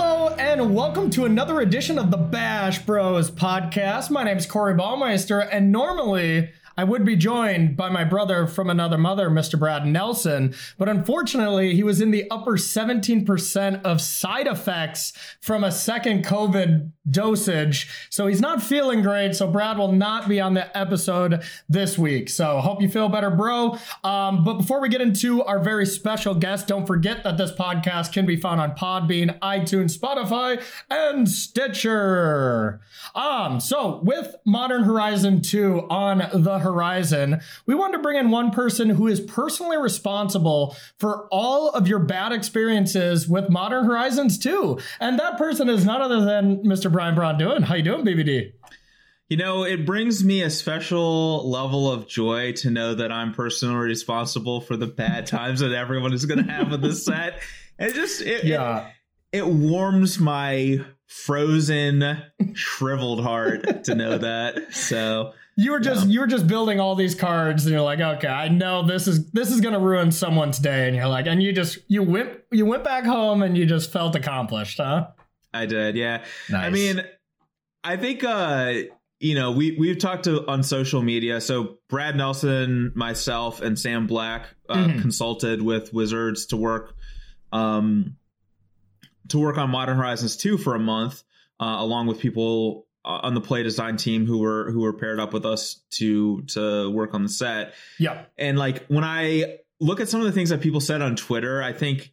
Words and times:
Hello 0.00 0.28
and 0.38 0.76
welcome 0.76 1.10
to 1.10 1.24
another 1.24 1.60
edition 1.60 1.98
of 1.98 2.12
the 2.12 2.16
Bash 2.16 2.78
Bros 2.86 3.32
podcast. 3.32 4.10
My 4.10 4.22
name 4.22 4.36
is 4.36 4.46
Corey 4.46 4.74
Baumeister, 4.74 5.48
and 5.50 5.72
normally 5.72 6.52
I 6.78 6.84
would 6.84 7.04
be 7.04 7.16
joined 7.16 7.76
by 7.76 7.88
my 7.88 8.04
brother 8.04 8.46
from 8.46 8.70
another 8.70 8.96
mother, 8.96 9.28
Mr. 9.28 9.58
Brad 9.58 9.84
Nelson, 9.84 10.54
but 10.78 10.88
unfortunately, 10.88 11.74
he 11.74 11.82
was 11.82 12.00
in 12.00 12.12
the 12.12 12.30
upper 12.30 12.52
17% 12.52 13.82
of 13.82 14.00
side 14.00 14.46
effects 14.46 15.12
from 15.40 15.64
a 15.64 15.72
second 15.72 16.24
COVID 16.24 16.92
dosage. 17.10 17.88
So 18.10 18.28
he's 18.28 18.40
not 18.40 18.62
feeling 18.62 19.02
great. 19.02 19.34
So 19.34 19.48
Brad 19.48 19.76
will 19.76 19.90
not 19.90 20.28
be 20.28 20.40
on 20.40 20.54
the 20.54 20.76
episode 20.76 21.42
this 21.68 21.98
week. 21.98 22.28
So 22.28 22.60
hope 22.60 22.80
you 22.80 22.88
feel 22.88 23.08
better, 23.08 23.30
bro. 23.30 23.76
Um, 24.04 24.44
but 24.44 24.54
before 24.54 24.80
we 24.80 24.88
get 24.88 25.00
into 25.00 25.42
our 25.42 25.58
very 25.58 25.86
special 25.86 26.34
guest, 26.34 26.68
don't 26.68 26.86
forget 26.86 27.24
that 27.24 27.38
this 27.38 27.50
podcast 27.50 28.12
can 28.12 28.26
be 28.26 28.36
found 28.36 28.60
on 28.60 28.76
Podbean, 28.76 29.38
iTunes, 29.40 29.98
Spotify, 29.98 30.62
and 30.90 31.28
Stitcher. 31.28 32.80
Um, 33.14 33.58
so 33.58 34.00
with 34.04 34.36
Modern 34.44 34.84
Horizon 34.84 35.42
2 35.42 35.88
on 35.90 36.18
the 36.32 36.58
horizon, 36.72 37.40
we 37.66 37.74
wanted 37.74 37.98
to 37.98 38.02
bring 38.02 38.18
in 38.18 38.30
one 38.30 38.50
person 38.50 38.90
who 38.90 39.06
is 39.06 39.20
personally 39.20 39.76
responsible 39.76 40.76
for 40.98 41.28
all 41.30 41.70
of 41.70 41.88
your 41.88 41.98
bad 41.98 42.32
experiences 42.32 43.28
with 43.28 43.50
Modern 43.50 43.84
Horizons 43.84 44.38
2. 44.38 44.78
And 45.00 45.18
that 45.18 45.38
person 45.38 45.68
is 45.68 45.84
none 45.84 46.02
other 46.02 46.24
than 46.24 46.62
Mr. 46.64 46.90
Brian 46.90 47.14
Braun-Duin. 47.14 47.62
How 47.62 47.74
you 47.74 47.82
doing, 47.82 48.04
BBD? 48.04 48.52
You 49.28 49.36
know, 49.36 49.64
it 49.64 49.84
brings 49.84 50.24
me 50.24 50.42
a 50.42 50.48
special 50.48 51.48
level 51.50 51.90
of 51.92 52.08
joy 52.08 52.52
to 52.52 52.70
know 52.70 52.94
that 52.94 53.12
I'm 53.12 53.34
personally 53.34 53.76
responsible 53.76 54.62
for 54.62 54.76
the 54.76 54.86
bad 54.86 55.26
times 55.28 55.60
that 55.60 55.72
everyone 55.72 56.12
is 56.12 56.24
going 56.24 56.44
to 56.44 56.50
have 56.50 56.70
with 56.70 56.82
this 56.82 57.04
set. 57.04 57.40
It 57.78 57.94
just, 57.94 58.22
it, 58.22 58.44
yeah. 58.44 58.88
It, 59.32 59.38
it 59.38 59.46
warms 59.46 60.18
my 60.18 60.84
frozen, 61.08 62.22
shriveled 62.54 63.22
heart 63.22 63.84
to 63.84 63.94
know 63.94 64.18
that. 64.18 64.72
So 64.72 65.32
you 65.58 65.72
were 65.72 65.80
just 65.80 66.06
yeah. 66.06 66.12
you 66.12 66.20
were 66.20 66.26
just 66.28 66.46
building 66.46 66.78
all 66.78 66.94
these 66.94 67.16
cards 67.16 67.66
and 67.66 67.72
you're 67.72 67.82
like 67.82 68.00
okay 68.00 68.28
i 68.28 68.48
know 68.48 68.86
this 68.86 69.08
is 69.08 69.28
this 69.32 69.50
is 69.50 69.60
gonna 69.60 69.80
ruin 69.80 70.12
someone's 70.12 70.58
day 70.58 70.86
and 70.86 70.94
you're 70.94 71.08
like 71.08 71.26
and 71.26 71.42
you 71.42 71.52
just 71.52 71.78
you 71.88 72.00
went 72.02 72.30
you 72.52 72.64
went 72.64 72.84
back 72.84 73.04
home 73.04 73.42
and 73.42 73.58
you 73.58 73.66
just 73.66 73.92
felt 73.92 74.14
accomplished 74.14 74.78
huh 74.78 75.08
i 75.52 75.66
did 75.66 75.96
yeah 75.96 76.24
nice. 76.48 76.64
i 76.64 76.70
mean 76.70 77.02
i 77.82 77.96
think 77.96 78.22
uh 78.22 78.72
you 79.18 79.34
know 79.34 79.50
we 79.50 79.76
we've 79.76 79.98
talked 79.98 80.24
to 80.24 80.46
on 80.46 80.62
social 80.62 81.02
media 81.02 81.40
so 81.40 81.78
brad 81.88 82.14
nelson 82.14 82.92
myself 82.94 83.60
and 83.60 83.76
sam 83.76 84.06
black 84.06 84.46
uh, 84.68 84.76
mm-hmm. 84.76 85.00
consulted 85.00 85.60
with 85.60 85.92
wizards 85.92 86.46
to 86.46 86.56
work 86.56 86.94
um 87.50 88.16
to 89.26 89.40
work 89.40 89.58
on 89.58 89.70
modern 89.70 89.96
horizons 89.96 90.36
2 90.36 90.56
for 90.56 90.76
a 90.76 90.80
month 90.80 91.24
uh, 91.58 91.76
along 91.80 92.06
with 92.06 92.20
people 92.20 92.86
Uh, 93.08 93.20
on 93.22 93.32
the 93.32 93.40
play 93.40 93.62
design 93.62 93.96
team 93.96 94.26
who 94.26 94.36
were 94.36 94.70
who 94.70 94.80
were 94.80 94.92
paired 94.92 95.18
up 95.18 95.32
with 95.32 95.46
us 95.46 95.80
to 95.88 96.42
to 96.42 96.90
work 96.90 97.14
on 97.14 97.22
the 97.22 97.28
set. 97.30 97.72
Yeah. 97.98 98.24
And 98.36 98.58
like 98.58 98.84
when 98.88 99.02
I 99.02 99.60
look 99.80 100.00
at 100.00 100.10
some 100.10 100.20
of 100.20 100.26
the 100.26 100.32
things 100.32 100.50
that 100.50 100.60
people 100.60 100.80
said 100.80 101.00
on 101.00 101.16
Twitter, 101.16 101.62
I 101.62 101.72
think 101.72 102.12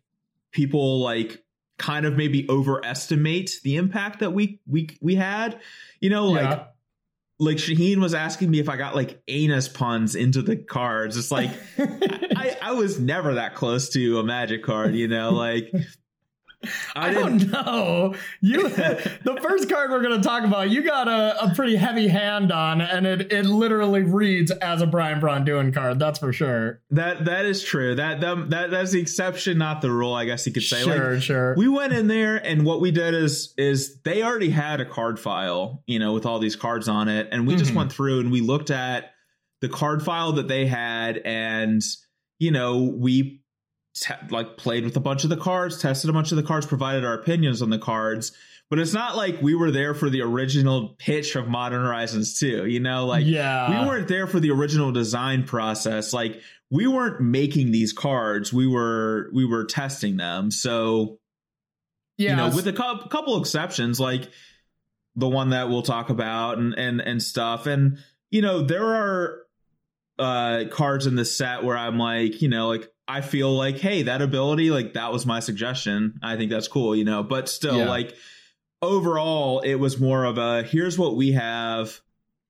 people 0.53 1.01
like 1.01 1.43
kind 1.77 2.05
of 2.05 2.16
maybe 2.16 2.47
overestimate 2.49 3.59
the 3.61 3.75
impact 3.75 4.22
that 4.22 4.31
we 4.31 4.61
we 4.66 4.88
we 5.01 5.16
had. 5.16 5.59
You 6.00 6.11
know, 6.11 6.28
like 6.28 6.44
yeah. 6.44 6.63
like 7.39 7.57
Shaheen 7.57 7.97
was 7.97 8.13
asking 8.13 8.50
me 8.50 8.59
if 8.59 8.69
I 8.69 8.77
got 8.77 8.95
like 8.95 9.22
anus 9.27 9.67
puns 9.67 10.16
into 10.16 10.41
the 10.41 10.56
cards. 10.56 11.17
It's 11.17 11.29
like 11.29 11.51
I, 11.77 12.56
I 12.62 12.72
was 12.72 13.01
never 13.01 13.33
that 13.33 13.53
close 13.56 13.89
to 13.89 14.19
a 14.19 14.23
magic 14.23 14.63
card, 14.63 14.95
you 14.95 15.09
know, 15.09 15.31
like 15.31 15.73
I, 16.95 17.09
I 17.09 17.13
don't 17.13 17.51
know. 17.51 18.15
You 18.41 18.69
the 18.69 19.39
first 19.41 19.69
card 19.69 19.91
we're 19.91 20.01
going 20.01 20.21
to 20.21 20.27
talk 20.27 20.43
about, 20.43 20.69
you 20.69 20.83
got 20.83 21.07
a, 21.07 21.45
a 21.45 21.55
pretty 21.55 21.75
heavy 21.75 22.07
hand 22.07 22.51
on, 22.51 22.81
and 22.81 23.05
it 23.05 23.31
it 23.31 23.45
literally 23.45 24.03
reads 24.03 24.51
as 24.51 24.81
a 24.81 24.87
Brian 24.87 25.19
Braun 25.19 25.45
card. 25.71 25.99
That's 25.99 26.19
for 26.19 26.33
sure. 26.33 26.81
That 26.91 27.25
that 27.25 27.45
is 27.45 27.63
true. 27.63 27.95
That 27.95 28.21
that, 28.21 28.49
that 28.49 28.71
that's 28.71 28.91
the 28.91 29.01
exception, 29.01 29.57
not 29.57 29.81
the 29.81 29.91
rule. 29.91 30.13
I 30.13 30.25
guess 30.25 30.45
you 30.45 30.53
could 30.53 30.63
say. 30.63 30.83
Sure, 30.83 31.13
like, 31.13 31.23
sure. 31.23 31.55
We 31.55 31.67
went 31.67 31.93
in 31.93 32.07
there, 32.07 32.35
and 32.37 32.65
what 32.65 32.81
we 32.81 32.91
did 32.91 33.13
is 33.13 33.53
is 33.57 34.01
they 34.03 34.23
already 34.23 34.49
had 34.49 34.81
a 34.81 34.85
card 34.85 35.19
file, 35.19 35.83
you 35.87 35.99
know, 35.99 36.13
with 36.13 36.25
all 36.25 36.39
these 36.39 36.55
cards 36.55 36.87
on 36.87 37.07
it, 37.07 37.29
and 37.31 37.47
we 37.47 37.53
mm-hmm. 37.53 37.59
just 37.59 37.73
went 37.73 37.91
through 37.91 38.19
and 38.19 38.31
we 38.31 38.41
looked 38.41 38.71
at 38.71 39.11
the 39.61 39.69
card 39.69 40.03
file 40.03 40.33
that 40.33 40.47
they 40.47 40.65
had, 40.65 41.17
and 41.17 41.81
you 42.39 42.51
know, 42.51 42.83
we 42.83 43.41
te- 43.95 44.13
like 44.29 44.57
played 44.57 44.83
with 44.83 44.95
a 44.97 45.01
bunch 45.01 45.23
of 45.23 45.29
the 45.29 45.38
cards, 45.38 45.79
tested 45.79 46.09
a 46.09 46.13
bunch 46.13 46.31
of 46.31 46.35
the 46.35 46.44
cards, 46.44 46.66
provided 46.66 47.03
our 47.03 47.13
opinions 47.13 47.61
on 47.61 47.69
the 47.69 47.79
cards. 47.79 48.31
But 48.69 48.79
it's 48.79 48.94
not 48.94 49.16
like 49.16 49.41
we 49.41 49.53
were 49.53 49.69
there 49.69 49.94
for 49.94 50.09
the 50.09 50.22
original 50.22 50.95
pitch 50.97 51.35
of 51.35 51.47
Modern 51.47 51.85
Horizons 51.85 52.33
2, 52.39 52.66
you 52.66 52.79
know, 52.79 53.06
like 53.06 53.25
yeah. 53.25 53.69
we 53.69 53.88
weren't 53.88 54.07
there 54.07 54.25
for 54.25 54.39
the 54.39 54.50
original 54.51 54.91
design 54.91 55.44
process. 55.44 56.13
Like 56.13 56.41
we 56.72 56.88
weren't 56.88 57.22
making 57.22 57.72
these 57.72 57.94
cards. 57.94 58.51
We 58.51 58.67
were 58.67 59.29
we 59.33 59.45
were 59.45 59.66
testing 59.66 60.17
them. 60.17 60.50
So 60.50 61.19
yeah, 62.17 62.31
you 62.31 62.35
know, 62.38 62.56
with 62.56 62.67
a 62.67 62.73
cu- 62.73 63.07
couple 63.09 63.39
exceptions 63.39 64.00
like 64.00 64.29
the 65.16 65.29
one 65.29 65.51
that 65.51 65.69
we'll 65.69 65.83
talk 65.83 66.09
about 66.09 66.57
and 66.57 66.73
and 66.73 67.01
and 67.01 67.22
stuff 67.22 67.67
and 67.67 68.00
you 68.31 68.41
know, 68.41 68.62
there 68.62 68.83
are 68.83 69.41
uh 70.17 70.63
cards 70.72 71.06
in 71.06 71.16
the 71.16 71.25
set 71.25 71.63
where 71.63 71.77
I'm 71.77 72.00
like, 72.00 72.41
you 72.41 72.50
know, 72.50 72.69
like 72.69 72.89
I 73.07 73.21
feel 73.21 73.51
like, 73.51 73.77
hey, 73.77 74.03
that 74.03 74.21
ability, 74.21 74.71
like 74.71 74.93
that 74.93 75.11
was 75.11 75.25
my 75.25 75.39
suggestion. 75.39 76.19
I 76.23 76.38
think 76.38 76.49
that's 76.49 76.67
cool, 76.67 76.95
you 76.95 77.03
know. 77.03 77.23
But 77.23 77.49
still, 77.49 77.79
yeah. 77.79 77.89
like 77.89 78.16
overall, 78.81 79.59
it 79.59 79.75
was 79.75 79.99
more 79.99 80.23
of 80.23 80.38
a 80.38 80.63
here's 80.63 80.97
what 80.97 81.15
we 81.15 81.33
have. 81.33 82.01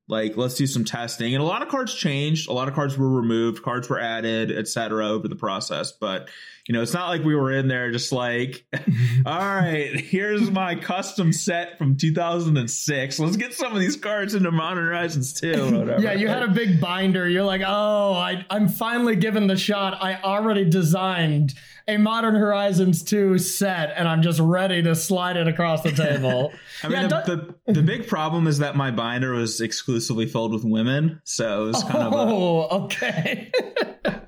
Like, 0.08 0.38
let's 0.38 0.56
do 0.56 0.68
some 0.68 0.86
testing. 0.86 1.34
And 1.34 1.42
a 1.42 1.46
lot 1.48 1.64
of 1.64 1.68
cards 1.68 1.94
changed. 1.94 2.48
A 2.48 2.54
lot 2.54 2.68
of 2.68 2.76
cards 2.76 2.96
were 2.96 3.10
removed, 3.10 3.64
cards 3.64 3.90
were 3.90 4.00
added, 4.00 4.52
etc. 4.52 5.08
over 5.08 5.28
the 5.28 5.36
process. 5.36 5.92
But 5.92 6.30
you 6.68 6.74
know, 6.74 6.82
it's 6.82 6.94
not 6.94 7.10
like 7.10 7.24
we 7.24 7.36
were 7.36 7.52
in 7.52 7.68
there 7.68 7.92
just 7.92 8.12
like, 8.12 8.66
all 9.26 9.38
right, 9.38 10.00
here's 10.00 10.50
my 10.50 10.76
custom 10.76 11.32
set 11.32 11.78
from 11.78 11.96
2006. 11.96 13.20
Let's 13.20 13.38
get 13.38 13.54
some 13.54 13.74
of 13.74 13.80
these 13.80 13.96
cards 13.96 14.34
into 14.34 14.50
Modern 14.50 14.86
Horizons 14.86 15.40
too. 15.40 15.96
yeah, 16.00 16.14
you 16.14 16.28
had 16.28 16.42
a 16.42 16.48
big 16.48 16.82
binder. 16.82 17.30
You're 17.30 17.44
like, 17.44 17.62
oh, 17.66 18.14
I, 18.14 18.46
I'm 18.50 18.68
finally 18.68 19.16
given 19.16 19.46
the 19.46 19.58
shot. 19.58 20.02
I 20.02 20.20
already 20.24 20.68
designed 20.68 21.54
a 21.88 21.98
Modern 21.98 22.34
Horizons 22.34 23.04
2 23.04 23.38
set, 23.38 23.94
and 23.96 24.08
I'm 24.08 24.24
just 24.24 24.40
ready 24.40 24.82
to 24.82 24.96
slide 24.96 25.38
it 25.38 25.48
across 25.48 25.84
the 25.84 25.92
table. 25.92 26.52
I 26.84 26.88
mean, 26.88 27.02
yeah, 27.02 27.08
the, 27.08 27.56
the, 27.68 27.74
the 27.74 27.84
big 27.84 28.08
problem 28.08 28.48
is 28.48 28.58
that 28.58 28.76
my 28.76 28.90
binder 28.90 29.34
was 29.34 29.62
exclusively 29.62 30.26
filled 30.26 30.52
with 30.52 30.64
women, 30.64 31.22
so 31.26 31.66
it 31.66 31.68
was 31.68 31.84
kind 31.84 32.12
oh, 32.12 32.20
of. 32.20 32.30
Oh, 32.30 32.84
okay. 32.86 33.52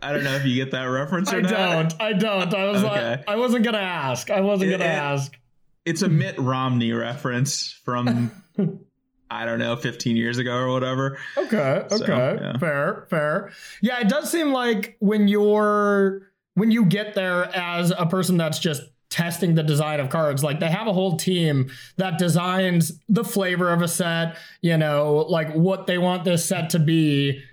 I 0.02 0.12
don't 0.12 0.24
know 0.24 0.36
if 0.36 0.46
you 0.46 0.56
get 0.56 0.72
that 0.72 0.84
reference 0.84 1.32
or 1.32 1.38
I 1.38 1.42
not. 1.42 1.52
don't. 1.52 2.02
I 2.02 2.14
don't. 2.14 2.54
I 2.54 2.66
was 2.66 2.84
okay. 2.84 3.12
like, 3.12 3.28
I 3.28 3.36
wasn't 3.36 3.66
gonna 3.66 3.78
ask. 3.78 4.30
I 4.30 4.42
wasn't 4.42 4.72
it, 4.72 4.78
gonna 4.78 4.90
it, 4.90 4.96
ask. 4.96 5.38
It's 5.86 6.02
a 6.02 6.10
Mitt 6.10 6.38
Romney 6.38 6.92
reference 6.92 7.80
from. 7.84 8.32
I 9.30 9.44
don't 9.44 9.60
know, 9.60 9.76
15 9.76 10.16
years 10.16 10.38
ago 10.38 10.56
or 10.56 10.72
whatever. 10.72 11.18
Okay, 11.36 11.58
okay. 11.58 11.98
So, 11.98 12.06
yeah. 12.06 12.58
Fair, 12.60 13.08
fair. 13.10 13.52
Yeah, 13.82 14.00
it 14.00 14.08
does 14.08 14.32
seem 14.32 14.54
like 14.54 14.96
when 15.00 15.28
you're 15.28 16.32
when 16.54 16.72
you 16.72 16.86
get 16.86 17.14
there 17.14 17.54
as 17.54 17.92
a 17.92 18.06
person 18.06 18.38
that's 18.38 18.58
just 18.58 18.84
testing 19.10 19.56
the 19.56 19.64
design 19.64 20.00
of 20.00 20.10
cards. 20.10 20.44
Like 20.44 20.60
they 20.60 20.70
have 20.70 20.88
a 20.88 20.94
whole 20.94 21.18
team 21.18 21.70
that 21.98 22.18
designs 22.18 23.00
the 23.08 23.24
flavor 23.24 23.72
of 23.72 23.82
a 23.82 23.88
set, 23.88 24.38
you 24.62 24.78
know, 24.78 25.26
like 25.30 25.54
what 25.54 25.88
they 25.88 25.98
want 25.98 26.24
this 26.24 26.46
set 26.46 26.72
to 26.72 26.80
be. 26.80 27.44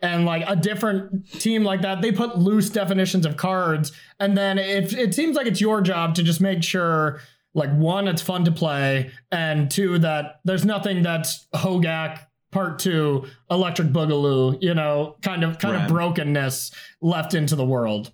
And 0.00 0.26
like 0.26 0.44
a 0.46 0.56
different 0.56 1.30
team 1.40 1.64
like 1.64 1.82
that, 1.82 2.02
they 2.02 2.12
put 2.12 2.38
loose 2.38 2.68
definitions 2.68 3.24
of 3.24 3.36
cards. 3.36 3.92
And 4.20 4.36
then 4.36 4.58
it, 4.58 4.92
it 4.92 5.14
seems 5.14 5.36
like 5.36 5.46
it's 5.46 5.60
your 5.60 5.80
job 5.80 6.14
to 6.16 6.22
just 6.22 6.40
make 6.40 6.62
sure, 6.62 7.20
like, 7.54 7.72
one, 7.74 8.06
it's 8.08 8.20
fun 8.20 8.44
to 8.44 8.52
play, 8.52 9.12
and 9.30 9.70
two, 9.70 9.98
that 10.00 10.40
there's 10.44 10.64
nothing 10.64 11.02
that's 11.02 11.46
Hogak 11.54 12.20
part 12.54 12.78
two, 12.78 13.26
Electric 13.50 13.88
Boogaloo, 13.88 14.62
you 14.62 14.74
know, 14.74 15.16
kind 15.22 15.42
of 15.44 15.58
kind 15.58 15.74
right. 15.74 15.84
of 15.84 15.90
brokenness 15.90 16.70
left 17.02 17.34
into 17.34 17.56
the 17.56 17.64
world. 17.64 18.12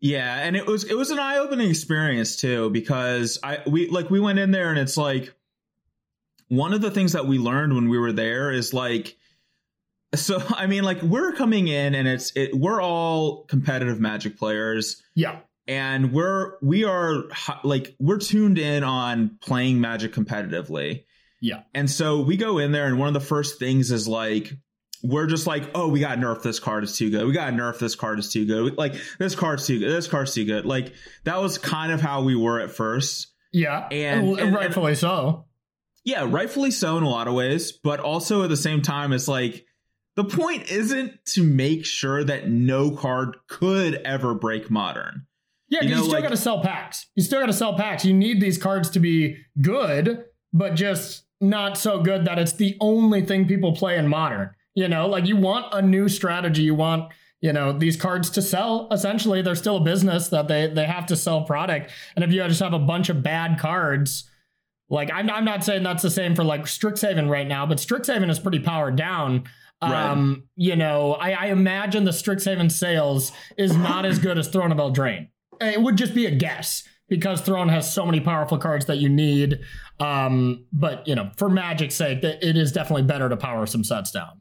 Yeah, 0.00 0.36
and 0.36 0.56
it 0.56 0.66
was 0.66 0.84
it 0.84 0.96
was 0.96 1.10
an 1.10 1.18
eye 1.18 1.38
opening 1.38 1.70
experience 1.70 2.36
too 2.36 2.68
because 2.70 3.38
I 3.42 3.60
we 3.66 3.88
like 3.88 4.10
we 4.10 4.20
went 4.20 4.38
in 4.38 4.50
there 4.50 4.70
and 4.70 4.78
it's 4.78 4.96
like 4.96 5.34
one 6.48 6.72
of 6.72 6.80
the 6.80 6.90
things 6.90 7.12
that 7.12 7.26
we 7.26 7.38
learned 7.38 7.74
when 7.74 7.88
we 7.88 7.98
were 7.98 8.12
there 8.12 8.50
is 8.50 8.72
like 8.74 9.16
so 10.14 10.42
I 10.50 10.66
mean 10.66 10.84
like 10.84 11.02
we're 11.02 11.32
coming 11.32 11.68
in 11.68 11.94
and 11.94 12.08
it's 12.08 12.32
it 12.36 12.54
we're 12.54 12.82
all 12.82 13.44
competitive 13.44 14.00
magic 14.00 14.38
players. 14.38 15.02
Yeah. 15.14 15.40
And 15.66 16.12
we're 16.12 16.54
we 16.62 16.84
are 16.84 17.24
like 17.62 17.94
we're 17.98 18.18
tuned 18.18 18.58
in 18.58 18.84
on 18.84 19.38
playing 19.42 19.80
magic 19.80 20.12
competitively. 20.12 21.04
Yeah. 21.40 21.62
And 21.74 21.90
so 21.90 22.22
we 22.22 22.36
go 22.36 22.58
in 22.58 22.72
there 22.72 22.86
and 22.86 22.98
one 22.98 23.08
of 23.08 23.14
the 23.14 23.20
first 23.20 23.58
things 23.58 23.90
is 23.90 24.08
like 24.08 24.52
we're 25.02 25.26
just 25.26 25.46
like, 25.46 25.70
oh, 25.74 25.88
we 25.88 26.00
got 26.00 26.18
nerf 26.18 26.42
this 26.42 26.58
card 26.58 26.84
is 26.84 26.96
too 26.96 27.10
good. 27.10 27.26
We 27.26 27.32
got 27.32 27.52
nerf 27.52 27.78
this 27.78 27.94
card 27.94 28.18
is 28.18 28.32
too 28.32 28.46
good. 28.46 28.76
Like 28.76 28.94
this 29.18 29.34
card's 29.34 29.66
too 29.66 29.78
good. 29.78 29.90
This 29.90 30.08
card's 30.08 30.34
too 30.34 30.44
good. 30.44 30.66
Like 30.66 30.92
that 31.24 31.40
was 31.40 31.58
kind 31.58 31.92
of 31.92 32.00
how 32.00 32.22
we 32.22 32.34
were 32.34 32.60
at 32.60 32.70
first. 32.70 33.28
Yeah, 33.52 33.88
and, 33.90 34.38
and 34.38 34.54
rightfully 34.54 34.92
and, 34.92 34.98
so. 34.98 35.46
Yeah, 36.04 36.26
rightfully 36.28 36.70
so 36.70 36.96
in 36.96 37.02
a 37.02 37.08
lot 37.08 37.28
of 37.28 37.34
ways, 37.34 37.72
but 37.72 38.00
also 38.00 38.42
at 38.42 38.48
the 38.48 38.56
same 38.56 38.82
time, 38.82 39.12
it's 39.12 39.28
like 39.28 39.64
the 40.18 40.24
point 40.24 40.68
isn't 40.68 41.24
to 41.26 41.44
make 41.44 41.86
sure 41.86 42.24
that 42.24 42.48
no 42.48 42.90
card 42.90 43.36
could 43.46 43.94
ever 44.04 44.34
break 44.34 44.68
modern. 44.68 45.26
Yeah, 45.68 45.84
you, 45.84 45.90
know, 45.90 45.96
you 45.98 46.02
still 46.02 46.14
like, 46.14 46.24
got 46.24 46.30
to 46.30 46.36
sell 46.36 46.60
packs. 46.60 47.06
You 47.14 47.22
still 47.22 47.38
got 47.38 47.46
to 47.46 47.52
sell 47.52 47.76
packs. 47.76 48.04
You 48.04 48.12
need 48.12 48.40
these 48.40 48.58
cards 48.58 48.90
to 48.90 48.98
be 48.98 49.36
good, 49.62 50.24
but 50.52 50.74
just 50.74 51.22
not 51.40 51.78
so 51.78 52.02
good 52.02 52.24
that 52.24 52.36
it's 52.36 52.54
the 52.54 52.76
only 52.80 53.24
thing 53.24 53.46
people 53.46 53.76
play 53.76 53.96
in 53.96 54.08
modern. 54.08 54.50
You 54.74 54.88
know, 54.88 55.06
like 55.06 55.24
you 55.24 55.36
want 55.36 55.72
a 55.72 55.80
new 55.80 56.08
strategy. 56.08 56.62
You 56.62 56.74
want 56.74 57.12
you 57.40 57.52
know 57.52 57.72
these 57.72 57.96
cards 57.96 58.28
to 58.30 58.42
sell 58.42 58.88
essentially 58.90 59.40
they're 59.40 59.54
still 59.54 59.76
a 59.76 59.84
business 59.84 60.30
that 60.30 60.48
they 60.48 60.66
they 60.66 60.86
have 60.86 61.06
to 61.06 61.14
sell 61.14 61.42
product 61.42 61.92
and 62.16 62.24
if 62.24 62.32
you 62.32 62.42
just 62.48 62.58
have 62.58 62.72
a 62.72 62.80
bunch 62.80 63.10
of 63.10 63.22
bad 63.22 63.60
cards 63.60 64.28
like 64.88 65.08
i'm, 65.12 65.30
I'm 65.30 65.44
not 65.44 65.62
saying 65.62 65.84
that's 65.84 66.02
the 66.02 66.10
same 66.10 66.34
for 66.34 66.42
like 66.42 66.62
strixhaven 66.62 67.30
right 67.30 67.46
now 67.46 67.64
but 67.64 67.78
strixhaven 67.78 68.28
is 68.28 68.40
pretty 68.40 68.58
powered 68.58 68.96
down 68.96 69.44
right. 69.82 70.10
um 70.10 70.44
you 70.56 70.76
know 70.76 71.14
I, 71.14 71.32
I 71.32 71.46
imagine 71.46 72.04
the 72.04 72.10
strixhaven 72.10 72.70
sales 72.70 73.32
is 73.56 73.76
not 73.76 74.04
as 74.04 74.18
good 74.18 74.38
as 74.38 74.48
throne 74.48 74.72
of 74.72 74.78
eldraine 74.78 75.28
it 75.60 75.80
would 75.80 75.96
just 75.96 76.14
be 76.14 76.26
a 76.26 76.30
guess 76.30 76.84
because 77.08 77.40
throne 77.40 77.68
has 77.68 77.92
so 77.92 78.04
many 78.04 78.20
powerful 78.20 78.58
cards 78.58 78.86
that 78.86 78.98
you 78.98 79.08
need 79.08 79.60
um 80.00 80.66
but 80.72 81.06
you 81.06 81.14
know 81.14 81.30
for 81.36 81.48
magic's 81.48 81.94
sake 81.94 82.22
it 82.22 82.56
is 82.56 82.72
definitely 82.72 83.02
better 83.02 83.28
to 83.28 83.36
power 83.36 83.66
some 83.66 83.84
sets 83.84 84.10
down 84.10 84.40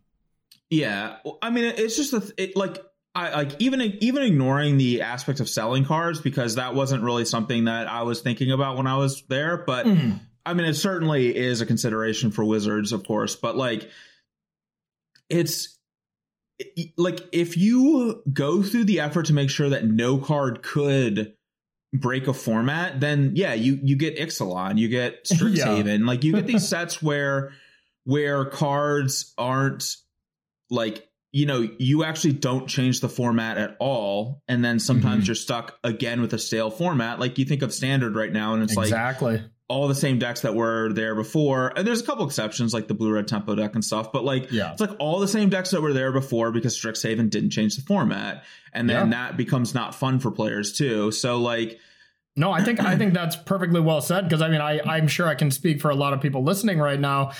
yeah, 0.69 1.17
I 1.41 1.49
mean, 1.49 1.63
it's 1.65 1.95
just 1.95 2.13
a, 2.13 2.33
it, 2.37 2.57
like 2.57 2.83
I 3.15 3.33
like 3.33 3.55
even 3.59 3.81
even 3.81 4.23
ignoring 4.23 4.77
the 4.77 5.01
aspect 5.01 5.39
of 5.39 5.47
selling 5.47 5.85
cards 5.85 6.19
because 6.19 6.55
that 6.55 6.75
wasn't 6.75 7.03
really 7.03 7.25
something 7.25 7.65
that 7.65 7.87
I 7.87 8.03
was 8.03 8.21
thinking 8.21 8.51
about 8.51 8.75
when 8.77 8.85
I 8.85 8.97
was 8.97 9.23
there. 9.29 9.63
But 9.65 9.85
mm. 9.85 10.19
I 10.45 10.53
mean, 10.53 10.67
it 10.67 10.73
certainly 10.73 11.35
is 11.35 11.61
a 11.61 11.65
consideration 11.65 12.31
for 12.31 12.43
Wizards, 12.43 12.91
of 12.91 13.05
course. 13.05 13.35
But 13.35 13.55
like, 13.55 13.89
it's 15.29 15.77
like 16.97 17.21
if 17.31 17.57
you 17.57 18.23
go 18.31 18.63
through 18.63 18.85
the 18.85 18.99
effort 18.99 19.27
to 19.27 19.33
make 19.33 19.49
sure 19.49 19.69
that 19.69 19.85
no 19.85 20.17
card 20.17 20.63
could 20.63 21.35
break 21.93 22.27
a 22.27 22.33
format, 22.33 22.99
then 22.99 23.33
yeah, 23.35 23.53
you 23.53 23.79
you 23.83 23.95
get 23.95 24.17
Ixalan, 24.17 24.77
you 24.77 24.89
get 24.89 25.23
Strixhaven, 25.25 25.99
yeah. 25.99 26.05
like 26.05 26.23
you 26.23 26.33
get 26.33 26.47
these 26.47 26.67
sets 26.69 27.01
where 27.01 27.53
where 28.05 28.45
cards 28.45 29.33
aren't 29.37 29.97
like 30.69 31.07
you 31.33 31.45
know, 31.45 31.69
you 31.77 32.03
actually 32.03 32.33
don't 32.33 32.67
change 32.67 33.01
the 33.01 33.09
format 33.09 33.57
at 33.57 33.75
all. 33.79 34.41
And 34.47 34.63
then 34.63 34.79
sometimes 34.79 35.23
mm-hmm. 35.23 35.27
you're 35.27 35.35
stuck 35.35 35.77
again 35.83 36.21
with 36.21 36.33
a 36.33 36.39
stale 36.39 36.71
format. 36.71 37.19
Like 37.19 37.37
you 37.37 37.45
think 37.45 37.61
of 37.61 37.73
standard 37.73 38.15
right 38.15 38.31
now, 38.31 38.53
and 38.53 38.63
it's 38.63 38.75
like 38.75 38.87
exactly. 38.87 39.33
like 39.33 39.45
all 39.69 39.87
the 39.87 39.95
same 39.95 40.17
decks 40.17 40.41
that 40.41 40.55
were 40.55 40.93
there 40.93 41.13
before. 41.13 41.73
And 41.75 41.85
there's 41.85 41.99
a 41.99 42.05
couple 42.05 42.25
exceptions 42.25 42.73
like 42.73 42.87
the 42.87 42.93
blue 42.93 43.11
red 43.11 43.27
tempo 43.27 43.53
deck 43.53 43.75
and 43.75 43.83
stuff, 43.83 44.11
but 44.13 44.23
like 44.23 44.51
yeah. 44.51 44.71
it's 44.71 44.79
like 44.79 44.95
all 44.99 45.19
the 45.19 45.27
same 45.27 45.49
decks 45.49 45.71
that 45.71 45.81
were 45.81 45.93
there 45.93 46.11
before 46.11 46.51
because 46.51 46.77
Strixhaven 46.77 47.29
didn't 47.29 47.49
change 47.49 47.75
the 47.75 47.81
format. 47.81 48.45
And 48.71 48.89
then 48.89 49.11
yeah. 49.11 49.27
that 49.27 49.37
becomes 49.37 49.73
not 49.73 49.93
fun 49.93 50.19
for 50.19 50.31
players 50.31 50.71
too. 50.73 51.11
So 51.11 51.37
like 51.37 51.79
no, 52.37 52.51
I 52.51 52.63
think 52.63 52.79
I 52.79 52.95
think 52.95 53.13
that's 53.13 53.35
perfectly 53.35 53.81
well 53.81 53.99
said 53.99 54.23
because 54.23 54.41
I 54.41 54.47
mean 54.47 54.61
I 54.61 54.79
I'm 54.85 55.07
sure 55.07 55.27
I 55.27 55.35
can 55.35 55.51
speak 55.51 55.81
for 55.81 55.89
a 55.89 55.95
lot 55.95 56.13
of 56.13 56.21
people 56.21 56.43
listening 56.43 56.79
right 56.79 56.99
now 56.99 57.31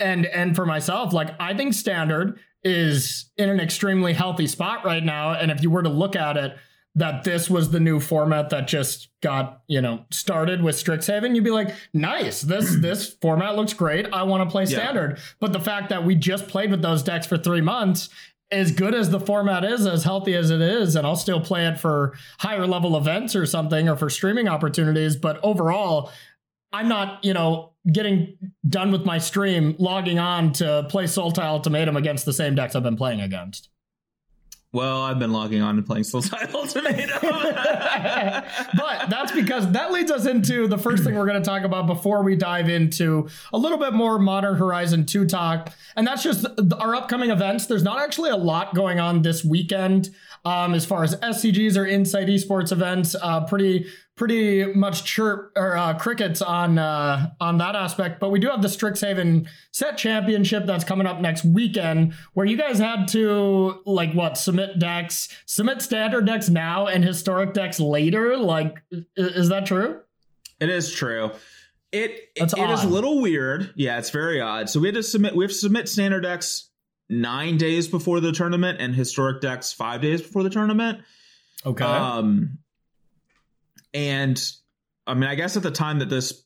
and 0.00 0.26
and 0.26 0.56
for 0.56 0.64
myself 0.64 1.12
like 1.12 1.34
I 1.40 1.54
think 1.54 1.74
standard 1.74 2.38
is 2.62 3.30
in 3.36 3.50
an 3.50 3.60
extremely 3.60 4.14
healthy 4.14 4.46
spot 4.46 4.84
right 4.84 5.04
now. 5.04 5.32
And 5.32 5.50
if 5.50 5.62
you 5.62 5.70
were 5.70 5.82
to 5.82 5.90
look 5.90 6.16
at 6.16 6.38
it, 6.38 6.56
that 6.96 7.24
this 7.24 7.50
was 7.50 7.70
the 7.70 7.80
new 7.80 7.98
format 7.98 8.50
that 8.50 8.68
just 8.68 9.08
got 9.22 9.62
you 9.66 9.80
know 9.80 10.04
started 10.10 10.62
with 10.62 10.76
Strixhaven, 10.76 11.34
you'd 11.34 11.44
be 11.44 11.50
like, 11.50 11.74
nice. 11.92 12.42
This 12.42 12.76
this 12.80 13.14
format 13.20 13.56
looks 13.56 13.72
great. 13.72 14.12
I 14.12 14.22
want 14.22 14.48
to 14.48 14.50
play 14.50 14.66
standard. 14.66 15.16
Yeah. 15.16 15.22
But 15.40 15.52
the 15.52 15.60
fact 15.60 15.88
that 15.90 16.04
we 16.04 16.14
just 16.14 16.48
played 16.48 16.70
with 16.70 16.82
those 16.82 17.02
decks 17.02 17.26
for 17.26 17.36
three 17.36 17.60
months, 17.60 18.08
as 18.50 18.70
good 18.70 18.94
as 18.94 19.10
the 19.10 19.20
format 19.20 19.64
is, 19.64 19.86
as 19.86 20.04
healthy 20.04 20.34
as 20.34 20.50
it 20.50 20.60
is, 20.60 20.96
and 20.96 21.06
I'll 21.06 21.16
still 21.16 21.40
play 21.40 21.66
it 21.66 21.78
for 21.78 22.14
higher 22.38 22.66
level 22.66 22.96
events 22.96 23.34
or 23.34 23.46
something 23.46 23.88
or 23.88 23.96
for 23.96 24.08
streaming 24.08 24.48
opportunities. 24.48 25.16
But 25.16 25.40
overall, 25.42 26.12
I'm 26.72 26.88
not, 26.88 27.24
you 27.24 27.34
know, 27.34 27.72
getting 27.90 28.36
done 28.68 28.92
with 28.92 29.04
my 29.04 29.18
stream, 29.18 29.76
logging 29.78 30.18
on 30.18 30.52
to 30.54 30.86
play 30.88 31.04
Sultai 31.04 31.44
Ultimatum 31.44 31.96
against 31.96 32.24
the 32.24 32.32
same 32.32 32.54
decks 32.54 32.74
I've 32.74 32.82
been 32.82 32.96
playing 32.96 33.20
against. 33.20 33.68
Well, 34.74 35.02
I've 35.02 35.20
been 35.20 35.32
logging 35.32 35.62
on 35.62 35.78
and 35.78 35.86
playing 35.86 36.02
Sultai 36.02 36.52
Ultimatum. 36.54 37.20
but 38.76 39.08
that's 39.08 39.30
because 39.30 39.70
that 39.70 39.92
leads 39.92 40.10
us 40.10 40.26
into 40.26 40.66
the 40.66 40.76
first 40.76 41.04
thing 41.04 41.14
we're 41.14 41.26
going 41.26 41.40
to 41.40 41.48
talk 41.48 41.62
about 41.62 41.86
before 41.86 42.24
we 42.24 42.34
dive 42.34 42.68
into 42.68 43.28
a 43.52 43.56
little 43.56 43.78
bit 43.78 43.92
more 43.92 44.18
Modern 44.18 44.56
Horizon 44.56 45.06
2 45.06 45.26
talk. 45.26 45.72
And 45.94 46.04
that's 46.04 46.24
just 46.24 46.44
our 46.80 46.96
upcoming 46.96 47.30
events. 47.30 47.66
There's 47.66 47.84
not 47.84 48.00
actually 48.00 48.30
a 48.30 48.36
lot 48.36 48.74
going 48.74 48.98
on 48.98 49.22
this 49.22 49.44
weekend 49.44 50.10
um, 50.44 50.74
as 50.74 50.84
far 50.84 51.04
as 51.04 51.14
SCGs 51.14 51.76
or 51.76 51.86
Inside 51.86 52.26
Esports 52.26 52.72
events. 52.72 53.14
Uh, 53.14 53.44
pretty 53.44 53.86
pretty 54.16 54.64
much 54.74 55.04
chirp 55.04 55.52
or 55.56 55.76
uh, 55.76 55.94
crickets 55.94 56.40
on 56.40 56.78
uh, 56.78 57.30
on 57.40 57.58
that 57.58 57.74
aspect. 57.76 58.20
But 58.20 58.30
we 58.30 58.38
do 58.38 58.48
have 58.48 58.62
the 58.62 58.68
Strixhaven 58.68 59.48
Set 59.72 59.98
Championship 59.98 60.66
that's 60.66 60.84
coming 60.84 61.06
up 61.06 61.20
next 61.20 61.44
weekend, 61.44 62.14
where 62.34 62.46
you 62.46 62.56
guys 62.56 62.78
had 62.78 63.08
to 63.08 63.82
like 63.86 64.12
what 64.12 64.38
submit 64.38 64.78
decks, 64.78 65.28
submit 65.46 65.82
standard 65.82 66.26
decks 66.26 66.48
now 66.48 66.86
and 66.86 67.04
historic 67.04 67.52
decks 67.54 67.80
later. 67.80 68.36
Like, 68.36 68.82
is 69.16 69.48
that 69.48 69.66
true? 69.66 70.00
It 70.60 70.70
is 70.70 70.92
true. 70.92 71.32
It 71.92 72.10
it, 72.34 72.52
it 72.56 72.70
is 72.70 72.84
a 72.84 72.88
little 72.88 73.20
weird. 73.20 73.72
Yeah, 73.76 73.98
it's 73.98 74.10
very 74.10 74.40
odd. 74.40 74.68
So 74.68 74.80
we 74.80 74.88
had 74.88 74.94
to 74.96 75.02
submit. 75.02 75.36
We 75.36 75.44
have 75.44 75.50
to 75.50 75.56
submit 75.56 75.88
standard 75.88 76.22
decks 76.22 76.70
nine 77.08 77.56
days 77.56 77.86
before 77.86 78.20
the 78.20 78.32
tournament 78.32 78.80
and 78.80 78.94
historic 78.94 79.40
decks 79.40 79.72
five 79.72 80.00
days 80.00 80.22
before 80.22 80.42
the 80.42 80.50
tournament. 80.50 81.00
Okay. 81.66 81.84
Um, 81.84 82.58
and 83.94 84.42
I 85.06 85.14
mean, 85.14 85.30
I 85.30 85.36
guess 85.36 85.56
at 85.56 85.62
the 85.62 85.70
time 85.70 86.00
that 86.00 86.10
this 86.10 86.44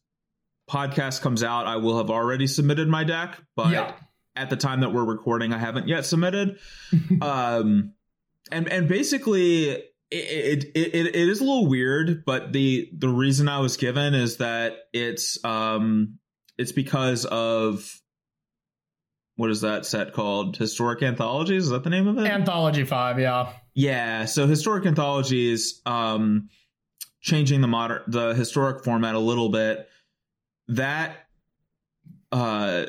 podcast 0.70 1.22
comes 1.22 1.42
out, 1.42 1.66
I 1.66 1.76
will 1.76 1.96
have 1.96 2.10
already 2.10 2.46
submitted 2.46 2.88
my 2.88 3.04
deck, 3.04 3.40
but 3.56 3.72
yeah. 3.72 3.94
at 4.36 4.50
the 4.50 4.56
time 4.56 4.80
that 4.80 4.92
we're 4.92 5.04
recording, 5.04 5.52
I 5.52 5.58
haven't 5.58 5.88
yet 5.88 6.04
submitted. 6.04 6.58
um, 7.22 7.94
and 8.52 8.68
and 8.68 8.88
basically, 8.88 9.70
it, 9.70 9.84
it, 10.10 10.64
it 10.74 11.06
it 11.06 11.28
is 11.28 11.40
a 11.40 11.44
little 11.44 11.66
weird, 11.66 12.24
but 12.24 12.52
the 12.52 12.90
the 12.96 13.08
reason 13.08 13.48
I 13.48 13.60
was 13.60 13.76
given 13.76 14.14
is 14.14 14.36
that 14.38 14.76
it's 14.92 15.42
um 15.44 16.18
it's 16.56 16.72
because 16.72 17.24
of 17.24 18.00
what 19.36 19.50
is 19.50 19.60
that 19.60 19.86
set 19.86 20.14
called? 20.14 20.56
Historic 20.56 21.02
Anthologies? 21.02 21.64
Is 21.64 21.70
that 21.70 21.84
the 21.84 21.90
name 21.90 22.08
of 22.08 22.18
it? 22.18 22.26
Anthology 22.26 22.84
Five, 22.84 23.20
yeah. 23.20 23.52
Yeah. 23.72 24.24
So 24.24 24.48
historic 24.48 24.84
anthologies, 24.86 25.80
um, 25.86 26.48
changing 27.28 27.60
the 27.60 27.68
modern 27.68 28.02
the 28.08 28.34
historic 28.34 28.84
format 28.84 29.14
a 29.14 29.18
little 29.18 29.50
bit 29.50 29.88
that 30.68 31.26
uh 32.32 32.86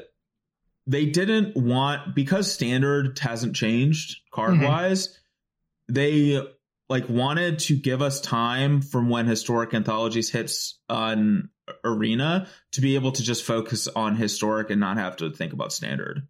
they 0.88 1.06
didn't 1.06 1.56
want 1.56 2.16
because 2.16 2.52
standard 2.52 3.18
hasn't 3.20 3.56
changed 3.56 4.22
card 4.32 4.60
wise 4.62 5.08
mm-hmm. 5.08 5.94
they 5.94 6.42
like 6.90 7.08
wanted 7.08 7.60
to 7.60 7.76
give 7.76 8.02
us 8.02 8.20
time 8.20 8.82
from 8.82 9.10
when 9.10 9.28
historic 9.28 9.74
anthologies 9.74 10.30
hits 10.32 10.80
on 10.90 11.50
arena 11.84 12.48
to 12.72 12.82
be 12.82 12.96
able 12.96 13.12
to 13.12 13.22
just 13.22 13.44
focus 13.44 13.88
on 13.88 14.16
historic 14.16 14.72
and 14.72 14.80
not 14.80 14.98
have 14.98 15.18
to 15.18 15.30
think 15.30 15.54
about 15.54 15.72
standard 15.72 16.28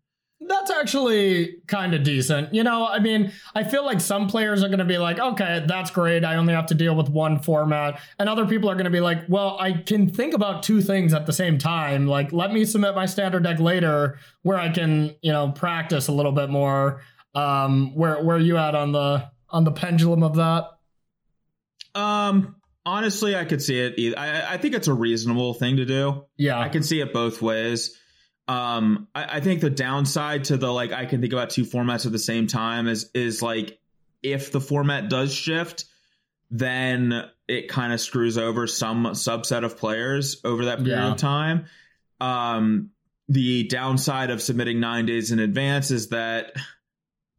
that's 0.50 0.72
actually 0.72 1.58
kind 1.68 1.94
of 1.94 2.04
decent. 2.04 2.54
You 2.54 2.64
know, 2.64 2.88
I 2.88 3.00
mean, 3.00 3.32
I 3.54 3.64
feel 3.64 3.86
like 3.86 4.02
some 4.02 4.28
players 4.28 4.64
are 4.64 4.68
going 4.68 4.80
to 4.80 4.86
be 4.86 4.98
like, 4.98 5.20
okay, 5.20 5.64
that's 5.68 5.92
great. 5.92 6.26
I 6.26 6.36
only 6.36 6.54
have 6.54 6.66
to 6.68 6.74
deal 6.74 6.96
with 6.96 7.08
one 7.08 7.40
format. 7.40 8.02
And 8.18 8.28
other 8.28 8.46
people 8.46 8.70
are 8.70 8.74
going 8.74 8.86
to 8.86 8.92
be 8.92 9.00
like, 9.00 9.20
well, 9.30 9.58
I 9.60 9.74
can 9.74 10.10
think 10.10 10.34
about 10.34 10.64
two 10.64 10.82
things 10.82 11.14
at 11.14 11.28
the 11.28 11.34
same 11.34 11.60
time. 11.60 12.08
Like, 12.08 12.34
let 12.34 12.52
me 12.52 12.66
submit 12.66 12.96
my 12.96 13.06
standard 13.06 13.44
deck 13.44 13.60
later 13.60 14.18
where 14.42 14.58
I 14.58 14.70
can, 14.70 15.16
you 15.22 15.32
know, 15.32 15.52
practice 15.52 16.08
a 16.08 16.12
little 16.12 16.34
bit 16.34 16.50
more. 16.50 17.02
Um, 17.36 17.96
where, 17.96 18.24
where 18.24 18.38
are 18.38 18.40
you 18.40 18.58
at 18.58 18.74
on 18.74 18.92
the, 18.92 19.30
on 19.50 19.64
the 19.64 19.72
pendulum 19.72 20.24
of 20.24 20.36
that? 20.38 20.66
Um, 21.94 22.56
honestly, 22.86 23.36
I 23.36 23.46
could 23.46 23.62
see 23.62 23.80
it. 23.80 24.18
I, 24.18 24.54
I 24.54 24.58
think 24.58 24.74
it's 24.74 24.88
a 24.88 24.94
reasonable 24.94 25.54
thing 25.54 25.78
to 25.78 25.86
do. 25.86 26.26
Yeah. 26.38 26.60
I 26.60 26.70
can 26.70 26.82
see 26.82 27.02
it 27.02 27.14
both 27.14 27.40
ways. 27.40 27.96
Um, 28.50 29.08
I, 29.14 29.38
I 29.38 29.40
think 29.42 29.62
the 29.62 29.70
downside 29.70 30.46
to 30.46 30.58
the 30.58 30.74
like 30.74 30.92
I 30.92 31.06
can 31.06 31.22
think 31.22 31.34
about 31.34 31.52
two 31.52 31.66
formats 31.66 32.08
at 32.08 32.12
the 32.12 32.18
same 32.20 32.48
time 32.48 32.88
is 32.88 33.12
is 33.14 33.44
like 33.44 33.78
if 34.24 34.52
the 34.52 34.60
format 34.60 35.08
does 35.08 35.32
shift, 35.32 35.86
then 36.50 37.30
it 37.48 37.70
kind 37.70 37.94
of 37.94 38.02
screws 38.02 38.40
over 38.40 38.66
some 38.66 39.06
subset 39.06 39.64
of 39.64 39.78
players 39.78 40.42
over 40.44 40.66
that 40.66 40.80
period 40.80 40.98
yeah. 40.98 41.12
of 41.12 41.18
time. 41.18 41.66
Um, 42.20 42.90
the 43.28 43.68
downside 43.68 44.32
of 44.32 44.42
submitting 44.42 44.80
nine 44.80 45.06
days 45.06 45.32
in 45.32 45.38
advance 45.38 45.92
is 45.92 46.10
that 46.10 46.54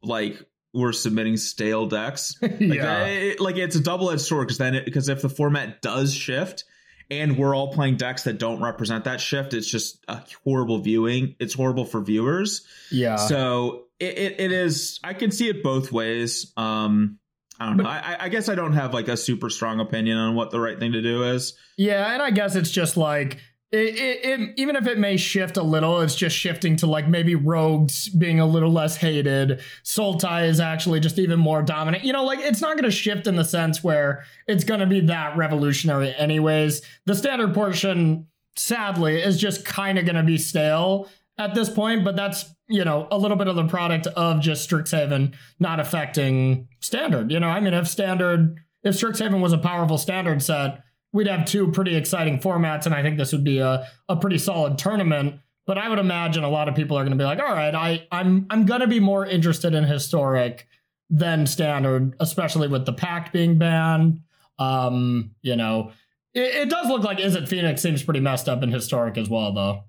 like 0.01 0.41
we're 0.73 0.93
submitting 0.93 1.35
stale 1.35 1.87
decks. 1.87 2.37
Like, 2.41 2.59
yeah. 2.59 3.03
It, 3.07 3.41
like 3.41 3.57
it's 3.57 3.75
a 3.75 3.81
double 3.81 4.11
edged 4.11 4.21
sword 4.21 4.47
because 4.47 4.59
then 4.59 4.81
because 4.85 5.09
if 5.09 5.21
the 5.21 5.29
format 5.29 5.81
does 5.81 6.13
shift 6.13 6.63
and 7.11 7.37
we're 7.37 7.53
all 7.53 7.73
playing 7.73 7.97
decks 7.97 8.23
that 8.23 8.39
don't 8.39 8.61
represent 8.61 9.03
that 9.03 9.19
shift, 9.19 9.53
it's 9.53 9.67
just 9.67 10.03
a 10.07 10.21
horrible 10.45 10.79
viewing. 10.79 11.35
It's 11.39 11.53
horrible 11.53 11.83
for 11.83 12.01
viewers. 12.01 12.65
Yeah. 12.89 13.17
So 13.17 13.87
it, 13.99 14.17
it, 14.17 14.39
it 14.39 14.51
is. 14.53 14.99
I 15.03 15.13
can 15.13 15.29
see 15.29 15.49
it 15.49 15.61
both 15.61 15.91
ways. 15.91 16.53
Um, 16.55 17.19
I 17.59 17.65
don't 17.65 17.77
know. 17.77 17.83
I, 17.83 18.15
I, 18.21 18.29
guess 18.29 18.49
I 18.49 18.55
don't 18.55 18.73
have 18.73 18.93
like 18.93 19.09
a 19.09 19.17
super 19.17 19.49
strong 19.49 19.79
opinion 19.81 20.17
on 20.17 20.35
what 20.35 20.49
the 20.49 20.59
right 20.59 20.79
thing 20.79 20.93
to 20.93 21.01
do 21.01 21.23
is. 21.25 21.53
Yeah, 21.77 22.13
and 22.13 22.21
I 22.21 22.31
guess 22.31 22.55
it's 22.55 22.71
just 22.71 22.97
like 22.97 23.37
it, 23.71 23.77
it, 23.77 24.25
it, 24.25 24.53
even 24.57 24.75
if 24.75 24.85
it 24.85 24.97
may 24.97 25.15
shift 25.15 25.55
a 25.55 25.63
little, 25.63 26.01
it's 26.01 26.15
just 26.15 26.35
shifting 26.35 26.75
to 26.77 26.87
like 26.87 27.07
maybe 27.07 27.35
rogues 27.35 28.09
being 28.09 28.41
a 28.41 28.45
little 28.45 28.71
less 28.71 28.97
hated. 28.97 29.61
Sultai 29.83 30.49
is 30.49 30.59
actually 30.59 30.99
just 30.99 31.17
even 31.17 31.39
more 31.39 31.61
dominant. 31.61 32.03
You 32.03 32.11
know, 32.11 32.25
like 32.25 32.39
it's 32.39 32.59
not 32.59 32.75
going 32.75 32.83
to 32.83 32.91
shift 32.91 33.27
in 33.27 33.37
the 33.37 33.45
sense 33.45 33.81
where 33.81 34.25
it's 34.45 34.65
going 34.65 34.81
to 34.81 34.87
be 34.87 34.99
that 35.01 35.37
revolutionary, 35.37 36.13
anyways. 36.15 36.81
The 37.05 37.15
standard 37.15 37.53
portion, 37.53 38.27
sadly, 38.57 39.21
is 39.21 39.39
just 39.39 39.63
kind 39.63 39.97
of 39.97 40.03
going 40.03 40.17
to 40.17 40.23
be 40.23 40.37
stale 40.37 41.07
at 41.37 41.55
this 41.55 41.69
point, 41.69 42.03
but 42.03 42.17
that's, 42.17 42.53
you 42.67 42.83
know, 42.83 43.07
a 43.09 43.17
little 43.17 43.37
bit 43.37 43.47
of 43.47 43.55
the 43.55 43.67
product 43.67 44.05
of 44.07 44.41
just 44.41 44.69
Strixhaven 44.69 45.33
not 45.59 45.79
affecting 45.79 46.67
standard. 46.81 47.31
You 47.31 47.39
know, 47.39 47.47
I 47.47 47.61
mean, 47.61 47.73
if 47.73 47.87
standard, 47.87 48.59
if 48.83 48.95
Strixhaven 48.95 49.39
was 49.39 49.53
a 49.53 49.57
powerful 49.57 49.97
standard 49.97 50.43
set, 50.43 50.83
we'd 51.13 51.27
have 51.27 51.45
two 51.45 51.71
pretty 51.71 51.95
exciting 51.95 52.39
formats, 52.39 52.85
and 52.85 52.95
I 52.95 53.01
think 53.01 53.17
this 53.17 53.31
would 53.31 53.43
be 53.43 53.59
a, 53.59 53.87
a 54.09 54.15
pretty 54.15 54.37
solid 54.37 54.77
tournament. 54.77 55.39
But 55.67 55.77
I 55.77 55.89
would 55.89 55.99
imagine 55.99 56.43
a 56.43 56.49
lot 56.49 56.67
of 56.67 56.75
people 56.75 56.97
are 56.97 57.03
going 57.03 57.17
to 57.17 57.17
be 57.17 57.23
like, 57.23 57.39
all 57.39 57.53
right, 57.53 57.73
I, 57.73 58.07
I'm 58.11 58.47
I'm 58.49 58.65
going 58.65 58.81
to 58.81 58.87
be 58.87 58.99
more 58.99 59.25
interested 59.25 59.73
in 59.73 59.83
historic 59.83 60.67
than 61.09 61.45
standard, 61.45 62.15
especially 62.19 62.67
with 62.67 62.85
the 62.85 62.93
pact 62.93 63.31
being 63.31 63.57
banned. 63.57 64.21
Um, 64.57 65.31
you 65.41 65.55
know, 65.55 65.91
it, 66.33 66.55
it 66.55 66.69
does 66.69 66.87
look 66.87 67.03
like 67.03 67.19
Izzet 67.19 67.47
Phoenix 67.47 67.81
seems 67.81 68.01
pretty 68.01 68.19
messed 68.19 68.49
up 68.49 68.63
in 68.63 68.71
historic 68.71 69.17
as 69.17 69.29
well, 69.29 69.53
though. 69.53 69.83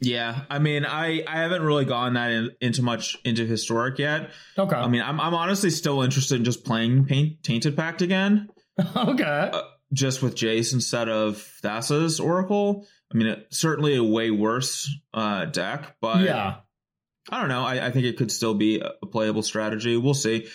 Yeah, 0.00 0.42
I 0.48 0.58
mean, 0.58 0.86
I 0.86 1.22
I 1.26 1.40
haven't 1.40 1.62
really 1.62 1.84
gone 1.84 2.14
that 2.14 2.30
in, 2.30 2.50
into 2.60 2.82
much 2.82 3.18
into 3.24 3.44
historic 3.44 3.98
yet. 3.98 4.30
Okay. 4.58 4.76
I 4.76 4.88
mean, 4.88 5.02
I'm 5.02 5.20
I'm 5.20 5.34
honestly 5.34 5.70
still 5.70 6.00
interested 6.02 6.36
in 6.36 6.44
just 6.44 6.64
playing 6.64 7.04
Paint, 7.04 7.42
Tainted 7.42 7.76
Pact 7.76 8.00
again. 8.00 8.48
okay. 8.96 9.50
Uh, 9.52 9.62
just 9.92 10.22
with 10.22 10.36
Jace 10.36 10.72
instead 10.72 11.08
of 11.08 11.36
Thassa's 11.62 12.20
Oracle. 12.20 12.86
I 13.12 13.16
mean, 13.16 13.26
it, 13.28 13.46
certainly 13.50 13.96
a 13.96 14.04
way 14.04 14.30
worse 14.30 14.88
uh, 15.12 15.46
deck, 15.46 15.96
but 16.00 16.22
yeah, 16.22 16.56
I 17.28 17.40
don't 17.40 17.48
know. 17.48 17.62
I, 17.62 17.86
I 17.86 17.90
think 17.90 18.06
it 18.06 18.16
could 18.16 18.30
still 18.30 18.54
be 18.54 18.80
a 18.80 19.06
playable 19.06 19.42
strategy. 19.42 19.96
We'll 19.96 20.14
see. 20.14 20.48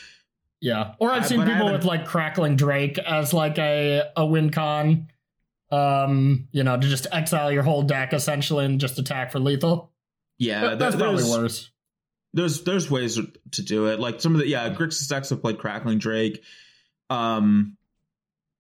Yeah, 0.62 0.94
or 1.00 1.12
I've 1.12 1.28
seen 1.28 1.46
people 1.46 1.72
with 1.72 1.84
like 1.84 2.06
crackling 2.06 2.56
Drake 2.56 2.98
as 2.98 3.34
like 3.34 3.58
a 3.60 4.10
a 4.16 4.26
win 4.26 4.52
con. 4.52 5.08
Um, 5.72 6.48
you 6.52 6.64
know, 6.64 6.80
to 6.80 6.88
just 6.88 7.08
exile 7.12 7.52
your 7.52 7.64
whole 7.64 7.82
deck 7.82 8.14
essentially 8.14 8.66
and 8.66 8.80
just 8.80 8.98
attack 9.00 9.32
for 9.32 9.40
lethal. 9.40 9.92
Yeah, 10.38 10.76
that's 10.76 10.96
probably 10.96 11.24
worse. 11.24 11.70
There's 12.34 12.64
there's 12.64 12.90
ways 12.90 13.20
to 13.52 13.62
do 13.62 13.88
it. 13.88 14.00
Like 14.00 14.22
some 14.22 14.34
of 14.34 14.40
the 14.40 14.48
yeah, 14.48 14.70
Grixis 14.70 15.10
decks 15.10 15.30
have 15.30 15.42
played 15.42 15.58
crackling 15.58 15.98
Drake. 15.98 16.44
Um, 17.10 17.78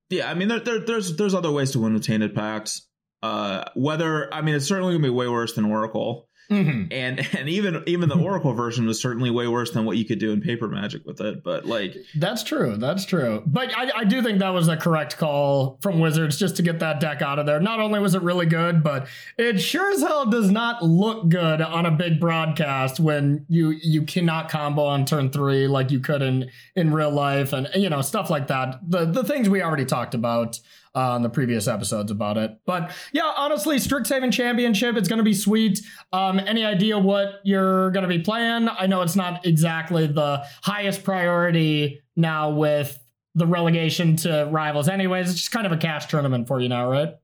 yeah, 0.10 0.30
I 0.30 0.34
mean, 0.34 0.48
there, 0.48 0.60
there, 0.60 0.80
there's 0.80 1.16
there's 1.16 1.34
other 1.34 1.52
ways 1.52 1.72
to 1.72 1.80
win 1.80 1.94
with 1.94 2.04
tainted 2.04 2.36
packs. 2.36 2.88
Uh, 3.24 3.64
whether 3.76 4.32
I 4.34 4.42
mean, 4.42 4.56
it's 4.56 4.68
certainly 4.68 4.94
gonna 4.94 5.04
be 5.04 5.10
way 5.10 5.28
worse 5.28 5.54
than 5.54 5.66
Oracle. 5.66 6.28
Mm-hmm. 6.50 6.92
And 6.92 7.28
and 7.36 7.50
even 7.50 7.84
even 7.88 8.10
the 8.10 8.18
Oracle 8.18 8.54
version 8.66 8.86
was 8.86 9.02
certainly 9.02 9.32
way 9.32 9.48
worse 9.48 9.72
than 9.72 9.86
what 9.86 9.98
you 9.98 10.06
could 10.06 10.20
do 10.20 10.32
in 10.32 10.42
Paper 10.42 10.68
Magic 10.68 11.06
with 11.06 11.20
it. 11.22 11.44
But 11.44 11.66
like 11.66 11.96
that's 12.16 12.44
true, 12.44 12.78
that's 12.78 13.06
true. 13.06 13.42
But 13.46 13.75
I, 13.75 13.92
I 13.96 14.04
do 14.04 14.22
think 14.22 14.40
that 14.40 14.50
was 14.50 14.68
a 14.68 14.78
correct 14.78 15.18
call 15.18 15.78
from 15.82 16.00
Wizards 16.00 16.38
just 16.38 16.56
to 16.58 16.62
get 16.62 16.80
that 16.80 17.00
deck 17.00 17.22
out 17.22 17.40
of 17.40 17.46
there. 17.46 17.60
Not 17.60 17.80
only 17.80 18.00
was 18.00 18.16
it 18.16 18.22
really 18.22 18.46
good, 18.46 18.84
but 18.84 19.08
it 19.38 19.60
sure 19.60 19.92
as 19.92 20.02
hell 20.02 20.25
does 20.28 20.52
not 20.52 20.84
look 20.84 21.30
good 21.30 21.62
on 21.62 21.86
a 21.86 21.92
big 21.92 22.20
broadcast 22.20 23.00
when 23.00 23.46
you 23.50 23.72
you 23.72 24.04
cannot 24.04 24.50
combo 24.50 24.84
on 24.86 25.06
turn 25.06 25.32
three 25.32 25.68
like 25.68 25.90
you 25.90 26.00
could 26.00 26.22
in 26.22 26.50
in 26.75 26.94
real 26.94 27.12
life 27.12 27.54
and 27.54 27.70
you 27.75 27.90
know 27.90 28.02
stuff 28.02 28.30
like 28.30 28.48
that. 28.48 28.80
The 28.88 29.06
the 29.06 29.24
things 29.24 29.50
we 29.50 29.64
already 29.64 29.86
talked 29.86 30.14
about 30.14 30.60
on 30.96 31.22
the 31.22 31.30
previous 31.30 31.68
episodes 31.68 32.10
about 32.10 32.38
it. 32.38 32.58
But 32.66 32.92
yeah, 33.12 33.32
honestly, 33.38 33.78
Strixhaven 33.78 34.32
Championship, 34.32 34.96
it's 34.96 35.08
going 35.08 35.18
to 35.18 35.24
be 35.24 35.34
sweet. 35.34 35.82
Um, 36.14 36.40
any 36.40 36.64
idea 36.64 36.98
what 36.98 37.42
you're 37.44 37.92
going 37.92 38.04
to 38.04 38.10
be 38.10 38.20
playing? 38.20 38.70
I 38.70 38.88
know 38.88 39.02
it's 39.02 39.16
not 39.16 39.46
exactly 39.46 40.08
the 40.08 40.46
highest 40.64 41.04
priority 41.04 42.02
now 42.16 42.52
with 42.52 42.98
the 43.36 43.46
relegation 43.46 44.16
to 44.18 44.48
rivals. 44.50 44.88
Anyways, 44.88 45.30
it's 45.30 45.40
just 45.40 45.52
kind 45.52 45.66
of 45.66 45.74
a 45.74 45.78
cash 45.78 46.06
tournament 46.06 46.48
for 46.48 46.62
you 46.62 46.70
now, 46.70 46.90
right? 46.90 47.16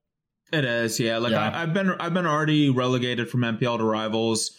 It 0.51 0.66
is, 0.66 1.00
yeah. 1.00 1.18
Like 1.20 1.32
yeah. 1.32 1.48
I, 1.48 1.62
have 1.62 1.74
been, 1.74 1.92
I've 1.92 2.13
been 2.13 2.25
already 2.25 2.70
relegated 2.70 3.30
from 3.30 3.42
MPL 3.42 3.78
to 3.78 3.86
rivals. 3.86 4.58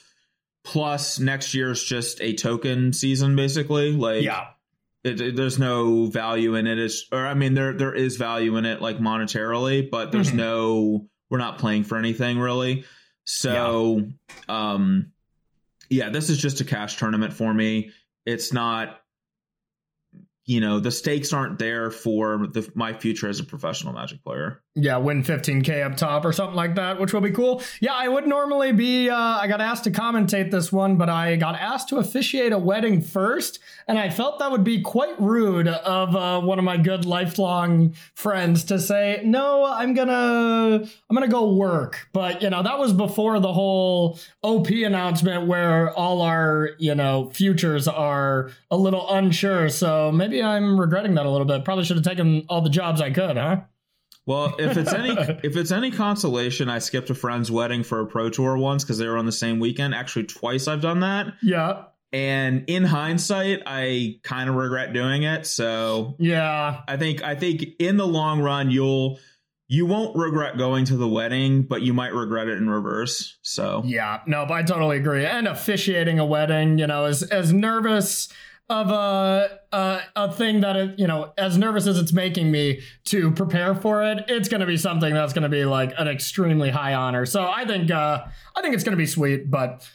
Plus, 0.64 1.18
next 1.18 1.54
year's 1.54 1.84
just 1.84 2.20
a 2.22 2.34
token 2.34 2.92
season, 2.92 3.36
basically. 3.36 3.92
Like, 3.92 4.22
yeah 4.22 4.46
it, 5.04 5.20
it, 5.20 5.36
there's 5.36 5.58
no 5.58 6.06
value 6.06 6.54
in 6.54 6.66
it. 6.66 6.78
It's, 6.78 7.06
or 7.12 7.26
I 7.26 7.34
mean, 7.34 7.54
there 7.54 7.72
there 7.72 7.94
is 7.94 8.16
value 8.16 8.56
in 8.56 8.64
it, 8.64 8.80
like 8.80 8.98
monetarily, 8.98 9.90
but 9.90 10.12
there's 10.12 10.28
mm-hmm. 10.28 10.36
no. 10.38 11.06
We're 11.30 11.38
not 11.38 11.58
playing 11.58 11.84
for 11.84 11.96
anything 11.96 12.38
really. 12.38 12.84
So, 13.24 14.02
yeah. 14.48 14.72
um, 14.72 15.12
yeah, 15.88 16.10
this 16.10 16.28
is 16.28 16.36
just 16.36 16.60
a 16.60 16.64
cash 16.64 16.98
tournament 16.98 17.32
for 17.32 17.54
me. 17.54 17.92
It's 18.26 18.52
not 18.52 19.02
you 20.44 20.60
know 20.60 20.80
the 20.80 20.90
stakes 20.90 21.32
aren't 21.32 21.58
there 21.58 21.90
for 21.90 22.46
the, 22.46 22.70
my 22.74 22.92
future 22.92 23.28
as 23.28 23.40
a 23.40 23.44
professional 23.44 23.92
magic 23.92 24.22
player 24.24 24.62
yeah 24.74 24.96
win 24.96 25.22
15k 25.22 25.84
up 25.84 25.96
top 25.96 26.24
or 26.24 26.32
something 26.32 26.56
like 26.56 26.74
that 26.74 26.98
which 26.98 27.12
will 27.12 27.20
be 27.20 27.30
cool 27.30 27.62
yeah 27.80 27.94
i 27.94 28.08
would 28.08 28.26
normally 28.26 28.72
be 28.72 29.08
uh, 29.08 29.16
i 29.16 29.46
got 29.46 29.60
asked 29.60 29.84
to 29.84 29.90
commentate 29.90 30.50
this 30.50 30.72
one 30.72 30.96
but 30.96 31.08
i 31.08 31.36
got 31.36 31.54
asked 31.54 31.88
to 31.88 31.98
officiate 31.98 32.52
a 32.52 32.58
wedding 32.58 33.00
first 33.00 33.60
and 33.86 33.98
i 33.98 34.10
felt 34.10 34.38
that 34.40 34.50
would 34.50 34.64
be 34.64 34.80
quite 34.80 35.18
rude 35.20 35.68
of 35.68 36.16
uh, 36.16 36.40
one 36.40 36.58
of 36.58 36.64
my 36.64 36.76
good 36.76 37.04
lifelong 37.04 37.94
friends 38.14 38.64
to 38.64 38.78
say 38.80 39.20
no 39.24 39.64
i'm 39.64 39.94
gonna 39.94 40.80
i'm 41.08 41.14
gonna 41.14 41.28
go 41.28 41.54
work 41.54 42.08
but 42.12 42.42
you 42.42 42.50
know 42.50 42.62
that 42.62 42.78
was 42.78 42.92
before 42.92 43.38
the 43.38 43.52
whole 43.52 44.18
op 44.42 44.68
announcement 44.68 45.46
where 45.46 45.92
all 45.94 46.22
our 46.22 46.70
you 46.78 46.94
know 46.94 47.30
futures 47.30 47.86
are 47.86 48.50
a 48.70 48.76
little 48.76 49.08
unsure 49.14 49.68
so 49.68 50.10
maybe 50.10 50.32
maybe 50.32 50.42
I'm 50.42 50.80
regretting 50.80 51.14
that 51.14 51.26
a 51.26 51.30
little 51.30 51.46
bit. 51.46 51.64
Probably 51.64 51.84
should 51.84 51.96
have 51.96 52.04
taken 52.04 52.44
all 52.48 52.62
the 52.62 52.70
jobs 52.70 53.00
I 53.00 53.10
could, 53.10 53.36
huh? 53.36 53.60
Well, 54.26 54.54
if 54.58 54.76
it's 54.76 54.92
any 54.92 55.10
if 55.42 55.56
it's 55.56 55.72
any 55.72 55.90
consolation, 55.90 56.68
I 56.68 56.78
skipped 56.78 57.10
a 57.10 57.14
friend's 57.14 57.50
wedding 57.50 57.82
for 57.82 58.00
a 58.00 58.06
pro 58.06 58.30
tour 58.30 58.56
once 58.56 58.84
because 58.84 58.98
they 58.98 59.06
were 59.06 59.18
on 59.18 59.26
the 59.26 59.32
same 59.32 59.58
weekend. 59.58 59.94
Actually, 59.94 60.24
twice 60.24 60.68
I've 60.68 60.82
done 60.82 61.00
that. 61.00 61.34
Yeah. 61.42 61.84
And 62.14 62.64
in 62.66 62.84
hindsight, 62.84 63.62
I 63.64 64.20
kind 64.22 64.50
of 64.50 64.56
regret 64.56 64.92
doing 64.92 65.22
it. 65.22 65.46
So 65.46 66.14
yeah, 66.18 66.82
I 66.86 66.96
think 66.96 67.22
I 67.22 67.34
think 67.34 67.64
in 67.78 67.96
the 67.96 68.06
long 68.06 68.40
run, 68.40 68.70
you'll 68.70 69.18
you 69.68 69.86
won't 69.86 70.14
regret 70.14 70.58
going 70.58 70.84
to 70.84 70.96
the 70.98 71.08
wedding, 71.08 71.62
but 71.62 71.80
you 71.80 71.94
might 71.94 72.12
regret 72.12 72.46
it 72.48 72.58
in 72.58 72.68
reverse. 72.68 73.38
So 73.40 73.82
yeah, 73.86 74.20
no, 74.26 74.44
but 74.44 74.54
I 74.54 74.62
totally 74.62 74.98
agree. 74.98 75.24
And 75.24 75.48
officiating 75.48 76.18
a 76.18 76.26
wedding, 76.26 76.78
you 76.78 76.86
know, 76.86 77.06
as 77.06 77.22
as 77.22 77.54
nervous 77.54 78.28
of 78.68 78.90
a, 78.90 79.58
a, 79.72 80.00
a 80.16 80.32
thing 80.32 80.60
that 80.60 80.98
you 80.98 81.06
know 81.06 81.32
as 81.36 81.58
nervous 81.58 81.86
as 81.86 81.98
it's 81.98 82.12
making 82.12 82.50
me 82.50 82.80
to 83.04 83.30
prepare 83.32 83.74
for 83.74 84.02
it 84.02 84.24
it's 84.28 84.48
going 84.48 84.60
to 84.60 84.66
be 84.66 84.76
something 84.76 85.12
that's 85.12 85.32
going 85.32 85.42
to 85.42 85.48
be 85.48 85.64
like 85.64 85.92
an 85.98 86.08
extremely 86.08 86.70
high 86.70 86.94
honor. 86.94 87.26
So 87.26 87.42
i 87.42 87.64
think 87.66 87.90
uh 87.90 88.24
i 88.56 88.62
think 88.62 88.74
it's 88.74 88.84
going 88.84 88.96
to 88.96 89.02
be 89.02 89.06
sweet 89.06 89.50
but 89.50 89.88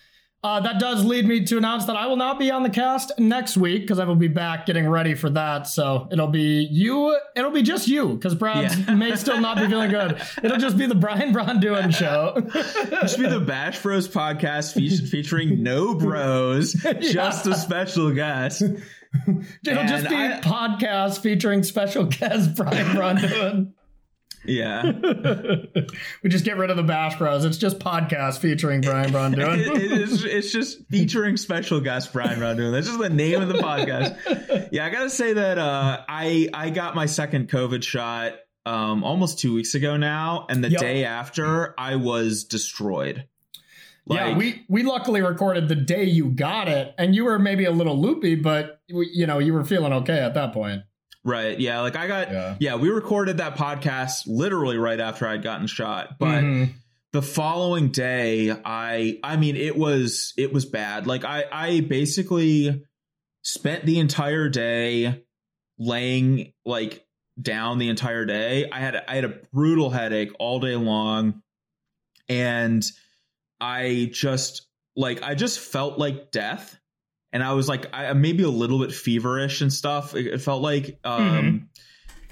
uh, 0.47 0.61
that 0.61 0.79
does 0.79 1.03
lead 1.03 1.27
me 1.27 1.43
to 1.43 1.57
announce 1.57 1.83
that 1.85 1.97
I 1.97 2.07
will 2.07 2.15
not 2.15 2.39
be 2.39 2.49
on 2.51 2.63
the 2.63 2.69
cast 2.69 3.11
next 3.19 3.57
week 3.57 3.81
because 3.81 3.99
I 3.99 4.05
will 4.05 4.15
be 4.15 4.29
back 4.29 4.65
getting 4.65 4.87
ready 4.87 5.13
for 5.13 5.29
that. 5.31 5.67
So 5.67 6.07
it'll 6.09 6.29
be 6.29 6.65
you. 6.71 7.17
It'll 7.35 7.51
be 7.51 7.63
just 7.63 7.89
you 7.89 8.13
because 8.13 8.33
Brad 8.33 8.71
yeah. 8.71 8.93
may 8.95 9.13
still 9.17 9.41
not 9.41 9.57
be 9.57 9.67
feeling 9.67 9.91
good. 9.91 10.21
It'll 10.41 10.57
just 10.57 10.77
be 10.77 10.85
the 10.85 10.95
Brian 10.95 11.33
Braun 11.33 11.59
doing 11.59 11.89
show. 11.89 12.33
it 12.55 13.17
be 13.17 13.27
the 13.27 13.43
Bash 13.45 13.81
Bros 13.81 14.07
podcast 14.07 14.73
fe- 14.73 15.05
featuring 15.05 15.63
no 15.63 15.93
bros, 15.93 16.81
yeah. 16.85 16.93
just 16.93 17.45
a 17.45 17.53
special 17.53 18.13
guest. 18.13 18.61
It'll 18.61 19.79
and 19.79 19.89
just 19.89 20.07
be 20.07 20.15
I, 20.15 20.39
podcast 20.39 21.19
featuring 21.19 21.63
special 21.63 22.05
guest 22.05 22.55
Brian 22.55 22.95
Braun-Duin. 22.95 23.73
Yeah. 24.47 24.91
we 26.23 26.29
just 26.29 26.45
get 26.45 26.57
rid 26.57 26.69
of 26.69 26.77
the 26.77 26.83
Bash 26.83 27.17
Bros. 27.17 27.45
It's 27.45 27.57
just 27.57 27.79
podcast 27.79 28.39
featuring 28.39 28.81
Brian 28.81 29.11
Braun-Duin. 29.11 29.59
it, 29.59 29.67
it 29.67 29.91
is, 29.91 30.23
it's 30.23 30.51
just 30.51 30.87
featuring 30.89 31.37
special 31.37 31.81
guest 31.81 32.13
Brian 32.13 32.39
Braun-Duin. 32.39 32.71
That's 32.71 32.87
just 32.87 32.99
the 32.99 33.09
name 33.09 33.41
of 33.41 33.49
the 33.49 33.55
podcast. 33.55 34.69
Yeah, 34.71 34.85
I 34.85 34.89
gotta 34.89 35.09
say 35.09 35.33
that 35.33 35.57
uh, 35.57 36.03
I 36.07 36.49
I 36.53 36.69
got 36.69 36.95
my 36.95 37.05
second 37.05 37.49
COVID 37.49 37.83
shot 37.83 38.33
um, 38.65 39.03
almost 39.03 39.39
two 39.39 39.53
weeks 39.53 39.75
ago 39.75 39.97
now, 39.97 40.45
and 40.49 40.63
the 40.63 40.69
yep. 40.69 40.79
day 40.79 41.05
after 41.05 41.73
I 41.79 41.95
was 41.95 42.43
destroyed. 42.43 43.25
Like, 44.05 44.19
yeah, 44.19 44.37
we 44.37 44.65
we 44.69 44.83
luckily 44.83 45.21
recorded 45.21 45.67
the 45.67 45.75
day 45.75 46.05
you 46.05 46.29
got 46.29 46.69
it, 46.69 46.95
and 46.97 47.13
you 47.13 47.25
were 47.25 47.39
maybe 47.39 47.65
a 47.65 47.71
little 47.71 47.99
loopy, 47.99 48.35
but 48.35 48.81
you 48.87 49.27
know 49.27 49.39
you 49.39 49.53
were 49.53 49.65
feeling 49.65 49.91
okay 49.93 50.19
at 50.19 50.33
that 50.35 50.53
point. 50.53 50.83
Right. 51.23 51.59
Yeah. 51.59 51.81
Like 51.81 51.95
I 51.95 52.07
got, 52.07 52.31
yeah. 52.31 52.55
yeah, 52.59 52.75
we 52.75 52.89
recorded 52.89 53.37
that 53.37 53.55
podcast 53.55 54.23
literally 54.27 54.77
right 54.77 54.99
after 54.99 55.27
I'd 55.27 55.43
gotten 55.43 55.67
shot. 55.67 56.17
But 56.19 56.43
mm-hmm. 56.43 56.71
the 57.11 57.21
following 57.21 57.89
day, 57.89 58.51
I, 58.51 59.19
I 59.23 59.35
mean, 59.35 59.55
it 59.55 59.77
was, 59.77 60.33
it 60.37 60.53
was 60.53 60.65
bad. 60.65 61.05
Like 61.05 61.25
I, 61.25 61.45
I 61.51 61.79
basically 61.81 62.83
spent 63.41 63.85
the 63.85 63.99
entire 63.99 64.47
day 64.47 65.25
laying 65.77 66.53
like 66.65 67.05
down 67.41 67.77
the 67.77 67.89
entire 67.89 68.25
day. 68.25 68.69
I 68.71 68.79
had, 68.79 69.03
I 69.07 69.15
had 69.15 69.25
a 69.25 69.39
brutal 69.53 69.89
headache 69.89 70.31
all 70.39 70.59
day 70.59 70.75
long. 70.75 71.41
And 72.29 72.83
I 73.59 74.09
just, 74.11 74.67
like, 74.95 75.23
I 75.23 75.35
just 75.35 75.59
felt 75.59 75.97
like 75.97 76.31
death 76.31 76.77
and 77.37 77.43
I 77.43 77.53
was 77.53 77.69
like, 77.69 77.85
I 77.93 78.13
maybe 78.13 78.41
a 78.41 78.49
little 78.49 78.79
bit 78.79 78.91
feverish 78.91 79.61
and 79.61 79.71
stuff. 79.71 80.15
It, 80.15 80.25
it 80.25 80.41
felt 80.41 80.63
like, 80.63 80.97
um, 81.03 81.21
mm-hmm. 81.21 81.57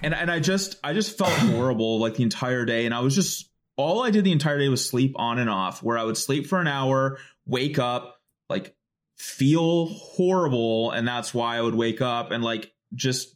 and 0.01 0.15
and 0.15 0.31
I 0.31 0.39
just 0.39 0.79
I 0.83 0.93
just 0.93 1.15
felt 1.15 1.31
horrible 1.33 1.99
like 1.99 2.15
the 2.15 2.23
entire 2.23 2.65
day, 2.65 2.87
and 2.87 2.93
I 2.93 3.01
was 3.01 3.13
just 3.13 3.51
all 3.77 4.03
I 4.03 4.09
did 4.09 4.23
the 4.23 4.31
entire 4.31 4.57
day 4.57 4.67
was 4.67 4.83
sleep 4.83 5.13
on 5.17 5.37
and 5.37 5.47
off, 5.47 5.83
where 5.83 5.95
I 5.95 6.03
would 6.03 6.17
sleep 6.17 6.47
for 6.47 6.59
an 6.59 6.65
hour, 6.65 7.19
wake 7.45 7.77
up, 7.77 8.19
like 8.49 8.75
feel 9.15 9.89
horrible, 9.89 10.89
and 10.89 11.07
that's 11.07 11.35
why 11.35 11.57
I 11.57 11.61
would 11.61 11.75
wake 11.75 12.01
up 12.01 12.31
and 12.31 12.43
like 12.43 12.73
just 12.95 13.34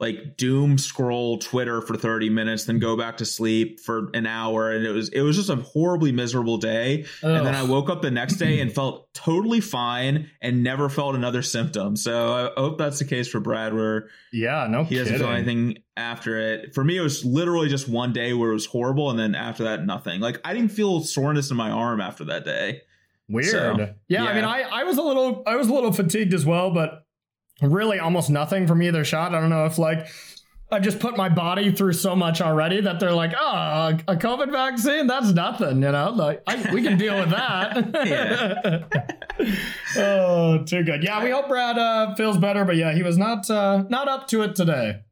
like 0.00 0.36
doom 0.36 0.76
scroll 0.76 1.38
Twitter 1.38 1.80
for 1.80 1.96
30 1.96 2.28
minutes, 2.28 2.64
then 2.64 2.80
go 2.80 2.96
back 2.96 3.16
to 3.18 3.24
sleep 3.24 3.78
for 3.80 4.10
an 4.12 4.26
hour. 4.26 4.72
And 4.72 4.84
it 4.84 4.90
was 4.90 5.08
it 5.10 5.20
was 5.20 5.36
just 5.36 5.50
a 5.50 5.56
horribly 5.56 6.10
miserable 6.10 6.56
day. 6.58 7.04
Ugh. 7.22 7.30
And 7.30 7.46
then 7.46 7.54
I 7.54 7.62
woke 7.62 7.88
up 7.88 8.02
the 8.02 8.10
next 8.10 8.34
day 8.34 8.60
and 8.60 8.72
felt 8.72 9.12
totally 9.14 9.60
fine 9.60 10.30
and 10.40 10.64
never 10.64 10.88
felt 10.88 11.14
another 11.14 11.42
symptom. 11.42 11.94
So 11.94 12.52
I 12.56 12.60
hope 12.60 12.76
that's 12.76 12.98
the 12.98 13.04
case 13.04 13.28
for 13.28 13.38
Brad 13.38 13.72
where 13.72 14.08
yeah, 14.32 14.66
no 14.68 14.82
he 14.82 14.96
doesn't 14.96 15.18
feel 15.18 15.28
anything 15.28 15.78
after 15.96 16.38
it. 16.38 16.74
For 16.74 16.82
me, 16.82 16.96
it 16.96 17.02
was 17.02 17.24
literally 17.24 17.68
just 17.68 17.88
one 17.88 18.12
day 18.12 18.34
where 18.34 18.50
it 18.50 18.54
was 18.54 18.66
horrible, 18.66 19.10
and 19.10 19.18
then 19.18 19.36
after 19.36 19.64
that, 19.64 19.86
nothing. 19.86 20.20
Like 20.20 20.40
I 20.44 20.54
didn't 20.54 20.72
feel 20.72 21.00
soreness 21.02 21.50
in 21.50 21.56
my 21.56 21.70
arm 21.70 22.00
after 22.00 22.24
that 22.24 22.44
day. 22.44 22.82
Weird. 23.28 23.46
So, 23.46 23.76
yeah, 23.78 23.92
yeah, 24.08 24.24
I 24.24 24.34
mean, 24.34 24.44
I, 24.44 24.62
I 24.62 24.84
was 24.84 24.98
a 24.98 25.02
little 25.02 25.44
I 25.46 25.56
was 25.56 25.68
a 25.68 25.72
little 25.72 25.92
fatigued 25.92 26.34
as 26.34 26.44
well, 26.44 26.72
but 26.72 27.03
really 27.62 27.98
almost 27.98 28.30
nothing 28.30 28.66
from 28.66 28.82
either 28.82 29.04
shot. 29.04 29.34
I 29.34 29.40
don't 29.40 29.50
know 29.50 29.66
if 29.66 29.78
like 29.78 30.08
I 30.72 30.80
just 30.80 30.98
put 30.98 31.16
my 31.16 31.28
body 31.28 31.70
through 31.70 31.92
so 31.92 32.16
much 32.16 32.40
already 32.40 32.80
that 32.80 32.98
they're 32.98 33.12
like, 33.12 33.32
oh, 33.38 33.96
a 34.08 34.16
COVID 34.16 34.50
vaccine, 34.50 35.06
that's 35.06 35.30
nothing, 35.32 35.82
you 35.82 35.92
know. 35.92 36.10
Like 36.10 36.42
I, 36.46 36.72
we 36.72 36.82
can 36.82 36.98
deal 36.98 37.18
with 37.20 37.30
that. 37.30 37.76
oh, 39.96 40.64
too 40.64 40.82
good. 40.82 41.04
Yeah, 41.04 41.22
we 41.22 41.30
hope 41.30 41.48
Brad 41.48 41.78
uh, 41.78 42.14
feels 42.16 42.38
better, 42.38 42.64
but 42.64 42.76
yeah, 42.76 42.92
he 42.92 43.02
was 43.02 43.16
not 43.16 43.48
uh, 43.48 43.84
not 43.88 44.08
up 44.08 44.26
to 44.28 44.42
it 44.42 44.56
today. 44.56 45.02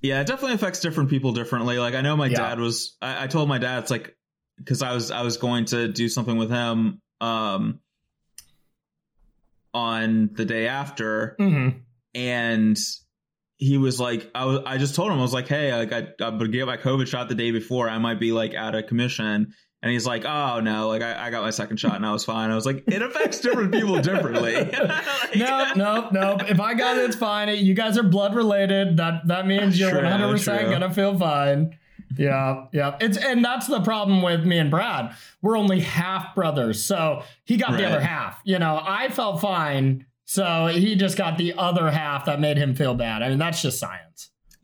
Yeah, 0.00 0.20
it 0.20 0.26
definitely 0.26 0.54
affects 0.54 0.80
different 0.80 1.10
people 1.10 1.32
differently. 1.32 1.78
Like 1.78 1.94
I 1.94 2.00
know 2.00 2.16
my 2.16 2.26
yeah. 2.26 2.38
dad 2.38 2.58
was. 2.58 2.96
I, 3.02 3.24
I 3.24 3.26
told 3.26 3.48
my 3.48 3.58
dad 3.58 3.82
it's 3.82 3.90
like 3.90 4.16
because 4.56 4.82
I 4.82 4.94
was 4.94 5.10
I 5.10 5.22
was 5.22 5.36
going 5.36 5.66
to 5.66 5.88
do 5.88 6.08
something 6.08 6.36
with 6.36 6.50
him. 6.50 7.00
Um, 7.20 7.80
on 9.74 10.30
the 10.34 10.44
day 10.44 10.68
after, 10.68 11.36
mm-hmm. 11.38 11.78
and 12.14 12.78
he 13.62 13.78
was 13.78 14.00
like, 14.00 14.28
I 14.34 14.44
was, 14.44 14.60
I 14.66 14.76
just 14.76 14.96
told 14.96 15.12
him 15.12 15.18
I 15.18 15.22
was 15.22 15.32
like, 15.32 15.46
hey, 15.46 15.72
like 15.72 15.92
I, 15.92 16.08
I 16.20 16.30
would 16.30 16.50
get 16.50 16.66
my 16.66 16.76
COVID 16.76 17.06
shot 17.06 17.28
the 17.28 17.36
day 17.36 17.52
before, 17.52 17.88
I 17.88 17.98
might 17.98 18.18
be 18.18 18.32
like 18.32 18.54
out 18.54 18.74
of 18.74 18.86
commission. 18.86 19.54
And 19.82 19.90
he's 19.90 20.06
like, 20.06 20.24
oh 20.24 20.60
no, 20.60 20.88
like 20.88 21.02
I, 21.02 21.26
I 21.26 21.30
got 21.30 21.42
my 21.42 21.50
second 21.50 21.76
shot 21.78 21.96
and 21.96 22.06
I 22.06 22.12
was 22.12 22.24
fine. 22.24 22.50
I 22.50 22.54
was 22.56 22.66
like, 22.66 22.84
it 22.86 23.02
affects 23.02 23.40
different 23.40 23.72
people 23.72 24.00
differently. 24.00 24.54
like, 24.72 25.36
no, 25.36 25.72
no, 25.74 26.08
no. 26.10 26.36
If 26.40 26.60
I 26.60 26.74
got 26.74 26.98
it, 26.98 27.04
it's 27.04 27.16
fine. 27.16 27.48
You 27.56 27.74
guys 27.74 27.98
are 27.98 28.02
blood 28.02 28.34
related. 28.34 28.96
That 28.96 29.26
that 29.26 29.46
means 29.46 29.78
you're 29.78 29.94
100 29.94 30.28
percent 30.30 30.70
gonna 30.70 30.92
feel 30.92 31.16
fine. 31.16 31.78
Yeah, 32.16 32.66
yeah. 32.72 32.96
It's 33.00 33.16
and 33.16 33.44
that's 33.44 33.66
the 33.66 33.80
problem 33.80 34.22
with 34.22 34.44
me 34.44 34.58
and 34.58 34.70
Brad. 34.70 35.14
We're 35.40 35.56
only 35.56 35.80
half 35.80 36.34
brothers, 36.34 36.82
so 36.82 37.22
he 37.44 37.56
got 37.56 37.70
right. 37.70 37.78
the 37.78 37.86
other 37.86 38.00
half. 38.00 38.40
You 38.44 38.58
know, 38.58 38.80
I 38.84 39.08
felt 39.08 39.40
fine, 39.40 40.06
so 40.24 40.66
he 40.66 40.94
just 40.94 41.16
got 41.16 41.38
the 41.38 41.54
other 41.56 41.90
half 41.90 42.26
that 42.26 42.40
made 42.40 42.56
him 42.56 42.74
feel 42.74 42.94
bad. 42.94 43.22
I 43.22 43.28
mean, 43.28 43.38
that's 43.38 43.62
just 43.62 43.78
science. 43.78 44.11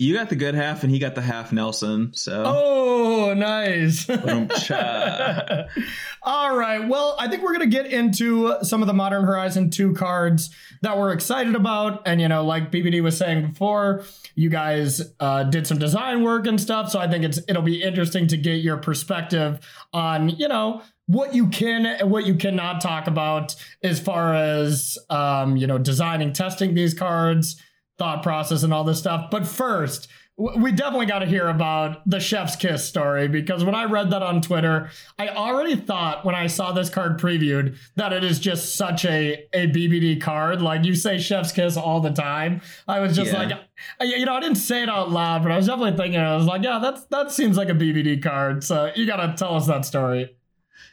You 0.01 0.15
got 0.15 0.29
the 0.29 0.37
good 0.37 0.55
half, 0.55 0.85
and 0.85 0.93
he 0.93 1.01
got 1.01 1.17
the 1.17 1.21
half 1.21 1.53
Nelson. 1.53 2.13
So 2.15 2.45
oh, 2.47 3.35
nice. 3.35 4.09
All 6.23 6.57
right. 6.57 6.89
Well, 6.89 7.17
I 7.19 7.27
think 7.27 7.43
we're 7.43 7.53
gonna 7.53 7.67
get 7.67 7.87
into 7.87 8.63
some 8.63 8.81
of 8.81 8.87
the 8.87 8.95
Modern 8.95 9.25
Horizon 9.25 9.71
two 9.71 9.95
cards 9.95 10.51
that 10.83 10.97
we're 10.97 11.13
excited 11.13 11.57
about, 11.57 12.03
and 12.07 12.21
you 12.21 12.29
know, 12.29 12.45
like 12.45 12.71
BBD 12.71 13.03
was 13.03 13.19
saying 13.19 13.49
before, 13.49 14.05
you 14.37 14.51
guys 14.51 15.03
uh, 15.19 15.43
did 15.43 15.67
some 15.67 15.79
design 15.79 16.23
work 16.23 16.47
and 16.47 16.61
stuff. 16.61 16.93
So 16.93 17.01
I 17.01 17.09
think 17.09 17.25
it's 17.25 17.41
it'll 17.49 17.63
be 17.63 17.83
interesting 17.83 18.29
to 18.29 18.37
get 18.37 18.63
your 18.63 18.77
perspective 18.77 19.59
on 19.93 20.29
you 20.29 20.47
know 20.47 20.83
what 21.07 21.35
you 21.35 21.49
can 21.49 21.87
and 21.87 22.09
what 22.09 22.25
you 22.25 22.37
cannot 22.37 22.81
talk 22.81 23.09
about 23.09 23.57
as 23.83 23.99
far 23.99 24.33
as 24.33 24.97
um, 25.11 25.57
you 25.57 25.67
know 25.67 25.79
designing, 25.79 26.33
testing 26.33 26.75
these 26.75 26.95
cards 26.95 27.61
thought 27.99 28.23
process 28.23 28.63
and 28.63 28.73
all 28.73 28.85
this 28.85 28.99
stuff. 28.99 29.31
But 29.31 29.47
first, 29.47 30.09
we 30.39 30.71
definitely 30.71 31.07
got 31.07 31.19
to 31.19 31.27
hear 31.27 31.49
about 31.49 32.09
the 32.09 32.21
chef's 32.21 32.55
kiss 32.55 32.85
story 32.85 33.27
because 33.27 33.65
when 33.65 33.75
I 33.75 33.85
read 33.87 34.11
that 34.11 34.23
on 34.23 34.41
Twitter, 34.41 34.89
I 35.19 35.31
already 35.31 35.75
thought 35.75 36.25
when 36.25 36.37
I 36.37 36.47
saw 36.47 36.71
this 36.71 36.89
card 36.89 37.19
previewed 37.19 37.77
that 37.97 38.13
it 38.13 38.23
is 38.23 38.39
just 38.39 38.77
such 38.77 39.05
a 39.05 39.49
a 39.53 39.67
BBD 39.67 40.21
card. 40.21 40.63
Like 40.63 40.85
you 40.85 40.95
say 40.95 41.19
chef's 41.19 41.51
kiss 41.51 41.77
all 41.77 42.01
the 42.01 42.13
time. 42.13 42.61
I 42.87 43.01
was 43.01 43.17
just 43.17 43.33
yeah. 43.33 43.39
like, 43.39 43.59
you 44.01 44.25
know, 44.25 44.35
I 44.35 44.41
didn't 44.41 44.59
say 44.59 44.85
it 44.85 44.89
out 44.89 45.11
loud, 45.11 45.43
but 45.43 45.51
I 45.51 45.57
was 45.57 45.67
definitely 45.67 45.97
thinking. 45.97 46.21
I 46.21 46.37
was 46.37 46.47
like, 46.47 46.63
yeah, 46.63 46.79
that's 46.81 47.05
that 47.07 47.33
seems 47.33 47.57
like 47.57 47.69
a 47.69 47.75
BBD 47.75 48.23
card. 48.23 48.63
So 48.63 48.93
you 48.95 49.07
got 49.07 49.17
to 49.17 49.35
tell 49.37 49.57
us 49.57 49.67
that 49.67 49.85
story. 49.85 50.37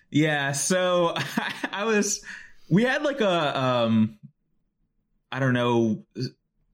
Yeah. 0.09 0.53
So 0.53 1.13
I 1.71 1.83
was, 1.83 2.23
we 2.67 2.83
had 2.83 3.03
like 3.03 3.21
a, 3.21 3.59
um, 3.59 4.17
I 5.31 5.39
don't 5.39 5.53
know 5.53 6.03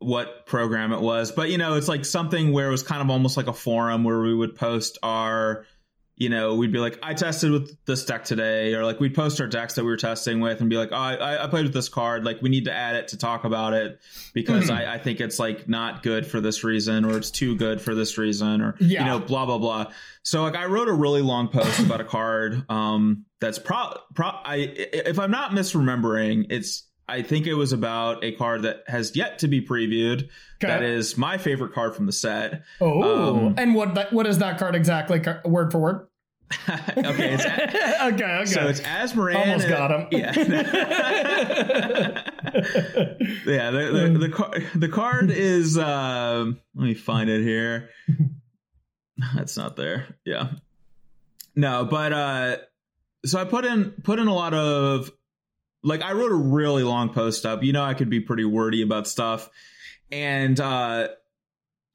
what 0.02 0.46
program 0.46 0.92
it 0.94 1.00
was, 1.00 1.32
but 1.32 1.50
you 1.50 1.58
know, 1.58 1.76
it's 1.76 1.88
like 1.88 2.06
something 2.06 2.52
where 2.52 2.68
it 2.68 2.72
was 2.72 2.84
kind 2.84 3.02
of 3.02 3.10
almost 3.10 3.38
like 3.38 3.48
a 3.48 3.54
forum 3.54 4.04
where 4.04 4.20
we 4.22 4.34
would 4.34 4.56
post 4.56 4.98
our, 5.04 5.66
you 6.16 6.30
know, 6.30 6.56
we'd 6.56 6.72
be 6.72 6.80
like, 6.80 7.00
I 7.02 7.14
tested 7.14 7.52
with 7.52 7.76
this 7.86 8.06
deck 8.06 8.24
today, 8.24 8.74
or 8.74 8.84
like 8.84 9.00
we'd 9.00 9.16
post 9.16 9.40
our 9.42 9.48
decks 9.48 9.76
that 9.76 9.84
we 9.84 9.90
were 9.90 9.98
testing 9.98 10.40
with 10.40 10.60
and 10.60 10.70
be 10.70 10.78
like, 10.78 10.90
oh, 10.92 10.96
I, 10.96 11.44
I 11.44 11.48
played 11.48 11.66
with 11.66 11.74
this 11.74 11.90
card. 11.90 12.26
Like 12.26 12.42
we 12.42 12.50
need 12.50 12.66
to 12.66 12.74
add 12.74 12.96
it 12.96 13.10
to 13.10 13.18
talk 13.18 13.44
about 13.44 13.74
it 13.74 14.00
because 14.34 14.66
mm-hmm. 14.66 14.90
I, 14.90 14.96
I 14.96 14.98
think 14.98 15.20
it's 15.20 15.40
like 15.40 15.70
not 15.70 16.04
good 16.04 16.26
for 16.28 16.42
this 16.42 16.64
reason, 16.64 17.06
or 17.06 17.18
it's 17.18 17.32
too 17.32 17.56
good 17.56 17.82
for 17.82 17.96
this 17.96 18.18
reason, 18.18 18.62
or 18.62 18.76
yeah. 18.80 19.00
you 19.00 19.06
know, 19.06 19.20
blah 19.20 19.46
blah 19.46 19.58
blah. 19.58 19.92
So 20.24 20.44
like 20.44 20.56
I 20.56 20.66
wrote 20.66 20.90
a 20.90 20.94
really 20.94 21.22
long 21.22 21.48
post 21.48 21.80
about 21.80 22.02
a 22.02 22.06
card 22.06 22.66
um 22.70 23.26
that's 23.40 23.58
pro 23.58 23.94
pro 24.14 24.28
I 24.28 24.56
if 24.76 25.18
I'm 25.18 25.32
not 25.32 25.52
misremembering, 25.52 26.48
it's 26.50 26.88
I 27.12 27.24
think 27.24 27.46
it 27.46 27.56
was 27.56 27.74
about 27.74 28.24
a 28.24 28.32
card 28.32 28.62
that 28.62 28.84
has 28.88 29.18
yet 29.18 29.40
to 29.40 29.50
be 29.50 29.62
previewed. 29.62 30.30
Okay. 30.64 30.68
That 30.68 30.82
is 30.82 31.18
my 31.18 31.38
favorite 31.38 31.74
card 31.74 31.94
from 31.94 32.06
the 32.06 32.14
set. 32.14 32.64
Oh, 32.80 33.36
um, 33.36 33.56
and 33.58 33.76
what 33.76 33.96
that, 33.96 34.14
what 34.14 34.26
is 34.26 34.38
that 34.38 34.58
card 34.58 34.76
exactly, 34.76 35.22
word 35.44 35.74
for 35.74 35.80
word? 35.80 36.08
okay, 36.70 37.34
it's 37.34 37.44
a, 37.44 38.08
okay, 38.14 38.24
okay. 38.24 38.46
So 38.46 38.68
it's 38.68 38.80
Azmoran. 38.80 39.36
Almost 39.36 39.68
got 39.68 39.92
him. 39.92 40.08
Yeah, 40.12 40.34
yeah. 43.46 43.72
The 43.72 44.10
the, 44.14 44.20
the, 44.20 44.30
car, 44.30 44.54
the 44.76 44.90
card 44.90 45.32
is. 45.32 45.78
Uh, 45.78 46.52
let 46.76 46.84
me 46.84 46.94
find 46.94 47.30
it 47.30 47.44
here. 47.44 47.90
That's 49.36 49.58
not 49.58 49.76
there. 49.76 50.16
Yeah. 50.26 50.52
No, 51.56 51.84
but 51.86 52.14
uh, 52.14 52.58
so 53.26 53.40
I 53.40 53.44
put 53.44 53.66
in 53.66 53.92
put 54.04 54.20
in 54.20 54.28
a 54.28 54.34
lot 54.34 54.54
of 54.54 55.12
like 55.84 56.02
I 56.02 56.14
wrote 56.14 56.32
a 56.32 56.36
really 56.36 56.84
long 56.84 57.10
post 57.14 57.46
up. 57.46 57.64
You 57.64 57.74
know, 57.74 57.84
I 57.84 57.94
could 57.94 58.10
be 58.10 58.20
pretty 58.20 58.46
wordy 58.46 58.82
about 58.82 59.08
stuff. 59.08 59.50
And 60.12 60.60
uh 60.60 61.10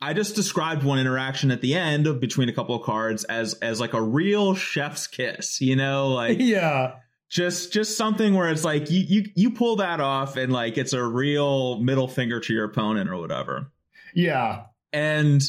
I 0.00 0.12
just 0.12 0.36
described 0.36 0.84
one 0.84 0.98
interaction 0.98 1.50
at 1.50 1.62
the 1.62 1.74
end 1.74 2.06
of 2.06 2.20
between 2.20 2.48
a 2.48 2.52
couple 2.52 2.74
of 2.74 2.82
cards 2.82 3.24
as 3.24 3.54
as 3.54 3.80
like 3.80 3.94
a 3.94 4.02
real 4.02 4.54
chef's 4.54 5.06
kiss, 5.06 5.60
you 5.60 5.76
know, 5.76 6.08
like 6.08 6.38
Yeah. 6.40 6.96
Just 7.28 7.72
just 7.72 7.96
something 7.96 8.34
where 8.34 8.50
it's 8.50 8.64
like 8.64 8.90
you 8.90 9.00
you 9.00 9.30
you 9.34 9.50
pull 9.50 9.76
that 9.76 10.00
off 10.00 10.36
and 10.36 10.52
like 10.52 10.78
it's 10.78 10.92
a 10.92 11.02
real 11.04 11.80
middle 11.80 12.08
finger 12.08 12.38
to 12.40 12.52
your 12.52 12.64
opponent 12.64 13.10
or 13.10 13.16
whatever. 13.16 13.72
Yeah. 14.14 14.64
And 14.92 15.42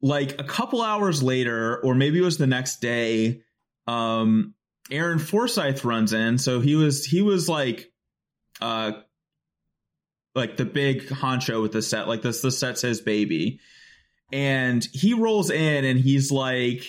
like 0.00 0.40
a 0.40 0.44
couple 0.44 0.80
hours 0.82 1.22
later 1.22 1.78
or 1.82 1.94
maybe 1.94 2.18
it 2.18 2.22
was 2.22 2.38
the 2.38 2.46
next 2.46 2.80
day 2.80 3.42
um 3.88 4.54
Aaron 4.90 5.18
Forsythe 5.18 5.84
runs 5.84 6.12
in. 6.12 6.38
So 6.38 6.60
he 6.60 6.74
was 6.74 7.04
he 7.04 7.22
was 7.22 7.48
like 7.48 7.92
uh 8.60 8.92
like 10.34 10.56
the 10.56 10.64
big 10.64 11.08
honcho 11.08 11.60
with 11.62 11.72
the 11.72 11.82
set. 11.82 12.08
Like 12.08 12.22
this 12.22 12.42
the 12.42 12.50
set's 12.50 12.82
his 12.82 13.00
baby. 13.00 13.60
And 14.32 14.86
he 14.92 15.14
rolls 15.14 15.50
in 15.50 15.84
and 15.84 15.98
he's 15.98 16.30
like 16.30 16.84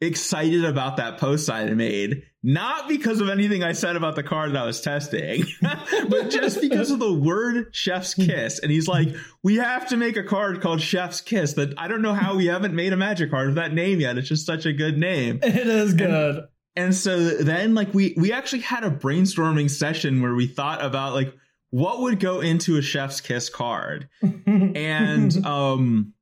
excited 0.00 0.64
about 0.64 0.96
that 0.96 1.18
post 1.18 1.50
I 1.50 1.66
made, 1.66 2.22
not 2.42 2.88
because 2.88 3.20
of 3.20 3.28
anything 3.28 3.62
I 3.62 3.72
said 3.72 3.96
about 3.96 4.16
the 4.16 4.22
card 4.22 4.52
that 4.52 4.62
I 4.62 4.66
was 4.66 4.80
testing, 4.80 5.44
but 6.08 6.30
just 6.30 6.60
because 6.60 6.90
of 6.90 6.98
the 6.98 7.12
word 7.12 7.74
Chef's 7.74 8.14
Kiss. 8.14 8.58
And 8.60 8.70
he's 8.70 8.88
like, 8.88 9.08
we 9.42 9.56
have 9.56 9.88
to 9.88 9.96
make 9.96 10.16
a 10.16 10.22
card 10.22 10.60
called 10.62 10.80
Chef's 10.80 11.20
Kiss 11.20 11.54
that 11.54 11.74
I 11.78 11.88
don't 11.88 12.02
know 12.02 12.14
how 12.14 12.36
we 12.36 12.46
haven't 12.46 12.74
made 12.74 12.92
a 12.92 12.96
magic 12.96 13.30
card 13.30 13.48
with 13.48 13.56
that 13.56 13.74
name 13.74 14.00
yet. 14.00 14.16
It's 14.16 14.28
just 14.28 14.46
such 14.46 14.66
a 14.66 14.72
good 14.72 14.98
name. 14.98 15.40
It 15.50 15.66
is 15.66 15.94
good. 15.94 16.36
And, 16.36 16.46
and 16.76 16.94
so 16.94 17.18
then 17.18 17.74
like 17.74 17.92
we 17.94 18.14
we 18.16 18.32
actually 18.32 18.62
had 18.62 18.84
a 18.84 18.90
brainstorming 18.90 19.70
session 19.70 20.22
where 20.22 20.34
we 20.34 20.46
thought 20.46 20.84
about 20.84 21.14
like 21.14 21.34
what 21.70 22.00
would 22.00 22.20
go 22.20 22.40
into 22.40 22.76
a 22.76 22.82
chef's 22.82 23.20
kiss 23.20 23.48
card. 23.48 24.08
and 24.46 25.46
um 25.46 26.14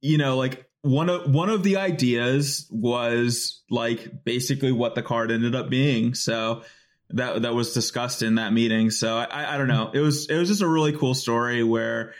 you 0.00 0.18
know 0.18 0.36
like 0.36 0.66
one 0.82 1.08
of 1.08 1.32
one 1.32 1.48
of 1.48 1.62
the 1.62 1.76
ideas 1.76 2.68
was 2.70 3.62
like 3.70 4.24
basically 4.24 4.72
what 4.72 4.94
the 4.94 5.02
card 5.02 5.30
ended 5.30 5.54
up 5.54 5.68
being. 5.68 6.14
So 6.14 6.62
that 7.10 7.42
that 7.42 7.54
was 7.54 7.72
discussed 7.72 8.22
in 8.22 8.36
that 8.36 8.52
meeting. 8.52 8.90
So 8.90 9.16
I, 9.16 9.54
I 9.54 9.58
don't 9.58 9.68
know. 9.68 9.90
It 9.92 10.00
was 10.00 10.28
it 10.28 10.36
was 10.36 10.48
just 10.48 10.62
a 10.62 10.68
really 10.68 10.92
cool 10.92 11.14
story 11.14 11.62
where 11.62 12.14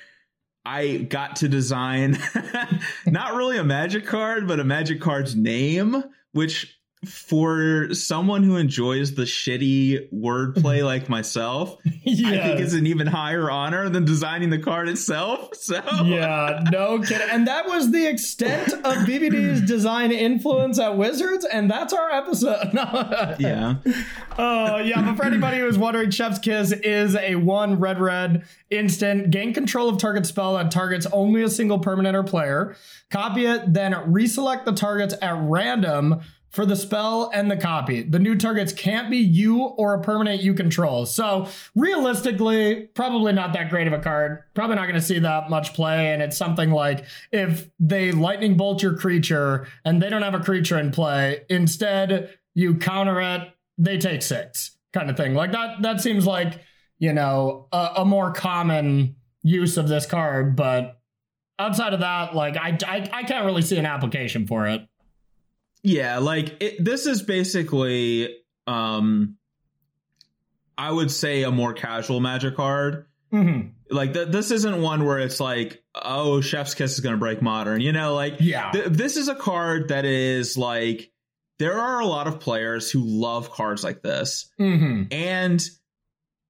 I 0.65 0.97
got 0.97 1.37
to 1.37 1.49
design 1.49 2.19
not 3.07 3.35
really 3.35 3.57
a 3.57 3.65
magic 3.65 4.05
card, 4.07 4.49
but 4.49 4.59
a 4.59 4.65
magic 4.65 5.01
card's 5.01 5.37
name, 5.37 6.03
which 6.37 6.79
for 7.05 7.93
someone 7.93 8.43
who 8.43 8.57
enjoys 8.57 9.15
the 9.15 9.23
shitty 9.23 10.11
wordplay 10.13 10.85
like 10.85 11.09
myself, 11.09 11.79
yes. 11.85 12.43
I 12.43 12.47
think 12.49 12.61
it's 12.61 12.73
an 12.73 12.87
even 12.87 13.07
higher 13.07 13.51
honor 13.51 13.89
than 13.89 14.05
designing 14.05 14.51
the 14.51 14.59
card 14.59 14.89
itself. 14.89 15.51
So 15.67 15.83
yeah, 16.05 16.63
no 16.71 17.01
kidding. 17.01 17.29
And 17.29 17.49
that 17.49 17.67
was 17.67 17.91
the 17.91 18.07
extent 18.07 18.73
of 18.73 18.99
BBD's 18.99 19.63
design 19.67 20.13
influence 20.13 20.79
at 20.79 20.97
Wizards, 20.97 21.45
and 21.45 21.69
that's 21.69 21.93
our 21.93 22.09
episode. 22.09 22.71
yeah. 23.41 23.77
Oh 24.39 24.77
uh, 24.77 24.83
yeah, 24.85 25.03
but 25.03 25.17
for 25.17 25.25
anybody 25.25 25.59
who's 25.59 25.77
wondering, 25.77 26.11
Chef's 26.11 26.39
Kiss 26.39 26.71
is 26.71 27.17
a 27.17 27.35
one 27.35 27.81
red 27.81 28.01
red 28.01 28.45
instant 28.71 29.33
gain 29.33 29.53
control 29.53 29.89
of 29.89 29.99
target 29.99 30.25
spell 30.25 30.55
that 30.55 30.71
targets 30.71 31.07
only 31.13 31.43
a 31.43 31.49
single 31.49 31.81
permanent 31.81 32.17
or 32.17 32.23
player. 32.23 32.77
Copy 33.11 33.47
it, 33.47 33.73
then 33.73 33.93
reselect 33.93 34.65
the 34.67 34.73
targets 34.73 35.15
at 35.21 35.35
random 35.37 36.21
for 36.51 36.65
the 36.65 36.77
spell 36.77 37.31
and 37.35 37.51
the 37.51 37.57
copy. 37.57 38.03
The 38.03 38.19
new 38.19 38.35
targets 38.35 38.73
can't 38.73 39.11
be 39.11 39.19
you 39.19 39.63
or 39.63 39.95
a 39.95 40.01
permanent 40.01 40.43
you 40.43 40.55
control. 40.55 41.05
So 41.05 41.49
realistically, 41.75 42.89
probably 42.95 43.33
not 43.33 43.53
that 43.53 43.69
great 43.69 43.87
of 43.87 43.93
a 43.93 43.99
card. 43.99 44.43
Probably 44.55 44.77
not 44.77 44.85
going 44.85 44.95
to 44.95 45.07
see 45.07 45.19
that 45.19 45.51
much 45.51 45.75
play. 45.75 46.13
And 46.13 46.23
it's 46.23 46.37
something 46.37 46.71
like 46.71 47.05
if 47.31 47.69
they 47.79 48.11
lightning 48.13 48.57
bolt 48.57 48.83
your 48.83 48.97
creature 48.97 49.67
and 49.85 50.03
they 50.03 50.09
don't 50.09 50.23
have 50.23 50.35
a 50.35 50.41
creature 50.41 50.79
in 50.79 50.93
play, 50.93 51.45
instead 51.51 52.31
you 52.55 52.77
counter 52.77 53.21
it, 53.21 53.43
they 53.77 53.99
take 53.99 54.23
six 54.23 54.79
kind 54.95 55.11
of 55.11 55.17
thing. 55.17 55.35
Like 55.35 55.53
that, 55.53 55.83
that 55.83 56.01
seems 56.01 56.27
like, 56.27 56.63
you 56.99 57.13
know, 57.13 57.69
a, 57.73 57.91
a 57.99 58.05
more 58.07 58.33
common 58.33 59.17
use 59.43 59.77
of 59.77 59.89
this 59.89 60.07
card. 60.07 60.57
But 60.57 60.99
outside 61.59 61.93
of 61.93 62.01
that, 62.01 62.35
like 62.35 62.57
I, 62.57 62.79
I, 62.87 63.11
I 63.13 63.23
can't 63.25 63.45
really 63.45 63.63
see 63.63 63.77
an 63.77 63.85
application 63.85 64.47
for 64.47 64.67
it. 64.67 64.89
Yeah, 65.87 66.19
like 66.19 66.57
it, 66.61 66.85
this 66.85 67.07
is 67.07 67.23
basically 67.23 68.37
um 68.67 69.37
I 70.77 70.91
would 70.91 71.13
say 71.13 71.45
a 71.45 71.53
more 71.53 71.75
casual 71.75 72.19
magic 72.19 72.57
card. 72.57 73.07
Mm-hmm. 73.33 73.69
Like 73.95 74.13
th- 74.13 74.29
this 74.29 74.51
isn't 74.51 74.83
one 74.83 75.05
where 75.05 75.21
it's 75.21 75.39
like, 75.39 75.83
oh, 75.95 76.41
Chef's 76.41 76.75
Kiss 76.75 76.95
is 76.95 77.01
going 77.01 77.15
to 77.15 77.19
break 77.19 77.41
modern. 77.41 77.81
You 77.81 77.93
know, 77.93 78.15
like 78.15 78.35
yeah, 78.41 78.73
th- 78.73 78.87
this 78.87 79.17
is 79.17 79.29
a 79.29 79.37
card 79.37 79.91
that 79.91 80.05
is 80.05 80.59
like 80.59 81.13
there 81.61 81.79
are 81.79 82.01
a 82.01 82.07
lot 82.07 82.27
of 82.27 82.41
players 82.41 82.91
who 82.91 83.05
love 83.05 83.53
cards 83.53 83.85
like 83.85 84.03
this, 84.03 84.51
mm-hmm. 84.59 85.05
and 85.13 85.65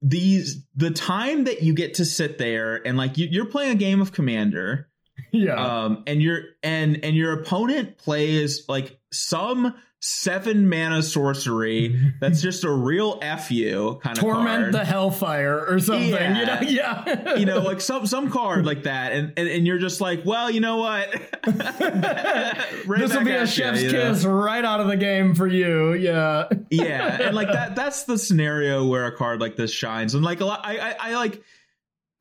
these 0.01 0.65
the 0.75 0.91
time 0.91 1.45
that 1.45 1.63
you 1.63 1.75
get 1.75 1.95
to 1.95 2.07
sit 2.07 2.39
there 2.39 2.77
and 2.87 2.97
like 2.97 3.19
you, 3.19 3.29
you're 3.31 3.47
playing 3.47 3.73
a 3.73 3.79
game 3.79 4.01
of 4.01 4.13
Commander 4.13 4.89
yeah. 5.33 5.85
Um, 5.85 6.03
and 6.07 6.23
your 6.23 6.43
and 6.63 7.05
and 7.05 7.17
your 7.17 7.33
opponent 7.41 7.99
plays 7.99 8.65
like 8.69 8.99
some 9.19 9.75
seven 9.99 10.69
mana 10.69 11.03
sorcery 11.03 12.13
that's 12.21 12.43
just 12.43 12.65
a 12.65 12.71
real 12.71 13.19
fu 13.39 13.99
kind 14.03 14.19
of 14.19 14.23
torment 14.23 14.71
the 14.71 14.85
hellfire 14.85 15.67
or 15.67 15.81
something 15.81 16.11
yeah. 16.11 16.39
you 16.39 16.47
know? 16.47 16.61
Yeah. 16.61 17.35
You 17.37 17.47
know 17.47 17.59
like 17.61 17.81
some 17.81 18.07
some 18.07 18.31
card 18.31 18.67
like 18.67 18.85
that 18.85 19.13
and 19.13 19.33
and, 19.37 19.49
and 19.49 19.67
you're 19.67 19.79
just 19.79 20.01
like 20.01 20.23
well 20.25 20.51
you 20.51 20.61
know 20.61 20.77
what? 20.77 21.09
Right 22.87 23.01
this 23.01 23.15
will 23.15 23.25
be 23.25 23.33
a 23.33 23.47
chef's 23.47 23.83
you, 23.83 23.91
kiss 23.91 24.25
know? 24.25 24.31
right 24.31 24.65
out 24.65 24.81
of 24.81 24.87
the 24.87 24.97
game 24.97 25.35
for 25.35 25.47
you 25.47 25.95
yeah. 25.95 26.49
Yeah 26.71 27.23
and 27.23 27.35
like 27.35 27.49
that 27.49 27.75
that's 27.75 28.05
the 28.05 28.19
scenario 28.19 28.87
where 28.87 29.07
a 29.07 29.17
card 29.17 29.41
like 29.41 29.57
this 29.57 29.73
shines 29.73 30.15
and 30.15 30.23
like 30.23 30.41
a 30.41 30.45
lot 30.45 30.61
I, 30.65 30.79
I, 30.79 30.97
I 31.01 31.15
like 31.17 31.43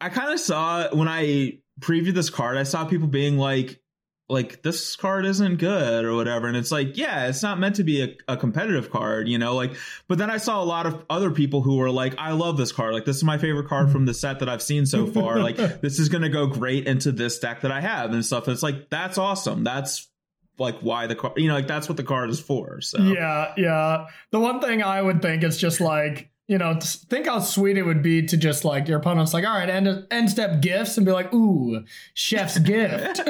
I 0.01 0.09
kind 0.09 0.31
of 0.33 0.39
saw 0.39 0.93
when 0.95 1.07
I 1.07 1.59
previewed 1.79 2.13
this 2.13 2.29
card, 2.29 2.57
I 2.57 2.63
saw 2.63 2.85
people 2.85 3.07
being 3.07 3.37
like, 3.37 3.81
like 4.27 4.63
this 4.63 4.95
card 4.95 5.25
isn't 5.25 5.57
good 5.57 6.03
or 6.03 6.15
whatever. 6.15 6.47
And 6.47 6.57
it's 6.57 6.71
like 6.71 6.97
yeah 6.97 7.27
it's 7.27 7.43
not 7.43 7.59
meant 7.59 7.75
to 7.75 7.83
be 7.83 8.01
a, 8.01 8.33
a, 8.33 8.37
competitive 8.37 8.89
card 8.89 9.27
you 9.27 9.37
know 9.37 9.55
like 9.55 9.75
but 10.07 10.17
then 10.17 10.29
i 10.29 10.37
saw 10.37 10.61
a 10.61 10.65
lot 10.65 10.85
of 10.85 11.03
other 11.09 11.31
people 11.31 11.61
who 11.61 11.77
were 11.77 11.91
like 11.91 12.15
i 12.17 12.31
love 12.31 12.57
this 12.57 12.71
card. 12.71 12.93
Like 12.93 13.05
this 13.05 13.17
is 13.17 13.23
my 13.23 13.37
favorite 13.37 13.67
card 13.67 13.91
from 13.91 14.05
the 14.05 14.11
mm-hmm. 14.11 14.17
set 14.17 14.39
that 14.39 14.49
i've 14.49 14.61
seen 14.61 14.85
so 14.85 15.07
far. 15.07 15.35
Like 15.45 15.57
this 15.57 15.99
is 15.99 16.09
gonna 16.09 16.29
go 16.29 16.47
great 16.47 16.87
into 16.87 17.11
this 17.11 17.37
deck 17.37 17.61
that 17.61 17.71
i 17.71 17.79
have 17.81 18.11
and 18.13 18.25
stuff. 18.25 18.47
And 18.47 18.53
it's 18.53 18.63
like 18.63 18.89
that's 18.89 19.17
awesome. 19.17 19.63
That's 19.63 20.09
like 20.57 20.79
why 20.79 21.05
the 21.05 21.15
card 21.15 21.33
you 21.37 21.47
know 21.47 21.53
like 21.53 21.67
that's 21.67 21.87
what 21.87 21.97
the 21.97 22.03
card 22.03 22.29
is 22.29 22.39
for 22.39 22.81
so. 22.81 23.01
Yeah 23.01 23.53
yeah. 23.57 24.07
The 24.31 24.39
one 24.39 24.59
thing 24.59 24.81
i 24.81 25.01
would 25.01 25.21
think 25.21 25.43
is 25.43 25.57
just 25.57 25.81
like 25.81 26.31
you 26.47 26.59
know, 26.59 26.77
think 26.79 27.25
how 27.25 27.39
sweet 27.39 27.75
it 27.75 27.81
would 27.81 28.03
be 28.03 28.21
to 28.27 28.37
just 28.37 28.63
like 28.63 28.87
your 28.87 28.99
opponent's 28.99 29.33
like, 29.33 29.45
all 29.45 29.57
right, 29.57 29.67
end 29.69 30.05
end 30.11 30.29
step 30.29 30.61
gifts, 30.61 30.95
and 30.95 31.05
be 31.05 31.11
like, 31.11 31.33
ooh, 31.33 31.83
chef's 32.13 32.59
gift. 32.65 33.19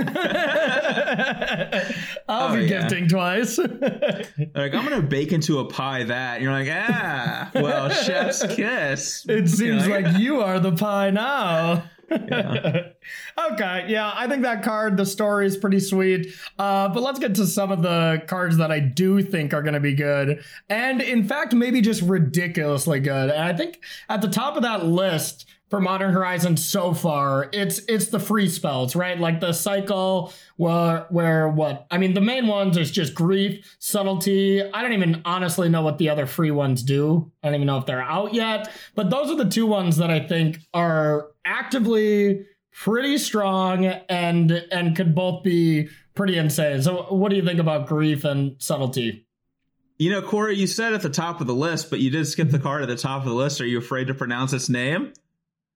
I'll 2.28 2.52
oh, 2.52 2.56
be 2.56 2.64
yeah. 2.64 2.82
gifting 2.82 3.08
twice. 3.08 3.58
like 3.58 4.74
I'm 4.74 4.84
gonna 4.84 5.02
bake 5.02 5.32
into 5.32 5.60
a 5.60 5.66
pie 5.66 6.04
that. 6.04 6.36
And 6.36 6.44
you're 6.44 6.52
like, 6.52 6.68
ah, 6.70 7.52
well, 7.56 7.90
chef's 7.90 8.46
kiss. 8.56 9.26
It 9.30 9.48
seems 9.48 9.88
like, 9.88 10.06
like 10.06 10.18
you 10.18 10.42
are 10.42 10.60
the 10.60 10.74
pie 10.74 11.12
now. 11.12 11.86
Yeah. 12.10 12.90
okay, 13.52 13.86
yeah, 13.88 14.12
I 14.16 14.28
think 14.28 14.44
that 14.44 14.64
card, 14.64 14.98
the 14.98 15.06
story 15.06 15.46
is 15.46 15.58
pretty 15.58 15.80
sweet. 15.80 16.34
Uh, 16.58 16.90
but 16.90 17.04
let's 17.04 17.20
get 17.20 17.36
to 17.36 17.46
some 17.46 17.72
of 17.72 17.82
the 17.82 18.24
cards 18.28 18.58
that 18.58 18.72
I 18.72 18.80
do 18.80 19.22
think 19.22 19.54
are 19.54 19.62
going 19.62 19.74
to 19.74 19.80
be 19.80 19.94
good, 19.94 20.44
and 20.70 21.02
in 21.02 21.24
fact, 21.28 21.54
maybe 21.54 21.82
just 21.82 22.02
ridiculously 22.02 23.00
good. 23.00 23.30
And 23.30 23.42
I 23.42 23.54
think 23.54 23.80
at 24.10 24.22
the 24.22 24.30
top 24.30 24.56
of 24.56 24.64
that 24.64 24.86
list 24.86 25.46
for 25.70 25.82
Modern 25.82 26.14
Horizons 26.14 26.64
so 26.64 26.94
far, 26.94 27.50
it's 27.52 27.80
it's 27.88 28.08
the 28.08 28.20
free 28.20 28.48
spells, 28.48 28.96
right? 28.96 29.20
Like 29.20 29.40
the 29.40 29.52
cycle 29.52 30.32
where 30.58 31.08
where 31.10 31.50
what? 31.50 31.88
I 31.90 31.98
mean, 31.98 32.14
the 32.14 32.22
main 32.22 32.48
ones 32.48 32.78
is 32.78 32.92
just 32.92 33.16
grief, 33.16 33.76
subtlety. 33.80 34.62
I 34.62 34.82
don't 34.82 34.94
even 34.94 35.22
honestly 35.26 35.70
know 35.70 35.82
what 35.82 35.98
the 35.98 36.10
other 36.10 36.28
free 36.28 36.52
ones 36.52 36.84
do. 36.84 37.32
I 37.42 37.48
don't 37.48 37.56
even 37.56 37.68
know 37.68 37.78
if 37.78 37.86
they're 37.86 38.02
out 38.02 38.34
yet. 38.34 38.72
But 38.94 39.10
those 39.10 39.32
are 39.32 39.36
the 39.36 39.50
two 39.50 39.66
ones 39.66 39.98
that 39.98 40.12
I 40.12 40.20
think 40.20 40.60
are 40.74 41.30
actively 41.44 42.46
pretty 42.72 43.18
strong 43.18 43.86
and 43.86 44.52
and 44.52 44.96
could 44.96 45.16
both 45.16 45.44
be 45.44 45.90
pretty 46.14 46.38
insane. 46.38 46.82
So 46.84 47.08
what 47.10 47.30
do 47.30 47.38
you 47.38 47.44
think 47.44 47.60
about 47.60 47.88
grief 47.88 48.24
and 48.24 48.56
subtlety? 48.60 49.26
You 49.98 50.12
know, 50.12 50.22
Corey, 50.22 50.58
you 50.58 50.68
said 50.68 50.94
at 50.94 51.02
the 51.02 51.10
top 51.10 51.40
of 51.40 51.48
the 51.48 51.56
list, 51.56 51.90
but 51.90 52.00
you 52.00 52.10
did 52.10 52.28
skip 52.28 52.50
the 52.50 52.60
card 52.60 52.82
at 52.82 52.90
the 52.90 52.98
top 52.98 53.22
of 53.22 53.30
the 53.30 53.34
list. 53.34 53.62
Are 53.62 53.66
you 53.66 53.78
afraid 53.78 54.08
to 54.08 54.14
pronounce 54.14 54.52
its 54.52 54.68
name? 54.68 55.14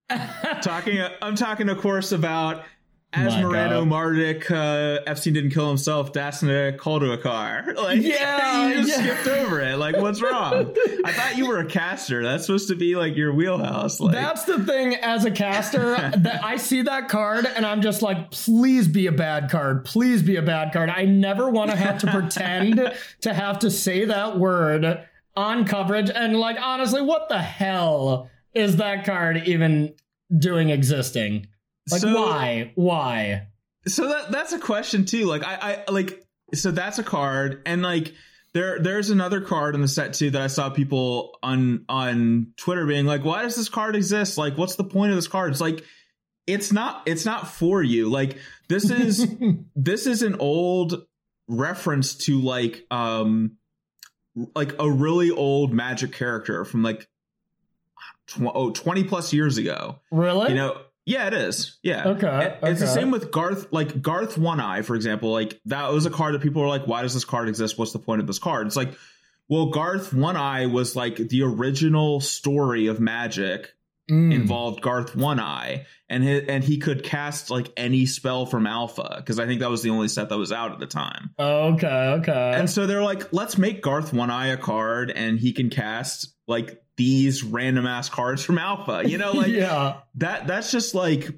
talking, 0.62 1.02
I'm 1.22 1.36
talking, 1.36 1.70
of 1.70 1.80
course, 1.80 2.12
about 2.12 2.64
Asmarano 3.14 3.88
Mardik, 3.88 4.52
uh, 4.52 5.02
Epstein 5.08 5.34
didn't 5.34 5.50
kill 5.50 5.68
himself. 5.68 6.14
Dasna 6.14 6.78
called 6.78 7.02
to 7.02 7.12
a 7.12 7.18
car. 7.18 7.66
Like, 7.80 8.02
yeah, 8.02 8.68
you 8.70 8.84
just 8.84 8.90
yeah. 8.90 9.16
skipped 9.16 9.28
over 9.28 9.62
it. 9.62 9.78
Like, 9.78 9.98
what's 9.98 10.22
wrong? 10.22 10.76
I 11.06 11.14
thought 11.14 11.38
you 11.38 11.48
were 11.48 11.60
a 11.60 11.66
caster. 11.66 12.22
That's 12.22 12.46
supposed 12.46 12.68
to 12.68 12.76
be 12.76 12.96
like 12.96 13.16
your 13.16 13.34
wheelhouse. 13.34 14.00
Like, 14.00 14.12
that's 14.12 14.44
the 14.44 14.64
thing. 14.64 14.96
As 14.96 15.26
a 15.26 15.32
caster, 15.32 15.96
that 15.96 16.44
I 16.44 16.58
see 16.58 16.84
that 16.84 17.08
card 17.08 17.46
and 17.46 17.66
I'm 17.66 17.82
just 17.82 18.02
like, 18.02 18.32
please 18.32 18.88
be 18.88 19.08
a 19.08 19.12
bad 19.12 19.50
card. 19.50 19.86
Please 19.86 20.22
be 20.22 20.36
a 20.36 20.42
bad 20.42 20.74
card. 20.74 20.90
I 20.90 21.06
never 21.06 21.50
want 21.50 21.72
to 21.72 21.78
have 21.78 22.00
to 22.00 22.12
pretend 22.12 22.94
to 23.22 23.34
have 23.34 23.60
to 23.60 23.72
say 23.72 24.06
that 24.06 24.38
word 24.38 25.08
on 25.36 25.66
coverage. 25.66 26.12
And 26.14 26.38
like, 26.38 26.58
honestly, 26.62 27.02
what 27.02 27.30
the 27.30 27.40
hell 27.42 28.30
is 28.54 28.78
that 28.78 29.06
card 29.06 29.48
even 29.48 29.94
doing 30.36 30.70
existing? 30.70 31.48
Like 31.92 32.02
so, 32.02 32.14
why? 32.14 32.72
Why? 32.76 33.48
So 33.88 34.10
that 34.10 34.32
that's 34.32 34.54
a 34.54 34.60
question 34.60 35.06
too. 35.06 35.26
Like 35.26 35.44
I, 35.44 35.84
I 35.88 35.92
like 35.92 36.24
so 36.54 36.72
that's 36.72 37.00
a 37.00 37.04
card 37.04 37.62
and 37.66 37.82
like 37.82 38.14
there 38.54 38.80
there's 38.80 39.10
another 39.10 39.42
card 39.42 39.76
in 39.76 39.82
the 39.82 39.88
set 39.88 40.14
too 40.14 40.32
that 40.32 40.42
I 40.42 40.48
saw 40.48 40.70
people 40.70 41.38
on 41.44 41.86
on 41.88 42.54
Twitter 42.58 42.86
being 42.86 43.06
like, 43.06 43.24
why 43.24 43.44
does 43.44 43.56
this 43.56 43.70
card 43.70 43.96
exist? 43.96 44.38
Like, 44.38 44.58
what's 44.58 44.76
the 44.76 44.84
point 44.84 45.12
of 45.12 45.16
this 45.16 45.28
card? 45.28 45.52
It's 45.52 45.62
like 45.62 45.84
it's 46.48 46.72
not 46.72 47.04
it's 47.06 47.26
not 47.26 47.48
for 47.48 47.84
you. 47.84 48.10
Like 48.10 48.38
this 48.68 48.90
is 48.90 49.28
this 49.76 50.08
is 50.08 50.24
an 50.24 50.36
old 50.40 51.06
reference 51.48 52.16
to 52.16 52.40
like 52.42 52.86
um 52.92 53.58
like 54.56 54.74
a 54.80 54.90
really 54.90 55.32
old 55.32 55.74
magic 55.74 56.12
character 56.12 56.66
from 56.66 56.84
like 56.84 57.08
tw- 58.30 58.52
oh, 58.54 58.72
20 58.72 59.04
plus 59.06 59.34
years 59.34 59.58
ago. 59.58 60.00
Really? 60.12 60.50
You 60.50 60.56
know, 60.56 60.82
yeah, 61.06 61.28
it 61.28 61.34
is. 61.34 61.78
Yeah. 61.82 62.08
Okay. 62.10 62.58
It's 62.62 62.64
okay. 62.64 62.74
the 62.74 62.88
same 62.88 63.12
with 63.12 63.32
Garth, 63.32 63.68
like 63.72 64.02
Garth 64.02 64.38
One 64.38 64.60
Eye, 64.60 64.84
for 64.84 64.96
example. 64.96 65.32
Like 65.32 65.60
that 65.66 65.92
was 65.92 66.06
a 66.06 66.12
card 66.12 66.36
that 66.36 66.42
people 66.42 66.62
were 66.62 66.68
like, 66.68 66.86
why 66.86 67.02
does 67.02 67.14
this 67.14 67.26
card 67.26 67.50
exist? 67.50 67.78
What's 67.78 67.94
the 67.94 68.00
point 68.00 68.22
of 68.22 68.28
this 68.28 68.40
card? 68.40 68.68
It's 68.68 68.76
like, 68.76 68.94
well, 69.48 69.68
Garth 69.68 70.14
One 70.14 70.36
Eye 70.36 70.68
was 70.68 70.96
like 70.96 71.16
the 71.16 71.44
original 71.44 72.22
story 72.22 72.88
of 72.88 73.00
magic 73.00 73.74
mm. 74.10 74.34
involved 74.34 74.82
Garth 74.82 75.16
One 75.16 75.40
Eye, 75.40 75.86
and 76.10 76.24
his, 76.24 76.44
and 76.48 76.64
he 76.64 76.78
could 76.78 77.04
cast 77.04 77.50
like 77.50 77.72
any 77.78 78.06
spell 78.06 78.46
from 78.46 78.68
Alpha 78.68 79.16
because 79.18 79.40
I 79.40 79.46
think 79.46 79.62
that 79.62 79.70
was 79.70 79.82
the 79.82 79.90
only 79.90 80.08
set 80.08 80.30
that 80.30 80.38
was 80.38 80.52
out 80.52 80.72
at 80.72 80.80
the 80.80 80.88
time. 80.88 81.32
Okay, 81.40 81.88
okay. 82.20 82.52
And 82.56 82.70
so 82.70 82.86
they're 82.86 83.04
like, 83.04 83.32
let's 83.34 83.58
make 83.58 83.82
Garth 83.82 84.14
One 84.14 84.30
Eye 84.30 84.48
a 84.48 84.58
card, 84.58 85.12
and 85.12 85.40
he 85.40 85.54
can 85.54 85.70
cast 85.70 86.36
like 86.48 86.82
these 87.00 87.44
random 87.44 87.88
ass 87.88 88.10
cards 88.10 88.44
from 88.44 88.58
Alpha. 88.58 89.04
You 89.08 89.18
know, 89.18 89.32
like 89.32 89.48
yeah, 89.52 90.02
that 90.16 90.46
that's 90.46 90.70
just 90.70 90.94
like 90.94 91.32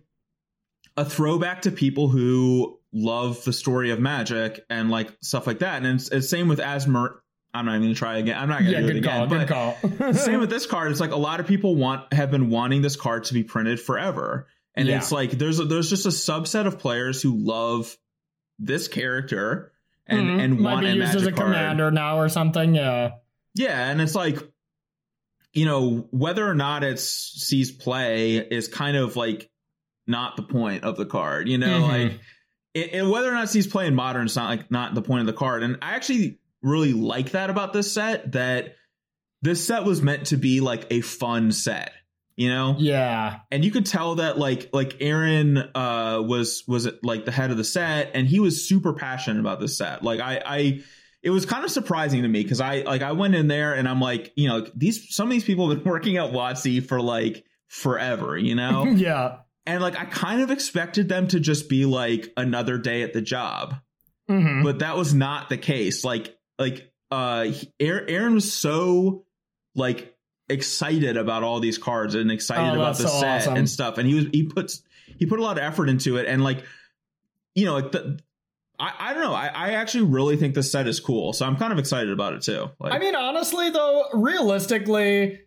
a 0.98 1.06
throwback 1.06 1.62
to 1.62 1.72
people 1.72 2.10
who 2.10 2.80
love 2.92 3.44
the 3.46 3.54
story 3.54 3.92
of 3.92 4.00
magic 4.00 4.66
and 4.70 4.90
like 4.90 5.10
stuff 5.22 5.46
like 5.48 5.60
that. 5.60 5.78
And 5.78 5.86
it's, 5.86 6.10
it's 6.10 6.30
same 6.30 6.48
with 6.48 6.60
Asmer 6.60 7.20
I'm 7.54 7.66
not 7.66 7.74
even 7.74 7.84
gonna 7.84 7.96
try 7.96 8.18
again. 8.18 8.38
I'm 8.38 8.50
not 8.50 8.60
gonna 8.60 8.72
yeah, 8.72 8.80
do 8.80 8.88
it 8.88 8.96
again. 8.98 9.28
Call, 9.28 9.28
but 9.28 9.48
call. 9.48 10.14
same 10.14 10.40
with 10.40 10.50
this 10.50 10.66
card. 10.66 10.92
It's 10.92 11.00
like 11.00 11.12
a 11.12 11.18
lot 11.18 11.40
of 11.40 11.48
people 11.48 11.76
want 11.76 12.12
have 12.14 12.32
been 12.32 12.50
wanting 12.50 12.82
this 12.82 12.96
card 12.96 13.26
to 13.26 13.34
be 13.34 13.44
printed 13.44 13.80
forever, 13.80 14.48
and 14.74 14.88
yeah. 14.88 14.98
it's 14.98 15.12
like 15.12 15.32
there's 15.32 15.60
a, 15.60 15.66
there's 15.66 15.90
just 15.90 16.06
a 16.06 16.10
subset 16.10 16.66
of 16.66 16.80
players 16.80 17.22
who 17.22 17.36
love 17.36 17.96
this 18.58 18.88
character 18.88 19.74
and 20.08 20.22
mm-hmm. 20.22 20.40
and 20.40 20.60
Might 20.60 20.74
want 20.74 20.86
be 20.86 20.94
used 20.94 21.16
as 21.16 21.28
a 21.28 21.32
card. 21.32 21.48
commander 21.48 21.92
now 21.92 22.20
or 22.20 22.30
something. 22.30 22.74
Yeah, 22.74 23.12
yeah, 23.54 23.90
and 23.90 24.02
it's 24.02 24.16
like 24.16 24.38
you 25.54 25.66
know 25.66 26.08
whether 26.12 26.48
or 26.48 26.56
not 26.56 26.84
it 26.84 27.00
sees 27.00 27.72
play 27.72 28.38
is 28.38 28.68
kind 28.68 28.98
of 28.98 29.16
like 29.16 29.50
not 30.08 30.36
the 30.36 30.44
point 30.44 30.84
of 30.84 30.98
the 30.98 31.06
card. 31.06 31.48
You 31.48 31.58
know, 31.58 31.82
mm-hmm. 31.82 32.16
like. 32.76 32.94
and 32.94 33.10
whether 33.10 33.30
or 33.30 33.34
not 33.34 33.50
sees 33.50 33.68
play 33.68 33.88
in 33.88 33.96
modern 33.96 34.26
is 34.26 34.36
not 34.36 34.50
like 34.50 34.72
not 34.72 34.96
the 34.96 35.02
point 35.02 35.22
of 35.22 35.28
the 35.28 35.34
card. 35.34 35.64
And 35.64 35.78
I 35.82 35.96
actually 35.96 36.40
really 36.62 36.94
like 36.94 37.32
that 37.32 37.50
about 37.50 37.74
this 37.74 37.92
set 37.92 38.34
that 38.34 38.76
this 39.42 39.66
set 39.66 39.84
was 39.84 40.02
meant 40.02 40.28
to 40.28 40.38
be 40.38 40.62
like 40.62 40.86
a 40.92 41.02
fun 41.02 41.52
set 41.52 41.92
you 42.36 42.50
know 42.50 42.76
yeah 42.80 43.40
and 43.52 43.66
you 43.66 43.72
could 43.72 43.86
tell 43.86 44.16
that 44.16 44.38
like 44.38 44.70
like 44.74 44.98
aaron 45.02 45.58
uh 45.58 46.22
was 46.26 46.64
was 46.68 46.88
like 47.04 47.26
the 47.26 47.32
head 47.32 47.52
of 47.52 47.58
the 47.58 47.64
set 47.64 48.12
and 48.14 48.28
he 48.28 48.40
was 48.40 48.68
super 48.68 48.94
passionate 48.94 49.40
about 49.40 49.60
this 49.60 49.78
set 49.78 50.04
like 50.04 50.20
i 50.20 50.42
i 50.46 50.82
it 51.24 51.30
was 51.30 51.46
kind 51.46 51.64
of 51.64 51.72
surprising 51.72 52.24
to 52.24 52.28
me 52.28 52.42
because 52.44 52.62
i 52.62 52.82
like 52.82 53.02
i 53.02 53.12
went 53.12 53.36
in 53.36 53.48
there 53.48 53.74
and 53.74 53.88
i'm 53.88 54.00
like 54.00 54.32
you 54.36 54.48
know 54.48 54.66
these 54.76 55.14
some 55.14 55.28
of 55.28 55.32
these 55.32 55.44
people 55.44 55.70
have 55.70 55.84
been 55.84 55.92
working 55.92 56.18
at 56.18 56.32
WotC 56.32 56.86
for 56.86 57.02
like 57.02 57.46
forever 57.68 58.38
you 58.38 58.56
know? 58.56 58.86
Yeah. 58.96 59.38
And 59.66 59.82
like 59.82 59.98
i 59.98 60.06
kind 60.06 60.42
of 60.42 60.52
expected 60.52 61.08
them 61.08 61.28
to 61.30 61.40
just 61.40 61.70
be 61.70 61.86
like 61.86 62.32
another 62.36 62.78
day 62.78 63.04
at 63.04 63.14
the 63.14 63.22
job. 63.22 63.76
Mm-hmm. 64.30 64.64
but 64.64 64.80
that 64.80 64.96
was 64.96 65.14
not 65.14 65.50
the 65.50 65.58
case. 65.58 66.06
Like 66.06 66.38
like 66.58 66.90
uh 67.10 67.48
Aaron 67.80 68.34
was 68.34 68.54
so 68.54 69.26
like 69.76 70.16
excited 70.48 71.18
about 71.18 71.44
all 71.44 71.60
these 71.60 71.78
cards 71.78 72.16
and 72.16 72.32
excited 72.32 72.72
oh, 72.72 72.82
about 72.82 72.98
the 72.98 73.08
so 73.08 73.20
set 73.20 73.42
awesome. 73.42 73.56
and 73.58 73.70
stuff. 73.70 73.98
And 73.98 74.08
he 74.08 74.16
was 74.16 74.26
he 74.32 74.44
puts 74.44 74.84
he 75.18 75.26
put 75.26 75.40
a 75.40 75.44
lot 75.44 75.58
of 75.58 75.64
effort 75.64 75.90
into 75.90 76.18
it. 76.18 76.28
And 76.28 76.44
like 76.44 76.64
you 77.56 77.66
know 77.66 77.74
like 77.74 77.92
the 77.92 78.20
I, 78.82 78.94
I 78.98 79.14
don't 79.14 79.22
know. 79.22 79.34
I, 79.34 79.48
I 79.48 79.70
actually 79.74 80.06
really 80.06 80.38
think 80.38 80.56
this 80.56 80.72
set 80.72 80.88
is 80.88 81.00
cool, 81.00 81.34
so 81.34 81.46
I'm 81.46 81.56
kind 81.56 81.72
of 81.72 81.78
excited 81.78 82.12
about 82.12 82.34
it 82.34 82.42
too. 82.42 82.72
Like, 82.80 82.94
I 82.94 82.98
mean, 82.98 83.16
honestly, 83.16 83.70
though, 83.70 84.06
realistically, 84.12 85.42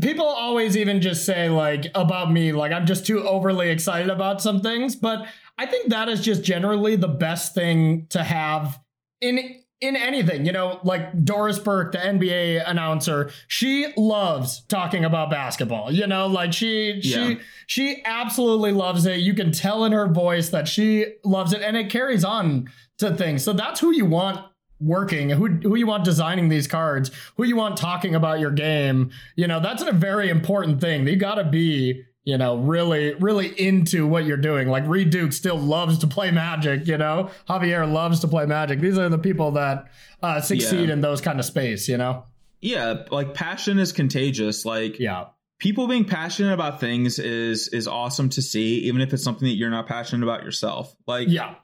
people 0.00 0.26
always 0.26 0.76
even 0.76 1.00
just 1.00 1.24
say 1.24 1.48
like 1.48 1.86
about 1.94 2.30
me, 2.30 2.52
like 2.52 2.70
I'm 2.70 2.84
just 2.84 3.06
too 3.06 3.26
overly 3.26 3.70
excited 3.70 4.10
about 4.10 4.42
some 4.42 4.60
things. 4.60 4.96
But 4.96 5.26
I 5.56 5.64
think 5.64 5.88
that 5.90 6.10
is 6.10 6.20
just 6.20 6.44
generally 6.44 6.94
the 6.96 7.08
best 7.08 7.54
thing 7.54 8.06
to 8.10 8.22
have 8.22 8.78
in 9.22 9.61
in 9.82 9.96
anything, 9.96 10.46
you 10.46 10.52
know, 10.52 10.78
like 10.84 11.24
Doris 11.24 11.58
Burke, 11.58 11.90
the 11.90 11.98
NBA 11.98 12.62
announcer, 12.64 13.30
she 13.48 13.92
loves 13.96 14.60
talking 14.68 15.04
about 15.04 15.28
basketball. 15.28 15.90
You 15.92 16.06
know, 16.06 16.28
like 16.28 16.52
she 16.52 17.00
yeah. 17.02 17.26
she 17.26 17.38
she 17.66 18.02
absolutely 18.04 18.70
loves 18.70 19.04
it. 19.06 19.18
You 19.18 19.34
can 19.34 19.50
tell 19.50 19.84
in 19.84 19.90
her 19.90 20.06
voice 20.06 20.50
that 20.50 20.68
she 20.68 21.06
loves 21.24 21.52
it 21.52 21.62
and 21.62 21.76
it 21.76 21.90
carries 21.90 22.24
on 22.24 22.70
to 22.98 23.14
things. 23.14 23.42
So 23.42 23.52
that's 23.52 23.80
who 23.80 23.90
you 23.90 24.06
want 24.06 24.46
working, 24.80 25.30
who 25.30 25.48
who 25.48 25.74
you 25.74 25.88
want 25.88 26.04
designing 26.04 26.48
these 26.48 26.68
cards, 26.68 27.10
who 27.36 27.44
you 27.44 27.56
want 27.56 27.76
talking 27.76 28.14
about 28.14 28.38
your 28.38 28.52
game. 28.52 29.10
You 29.34 29.48
know, 29.48 29.58
that's 29.58 29.82
a 29.82 29.90
very 29.90 30.30
important 30.30 30.80
thing. 30.80 31.08
You 31.08 31.16
got 31.16 31.34
to 31.34 31.44
be 31.44 32.04
you 32.24 32.38
know, 32.38 32.56
really, 32.56 33.14
really 33.14 33.48
into 33.48 34.06
what 34.06 34.24
you're 34.24 34.36
doing. 34.36 34.68
Like 34.68 34.86
Reid 34.86 35.10
Duke 35.10 35.32
still 35.32 35.58
loves 35.58 35.98
to 35.98 36.06
play 36.06 36.30
Magic, 36.30 36.86
you 36.86 36.98
know, 36.98 37.30
Javier 37.48 37.90
loves 37.90 38.20
to 38.20 38.28
play 38.28 38.46
Magic. 38.46 38.80
These 38.80 38.98
are 38.98 39.08
the 39.08 39.18
people 39.18 39.52
that 39.52 39.90
uh, 40.22 40.40
succeed 40.40 40.88
yeah. 40.88 40.94
in 40.94 41.00
those 41.00 41.20
kind 41.20 41.40
of 41.40 41.44
space, 41.44 41.88
you 41.88 41.96
know? 41.96 42.24
Yeah, 42.60 43.04
like 43.10 43.34
passion 43.34 43.80
is 43.80 43.90
contagious. 43.90 44.64
Like, 44.64 45.00
yeah, 45.00 45.26
people 45.58 45.88
being 45.88 46.04
passionate 46.04 46.52
about 46.52 46.78
things 46.78 47.18
is 47.18 47.66
is 47.68 47.88
awesome 47.88 48.28
to 48.30 48.42
see, 48.42 48.78
even 48.80 49.00
if 49.00 49.12
it's 49.12 49.24
something 49.24 49.48
that 49.48 49.54
you're 49.54 49.68
not 49.68 49.88
passionate 49.88 50.22
about 50.22 50.44
yourself. 50.44 50.94
Like, 51.08 51.26
yeah, 51.28 51.56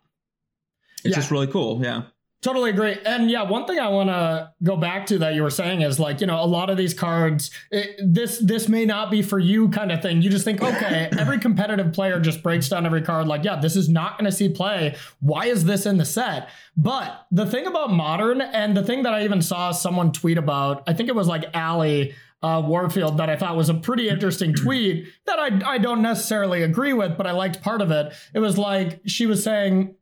it's 1.05 1.11
yeah. 1.11 1.15
just 1.15 1.31
really 1.31 1.47
cool. 1.47 1.81
Yeah. 1.81 2.03
Totally 2.41 2.71
agree. 2.71 2.97
And 3.05 3.29
yeah, 3.29 3.43
one 3.43 3.67
thing 3.67 3.81
I 3.81 3.89
want 3.89 4.11
to 4.11 4.53
go 4.63 4.77
back 4.77 5.07
to 5.07 5.19
that 5.19 5.35
you 5.35 5.43
were 5.43 5.51
saying 5.51 5.83
is 5.83 5.99
like, 5.99 6.21
you 6.21 6.27
know, 6.29 6.41
a 6.41 6.47
lot 6.47 6.71
of 6.71 6.77
these 6.77 6.95
cards, 6.95 7.51
it, 7.73 7.99
this 8.01 8.39
this 8.39 8.69
may 8.69 8.85
not 8.85 9.11
be 9.11 9.23
for 9.23 9.41
you 9.41 9.69
kind 9.71 9.91
of 9.91 10.01
thing. 10.03 10.23
You 10.23 10.31
just 10.31 10.45
think, 10.45 10.63
okay, 10.63 11.09
every 11.19 11.41
competitive 11.41 11.93
player 11.93 12.21
just 12.21 12.45
breaks 12.45 12.69
down 12.69 12.87
every 12.87 13.03
card 13.03 13.27
like, 13.27 13.43
yeah, 13.43 13.57
this 13.57 13.75
is 13.75 13.89
not 13.89 14.17
going 14.17 14.31
to 14.31 14.37
see 14.37 14.49
play. 14.49 14.95
Why 15.19 15.47
is 15.47 15.65
this 15.65 15.85
in 15.85 15.97
the 15.97 16.05
set? 16.05 16.49
But 16.77 17.27
the 17.33 17.45
thing 17.45 17.67
about 17.67 17.91
modern 17.91 18.41
and 18.41 18.77
the 18.77 18.85
thing 18.85 19.03
that 19.03 19.13
I 19.13 19.25
even 19.25 19.43
saw 19.43 19.73
someone 19.73 20.13
tweet 20.13 20.39
about, 20.39 20.85
I 20.87 20.93
think 20.93 21.09
it 21.09 21.17
was 21.17 21.27
like 21.27 21.45
Ally 21.55 22.13
uh, 22.41 22.63
Warfield 22.65 23.17
that 23.17 23.29
I 23.29 23.35
thought 23.35 23.57
was 23.57 23.69
a 23.69 23.75
pretty 23.75 24.09
interesting 24.09 24.55
tweet 24.55 25.09
that 25.27 25.41
I, 25.41 25.73
I 25.73 25.79
don't 25.79 26.03
necessarily 26.03 26.63
agree 26.63 26.93
with, 26.93 27.17
but 27.17 27.27
I 27.27 27.33
liked 27.33 27.63
part 27.63 27.83
of 27.83 27.91
it. 27.91 28.13
It 28.33 28.39
was 28.39 28.57
like 28.57 29.01
she 29.07 29.27
was 29.27 29.43
saying, 29.43 29.97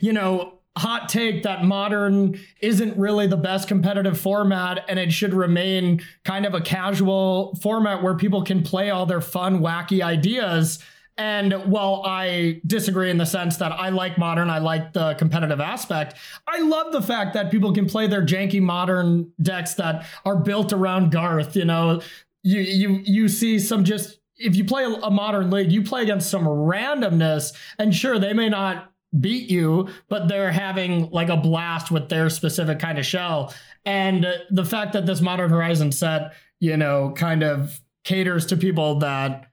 you 0.00 0.12
know, 0.12 0.57
hot 0.78 1.08
take 1.08 1.42
that 1.42 1.64
modern 1.64 2.38
isn't 2.60 2.96
really 2.96 3.26
the 3.26 3.36
best 3.36 3.68
competitive 3.68 4.18
format 4.18 4.84
and 4.88 4.98
it 4.98 5.12
should 5.12 5.34
remain 5.34 6.00
kind 6.24 6.46
of 6.46 6.54
a 6.54 6.60
casual 6.60 7.54
format 7.56 8.02
where 8.02 8.14
people 8.14 8.42
can 8.42 8.62
play 8.62 8.90
all 8.90 9.06
their 9.06 9.20
fun, 9.20 9.60
wacky 9.60 10.02
ideas. 10.02 10.78
And 11.16 11.52
while 11.64 12.02
I 12.06 12.60
disagree 12.64 13.10
in 13.10 13.18
the 13.18 13.26
sense 13.26 13.56
that 13.56 13.72
I 13.72 13.88
like 13.88 14.18
modern, 14.18 14.50
I 14.50 14.58
like 14.58 14.92
the 14.92 15.14
competitive 15.14 15.60
aspect, 15.60 16.14
I 16.46 16.60
love 16.60 16.92
the 16.92 17.02
fact 17.02 17.34
that 17.34 17.50
people 17.50 17.72
can 17.72 17.86
play 17.86 18.06
their 18.06 18.24
janky 18.24 18.62
modern 18.62 19.32
decks 19.42 19.74
that 19.74 20.06
are 20.24 20.36
built 20.36 20.72
around 20.72 21.10
Garth. 21.10 21.56
You 21.56 21.64
know, 21.64 22.02
you 22.44 22.60
you 22.60 23.02
you 23.04 23.28
see 23.28 23.58
some 23.58 23.82
just 23.82 24.20
if 24.36 24.54
you 24.54 24.64
play 24.64 24.84
a 24.84 25.10
modern 25.10 25.50
league, 25.50 25.72
you 25.72 25.82
play 25.82 26.02
against 26.04 26.30
some 26.30 26.44
randomness, 26.44 27.52
and 27.80 27.92
sure, 27.92 28.20
they 28.20 28.32
may 28.32 28.48
not 28.48 28.92
beat 29.18 29.50
you, 29.50 29.88
but 30.08 30.28
they're 30.28 30.52
having 30.52 31.10
like 31.10 31.28
a 31.28 31.36
blast 31.36 31.90
with 31.90 32.08
their 32.08 32.28
specific 32.28 32.78
kind 32.78 32.98
of 32.98 33.06
shell. 33.06 33.54
And 33.84 34.26
the 34.50 34.64
fact 34.64 34.92
that 34.92 35.06
this 35.06 35.20
Modern 35.20 35.50
Horizon 35.50 35.92
set, 35.92 36.32
you 36.60 36.76
know, 36.76 37.12
kind 37.16 37.42
of 37.42 37.80
caters 38.04 38.46
to 38.46 38.56
people 38.56 38.98
that 38.98 39.46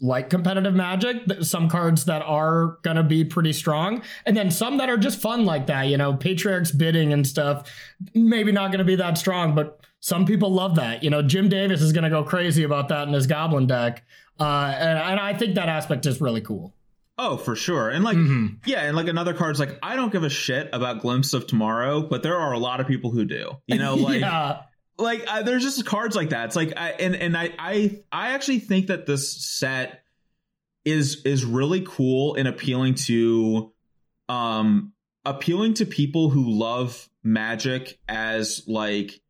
like 0.00 0.30
competitive 0.30 0.74
magic, 0.74 1.16
some 1.42 1.68
cards 1.68 2.06
that 2.06 2.22
are 2.22 2.78
going 2.82 2.96
to 2.96 3.02
be 3.02 3.24
pretty 3.24 3.52
strong, 3.52 4.02
and 4.24 4.34
then 4.34 4.50
some 4.50 4.78
that 4.78 4.88
are 4.88 4.96
just 4.96 5.20
fun 5.20 5.44
like 5.44 5.66
that, 5.66 5.88
you 5.88 5.98
know, 5.98 6.14
Patriarch's 6.14 6.72
bidding 6.72 7.12
and 7.12 7.26
stuff, 7.26 7.70
maybe 8.14 8.52
not 8.52 8.68
going 8.68 8.78
to 8.78 8.84
be 8.84 8.96
that 8.96 9.18
strong, 9.18 9.54
but 9.54 9.80
some 10.00 10.24
people 10.24 10.50
love 10.50 10.76
that. 10.76 11.02
You 11.02 11.10
know, 11.10 11.20
Jim 11.20 11.48
Davis 11.48 11.82
is 11.82 11.92
going 11.92 12.04
to 12.04 12.10
go 12.10 12.22
crazy 12.22 12.62
about 12.62 12.88
that 12.88 13.08
in 13.08 13.12
his 13.12 13.26
Goblin 13.26 13.66
deck. 13.66 14.04
Uh, 14.38 14.74
and, 14.78 14.98
and 14.98 15.20
I 15.20 15.34
think 15.34 15.54
that 15.56 15.68
aspect 15.68 16.06
is 16.06 16.20
really 16.20 16.40
cool. 16.40 16.75
Oh, 17.18 17.36
for 17.38 17.56
sure. 17.56 17.88
And 17.88 18.04
like, 18.04 18.18
mm-hmm. 18.18 18.56
yeah, 18.66 18.82
and 18.82 18.96
like 18.96 19.08
another 19.08 19.32
card's 19.32 19.58
like, 19.58 19.78
I 19.82 19.96
don't 19.96 20.12
give 20.12 20.22
a 20.22 20.28
shit 20.28 20.68
about 20.72 21.00
Glimpse 21.00 21.32
of 21.32 21.46
Tomorrow, 21.46 22.02
but 22.02 22.22
there 22.22 22.36
are 22.36 22.52
a 22.52 22.58
lot 22.58 22.80
of 22.80 22.86
people 22.86 23.10
who 23.10 23.24
do. 23.24 23.52
You 23.66 23.78
know, 23.78 23.94
like, 23.96 24.20
yeah. 24.20 24.62
like 24.98 25.24
uh, 25.26 25.42
there's 25.42 25.62
just 25.62 25.84
cards 25.86 26.14
like 26.14 26.30
that. 26.30 26.46
It's 26.46 26.56
like, 26.56 26.74
I, 26.76 26.90
and 26.90 27.16
and 27.16 27.36
I 27.36 27.52
I 27.58 28.02
I 28.12 28.28
actually 28.32 28.58
think 28.58 28.88
that 28.88 29.06
this 29.06 29.32
set 29.32 30.02
is 30.84 31.22
is 31.24 31.44
really 31.44 31.84
cool 31.86 32.34
and 32.34 32.46
appealing 32.46 32.94
to, 32.94 33.72
um, 34.28 34.92
appealing 35.24 35.74
to 35.74 35.86
people 35.86 36.28
who 36.28 36.50
love 36.50 37.08
magic 37.24 37.98
as 38.08 38.62
like 38.66 39.20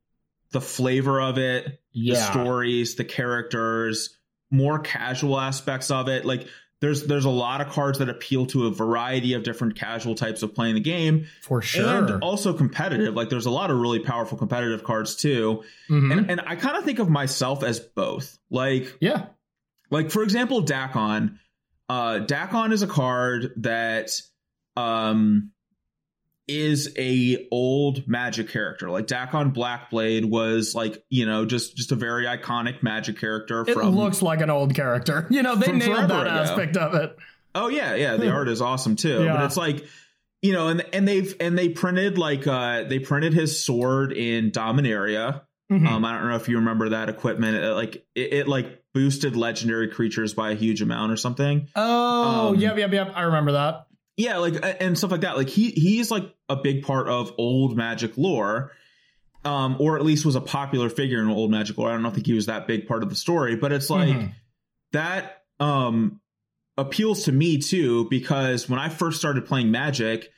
the 0.50 0.60
flavor 0.60 1.20
of 1.20 1.38
it, 1.38 1.80
yeah. 1.92 2.14
the 2.14 2.20
stories, 2.20 2.96
the 2.96 3.04
characters, 3.04 4.18
more 4.50 4.80
casual 4.80 5.38
aspects 5.38 5.90
of 5.90 6.08
it, 6.08 6.24
like 6.24 6.48
there's 6.86 7.02
there's 7.04 7.24
a 7.24 7.30
lot 7.30 7.60
of 7.60 7.68
cards 7.68 7.98
that 7.98 8.08
appeal 8.08 8.46
to 8.46 8.66
a 8.66 8.70
variety 8.70 9.34
of 9.34 9.42
different 9.42 9.74
casual 9.74 10.14
types 10.14 10.44
of 10.44 10.54
playing 10.54 10.76
the 10.76 10.80
game. 10.80 11.26
For 11.42 11.60
sure. 11.60 11.84
and 11.84 12.22
also 12.22 12.52
competitive. 12.52 13.14
Like 13.14 13.28
there's 13.28 13.46
a 13.46 13.50
lot 13.50 13.72
of 13.72 13.78
really 13.78 13.98
powerful 13.98 14.38
competitive 14.38 14.84
cards 14.84 15.16
too. 15.16 15.64
Mm-hmm. 15.90 16.12
and, 16.12 16.30
and 16.30 16.40
i 16.46 16.54
kind 16.54 16.76
of 16.76 16.84
think 16.84 17.00
of 17.00 17.08
myself 17.08 17.64
as 17.64 17.80
both. 17.80 18.38
Like 18.50 18.96
yeah. 19.00 19.26
like 19.90 20.12
for 20.12 20.22
example 20.22 20.64
dakkon. 20.64 21.38
Uh 21.88 22.20
dakkon 22.20 22.72
is 22.72 22.82
a 22.82 22.86
card 22.86 23.52
that 23.56 24.10
um 24.76 25.50
is 26.48 26.92
a 26.96 27.46
old 27.50 28.06
magic 28.06 28.48
character. 28.48 28.90
Like 28.90 29.06
Dakkon 29.06 29.52
Blackblade 29.54 30.24
was 30.24 30.74
like, 30.74 31.04
you 31.10 31.26
know, 31.26 31.44
just 31.44 31.76
just 31.76 31.92
a 31.92 31.96
very 31.96 32.24
iconic 32.24 32.82
magic 32.82 33.18
character 33.18 33.62
it 33.62 33.74
from 33.74 33.96
looks 33.96 34.22
like 34.22 34.40
an 34.40 34.50
old 34.50 34.74
character. 34.74 35.26
You 35.36 35.42
know, 35.42 35.54
they 35.54 35.72
nailed 35.72 36.08
that 36.08 36.26
ago. 36.26 36.30
aspect 36.30 36.76
of 36.76 36.94
it. 36.94 37.16
Oh 37.54 37.68
yeah, 37.68 37.94
yeah. 37.94 38.16
The 38.16 38.30
art 38.30 38.48
is 38.48 38.62
awesome 38.62 38.96
too. 38.96 39.24
Yeah. 39.24 39.34
But 39.34 39.44
it's 39.46 39.56
like 39.56 39.84
you 40.40 40.52
know, 40.52 40.68
and 40.68 40.84
and 40.92 41.06
they've 41.06 41.34
and 41.40 41.58
they 41.58 41.68
printed 41.68 42.16
like 42.16 42.46
uh 42.46 42.84
they 42.84 43.00
printed 43.00 43.34
his 43.34 43.62
sword 43.62 44.12
in 44.12 44.50
Dominaria. 44.50 45.42
Mm-hmm. 45.70 45.86
Um, 45.86 46.04
I 46.04 46.12
don't 46.12 46.28
know 46.28 46.36
if 46.36 46.48
you 46.48 46.56
remember 46.56 46.90
that 46.90 47.08
equipment. 47.08 47.56
It, 47.56 47.72
like 47.72 48.06
it, 48.14 48.32
it, 48.32 48.48
like 48.48 48.84
boosted 48.94 49.36
legendary 49.36 49.88
creatures 49.88 50.32
by 50.32 50.52
a 50.52 50.54
huge 50.54 50.80
amount 50.80 51.12
or 51.12 51.16
something. 51.16 51.68
Oh, 51.74 52.50
um, 52.50 52.56
yep, 52.56 52.78
yep, 52.78 52.92
yep. 52.92 53.12
I 53.14 53.22
remember 53.22 53.52
that 53.52 53.85
yeah 54.16 54.38
like 54.38 54.54
and 54.80 54.96
stuff 54.96 55.10
like 55.10 55.22
that. 55.22 55.36
Like 55.36 55.48
he 55.48 55.70
he's 55.70 56.10
like 56.10 56.34
a 56.48 56.56
big 56.56 56.82
part 56.82 57.08
of 57.08 57.32
old 57.38 57.76
magic 57.76 58.16
lore 58.16 58.72
um 59.44 59.76
or 59.78 59.96
at 59.96 60.04
least 60.04 60.24
was 60.24 60.34
a 60.34 60.40
popular 60.40 60.88
figure 60.88 61.22
in 61.22 61.28
old 61.28 61.50
magic 61.50 61.78
lore. 61.78 61.90
I 61.90 62.00
don't 62.00 62.14
think 62.14 62.26
he 62.26 62.32
was 62.32 62.46
that 62.46 62.66
big 62.66 62.86
part 62.86 63.02
of 63.02 63.08
the 63.10 63.16
story 63.16 63.56
but 63.56 63.72
it's 63.72 63.90
like 63.90 64.08
mm-hmm. 64.08 64.28
that 64.92 65.44
um 65.60 66.20
appeals 66.78 67.24
to 67.24 67.32
me 67.32 67.56
too 67.56 68.06
because 68.10 68.68
when 68.68 68.78
i 68.78 68.90
first 68.90 69.18
started 69.18 69.46
playing 69.46 69.70
magic 69.70 70.30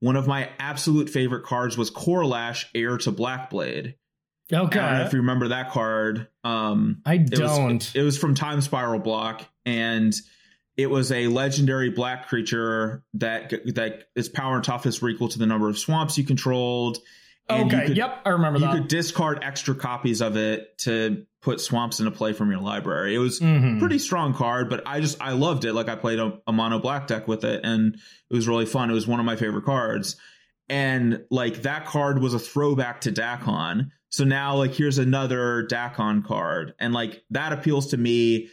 one 0.00 0.16
of 0.16 0.26
my 0.26 0.48
absolute 0.58 1.10
favorite 1.10 1.44
cards 1.44 1.76
was 1.76 1.90
Korlash 1.90 2.66
heir 2.74 2.98
to 2.98 3.12
blackblade. 3.12 3.94
Okay. 4.52 5.02
If 5.04 5.12
you 5.12 5.20
remember 5.20 5.48
that 5.48 5.70
card. 5.70 6.28
Um 6.44 7.02
i 7.04 7.16
don't 7.16 7.72
it 7.72 7.74
was, 7.74 7.94
it 7.96 8.02
was 8.02 8.18
from 8.18 8.34
time 8.34 8.60
spiral 8.60 9.00
block 9.00 9.44
and 9.64 10.14
it 10.76 10.90
was 10.90 11.10
a 11.10 11.28
legendary 11.28 11.90
black 11.90 12.28
creature 12.28 13.02
that 13.14 13.50
that 13.74 14.08
its 14.14 14.28
power 14.28 14.56
and 14.56 14.64
toughness 14.64 15.00
were 15.00 15.08
equal 15.08 15.28
to 15.28 15.38
the 15.38 15.46
number 15.46 15.68
of 15.68 15.78
swamps 15.78 16.18
you 16.18 16.24
controlled. 16.24 16.98
Okay. 17.48 17.86
Could, 17.86 17.96
yep, 17.96 18.22
I 18.24 18.30
remember 18.30 18.58
you 18.58 18.64
that. 18.66 18.74
You 18.74 18.80
could 18.80 18.88
discard 18.88 19.38
extra 19.42 19.74
copies 19.74 20.20
of 20.20 20.36
it 20.36 20.78
to 20.78 21.26
put 21.40 21.60
swamps 21.60 22.00
into 22.00 22.10
play 22.10 22.32
from 22.32 22.50
your 22.50 22.60
library. 22.60 23.14
It 23.14 23.18
was 23.18 23.38
mm-hmm. 23.40 23.78
pretty 23.78 24.00
strong 24.00 24.34
card, 24.34 24.68
but 24.68 24.82
I 24.84 25.00
just 25.00 25.20
I 25.20 25.32
loved 25.32 25.64
it. 25.64 25.72
Like 25.72 25.88
I 25.88 25.94
played 25.94 26.18
a, 26.18 26.40
a 26.46 26.52
mono 26.52 26.78
black 26.78 27.06
deck 27.06 27.28
with 27.28 27.44
it, 27.44 27.60
and 27.64 27.94
it 27.94 28.34
was 28.34 28.48
really 28.48 28.66
fun. 28.66 28.90
It 28.90 28.94
was 28.94 29.06
one 29.06 29.20
of 29.20 29.26
my 29.26 29.36
favorite 29.36 29.64
cards, 29.64 30.16
and 30.68 31.24
like 31.30 31.62
that 31.62 31.86
card 31.86 32.20
was 32.20 32.34
a 32.34 32.38
throwback 32.38 33.02
to 33.02 33.12
Dakkon. 33.12 33.90
So 34.08 34.24
now 34.24 34.56
like 34.56 34.74
here's 34.74 34.98
another 34.98 35.66
Dakkon 35.70 36.24
card, 36.24 36.74
and 36.80 36.92
like 36.92 37.22
that 37.30 37.52
appeals 37.52 37.88
to 37.88 37.96
me 37.96 38.48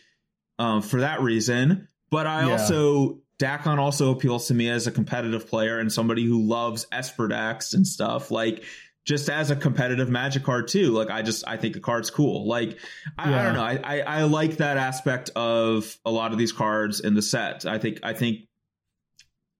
um, 0.59 0.81
for 0.81 1.01
that 1.01 1.21
reason. 1.21 1.87
But 2.13 2.27
I 2.27 2.45
yeah. 2.45 2.51
also 2.51 3.21
Dakkon 3.39 3.79
also 3.79 4.11
appeals 4.11 4.47
to 4.49 4.53
me 4.53 4.69
as 4.69 4.85
a 4.85 4.91
competitive 4.91 5.47
player 5.47 5.79
and 5.79 5.91
somebody 5.91 6.23
who 6.23 6.43
loves 6.43 6.85
Esper 6.91 7.27
decks 7.27 7.73
and 7.73 7.87
stuff. 7.87 8.29
Like 8.29 8.63
just 9.03 9.31
as 9.31 9.49
a 9.49 9.55
competitive 9.55 10.09
magic 10.09 10.43
card 10.43 10.67
too. 10.67 10.91
Like 10.91 11.09
I 11.09 11.23
just 11.23 11.43
I 11.47 11.57
think 11.57 11.73
the 11.73 11.79
card's 11.79 12.11
cool. 12.11 12.47
Like 12.47 12.77
I, 13.17 13.31
yeah. 13.31 13.39
I 13.39 13.43
don't 13.43 13.53
know. 13.55 13.63
I, 13.63 13.79
I, 13.83 13.99
I 14.01 14.23
like 14.25 14.57
that 14.57 14.77
aspect 14.77 15.31
of 15.35 15.97
a 16.05 16.11
lot 16.11 16.33
of 16.33 16.37
these 16.37 16.51
cards 16.51 16.99
in 16.99 17.15
the 17.15 17.23
set. 17.23 17.65
I 17.65 17.79
think 17.79 18.01
I 18.03 18.13
think 18.13 18.41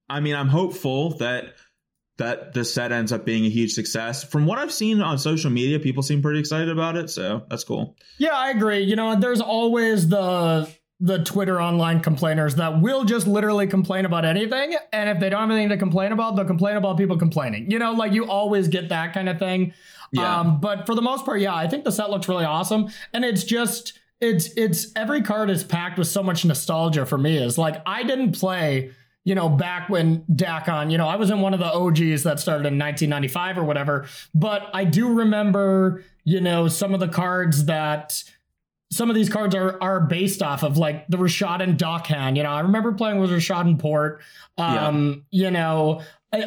I 0.08 0.20
mean 0.20 0.36
I'm 0.36 0.50
hopeful 0.50 1.18
that 1.18 1.56
that 2.20 2.54
the 2.54 2.64
set 2.64 2.92
ends 2.92 3.12
up 3.12 3.26
being 3.26 3.46
a 3.46 3.50
huge 3.50 3.74
success. 3.74 4.24
From 4.24 4.46
what 4.46 4.60
I've 4.60 4.72
seen 4.72 5.02
on 5.02 5.18
social 5.18 5.50
media, 5.50 5.80
people 5.80 6.04
seem 6.04 6.22
pretty 6.22 6.40
excited 6.40 6.70
about 6.70 6.96
it, 6.98 7.10
so 7.10 7.48
that's 7.50 7.64
cool. 7.64 7.98
Yeah, 8.20 8.36
I 8.36 8.52
agree. 8.52 8.82
You 8.82 8.96
know, 8.96 9.16
there's 9.16 9.42
always 9.42 10.08
the 10.08 10.70
the 11.04 11.22
Twitter 11.22 11.62
online 11.62 12.00
complainers 12.00 12.56
that 12.56 12.80
will 12.80 13.04
just 13.04 13.28
literally 13.28 13.68
complain 13.68 14.06
about 14.06 14.24
anything. 14.24 14.74
And 14.94 15.10
if 15.10 15.20
they 15.20 15.30
don't 15.30 15.42
have 15.42 15.52
anything 15.52 15.68
to 15.68 15.78
complain 15.78 16.14
about, 16.14 16.38
they'll 16.38 16.46
complain 16.46 16.78
about 16.78 16.98
people 16.98 17.18
complaining. 17.18 17.70
You 17.70 17.78
know, 17.78 17.92
like 17.92 18.14
you 18.14 18.26
always 18.26 18.70
get 18.70 18.88
that 18.88 19.14
kind 19.14 19.28
of 19.28 19.38
thing. 19.38 19.74
Yeah. 20.14 20.40
Um, 20.40 20.62
but 20.62 20.86
for 20.86 20.96
the 20.96 21.02
most 21.02 21.26
part, 21.26 21.42
yeah, 21.42 21.54
I 21.54 21.68
think 21.68 21.84
the 21.84 21.92
set 21.92 22.10
looks 22.10 22.30
really 22.30 22.46
awesome. 22.46 22.88
And 23.12 23.26
it's 23.26 23.44
just, 23.44 24.00
it's, 24.22 24.48
it's 24.56 24.94
every 24.96 25.22
card 25.22 25.50
is 25.50 25.62
packed 25.66 25.98
with 25.98 26.08
so 26.08 26.24
much 26.24 26.46
nostalgia 26.46 27.06
for 27.06 27.18
me. 27.18 27.36
Is 27.36 27.58
like, 27.58 27.82
I 27.86 28.04
didn't 28.04 28.40
play 28.40 28.92
you 29.26 29.36
know, 29.36 29.48
back 29.48 29.88
when 29.88 30.22
Dakkon, 30.24 30.92
you 30.92 30.98
know, 30.98 31.08
I 31.08 31.16
was 31.16 31.30
in 31.30 31.40
one 31.40 31.54
of 31.54 31.60
the 31.62 31.74
OGs 31.74 32.24
that 32.24 32.42
started 32.42 32.68
in 32.68 32.78
1995 32.78 33.58
or 33.58 33.64
whatever, 33.64 34.06
but 34.36 34.70
I 34.74 34.84
do 34.84 35.14
remember, 35.14 36.04
you 36.26 36.42
know, 36.42 36.68
some 36.68 36.94
of 36.94 37.00
the 37.00 37.08
cards 37.08 37.64
that 37.68 38.22
some 38.94 39.10
of 39.10 39.16
these 39.16 39.30
cards 39.30 39.56
are 39.56 39.82
are 39.82 40.02
based 40.02 40.42
off 40.42 40.64
of 40.64 40.78
like 40.78 41.08
the 41.08 41.18
Rishadan 41.18 41.78
Dockhand. 41.78 42.38
You 42.38 42.44
know, 42.44 42.52
I 42.52 42.62
remember 42.62 42.92
playing 42.94 43.20
with 43.20 43.32
Rishadan 43.32 43.80
Port. 43.80 44.22
Um, 44.58 45.26
yeah. 45.32 45.46
you 45.46 45.52
know, 45.52 46.02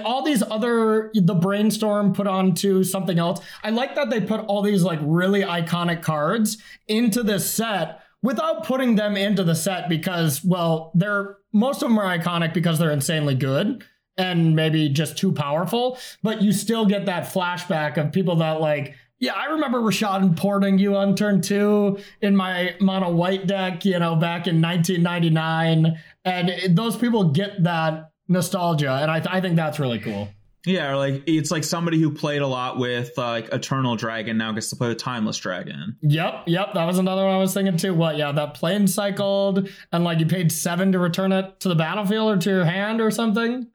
all 0.05 0.25
these 0.25 0.43
other 0.43 1.11
the 1.15 1.35
brainstorm 1.35 2.13
put 2.13 2.27
onto 2.27 2.85
something 2.85 3.19
else. 3.19 3.41
I 3.65 3.71
like 3.71 3.95
that 3.97 4.11
they 4.11 4.21
put 4.21 4.41
all 4.47 4.63
these 4.63 4.83
like 4.83 5.01
really 5.03 5.43
iconic 5.43 6.03
cards 6.03 6.59
into 6.87 7.23
this 7.23 7.51
set 7.51 8.01
without 8.23 8.65
putting 8.65 8.95
them 8.95 9.17
into 9.17 9.43
the 9.43 9.55
set 9.55 9.89
because 9.89 10.45
well, 10.45 10.93
they're 10.95 11.39
most 11.53 11.83
of 11.83 11.89
them 11.89 11.99
are 11.99 12.19
iconic 12.19 12.55
because 12.55 12.79
they're 12.79 12.93
insanely 12.93 13.35
good 13.35 13.85
and 14.19 14.57
maybe 14.57 14.89
just 14.89 15.19
too 15.19 15.33
powerful, 15.33 15.99
but 16.23 16.43
you 16.43 16.53
still 16.53 16.87
get 16.87 17.07
that 17.07 17.25
flashback 17.25 17.97
of 17.99 18.13
people 18.13 18.37
that 18.37 18.61
like 18.61 18.95
yeah, 19.19 19.33
I 19.33 19.47
remember 19.47 19.81
Rashad 19.81 20.37
porting 20.37 20.79
you 20.79 20.97
on 20.97 21.15
turn 21.15 21.41
two 21.41 21.99
in 22.21 22.37
my 22.37 22.75
mono 22.81 23.11
white 23.11 23.47
deck, 23.47 23.85
you 23.85 23.99
know, 23.99 24.17
back 24.17 24.47
in 24.47 24.61
1999. 24.61 25.99
And 26.25 26.77
those 26.77 26.97
people 26.97 27.31
get 27.31 27.63
that 27.65 28.11
nostalgia. 28.29 28.93
And 28.93 29.11
I, 29.11 29.21
th- 29.21 29.35
I 29.35 29.41
think 29.41 29.57
that's 29.57 29.79
really 29.79 30.01
cool. 30.01 30.29
Yeah, 30.67 30.97
like 30.97 31.23
it's 31.27 31.53
like 31.53 31.63
somebody 31.63 32.01
who 32.01 32.11
played 32.11 32.43
a 32.43 32.47
lot 32.47 32.77
with 32.77 33.17
uh, 33.17 33.29
like 33.29 33.53
Eternal 33.53 33.95
Dragon 33.95 34.37
now 34.37 34.51
gets 34.51 34.69
to 34.71 34.77
play 34.77 34.89
with 34.89 34.99
Timeless 34.99 35.39
Dragon. 35.39 35.97
Yep, 36.03 36.43
yep, 36.49 36.75
that 36.75 36.85
was 36.85 36.99
another 36.99 37.25
one 37.25 37.35
I 37.35 37.39
was 37.39 37.55
thinking 37.55 37.77
too. 37.77 37.95
What? 37.95 38.17
Yeah, 38.17 38.33
that 38.33 38.55
plane 38.55 38.89
cycled 38.89 39.69
and 39.93 40.03
like 40.03 40.19
you 40.19 40.27
paid 40.27 40.51
seven 40.51 40.91
to 40.91 40.99
return 40.99 41.31
it 41.31 41.61
to 41.61 41.69
the 41.69 41.77
battlefield 41.77 42.37
or 42.37 42.41
to 42.41 42.51
your 42.51 42.65
hand 42.65 43.01
or 43.01 43.13
something. 43.13 43.69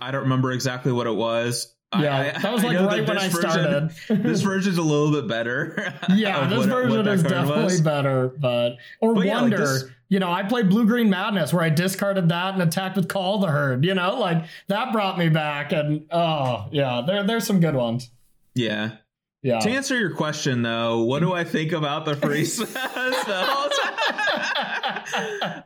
I 0.00 0.10
don't 0.10 0.22
remember 0.22 0.50
exactly 0.50 0.90
what 0.90 1.06
it 1.06 1.14
was. 1.14 1.72
Yeah, 2.00 2.32
I, 2.36 2.38
that 2.38 2.52
was 2.52 2.64
like 2.64 2.78
right 2.78 3.06
when 3.06 3.18
I 3.18 3.28
started. 3.28 3.90
this 4.08 4.42
version's 4.42 4.78
a 4.78 4.82
little 4.82 5.12
bit 5.12 5.28
better. 5.28 5.94
yeah, 6.14 6.46
this 6.46 6.66
version 6.66 7.06
is 7.06 7.22
definitely 7.22 7.64
was. 7.64 7.80
better, 7.80 8.28
but 8.28 8.76
or 9.00 9.14
but 9.14 9.26
Wonder. 9.26 9.56
Yeah, 9.56 9.64
like 9.64 9.82
you 10.08 10.18
know, 10.20 10.30
I 10.30 10.42
played 10.42 10.68
Blue 10.68 10.86
Green 10.86 11.10
Madness 11.10 11.52
where 11.52 11.62
I 11.62 11.70
discarded 11.70 12.28
that 12.28 12.54
and 12.54 12.62
attacked 12.62 12.96
with 12.96 13.08
Call 13.08 13.38
the 13.38 13.48
Herd. 13.48 13.84
You 13.84 13.94
know, 13.94 14.18
like 14.18 14.44
that 14.68 14.92
brought 14.92 15.18
me 15.18 15.28
back, 15.28 15.72
and 15.72 16.06
oh 16.10 16.66
yeah, 16.70 17.02
there 17.06 17.24
there's 17.26 17.46
some 17.46 17.60
good 17.60 17.74
ones. 17.74 18.10
Yeah. 18.54 18.96
Yeah. 19.42 19.58
To 19.60 19.70
answer 19.70 19.98
your 19.98 20.14
question 20.14 20.62
though, 20.62 21.02
what 21.02 21.20
do 21.20 21.34
I 21.34 21.44
think 21.44 21.72
about 21.72 22.06
the 22.06 22.16
free 22.22 22.46
spells? 22.46 22.74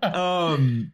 um 0.03 0.93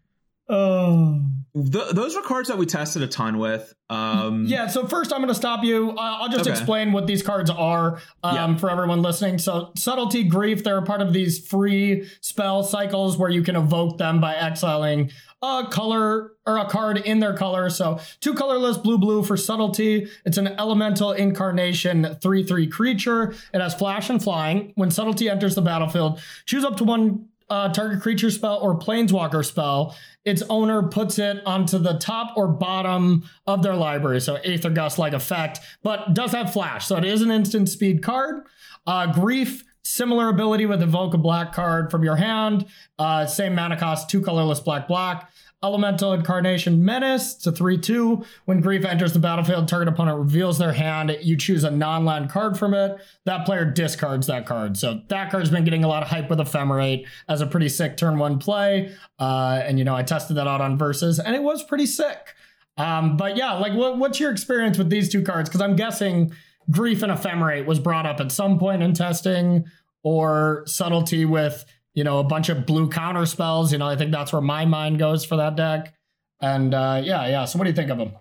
Oh. 0.49 1.21
The, 1.57 1.93
those 1.93 2.17
were 2.17 2.23
cards 2.23 2.49
that 2.49 2.59
we 2.59 2.67
tested 2.67 3.03
a 3.03 3.07
ton 3.07 3.39
with. 3.39 3.73
Um, 3.89 4.47
yeah, 4.47 4.67
so 4.67 4.89
first 4.89 5.13
I'm 5.13 5.21
going 5.21 5.29
to 5.29 5.37
stop 5.37 5.63
you. 5.63 5.91
Uh, 5.91 5.95
I'll 6.01 6.29
just 6.29 6.41
okay. 6.41 6.51
explain 6.51 6.91
what 6.93 7.07
these 7.07 7.23
cards 7.23 7.49
are 7.49 8.01
um, 8.25 8.35
yeah. 8.35 8.57
for 8.57 8.71
everyone 8.71 9.03
listening. 9.03 9.38
So, 9.38 9.71
Subtlety, 9.77 10.25
Grief, 10.25 10.65
they're 10.65 10.79
a 10.79 10.83
part 10.83 11.01
of 11.01 11.13
these 11.13 11.47
free 11.47 12.09
spell 12.21 12.65
cycles 12.65 13.17
where 13.17 13.31
you 13.31 13.42
can 13.42 13.55
evoke 13.55 13.99
them 13.99 14.21
by 14.21 14.35
exiling 14.35 15.13
a 15.42 15.69
color 15.71 16.33
or 16.45 16.59
a 16.59 16.65
card 16.65 16.99
in 16.99 17.21
their 17.21 17.37
color. 17.37 17.71
So, 17.71 18.01
two 18.19 18.35
colorless 18.35 18.77
blue 18.77 18.99
blue 18.99 19.23
for 19.23 19.37
Subtlety. 19.37 20.09
It's 20.25 20.38
an 20.38 20.49
elemental 20.49 21.13
incarnation 21.13 22.17
3 22.21 22.42
3 22.42 22.67
creature. 22.67 23.33
It 23.53 23.61
has 23.61 23.75
flash 23.75 24.11
and 24.11 24.21
flying. 24.21 24.73
When 24.75 24.90
Subtlety 24.90 25.31
enters 25.31 25.55
the 25.55 25.63
battlefield, 25.63 26.21
choose 26.47 26.65
up 26.65 26.79
to 26.79 26.85
one 26.85 27.29
uh, 27.51 27.69
target 27.73 28.01
creature 28.01 28.31
spell 28.31 28.59
or 28.61 28.79
planeswalker 28.79 29.45
spell, 29.45 29.97
its 30.25 30.42
owner 30.49 30.83
puts 30.83 31.19
it 31.19 31.42
onto 31.47 31.79
the 31.79 31.99
top 31.99 32.37
or 32.37 32.49
bottom 32.49 33.29
of 33.47 33.63
their 33.63 33.77
library. 33.77 34.21
So 34.21 34.37
Aether 34.37 34.71
Gust 34.71 34.99
like 34.99 35.13
effect, 35.13 35.61
but 35.83 36.15
does 36.15 36.33
have 36.33 36.53
flash. 36.53 36.87
So 36.87 36.97
it 36.97 37.05
is 37.05 37.23
an 37.23 37.31
instant 37.31 37.69
speed 37.69 38.03
card. 38.03 38.45
Uh, 38.87 39.13
Grief 39.13 39.65
Similar 39.87 40.31
ability 40.31 40.65
with 40.65 40.83
evoke 40.83 41.13
a 41.13 41.19
black 41.19 41.53
card 41.53 41.90
from 41.90 42.05
your 42.05 42.17
hand. 42.17 42.65
Uh, 42.99 43.27
same 43.27 43.55
mana 43.55 43.79
cost, 43.79 44.09
two 44.09 44.23
colorless 44.23 44.59
black 44.59 44.88
black. 44.88 45.31
Elemental 45.65 46.12
Incarnation 46.12 46.85
Menace. 46.85 47.35
to 47.37 47.50
3 47.50 47.79
2. 47.79 48.25
When 48.44 48.60
Grief 48.60 48.85
enters 48.85 49.15
the 49.15 49.19
battlefield, 49.19 49.67
target 49.67 49.88
opponent 49.88 50.19
reveals 50.19 50.58
their 50.58 50.75
hand. 50.75 51.17
You 51.23 51.37
choose 51.38 51.65
a 51.65 51.71
non 51.71 52.04
land 52.04 52.29
card 52.29 52.58
from 52.58 52.75
it. 52.75 52.98
That 53.25 53.46
player 53.46 53.65
discards 53.65 54.27
that 54.27 54.44
card. 54.44 54.77
So 54.77 55.00
that 55.08 55.31
card's 55.31 55.48
been 55.48 55.65
getting 55.65 55.83
a 55.83 55.88
lot 55.88 56.02
of 56.02 56.10
hype 56.10 56.29
with 56.29 56.38
Ephemerate 56.38 57.06
as 57.29 57.40
a 57.40 57.46
pretty 57.46 57.71
sick 57.71 57.96
turn 57.96 58.19
one 58.19 58.38
play. 58.38 58.94
Uh, 59.19 59.62
and, 59.65 59.79
you 59.79 59.85
know, 59.85 59.96
I 59.96 60.02
tested 60.02 60.37
that 60.37 60.46
out 60.46 60.60
on 60.60 60.77
Versus, 60.77 61.19
and 61.19 61.35
it 61.35 61.42
was 61.42 61.62
pretty 61.65 61.87
sick. 61.87 62.35
Um, 62.77 63.17
but 63.17 63.37
yeah, 63.37 63.54
like, 63.54 63.73
what, 63.73 63.98
what's 63.98 64.21
your 64.21 64.31
experience 64.31 64.77
with 64.77 64.90
these 64.90 65.08
two 65.08 65.23
cards? 65.23 65.48
Because 65.48 65.62
I'm 65.62 65.77
guessing 65.77 66.33
Grief 66.71 67.02
and 67.02 67.12
Ephemerate 67.12 67.65
was 67.65 67.79
brought 67.79 68.04
up 68.04 68.21
at 68.21 68.31
some 68.31 68.58
point 68.58 68.83
in 68.83 68.92
testing, 68.92 69.65
or 70.02 70.62
Subtlety 70.67 71.25
with 71.25 71.65
you 71.95 72.05
know, 72.05 72.19
a 72.19 72.25
bunch 72.25 72.49
of 72.51 72.67
blue 72.67 72.88
counter 72.88 73.25
spells. 73.25 73.73
You 73.73 73.79
know, 73.79 73.88
I 73.88 73.97
think 73.97 74.13
that's 74.13 74.33
where 74.33 74.42
my 74.42 74.67
mind 74.67 74.99
goes 74.99 75.25
for 75.25 75.37
that 75.37 75.57
deck. 75.57 75.95
And 76.40 76.75
uh, 76.75 77.01
yeah, 77.03 77.27
yeah. 77.27 77.45
So 77.47 77.59
what 77.59 77.65
do 77.65 77.71
you 77.71 77.77
think 77.77 77.90
of 77.90 77.99
them? 77.99 78.13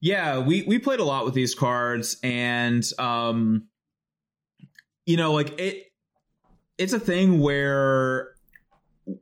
Yeah, 0.00 0.38
we 0.38 0.62
we 0.62 0.78
played 0.78 1.00
a 1.00 1.04
lot 1.04 1.24
with 1.24 1.34
these 1.34 1.54
cards, 1.54 2.18
and 2.22 2.84
um, 2.98 3.68
you 5.06 5.16
know, 5.16 5.32
like 5.32 5.58
it. 5.58 5.86
It's 6.78 6.94
a 6.94 6.98
thing 6.98 7.40
where, 7.40 8.30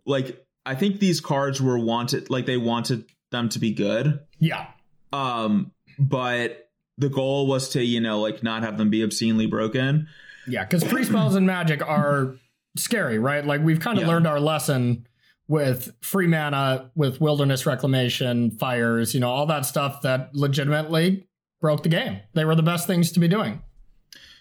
like, 0.06 0.46
I 0.64 0.76
think 0.76 1.00
these 1.00 1.20
cards 1.20 1.60
were 1.60 1.76
wanted, 1.76 2.30
like 2.30 2.46
they 2.46 2.56
wanted 2.56 3.06
them 3.32 3.48
to 3.48 3.58
be 3.58 3.72
good. 3.72 4.20
Yeah. 4.38 4.68
Um, 5.12 5.72
but 5.98 6.70
the 6.98 7.08
goal 7.08 7.48
was 7.48 7.70
to, 7.70 7.82
you 7.82 8.00
know, 8.00 8.20
like 8.20 8.44
not 8.44 8.62
have 8.62 8.78
them 8.78 8.90
be 8.90 9.02
obscenely 9.02 9.46
broken. 9.46 10.06
Yeah, 10.46 10.62
because 10.62 10.84
free 10.84 11.02
spells 11.02 11.34
and 11.34 11.48
magic 11.48 11.84
are 11.84 12.36
scary, 12.76 13.18
right? 13.18 13.44
Like 13.44 13.62
we've 13.62 13.80
kind 13.80 13.98
of 13.98 14.04
yeah. 14.04 14.10
learned 14.10 14.26
our 14.26 14.40
lesson 14.40 15.06
with 15.48 15.94
free 16.02 16.26
mana, 16.26 16.90
with 16.94 17.20
wilderness 17.20 17.66
reclamation, 17.66 18.50
fires, 18.52 19.14
you 19.14 19.20
know, 19.20 19.30
all 19.30 19.46
that 19.46 19.64
stuff 19.64 20.02
that 20.02 20.34
legitimately 20.34 21.26
broke 21.60 21.82
the 21.82 21.88
game. 21.88 22.20
They 22.34 22.44
were 22.44 22.54
the 22.54 22.62
best 22.62 22.86
things 22.86 23.12
to 23.12 23.20
be 23.20 23.28
doing. 23.28 23.62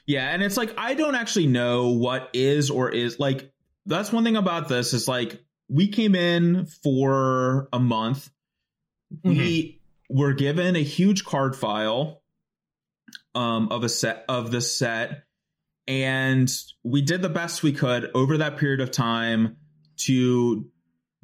Yeah, 0.05 0.29
and 0.29 0.41
it's 0.41 0.57
like 0.57 0.73
I 0.77 0.93
don't 0.93 1.15
actually 1.15 1.47
know 1.47 1.89
what 1.89 2.29
is 2.33 2.69
or 2.69 2.89
is 2.89 3.19
like 3.19 3.51
that's 3.85 4.11
one 4.11 4.23
thing 4.23 4.37
about 4.37 4.67
this 4.67 4.93
is 4.93 5.07
like 5.07 5.43
we 5.69 5.87
came 5.89 6.15
in 6.15 6.65
for 6.65 7.67
a 7.73 7.79
month. 7.79 8.29
Mm-hmm. 9.13 9.37
We 9.37 9.81
were 10.09 10.33
given 10.33 10.75
a 10.75 10.83
huge 10.83 11.25
card 11.25 11.55
file 11.55 12.21
um 13.35 13.69
of 13.71 13.83
a 13.83 13.89
set 13.89 14.23
of 14.29 14.51
the 14.51 14.61
set 14.61 15.23
and 15.87 16.51
we 16.83 17.01
did 17.01 17.21
the 17.21 17.29
best 17.29 17.63
we 17.63 17.71
could 17.71 18.11
over 18.13 18.37
that 18.37 18.57
period 18.57 18.81
of 18.81 18.91
time 18.91 19.57
to 19.97 20.69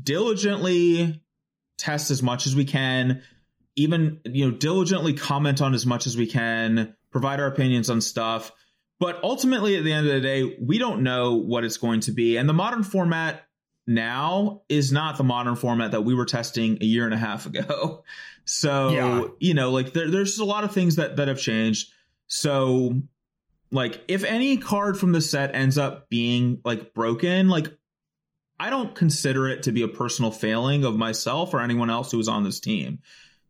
diligently 0.01 1.21
test 1.77 2.11
as 2.11 2.23
much 2.23 2.47
as 2.47 2.55
we 2.55 2.65
can, 2.65 3.21
even, 3.75 4.19
you 4.25 4.49
know, 4.49 4.55
diligently 4.55 5.13
comment 5.13 5.61
on 5.61 5.73
as 5.73 5.85
much 5.85 6.07
as 6.07 6.15
we 6.15 6.27
can, 6.27 6.95
provide 7.11 7.39
our 7.39 7.47
opinions 7.47 7.89
on 7.89 8.01
stuff. 8.01 8.51
But 8.99 9.21
ultimately, 9.23 9.75
at 9.75 9.83
the 9.83 9.91
end 9.91 10.07
of 10.07 10.13
the 10.13 10.21
day, 10.21 10.57
we 10.61 10.77
don't 10.77 11.03
know 11.03 11.35
what 11.35 11.63
it's 11.65 11.77
going 11.77 12.01
to 12.01 12.11
be. 12.11 12.37
And 12.37 12.47
the 12.47 12.53
modern 12.53 12.83
format 12.83 13.43
now 13.85 14.61
is 14.69 14.91
not 14.91 15.17
the 15.17 15.23
modern 15.23 15.55
format 15.55 15.91
that 15.91 16.01
we 16.01 16.15
were 16.15 16.25
testing 16.25 16.77
a 16.81 16.85
year 16.85 17.05
and 17.05 17.13
a 17.13 17.17
half 17.17 17.45
ago. 17.45 18.03
So, 18.45 18.89
yeah. 18.89 19.23
you 19.39 19.53
know, 19.53 19.71
like 19.71 19.93
there, 19.93 20.11
there's 20.11 20.37
a 20.39 20.43
lot 20.43 20.65
of 20.65 20.73
things 20.73 20.97
that, 20.97 21.15
that 21.15 21.29
have 21.29 21.39
changed. 21.39 21.93
So 22.27 23.01
like 23.73 24.01
if 24.07 24.23
any 24.23 24.57
card 24.57 24.97
from 24.97 25.11
the 25.11 25.21
set 25.21 25.53
ends 25.53 25.77
up 25.77 26.09
being 26.09 26.61
like 26.63 26.93
broken 26.93 27.49
like 27.49 27.67
i 28.59 28.69
don't 28.69 28.95
consider 28.95 29.47
it 29.49 29.63
to 29.63 29.71
be 29.71 29.81
a 29.81 29.87
personal 29.87 30.31
failing 30.31 30.85
of 30.85 30.95
myself 30.95 31.53
or 31.53 31.59
anyone 31.59 31.89
else 31.89 32.11
who 32.11 32.17
was 32.17 32.27
on 32.27 32.43
this 32.43 32.59
team. 32.59 32.99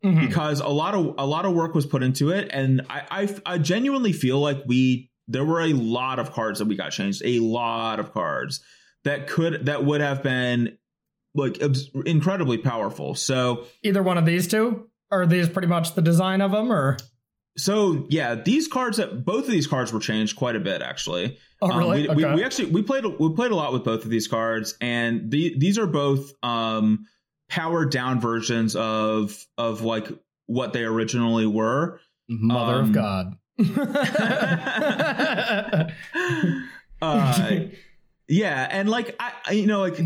Mm-hmm. 0.03 0.27
because 0.27 0.59
a 0.59 0.67
lot 0.67 0.95
of 0.95 1.15
a 1.17 1.25
lot 1.25 1.45
of 1.45 1.53
work 1.53 1.73
was 1.73 1.85
put 1.85 2.03
into 2.03 2.31
it 2.31 2.49
and 2.51 2.81
I, 2.89 3.03
I 3.09 3.53
i 3.53 3.57
genuinely 3.57 4.11
feel 4.11 4.37
like 4.39 4.57
we 4.65 5.09
there 5.29 5.45
were 5.45 5.61
a 5.61 5.71
lot 5.71 6.19
of 6.19 6.33
cards 6.33 6.59
that 6.59 6.65
we 6.67 6.75
got 6.75 6.91
changed 6.91 7.21
a 7.23 7.39
lot 7.39 8.01
of 8.01 8.13
cards 8.13 8.61
that 9.03 9.27
could 9.27 9.67
that 9.67 9.85
would 9.85 10.01
have 10.01 10.21
been 10.21 10.77
like 11.35 11.61
incredibly 12.05 12.57
powerful. 12.57 13.15
So 13.15 13.65
either 13.81 14.03
one 14.03 14.17
of 14.17 14.25
these 14.25 14.47
two? 14.47 14.89
Are 15.11 15.25
these 15.27 15.47
pretty 15.47 15.67
much 15.67 15.93
the 15.93 16.01
design 16.01 16.41
of 16.41 16.51
them 16.51 16.71
or 16.71 16.97
so 17.55 18.05
yeah, 18.09 18.35
these 18.35 18.67
cards 18.67 18.97
that 18.97 19.25
both 19.25 19.45
of 19.45 19.51
these 19.51 19.67
cards 19.67 19.93
were 19.93 19.99
changed 19.99 20.35
quite 20.35 20.55
a 20.55 20.59
bit 20.59 20.81
actually. 20.81 21.37
Oh 21.61 21.77
really? 21.77 22.07
Um, 22.07 22.15
we, 22.15 22.23
okay. 22.23 22.33
we, 22.33 22.37
we, 22.37 22.43
actually 22.43 22.71
we 22.71 22.81
played 22.81 23.05
we 23.05 23.33
played 23.35 23.51
a 23.51 23.55
lot 23.55 23.73
with 23.73 23.83
both 23.83 24.03
of 24.03 24.09
these 24.09 24.27
cards, 24.27 24.75
and 24.81 25.29
the, 25.29 25.55
these 25.57 25.77
are 25.77 25.85
both 25.85 26.33
um, 26.41 27.05
powered 27.49 27.91
down 27.91 28.19
versions 28.19 28.75
of 28.75 29.45
of 29.57 29.81
like 29.81 30.07
what 30.47 30.73
they 30.73 30.83
originally 30.83 31.45
were. 31.45 31.99
Mother 32.27 32.75
um, 32.75 32.85
of 32.85 32.91
God. 32.93 33.37
uh, 37.01 37.59
yeah, 38.27 38.67
and 38.71 38.89
like 38.89 39.15
I, 39.19 39.31
I, 39.45 39.51
you 39.51 39.67
know 39.67 39.81
like 39.81 39.99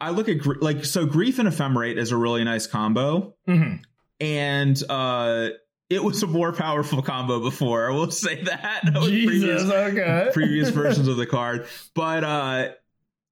I 0.00 0.10
look 0.10 0.28
at 0.28 0.62
like 0.62 0.84
so 0.84 1.04
grief 1.04 1.40
and 1.40 1.48
ephemerate 1.48 1.96
is 1.96 2.12
a 2.12 2.16
really 2.16 2.44
nice 2.44 2.68
combo, 2.68 3.34
mm-hmm. 3.48 3.82
and 4.20 4.82
uh 4.88 5.48
it 5.90 6.04
was 6.04 6.22
a 6.22 6.26
more 6.28 6.52
powerful 6.52 7.02
combo 7.02 7.40
before. 7.40 7.90
I 7.90 7.94
will 7.94 8.10
say 8.12 8.42
that. 8.44 8.82
that 8.84 9.02
Jesus, 9.02 9.26
previous, 9.26 9.62
okay. 9.64 10.30
previous 10.32 10.70
versions 10.70 11.08
of 11.08 11.16
the 11.16 11.26
card. 11.26 11.66
But 11.94 12.24
uh, 12.24 12.68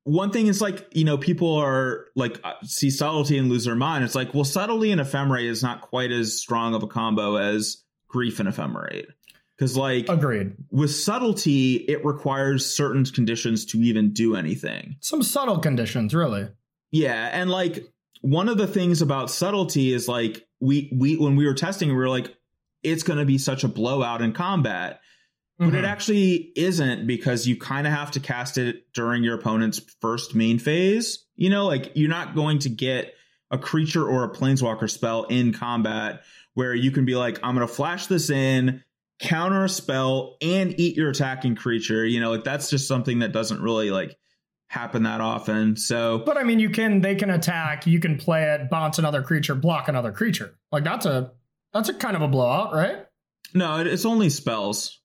one 0.03 0.33
thing 0.33 0.49
is 0.49 0.61
like, 0.61 0.89
you 0.93 1.05
know, 1.05 1.17
people 1.17 1.55
are 1.55 2.07
like, 2.17 2.41
uh, 2.43 2.55
see 2.65 2.91
subtlety 2.91 3.39
and 3.39 3.49
lose 3.49 3.65
their 3.65 3.77
mind. 3.77 4.05
It's 4.05 4.17
like, 4.17 4.35
well, 4.35 4.45
subtlety 4.45 4.91
and 4.91 5.01
ephemerate 5.01 5.49
is 5.49 5.63
not 5.63 5.83
quite 5.83 6.11
as 6.11 6.39
strong 6.39 6.75
of 6.75 6.83
a 6.83 6.89
combo 6.89 7.37
as 7.37 7.85
grief 8.09 8.41
and 8.41 8.49
ephemerate. 8.49 9.07
Because, 9.57 9.77
like, 9.77 10.09
agreed. 10.09 10.53
With 10.71 10.95
subtlety, 10.95 11.75
it 11.75 12.05
requires 12.05 12.65
certain 12.65 13.05
conditions 13.05 13.65
to 13.67 13.79
even 13.79 14.13
do 14.13 14.37
anything. 14.37 14.97
Some 15.01 15.23
subtle 15.23 15.59
conditions, 15.59 16.15
really. 16.15 16.49
Yeah. 16.93 17.29
And, 17.33 17.51
like, 17.51 17.93
one 18.21 18.49
of 18.49 18.57
the 18.57 18.69
things 18.69 19.03
about 19.03 19.31
subtlety 19.31 19.93
is 19.93 20.07
like, 20.07 20.47
we, 20.61 20.93
we, 20.95 21.17
when 21.17 21.35
we 21.35 21.45
were 21.45 21.55
testing, 21.55 21.89
we 21.89 21.97
were 21.97 22.09
like, 22.09 22.33
it's 22.83 23.03
going 23.03 23.19
to 23.19 23.25
be 23.25 23.39
such 23.39 23.65
a 23.65 23.69
blowout 23.69 24.23
in 24.23 24.33
combat. 24.33 25.01
But 25.59 25.69
mm-hmm. 25.69 25.77
it 25.77 25.85
actually 25.85 26.53
isn't 26.55 27.07
because 27.07 27.49
you 27.49 27.57
kind 27.57 27.87
of 27.87 27.93
have 27.93 28.13
to 28.13 28.21
cast 28.21 28.59
it 28.59 28.93
during 28.93 29.25
your 29.25 29.35
opponent's 29.35 29.81
first 30.01 30.35
main 30.35 30.61
phase. 30.61 31.27
You 31.35 31.51
know, 31.51 31.67
like 31.67 31.93
you're 31.95 32.09
not 32.09 32.37
going 32.37 32.61
to 32.61 32.69
get 32.69 33.15
a 33.51 33.59
creature 33.59 34.07
or 34.07 34.25
a 34.25 34.31
planeswalker 34.31 34.89
spell 34.89 35.25
in 35.25 35.53
combat 35.53 36.23
where 36.55 36.75
you 36.75 36.91
can 36.93 37.05
be 37.05 37.17
like, 37.17 37.41
I'm 37.43 37.57
going 37.57 37.67
to 37.67 37.73
flash 37.73 38.07
this 38.07 38.31
in, 38.31 38.85
counter 39.19 39.65
a 39.65 39.69
spell, 39.69 40.37
and 40.41 40.79
eat 40.79 40.97
your 40.97 41.11
attacking 41.11 41.57
creature. 41.57 42.07
You 42.07 42.21
know, 42.21 42.31
like 42.31 42.45
that's 42.45 42.71
just 42.71 42.87
something 42.87 43.21
that 43.21 43.33
doesn't 43.33 43.61
really 43.61 43.91
like 43.91 44.17
happen 44.69 45.05
that 45.05 45.21
often. 45.21 45.77
So, 45.77 46.19
but 46.19 46.37
I 46.37 46.45
mean, 46.45 46.61
you 46.61 46.71
can, 46.71 47.01
they 47.01 47.15
can 47.15 47.31
attack, 47.31 47.87
you 47.87 47.99
can 47.99 48.17
play 48.17 48.45
it, 48.45 48.71
bounce 48.71 48.99
another 48.99 49.23
creature, 49.23 49.55
block 49.55 49.89
another 49.89 50.13
creature. 50.13 50.59
Like 50.71 50.85
that's 50.85 51.07
a 51.07 51.33
that's 51.73 51.89
a 51.89 51.95
kind 51.95 52.17
of 52.17 52.23
a 52.23 52.29
blowout, 52.29 52.73
right? 52.73 53.07
No, 53.55 53.81
it's 53.81 54.05
only 54.05 54.31
spells. 54.31 55.01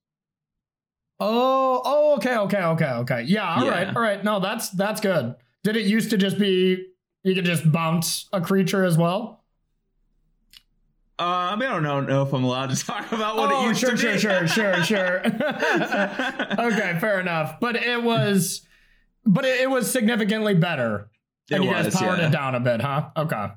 Oh, 1.20 1.80
oh, 1.84 2.14
okay, 2.16 2.36
okay, 2.36 2.62
okay, 2.62 2.90
okay. 2.90 3.22
Yeah, 3.22 3.54
all 3.54 3.64
yeah. 3.64 3.70
right, 3.70 3.96
all 3.96 4.02
right. 4.02 4.22
No, 4.22 4.40
that's 4.40 4.70
that's 4.70 5.00
good. 5.00 5.34
Did 5.62 5.76
it 5.76 5.84
used 5.84 6.10
to 6.10 6.16
just 6.16 6.38
be 6.38 6.86
you 7.22 7.34
could 7.34 7.44
just 7.44 7.70
bounce 7.70 8.28
a 8.32 8.40
creature 8.40 8.84
as 8.84 8.98
well? 8.98 9.44
Uh, 11.16 11.22
I 11.22 11.56
mean, 11.56 11.68
I 11.68 11.74
don't 11.74 11.84
know, 11.84 12.00
know 12.00 12.22
if 12.22 12.32
I'm 12.32 12.42
allowed 12.42 12.70
to 12.70 12.76
talk 12.86 13.12
about 13.12 13.36
what 13.36 13.52
oh, 13.52 13.64
it 13.64 13.68
used 13.68 13.80
sure, 13.80 13.90
to 13.92 13.96
sure, 13.96 14.12
be. 14.12 14.18
Sure, 14.18 14.46
sure, 14.48 14.74
sure, 14.84 14.84
sure, 14.84 15.20
okay, 16.58 16.98
fair 17.00 17.20
enough. 17.20 17.60
But 17.60 17.76
it 17.76 18.02
was, 18.02 18.66
but 19.24 19.44
it, 19.44 19.62
it 19.62 19.70
was 19.70 19.90
significantly 19.90 20.54
better. 20.54 21.10
And 21.50 21.62
it 21.62 21.66
you 21.66 21.72
guys 21.72 21.94
powered 21.94 22.18
yeah. 22.18 22.28
it 22.28 22.32
down 22.32 22.54
a 22.54 22.60
bit, 22.60 22.80
huh? 22.80 23.10
Okay. 23.16 23.48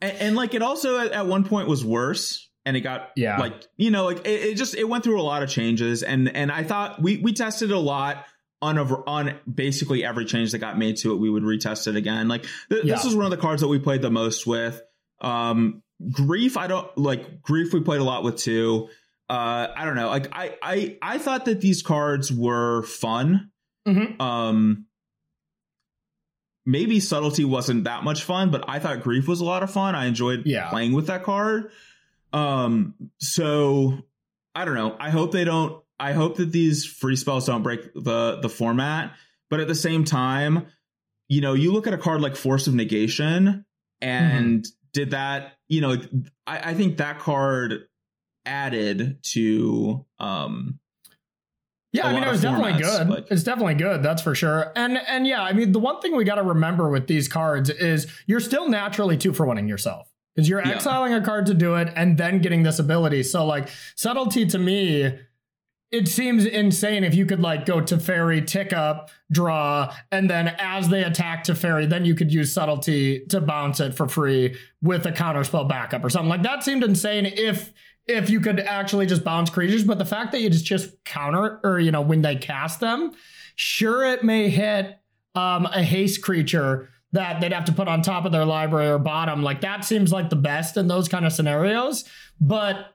And, 0.00 0.16
and 0.18 0.36
like 0.36 0.54
it 0.54 0.62
also 0.62 0.98
at, 0.98 1.12
at, 1.12 1.26
one 1.26 1.44
point 1.44 1.68
was 1.68 1.84
worse 1.84 2.48
and 2.64 2.76
it 2.76 2.80
got 2.80 3.10
yeah. 3.16 3.38
like 3.38 3.54
you 3.76 3.90
know 3.90 4.04
like 4.04 4.26
it, 4.26 4.50
it, 4.50 4.56
just 4.56 4.74
it 4.74 4.84
went 4.88 5.04
through 5.04 5.20
a 5.20 5.22
lot 5.22 5.42
of 5.42 5.48
changes 5.48 6.02
and 6.02 6.34
and 6.34 6.50
I 6.50 6.62
thought 6.62 7.00
we 7.00 7.18
we 7.18 7.32
tested 7.32 7.70
a 7.70 7.78
lot 7.78 8.24
on 8.62 8.78
over 8.78 9.02
on 9.08 9.34
basically 9.52 10.04
every 10.04 10.24
change 10.24 10.52
that 10.52 10.58
got 10.58 10.78
made 10.78 10.96
to 10.98 11.12
it 11.12 11.16
we 11.16 11.30
would 11.30 11.42
retest 11.42 11.86
it 11.86 11.96
again. 11.96 12.28
Like 12.28 12.46
th- 12.70 12.84
yeah. 12.84 12.94
this 12.94 13.04
is 13.04 13.14
one 13.14 13.24
of 13.24 13.30
the 13.30 13.36
cards 13.36 13.62
that 13.62 13.68
we 13.68 13.78
played 13.78 14.02
the 14.02 14.10
most 14.10 14.46
with. 14.46 14.80
Um 15.20 15.82
grief 16.10 16.56
I 16.56 16.66
don't 16.66 16.96
like 16.96 17.42
grief 17.42 17.72
we 17.72 17.80
played 17.80 18.00
a 18.00 18.04
lot 18.04 18.22
with 18.22 18.36
too. 18.36 18.88
Uh 19.28 19.68
I 19.74 19.84
don't 19.84 19.96
know 19.96 20.08
like 20.08 20.28
I 20.32 20.56
I 20.62 20.98
I 21.02 21.18
thought 21.18 21.44
that 21.46 21.60
these 21.60 21.82
cards 21.82 22.32
were 22.32 22.82
fun. 22.84 23.50
Mm-hmm. 23.88 24.20
um 24.20 24.86
maybe 26.66 27.00
subtlety 27.00 27.44
wasn't 27.44 27.84
that 27.84 28.04
much 28.04 28.24
fun, 28.24 28.50
but 28.50 28.64
I 28.68 28.78
thought 28.78 29.02
grief 29.02 29.26
was 29.28 29.40
a 29.40 29.44
lot 29.44 29.62
of 29.62 29.70
fun. 29.70 29.94
I 29.94 30.06
enjoyed 30.06 30.42
yeah. 30.46 30.70
playing 30.70 30.92
with 30.92 31.06
that 31.06 31.22
card. 31.22 31.70
Um, 32.32 32.94
so 33.18 33.98
I 34.54 34.64
don't 34.64 34.74
know. 34.74 34.96
I 34.98 35.10
hope 35.10 35.32
they 35.32 35.44
don't. 35.44 35.82
I 35.98 36.12
hope 36.12 36.36
that 36.36 36.50
these 36.50 36.86
free 36.86 37.16
spells 37.16 37.46
don't 37.46 37.62
break 37.62 37.92
the 37.94 38.38
the 38.40 38.48
format, 38.48 39.14
but 39.48 39.60
at 39.60 39.68
the 39.68 39.74
same 39.74 40.04
time, 40.04 40.66
you 41.28 41.40
know, 41.40 41.54
you 41.54 41.72
look 41.72 41.86
at 41.86 41.92
a 41.92 41.98
card 41.98 42.20
like 42.20 42.36
Force 42.36 42.66
of 42.66 42.74
Negation, 42.74 43.64
and 44.00 44.62
mm-hmm. 44.62 44.70
did 44.92 45.10
that, 45.10 45.52
you 45.68 45.80
know, 45.80 45.96
I, 46.46 46.70
I 46.70 46.74
think 46.74 46.98
that 46.98 47.18
card 47.18 47.86
added 48.46 49.18
to 49.22 50.06
um 50.18 50.79
yeah, 51.92 52.06
I 52.06 52.12
mean 52.12 52.22
it 52.22 52.30
was 52.30 52.42
definitely 52.42 52.80
good. 52.80 53.08
Like, 53.08 53.26
it's 53.30 53.42
definitely 53.42 53.74
good, 53.74 54.02
that's 54.02 54.22
for 54.22 54.34
sure. 54.34 54.72
And 54.76 54.98
and 54.98 55.26
yeah, 55.26 55.42
I 55.42 55.52
mean 55.52 55.72
the 55.72 55.80
one 55.80 56.00
thing 56.00 56.14
we 56.14 56.24
got 56.24 56.36
to 56.36 56.42
remember 56.42 56.88
with 56.88 57.06
these 57.08 57.26
cards 57.26 57.68
is 57.68 58.06
you're 58.26 58.40
still 58.40 58.68
naturally 58.68 59.16
two 59.16 59.32
for 59.32 59.46
winning 59.46 59.68
yourself 59.68 60.12
because 60.34 60.48
you're 60.48 60.60
yeah. 60.60 60.70
exiling 60.70 61.14
a 61.14 61.20
card 61.20 61.46
to 61.46 61.54
do 61.54 61.74
it 61.74 61.92
and 61.96 62.16
then 62.16 62.40
getting 62.40 62.62
this 62.62 62.78
ability. 62.78 63.24
So 63.24 63.44
like 63.44 63.68
subtlety 63.96 64.46
to 64.46 64.58
me, 64.58 65.18
it 65.90 66.06
seems 66.06 66.46
insane 66.46 67.02
if 67.02 67.14
you 67.16 67.26
could 67.26 67.40
like 67.40 67.66
go 67.66 67.80
Teferi, 67.80 68.46
tick 68.46 68.72
up, 68.72 69.10
draw, 69.32 69.92
and 70.12 70.30
then 70.30 70.54
as 70.58 70.88
they 70.88 71.02
attack 71.02 71.44
Teferi, 71.44 71.88
then 71.88 72.04
you 72.04 72.14
could 72.14 72.32
use 72.32 72.52
subtlety 72.52 73.26
to 73.26 73.40
bounce 73.40 73.80
it 73.80 73.94
for 73.94 74.08
free 74.08 74.56
with 74.80 75.04
a 75.06 75.12
counterspell 75.12 75.68
backup 75.68 76.04
or 76.04 76.10
something. 76.10 76.28
Like 76.28 76.44
that 76.44 76.62
seemed 76.62 76.84
insane 76.84 77.26
if 77.26 77.72
if 78.10 78.30
you 78.30 78.40
could 78.40 78.60
actually 78.60 79.06
just 79.06 79.24
bounce 79.24 79.50
creatures, 79.50 79.84
but 79.84 79.98
the 79.98 80.04
fact 80.04 80.32
that 80.32 80.40
you 80.40 80.50
just 80.50 80.64
just 80.64 81.02
counter 81.04 81.60
or 81.64 81.78
you 81.78 81.90
know 81.90 82.00
when 82.00 82.22
they 82.22 82.36
cast 82.36 82.80
them, 82.80 83.12
sure 83.54 84.04
it 84.04 84.24
may 84.24 84.48
hit 84.48 84.98
um, 85.34 85.66
a 85.66 85.82
haste 85.82 86.22
creature 86.22 86.88
that 87.12 87.40
they'd 87.40 87.52
have 87.52 87.64
to 87.64 87.72
put 87.72 87.88
on 87.88 88.02
top 88.02 88.24
of 88.24 88.32
their 88.32 88.44
library 88.44 88.88
or 88.88 88.98
bottom. 88.98 89.42
Like 89.42 89.62
that 89.62 89.84
seems 89.84 90.12
like 90.12 90.30
the 90.30 90.36
best 90.36 90.76
in 90.76 90.88
those 90.88 91.08
kind 91.08 91.26
of 91.26 91.32
scenarios. 91.32 92.04
But 92.40 92.94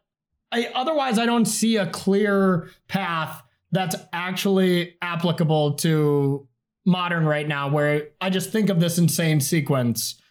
I, 0.51 0.69
otherwise, 0.73 1.19
I 1.19 1.25
don't 1.25 1.45
see 1.45 1.77
a 1.77 1.87
clear 1.87 2.69
path 2.87 3.43
that's 3.71 3.95
actually 4.13 4.95
applicable 5.01 5.73
to 5.73 6.47
modern 6.85 7.25
right 7.25 7.47
now, 7.47 7.69
where 7.69 8.09
I 8.21 8.29
just 8.29 8.51
think 8.51 8.69
of 8.69 8.79
this 8.79 8.97
insane 8.97 9.41
sequence 9.41 10.21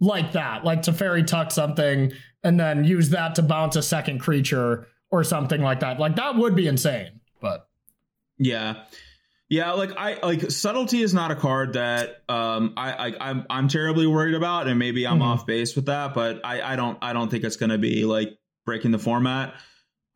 like 0.00 0.32
that, 0.32 0.64
like 0.64 0.82
Teferi 0.82 1.26
tuck 1.26 1.50
something 1.50 2.12
and 2.46 2.60
then 2.60 2.84
use 2.84 3.10
that 3.10 3.34
to 3.34 3.42
bounce 3.42 3.74
a 3.74 3.82
second 3.82 4.20
creature 4.20 4.86
or 5.10 5.24
something 5.24 5.60
like 5.60 5.80
that. 5.80 5.98
Like 5.98 6.14
that 6.14 6.36
would 6.36 6.54
be 6.54 6.68
insane. 6.68 7.20
But 7.40 7.68
yeah. 8.38 8.84
Yeah, 9.48 9.72
like 9.72 9.90
I 9.96 10.18
like 10.22 10.50
subtlety 10.50 11.02
is 11.02 11.12
not 11.12 11.32
a 11.32 11.36
card 11.36 11.72
that 11.72 12.22
um 12.28 12.74
I, 12.76 12.92
I 12.92 13.30
I'm 13.30 13.46
I'm 13.50 13.68
terribly 13.68 14.06
worried 14.06 14.34
about, 14.34 14.66
and 14.66 14.76
maybe 14.78 15.06
I'm 15.06 15.14
mm-hmm. 15.14 15.22
off 15.22 15.46
base 15.46 15.76
with 15.76 15.86
that, 15.86 16.14
but 16.14 16.40
I 16.44 16.72
I 16.72 16.76
don't 16.76 16.98
I 17.00 17.12
don't 17.12 17.30
think 17.30 17.44
it's 17.44 17.56
gonna 17.56 17.78
be 17.78 18.04
like 18.04 18.36
breaking 18.64 18.90
the 18.90 18.98
format. 18.98 19.54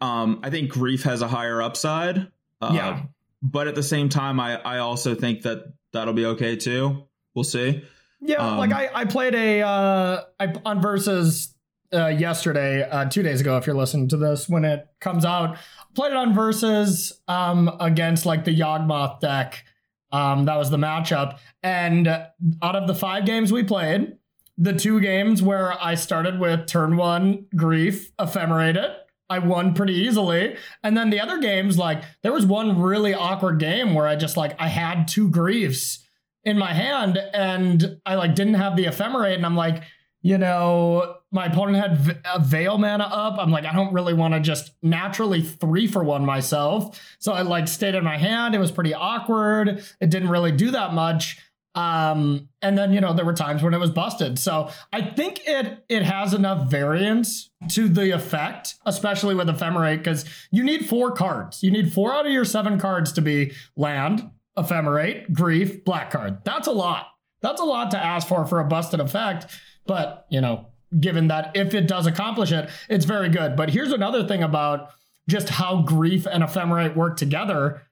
Um, 0.01 0.41
I 0.43 0.51
think 0.51 0.71
grief 0.71 1.05
has 1.05 1.23
a 1.23 1.29
higher 1.29 1.63
upside. 1.63 2.27
Uh, 2.61 2.73
yeah, 2.75 3.03
but 3.41 3.69
at 3.69 3.77
the 3.77 3.85
same 3.85 4.09
time, 4.09 4.41
I 4.41 4.57
I 4.57 4.79
also 4.79 5.15
think 5.15 5.43
that 5.43 5.75
that'll 5.93 6.15
be 6.15 6.27
okay 6.27 6.57
too. 6.57 7.07
We'll 7.33 7.45
see. 7.45 7.85
Yeah, 8.21 8.39
um, 8.39 8.59
like 8.59 8.73
I 8.73 8.91
I 8.93 9.05
played 9.05 9.37
a 9.37 9.63
uh 9.63 10.23
I 10.41 10.55
on 10.65 10.83
versus 10.83 11.55
uh, 11.93 12.09
yesterday, 12.09 12.89
uh, 12.89 13.05
two 13.07 13.23
days 13.23 13.41
ago, 13.41 13.57
if 13.57 13.67
you're 13.67 13.77
listening 13.77 14.09
to 14.09 14.17
this 14.17 14.49
when 14.49 14.65
it 14.65 14.87
comes 15.01 15.25
out. 15.25 15.57
Played 15.95 16.13
it 16.13 16.17
on 16.17 16.35
versus 16.35 17.21
um, 17.29 17.71
against 17.81 18.27
like 18.27 18.45
the 18.45 18.57
Yawgmoth 18.57 19.21
deck. 19.21 19.65
Um, 20.13 20.45
that 20.45 20.57
was 20.57 20.71
the 20.71 20.77
matchup. 20.77 21.39
And 21.63 22.09
out 22.09 22.77
of 22.77 22.87
the 22.87 22.95
five 22.95 23.27
games 23.27 23.53
we 23.53 23.63
played, 23.63 24.17
the 24.57 24.73
two 24.73 25.01
games 25.01 25.43
where 25.43 25.73
I 25.83 25.95
started 25.95 26.39
with 26.39 26.67
turn 26.67 26.97
one 26.97 27.47
grief, 27.57 28.13
ephemerated, 28.19 28.91
I 29.29 29.39
won 29.39 29.75
pretty 29.75 29.95
easily. 29.95 30.57
And 30.83 30.97
then 30.97 31.11
the 31.11 31.21
other 31.21 31.39
games, 31.39 31.79
like 31.79 32.03
there 32.23 32.33
was 32.33 32.45
one 32.45 32.81
really 32.81 33.15
awkward 33.15 33.59
game 33.59 33.95
where 33.95 34.07
I 34.07 34.17
just 34.17 34.37
like 34.37 34.61
I 34.61 34.69
had 34.69 35.07
two 35.09 35.31
griefs 35.31 36.05
in 36.45 36.59
my 36.59 36.73
hand 36.73 37.19
and 37.33 38.01
I 38.05 38.17
like 38.17 38.35
didn't 38.35 38.55
have 38.55 38.77
the 38.77 38.87
ephemerate, 38.87 39.37
and 39.37 39.47
I'm 39.47 39.57
like, 39.57 39.85
you 40.23 40.37
know, 40.37 41.17
my 41.33 41.47
opponent 41.47 41.77
had 41.79 42.21
a 42.25 42.41
veil 42.41 42.79
mana 42.79 43.05
up. 43.05 43.37
I'm 43.39 43.51
like, 43.51 43.65
I 43.65 43.73
don't 43.73 43.93
really 43.93 44.15
want 44.15 44.35
to 44.35 44.41
just 44.41 44.73
naturally 44.83 45.43
three 45.43 45.87
for 45.87 46.03
one 46.03 46.25
myself. 46.25 47.01
So 47.19 47.33
I 47.33 47.43
like 47.43 47.69
stayed 47.69 47.95
in 47.95 48.05
my 48.05 48.19
hand. 48.19 48.55
It 48.55 48.59
was 48.59 48.73
pretty 48.73 48.95
awkward. 48.95 49.85
It 50.01 50.11
didn't 50.11 50.29
really 50.29 50.53
do 50.53 50.73
that 50.73 50.93
much. 50.93 51.39
Um, 51.77 52.49
and 52.63 52.77
then 52.77 52.93
you 52.93 53.01
know 53.01 53.13
there 53.13 53.25
were 53.25 53.33
times 53.33 53.63
when 53.63 53.75
it 53.75 53.79
was 53.79 53.91
busted. 53.91 54.41
So 54.41 54.71
I 54.93 55.03
think 55.03 55.47
it 55.47 55.85
it 55.89 56.03
has 56.03 56.35
enough 56.35 56.69
variance 56.69 57.51
to 57.69 57.89
the 57.89 58.11
effect, 58.11 58.75
especially 58.87 59.37
with 59.37 59.47
ephemerate, 59.47 59.99
because 59.99 60.25
you 60.51 60.65
need 60.65 60.89
four 60.89 61.13
cards. 61.13 61.63
You 61.63 61.71
need 61.71 61.93
four 61.93 62.13
out 62.13 62.27
of 62.27 62.33
your 62.33 62.45
seven 62.45 62.81
cards 62.81 63.13
to 63.13 63.23
be 63.23 63.53
land, 63.77 64.29
ephemerate, 64.59 65.33
grief, 65.33 65.85
black 65.85 66.11
card. 66.11 66.39
That's 66.45 66.67
a 66.67 66.73
lot. 66.73 67.07
That's 67.41 67.61
a 67.61 67.65
lot 67.65 67.93
to 67.93 68.05
ask 68.05 68.27
for 68.27 68.45
for 68.47 68.59
a 68.59 68.65
busted 68.65 68.99
effect. 68.99 69.47
But, 69.87 70.27
you 70.31 70.41
know, 70.41 70.69
given 70.99 71.29
that 71.29 71.53
if 71.55 71.75
it 71.75 71.87
does 71.87 72.07
accomplish 72.07 72.53
it, 72.53 72.71
it's 72.89 73.05
very 73.05 73.29
good. 73.29 73.57
But 73.57 73.71
here's 73.71 73.93
another 73.93 74.27
thing 74.27 74.43
about 74.43 74.91
just 75.29 75.51
how 75.51 75.83
grief 75.83 76.27
and 76.27 76.43
ephemerate 76.43 76.97
work 76.97 77.17
together. 77.17 77.83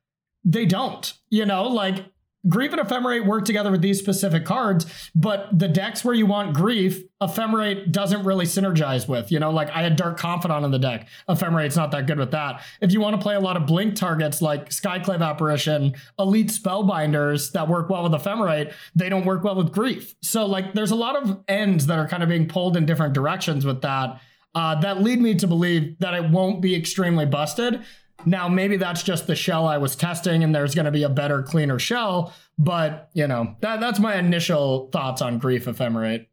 They 0.45 0.67
don't, 0.67 1.13
you 1.31 1.47
know, 1.47 1.65
like 1.65 2.07
Grief 2.47 2.73
and 2.73 2.81
Ephemerate 2.81 3.27
work 3.27 3.45
together 3.45 3.71
with 3.71 3.83
these 3.83 3.99
specific 3.99 4.45
cards, 4.45 4.87
but 5.15 5.49
the 5.57 5.67
decks 5.67 6.05
where 6.05 6.15
you 6.15 6.25
want 6.25 6.55
Grief, 6.55 7.03
Ephemerate 7.21 7.91
doesn't 7.91 8.25
really 8.25 8.45
synergize 8.45 9.09
with. 9.09 9.33
You 9.33 9.41
know, 9.41 9.51
like 9.51 9.71
I 9.71 9.83
had 9.83 9.97
Dark 9.97 10.19
Confidant 10.19 10.65
in 10.65 10.71
the 10.71 10.79
deck. 10.79 11.09
Ephemerate's 11.29 11.77
not 11.77 11.91
that 11.91 12.07
good 12.07 12.19
with 12.19 12.31
that. 12.31 12.63
If 12.81 12.93
you 12.93 13.01
want 13.01 13.17
to 13.17 13.23
play 13.23 13.35
a 13.35 13.41
lot 13.41 13.57
of 13.57 13.67
blink 13.67 13.97
targets 13.97 14.41
like 14.41 14.69
Skyclave 14.69 15.21
Apparition, 15.21 15.95
Elite 16.19 16.49
Spellbinders 16.49 17.51
that 17.53 17.69
work 17.69 17.91
well 17.91 18.05
with 18.05 18.13
Ephemerate, 18.13 18.73
they 18.95 19.09
don't 19.09 19.27
work 19.27 19.43
well 19.43 19.57
with 19.57 19.73
Grief. 19.73 20.15
So, 20.23 20.47
like, 20.47 20.75
there's 20.75 20.93
a 20.93 20.97
lot 20.97 21.17
of 21.17 21.43
ends 21.49 21.87
that 21.87 21.99
are 21.99 22.07
kind 22.07 22.23
of 22.23 22.29
being 22.29 22.47
pulled 22.47 22.77
in 22.77 22.87
different 22.87 23.15
directions 23.15 23.67
with 23.67 23.83
that. 23.83 24.21
Uh, 24.55 24.81
that 24.81 25.03
lead 25.03 25.21
me 25.21 25.35
to 25.35 25.47
believe 25.47 25.99
that 25.99 26.15
it 26.15 26.31
won't 26.31 26.63
be 26.63 26.75
extremely 26.75 27.27
busted. 27.27 27.85
Now, 28.27 28.49
maybe 28.49 28.77
that's 28.77 29.03
just 29.03 29.27
the 29.27 29.37
shell 29.37 29.67
I 29.67 29.79
was 29.79 29.95
testing 29.97 30.43
and 30.43 30.55
there's 30.55 30.75
going 30.75 30.87
to 30.87 30.91
be 30.91 31.05
a 31.05 31.09
better, 31.09 31.43
cleaner 31.43 31.79
shell. 31.79 32.35
But, 32.59 33.11
you 33.15 33.29
know, 33.29 33.57
that, 33.61 33.81
that's 33.81 34.01
my 34.01 34.17
initial 34.17 34.89
thoughts 34.91 35.23
on 35.23 35.39
Grief 35.39 35.67
Ephemerate. 35.67 36.27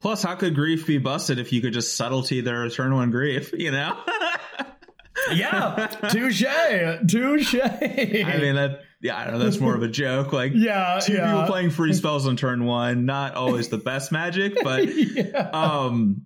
Plus, 0.00 0.22
how 0.22 0.36
could 0.36 0.54
Grief 0.54 0.86
be 0.86 0.98
busted 0.98 1.38
if 1.38 1.52
you 1.52 1.60
could 1.60 1.72
just 1.72 1.96
subtlety 1.96 2.40
their 2.40 2.60
return 2.60 2.94
one 2.94 3.10
Grief, 3.10 3.52
you 3.58 3.70
know? 3.70 3.98
yeah, 5.32 5.86
touche, 6.10 6.44
touche. 7.08 7.54
I 7.54 8.38
mean, 8.40 8.54
that, 8.54 8.82
yeah, 9.00 9.16
I 9.16 9.24
don't 9.24 9.34
know, 9.34 9.44
that's 9.44 9.58
more 9.58 9.74
of 9.74 9.82
a 9.82 9.88
joke. 9.88 10.32
Like, 10.32 10.52
yeah, 10.54 11.00
two 11.02 11.14
yeah. 11.14 11.32
people 11.32 11.46
playing 11.46 11.70
free 11.70 11.94
spells 11.94 12.26
on 12.26 12.36
turn 12.36 12.64
one, 12.64 13.06
not 13.06 13.34
always 13.34 13.68
the 13.68 13.78
best 13.78 14.12
magic, 14.12 14.58
but, 14.62 14.86
yeah. 14.94 15.50
um, 15.52 16.24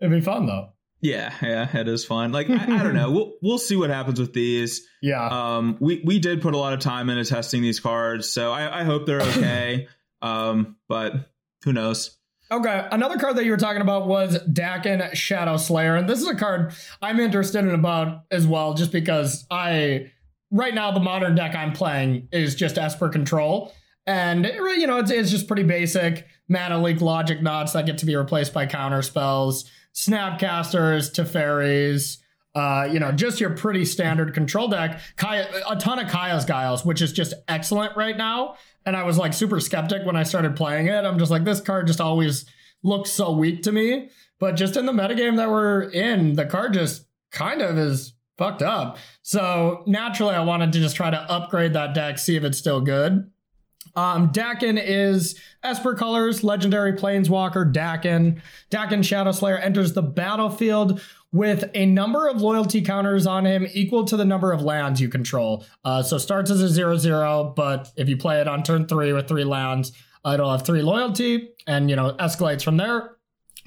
it'd 0.00 0.12
be 0.12 0.20
fun 0.20 0.46
though. 0.46 0.70
Yeah, 1.00 1.32
yeah, 1.42 1.76
it 1.76 1.88
is 1.88 2.04
fun. 2.04 2.32
Like 2.32 2.48
I, 2.48 2.54
I, 2.54 2.82
don't 2.82 2.94
know, 2.94 3.10
we'll 3.10 3.34
we'll 3.42 3.58
see 3.58 3.76
what 3.76 3.90
happens 3.90 4.18
with 4.18 4.32
these. 4.32 4.86
Yeah. 5.02 5.26
Um, 5.26 5.76
we 5.80 6.02
we 6.04 6.18
did 6.18 6.40
put 6.40 6.54
a 6.54 6.58
lot 6.58 6.72
of 6.72 6.80
time 6.80 7.10
into 7.10 7.24
testing 7.24 7.62
these 7.62 7.80
cards, 7.80 8.30
so 8.30 8.52
I, 8.52 8.80
I 8.80 8.84
hope 8.84 9.06
they're 9.06 9.20
okay. 9.22 9.88
um, 10.22 10.76
but 10.88 11.30
who 11.64 11.72
knows? 11.72 12.16
Okay, 12.50 12.86
another 12.92 13.18
card 13.18 13.36
that 13.36 13.44
you 13.44 13.50
were 13.50 13.56
talking 13.56 13.82
about 13.82 14.06
was 14.06 14.38
Dakkon 14.44 15.14
Shadow 15.14 15.56
Slayer, 15.56 15.96
and 15.96 16.08
this 16.08 16.20
is 16.20 16.28
a 16.28 16.34
card 16.34 16.72
I'm 17.02 17.18
interested 17.18 17.64
in 17.64 17.70
about 17.70 18.22
as 18.30 18.46
well, 18.46 18.74
just 18.74 18.92
because 18.92 19.44
I 19.50 20.12
right 20.50 20.74
now 20.74 20.92
the 20.92 21.00
modern 21.00 21.34
deck 21.34 21.54
I'm 21.54 21.72
playing 21.72 22.28
is 22.32 22.54
just 22.54 22.78
Esper 22.78 23.08
Control, 23.08 23.72
and 24.06 24.46
you 24.46 24.86
know 24.86 24.98
it's 24.98 25.10
it's 25.10 25.30
just 25.30 25.46
pretty 25.46 25.64
basic 25.64 26.26
mana 26.48 26.80
leak 26.80 27.00
logic 27.00 27.42
knots 27.42 27.72
that 27.72 27.84
get 27.84 27.98
to 27.98 28.06
be 28.06 28.14
replaced 28.14 28.54
by 28.54 28.64
counter 28.64 29.02
spells 29.02 29.68
Snapcasters 29.96 31.10
Teferis, 31.10 32.18
uh, 32.54 32.88
you 32.90 33.00
know, 33.00 33.12
just 33.12 33.40
your 33.40 33.50
pretty 33.50 33.84
standard 33.84 34.34
control 34.34 34.68
deck. 34.68 35.00
Kaya, 35.16 35.46
a 35.68 35.76
ton 35.76 35.98
of 35.98 36.08
Kaya's 36.08 36.44
Guiles, 36.44 36.84
which 36.84 37.02
is 37.02 37.12
just 37.12 37.34
excellent 37.48 37.96
right 37.96 38.16
now. 38.16 38.56
And 38.84 38.94
I 38.94 39.02
was 39.02 39.18
like 39.18 39.32
super 39.32 39.58
skeptic 39.58 40.06
when 40.06 40.14
I 40.14 40.22
started 40.22 40.54
playing 40.54 40.86
it. 40.86 41.04
I'm 41.04 41.18
just 41.18 41.30
like, 41.30 41.44
this 41.44 41.60
card 41.60 41.86
just 41.86 42.00
always 42.00 42.46
looks 42.82 43.10
so 43.10 43.32
weak 43.32 43.62
to 43.62 43.72
me. 43.72 44.10
But 44.38 44.52
just 44.52 44.76
in 44.76 44.86
the 44.86 44.92
metagame 44.92 45.36
that 45.38 45.50
we're 45.50 45.82
in, 45.82 46.34
the 46.34 46.46
card 46.46 46.74
just 46.74 47.06
kind 47.32 47.62
of 47.62 47.78
is 47.78 48.12
fucked 48.36 48.62
up. 48.62 48.98
So 49.22 49.82
naturally, 49.86 50.34
I 50.34 50.44
wanted 50.44 50.72
to 50.72 50.78
just 50.78 50.94
try 50.94 51.10
to 51.10 51.20
upgrade 51.30 51.72
that 51.72 51.94
deck, 51.94 52.18
see 52.18 52.36
if 52.36 52.44
it's 52.44 52.58
still 52.58 52.82
good. 52.82 53.30
Um, 53.96 54.30
Dakkon 54.30 54.80
is 54.82 55.40
Esper 55.64 55.94
Colors, 55.94 56.44
Legendary 56.44 56.92
Planeswalker 56.92 57.72
Dakkon. 57.72 58.40
Dakkon 58.70 59.02
Shadow 59.02 59.32
Slayer 59.32 59.56
enters 59.56 59.94
the 59.94 60.02
battlefield 60.02 61.00
with 61.32 61.68
a 61.74 61.86
number 61.86 62.28
of 62.28 62.40
loyalty 62.40 62.82
counters 62.82 63.26
on 63.26 63.44
him 63.46 63.66
equal 63.72 64.04
to 64.04 64.16
the 64.16 64.24
number 64.24 64.52
of 64.52 64.62
lands 64.62 65.00
you 65.00 65.08
control. 65.08 65.64
Uh, 65.84 66.02
so 66.02 66.18
starts 66.18 66.50
as 66.50 66.62
a 66.62 66.68
0 66.68 66.98
0, 66.98 67.52
but 67.56 67.90
if 67.96 68.08
you 68.08 68.16
play 68.16 68.40
it 68.40 68.46
on 68.46 68.62
turn 68.62 68.86
three 68.86 69.12
with 69.12 69.28
three 69.28 69.44
lands, 69.44 69.92
uh, 70.24 70.32
it'll 70.34 70.50
have 70.50 70.64
three 70.64 70.82
loyalty 70.82 71.50
and, 71.66 71.88
you 71.90 71.96
know, 71.96 72.12
escalates 72.14 72.62
from 72.62 72.76
there. 72.76 73.16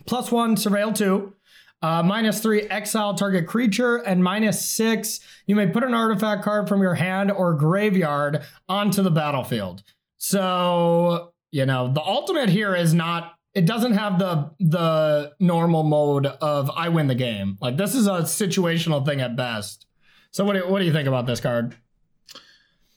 Plus 0.05 0.31
one, 0.31 0.55
Surveil 0.55 0.95
2. 0.95 1.33
Uh, 1.81 2.03
minus 2.03 2.41
three, 2.41 2.63
exile 2.63 3.13
target 3.13 3.47
creature, 3.47 3.97
and 3.97 4.21
minus 4.21 4.67
six, 4.67 5.21
you 5.45 5.55
may 5.55 5.65
put 5.65 5.81
an 5.81 5.93
artifact 5.93 6.43
card 6.43 6.67
from 6.67 6.81
your 6.81 6.95
hand 6.95 7.31
or 7.31 7.53
graveyard 7.53 8.41
onto 8.67 9.01
the 9.01 9.09
battlefield. 9.11 9.81
So, 10.19 11.33
you 11.51 11.65
know, 11.65 11.91
the 11.91 12.01
ultimate 12.01 12.49
here 12.49 12.75
is 12.75 12.93
not 12.93 13.33
it 13.55 13.65
doesn't 13.65 13.93
have 13.93 14.19
the 14.19 14.51
the 14.59 15.33
normal 15.39 15.83
mode 15.83 16.27
of 16.27 16.69
I 16.69 16.89
win 16.89 17.07
the 17.07 17.15
game. 17.15 17.57
Like 17.59 17.77
this 17.77 17.95
is 17.95 18.05
a 18.05 18.21
situational 18.21 19.03
thing 19.03 19.21
at 19.21 19.35
best. 19.35 19.87
So 20.31 20.45
what 20.45 20.53
do, 20.53 20.67
what 20.67 20.79
do 20.79 20.85
you 20.85 20.93
think 20.93 21.07
about 21.07 21.25
this 21.25 21.39
card? 21.39 21.75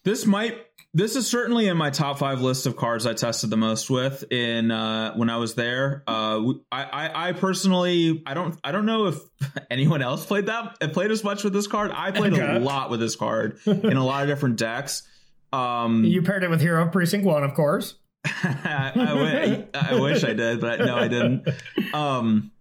This 0.04 0.26
might 0.26 0.58
this 0.94 1.16
is 1.16 1.26
certainly 1.26 1.68
in 1.68 1.76
my 1.76 1.88
top 1.88 2.18
five 2.18 2.42
list 2.42 2.66
of 2.66 2.76
cards 2.76 3.06
I 3.06 3.14
tested 3.14 3.48
the 3.48 3.56
most 3.56 3.88
with 3.88 4.30
in 4.30 4.70
uh, 4.70 5.14
when 5.14 5.30
I 5.30 5.38
was 5.38 5.54
there. 5.54 6.02
Uh, 6.06 6.52
I, 6.70 6.84
I, 6.84 7.28
I 7.28 7.32
personally 7.32 8.22
I 8.26 8.34
don't 8.34 8.58
I 8.62 8.72
don't 8.72 8.84
know 8.84 9.06
if 9.06 9.18
anyone 9.70 10.02
else 10.02 10.26
played 10.26 10.46
that 10.46 10.80
played 10.92 11.12
as 11.12 11.24
much 11.24 11.44
with 11.44 11.52
this 11.52 11.66
card. 11.66 11.92
I 11.94 12.10
played 12.10 12.34
okay. 12.34 12.56
a 12.56 12.58
lot 12.60 12.90
with 12.90 13.00
this 13.00 13.16
card 13.16 13.58
in 13.64 13.96
a 13.96 14.04
lot 14.04 14.22
of 14.22 14.28
different 14.28 14.56
decks. 14.56 15.04
Um, 15.52 16.04
you 16.04 16.22
paired 16.22 16.44
it 16.44 16.50
with 16.50 16.60
Hero 16.60 16.88
Precinct 16.88 17.26
One, 17.26 17.44
of 17.44 17.54
course. 17.54 17.96
I, 18.24 19.66
I, 19.74 19.90
I, 19.90 20.00
wish 20.00 20.22
I 20.22 20.32
did, 20.32 20.60
but 20.60 20.78
no, 20.78 20.94
I 20.96 21.08
didn't. 21.08 21.48
Um, 21.92 22.52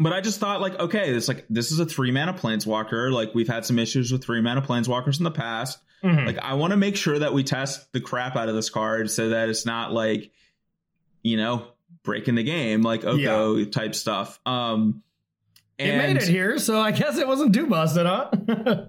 but 0.00 0.12
I 0.12 0.20
just 0.20 0.40
thought 0.40 0.60
like, 0.60 0.78
okay, 0.78 1.10
it's 1.10 1.28
like 1.28 1.44
this 1.50 1.70
is 1.70 1.78
a 1.78 1.86
three 1.86 2.10
mana 2.10 2.32
planeswalker. 2.32 3.12
Like 3.12 3.34
we've 3.34 3.48
had 3.48 3.64
some 3.66 3.78
issues 3.78 4.10
with 4.10 4.24
three 4.24 4.40
mana 4.40 4.62
planeswalkers 4.62 5.18
in 5.18 5.24
the 5.24 5.30
past. 5.30 5.78
Mm-hmm. 6.02 6.26
Like 6.26 6.38
I 6.38 6.54
want 6.54 6.70
to 6.70 6.76
make 6.76 6.96
sure 6.96 7.18
that 7.18 7.34
we 7.34 7.44
test 7.44 7.92
the 7.92 8.00
crap 8.00 8.36
out 8.36 8.48
of 8.48 8.54
this 8.54 8.70
card 8.70 9.10
so 9.10 9.30
that 9.30 9.48
it's 9.48 9.66
not 9.66 9.92
like, 9.92 10.30
you 11.22 11.36
know, 11.36 11.66
breaking 12.04 12.36
the 12.36 12.44
game 12.44 12.82
like 12.82 13.04
Oko 13.04 13.56
yeah. 13.56 13.64
type 13.66 13.94
stuff. 13.94 14.40
Um, 14.46 15.02
and, 15.78 15.90
it 15.90 15.96
made 15.98 16.16
it 16.16 16.28
here, 16.28 16.58
so 16.58 16.80
I 16.80 16.90
guess 16.90 17.18
it 17.18 17.26
wasn't 17.26 17.54
too 17.54 17.66
busted, 17.66 18.06
huh? 18.06 18.30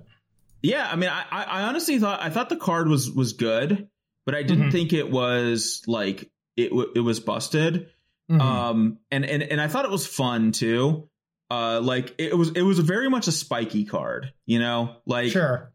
yeah, 0.61 0.89
I 0.91 0.95
mean, 0.95 1.09
I, 1.09 1.25
I 1.31 1.61
honestly 1.63 1.99
thought 1.99 2.21
I 2.21 2.29
thought 2.29 2.49
the 2.49 2.57
card 2.57 2.87
was 2.87 3.11
was 3.11 3.33
good, 3.33 3.87
but 4.25 4.35
I 4.35 4.43
didn't 4.43 4.63
mm-hmm. 4.63 4.71
think 4.71 4.93
it 4.93 5.09
was 5.09 5.81
like 5.87 6.31
it 6.57 6.71
it 6.95 7.01
was 7.01 7.19
busted. 7.19 7.87
Mm-hmm. 8.29 8.41
Um, 8.41 8.99
and 9.11 9.25
and 9.25 9.41
and 9.43 9.61
I 9.61 9.67
thought 9.67 9.85
it 9.85 9.91
was 9.91 10.05
fun 10.05 10.51
too. 10.51 11.09
Uh, 11.49 11.81
like 11.81 12.13
it 12.19 12.37
was 12.37 12.51
it 12.51 12.61
was 12.61 12.79
very 12.79 13.09
much 13.09 13.27
a 13.27 13.31
spiky 13.31 13.85
card, 13.85 14.33
you 14.45 14.59
know, 14.59 14.97
like 15.05 15.31
sure, 15.31 15.73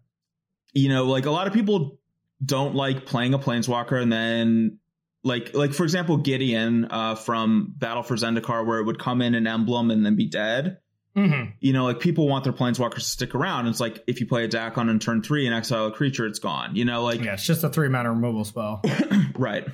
you 0.73 0.89
know, 0.89 1.07
like 1.07 1.27
a 1.27 1.31
lot 1.31 1.47
of 1.47 1.53
people 1.53 1.99
don't 2.45 2.75
like 2.75 3.07
playing 3.07 3.35
a 3.35 3.39
planeswalker 3.39 4.01
and 4.01 4.13
then 4.13 4.79
like 5.25 5.55
like 5.55 5.73
for 5.73 5.83
example 5.83 6.19
Gideon 6.19 6.87
uh, 6.91 7.15
from 7.17 7.75
Battle 7.77 8.03
for 8.03 8.15
Zendikar 8.15 8.65
where 8.65 8.79
it 8.79 8.85
would 8.85 8.99
come 8.99 9.21
in 9.23 9.35
an 9.35 9.47
emblem 9.47 9.91
and 9.91 10.05
then 10.05 10.15
be 10.15 10.29
dead. 10.29 10.79
Mm-hmm. 11.17 11.51
You 11.61 11.73
know, 11.73 11.85
like 11.85 12.01
people 12.01 12.29
want 12.29 12.45
their 12.45 12.53
planeswalkers 12.53 12.95
to 12.95 13.01
stick 13.01 13.35
around. 13.35 13.69
It's 13.69 13.79
like 13.79 14.03
if 14.07 14.21
you 14.21 14.27
play 14.27 14.45
a 14.45 14.49
Dakkon 14.49 14.89
on 14.89 14.99
turn 14.99 15.23
three 15.23 15.47
and 15.47 15.55
exile 15.55 15.87
a 15.87 15.93
creature, 15.93 16.27
it's 16.27 16.41
gone. 16.41 16.75
You 16.75 16.85
know, 16.85 17.05
like 17.05 17.23
yeah, 17.23 17.35
it's 17.35 17.47
just 17.47 17.63
a 17.63 17.69
three 17.69 17.89
mana 17.89 18.11
removal 18.11 18.45
spell. 18.45 18.83
right. 19.37 19.67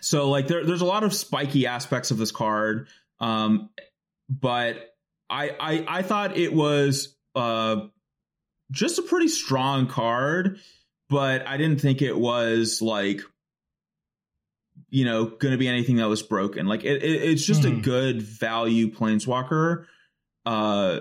So 0.00 0.28
like 0.28 0.46
there, 0.46 0.64
there's 0.64 0.82
a 0.82 0.86
lot 0.86 1.04
of 1.04 1.14
spiky 1.14 1.66
aspects 1.66 2.10
of 2.10 2.18
this 2.18 2.30
card, 2.30 2.88
um, 3.18 3.70
but 4.28 4.94
I, 5.30 5.50
I 5.58 5.84
I 5.88 6.02
thought 6.02 6.36
it 6.36 6.52
was 6.52 7.16
uh, 7.34 7.86
just 8.70 8.98
a 8.98 9.02
pretty 9.02 9.28
strong 9.28 9.86
card, 9.86 10.58
but 11.08 11.46
I 11.46 11.56
didn't 11.56 11.80
think 11.80 12.02
it 12.02 12.16
was 12.16 12.82
like 12.82 13.22
you 14.90 15.04
know 15.04 15.26
going 15.26 15.52
to 15.52 15.58
be 15.58 15.68
anything 15.68 15.96
that 15.96 16.08
was 16.08 16.22
broken. 16.22 16.66
Like 16.66 16.84
it, 16.84 17.02
it 17.02 17.22
it's 17.22 17.44
just 17.44 17.62
mm. 17.62 17.78
a 17.78 17.80
good 17.80 18.22
value 18.22 18.90
planeswalker, 18.90 19.86
uh, 20.48 21.00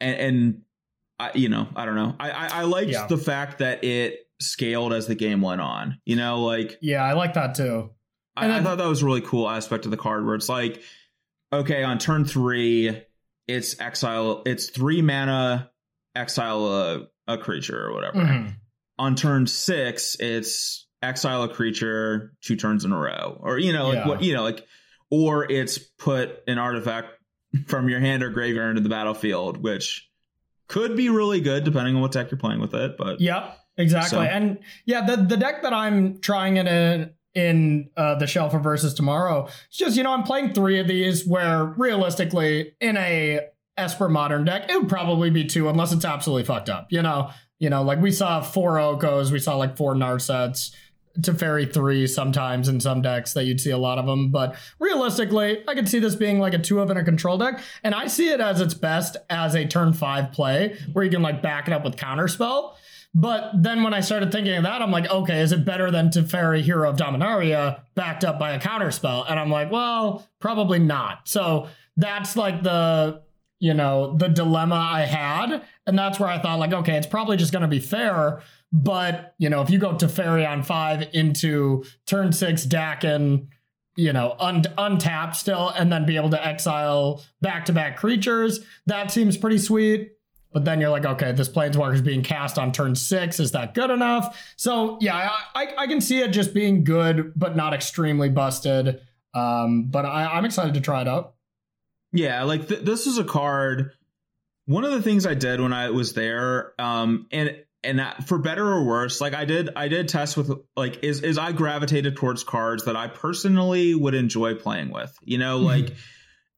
and, 0.00 0.16
and 0.16 0.62
I 1.18 1.30
you 1.34 1.48
know 1.48 1.68
I 1.76 1.84
don't 1.86 1.94
know 1.94 2.16
I 2.18 2.30
I, 2.30 2.46
I 2.46 2.62
liked 2.62 2.90
yeah. 2.90 3.06
the 3.06 3.16
fact 3.16 3.58
that 3.58 3.84
it 3.84 4.20
scaled 4.40 4.92
as 4.92 5.06
the 5.06 5.14
game 5.14 5.40
went 5.40 5.60
on. 5.60 6.00
You 6.04 6.16
know, 6.16 6.42
like 6.42 6.78
yeah, 6.80 7.02
I 7.04 7.12
like 7.14 7.34
that 7.34 7.54
too. 7.54 7.90
I, 8.36 8.58
I 8.58 8.62
thought 8.62 8.78
that 8.78 8.86
was 8.86 9.02
a 9.02 9.04
really 9.04 9.20
cool 9.20 9.48
aspect 9.48 9.84
of 9.84 9.90
the 9.90 9.96
card 9.96 10.24
where 10.24 10.36
it's 10.36 10.48
like, 10.48 10.82
okay, 11.52 11.82
on 11.82 11.98
turn 11.98 12.24
three, 12.24 13.02
it's 13.48 13.80
exile, 13.80 14.42
it's 14.46 14.70
three 14.70 15.02
mana, 15.02 15.70
exile 16.14 16.66
a, 16.66 17.06
a 17.26 17.38
creature 17.38 17.88
or 17.88 17.94
whatever. 17.94 18.18
Mm-hmm. 18.18 18.50
On 19.00 19.16
turn 19.16 19.46
six, 19.46 20.16
it's 20.20 20.86
exile 21.02 21.42
a 21.44 21.48
creature 21.48 22.32
two 22.42 22.56
turns 22.56 22.84
in 22.84 22.92
a 22.92 22.98
row, 22.98 23.38
or 23.40 23.58
you 23.58 23.72
know, 23.72 23.88
like 23.88 23.96
yeah. 23.96 24.08
what 24.08 24.22
you 24.22 24.34
know, 24.34 24.42
like, 24.42 24.64
or 25.10 25.50
it's 25.50 25.78
put 25.78 26.42
an 26.46 26.58
artifact 26.58 27.17
from 27.66 27.88
your 27.88 28.00
hand 28.00 28.22
or 28.22 28.30
graveyard 28.30 28.70
into 28.70 28.82
the 28.82 28.88
battlefield, 28.88 29.58
which 29.62 30.08
could 30.68 30.96
be 30.96 31.08
really 31.08 31.40
good 31.40 31.64
depending 31.64 31.94
on 31.94 32.02
what 32.02 32.12
deck 32.12 32.30
you're 32.30 32.38
playing 32.38 32.60
with 32.60 32.74
it. 32.74 32.96
But 32.96 33.20
yep, 33.20 33.56
exactly. 33.76 34.18
So. 34.18 34.20
And 34.22 34.58
yeah, 34.84 35.04
the 35.04 35.16
the 35.16 35.36
deck 35.36 35.62
that 35.62 35.72
I'm 35.72 36.20
trying 36.20 36.56
it 36.56 36.66
in 36.66 37.10
in 37.34 37.90
uh, 37.96 38.16
the 38.16 38.26
shelf 38.26 38.52
for 38.52 38.58
versus 38.58 38.94
tomorrow. 38.94 39.48
It's 39.68 39.76
just 39.76 39.96
you 39.96 40.02
know 40.02 40.12
I'm 40.12 40.24
playing 40.24 40.52
three 40.54 40.78
of 40.78 40.88
these 40.88 41.26
where 41.26 41.64
realistically 41.64 42.74
in 42.80 42.96
a 42.96 43.40
Esper 43.76 44.08
modern 44.08 44.44
deck 44.44 44.68
it 44.68 44.76
would 44.76 44.88
probably 44.88 45.30
be 45.30 45.44
two 45.44 45.68
unless 45.68 45.92
it's 45.92 46.04
absolutely 46.04 46.44
fucked 46.44 46.68
up. 46.68 46.88
You 46.90 47.02
know, 47.02 47.30
you 47.58 47.70
know 47.70 47.82
like 47.82 48.00
we 48.00 48.10
saw 48.10 48.42
four 48.42 48.74
Okos, 48.76 49.30
we 49.30 49.38
saw 49.38 49.56
like 49.56 49.76
four 49.76 49.94
Narsets. 49.94 50.74
Teferi 51.20 51.72
three 51.72 52.06
sometimes 52.06 52.68
in 52.68 52.80
some 52.80 53.02
decks 53.02 53.32
that 53.32 53.44
you'd 53.44 53.60
see 53.60 53.70
a 53.70 53.78
lot 53.78 53.98
of 53.98 54.06
them, 54.06 54.30
but 54.30 54.56
realistically, 54.78 55.62
I 55.66 55.74
could 55.74 55.88
see 55.88 55.98
this 55.98 56.14
being 56.14 56.38
like 56.38 56.54
a 56.54 56.58
two 56.58 56.80
of 56.80 56.90
in 56.90 56.96
a 56.96 57.04
control 57.04 57.38
deck, 57.38 57.60
and 57.82 57.94
I 57.94 58.06
see 58.06 58.30
it 58.30 58.40
as 58.40 58.60
its 58.60 58.74
best 58.74 59.16
as 59.28 59.54
a 59.54 59.66
turn 59.66 59.92
five 59.92 60.32
play 60.32 60.78
where 60.92 61.04
you 61.04 61.10
can 61.10 61.22
like 61.22 61.42
back 61.42 61.66
it 61.66 61.72
up 61.72 61.84
with 61.84 61.96
counterspell. 61.96 62.74
But 63.14 63.50
then 63.54 63.82
when 63.82 63.94
I 63.94 64.00
started 64.00 64.30
thinking 64.30 64.54
of 64.54 64.64
that, 64.64 64.82
I'm 64.82 64.90
like, 64.90 65.10
okay, 65.10 65.40
is 65.40 65.50
it 65.50 65.64
better 65.64 65.90
than 65.90 66.10
Teferi 66.10 66.60
Hero 66.60 66.88
of 66.88 66.96
Dominaria 66.96 67.80
backed 67.94 68.22
up 68.22 68.38
by 68.38 68.52
a 68.52 68.60
counterspell? 68.60 69.24
And 69.28 69.40
I'm 69.40 69.50
like, 69.50 69.72
well, 69.72 70.28
probably 70.40 70.78
not. 70.78 71.26
So 71.26 71.68
that's 71.96 72.36
like 72.36 72.62
the, 72.62 73.22
you 73.58 73.74
know, 73.74 74.14
the 74.16 74.28
dilemma 74.28 74.76
I 74.76 75.00
had. 75.00 75.62
And 75.86 75.98
that's 75.98 76.20
where 76.20 76.28
I 76.28 76.38
thought, 76.38 76.58
like, 76.58 76.74
okay, 76.74 76.96
it's 76.96 77.06
probably 77.06 77.38
just 77.38 77.50
going 77.50 77.62
to 77.62 77.68
be 77.68 77.80
fair. 77.80 78.42
But, 78.70 79.34
you 79.38 79.48
know, 79.48 79.62
if 79.62 79.70
you 79.70 79.78
go 79.78 79.94
Teferi 79.94 80.46
on 80.48 80.62
five 80.62 81.08
into 81.12 81.84
turn 82.06 82.32
six 82.32 82.66
Dakkon, 82.66 83.48
you 83.96 84.12
know, 84.12 84.36
un- 84.38 84.64
untapped 84.76 85.36
still, 85.36 85.70
and 85.70 85.90
then 85.90 86.06
be 86.06 86.16
able 86.16 86.30
to 86.30 86.46
exile 86.46 87.24
back 87.40 87.64
to 87.64 87.72
back 87.72 87.96
creatures, 87.96 88.60
that 88.86 89.10
seems 89.10 89.36
pretty 89.36 89.58
sweet. 89.58 90.12
But 90.52 90.64
then 90.64 90.80
you're 90.80 90.90
like, 90.90 91.04
okay, 91.04 91.32
this 91.32 91.48
planeswalker 91.48 91.94
is 91.94 92.02
being 92.02 92.22
cast 92.22 92.58
on 92.58 92.72
turn 92.72 92.94
six. 92.94 93.40
Is 93.40 93.52
that 93.52 93.74
good 93.74 93.90
enough? 93.90 94.52
So 94.56 94.98
yeah, 95.00 95.30
I, 95.54 95.62
I, 95.62 95.74
I 95.78 95.86
can 95.86 96.00
see 96.00 96.20
it 96.20 96.28
just 96.28 96.54
being 96.54 96.84
good, 96.84 97.32
but 97.36 97.56
not 97.56 97.74
extremely 97.74 98.28
busted. 98.28 99.00
Um, 99.34 99.88
but 99.90 100.06
I, 100.06 100.26
I'm 100.26 100.44
excited 100.44 100.74
to 100.74 100.80
try 100.80 101.02
it 101.02 101.08
out. 101.08 101.34
Yeah, 102.12 102.44
like 102.44 102.68
th- 102.68 102.80
this 102.80 103.06
is 103.06 103.18
a 103.18 103.24
card. 103.24 103.92
One 104.64 104.84
of 104.84 104.92
the 104.92 105.02
things 105.02 105.26
I 105.26 105.34
did 105.34 105.60
when 105.60 105.72
I 105.72 105.90
was 105.90 106.14
there, 106.14 106.72
um, 106.78 107.26
and 107.30 107.56
and 107.84 107.98
that, 107.98 108.26
for 108.26 108.38
better 108.38 108.66
or 108.66 108.84
worse, 108.84 109.20
like 109.20 109.34
I 109.34 109.44
did, 109.44 109.70
I 109.76 109.88
did 109.88 110.08
test 110.08 110.36
with 110.36 110.50
like 110.76 111.04
is 111.04 111.22
is 111.22 111.38
I 111.38 111.52
gravitated 111.52 112.16
towards 112.16 112.44
cards 112.44 112.84
that 112.84 112.96
I 112.96 113.08
personally 113.08 113.94
would 113.94 114.14
enjoy 114.14 114.54
playing 114.54 114.90
with. 114.90 115.16
You 115.22 115.38
know, 115.38 115.58
like. 115.58 115.86
Mm-hmm 115.86 115.94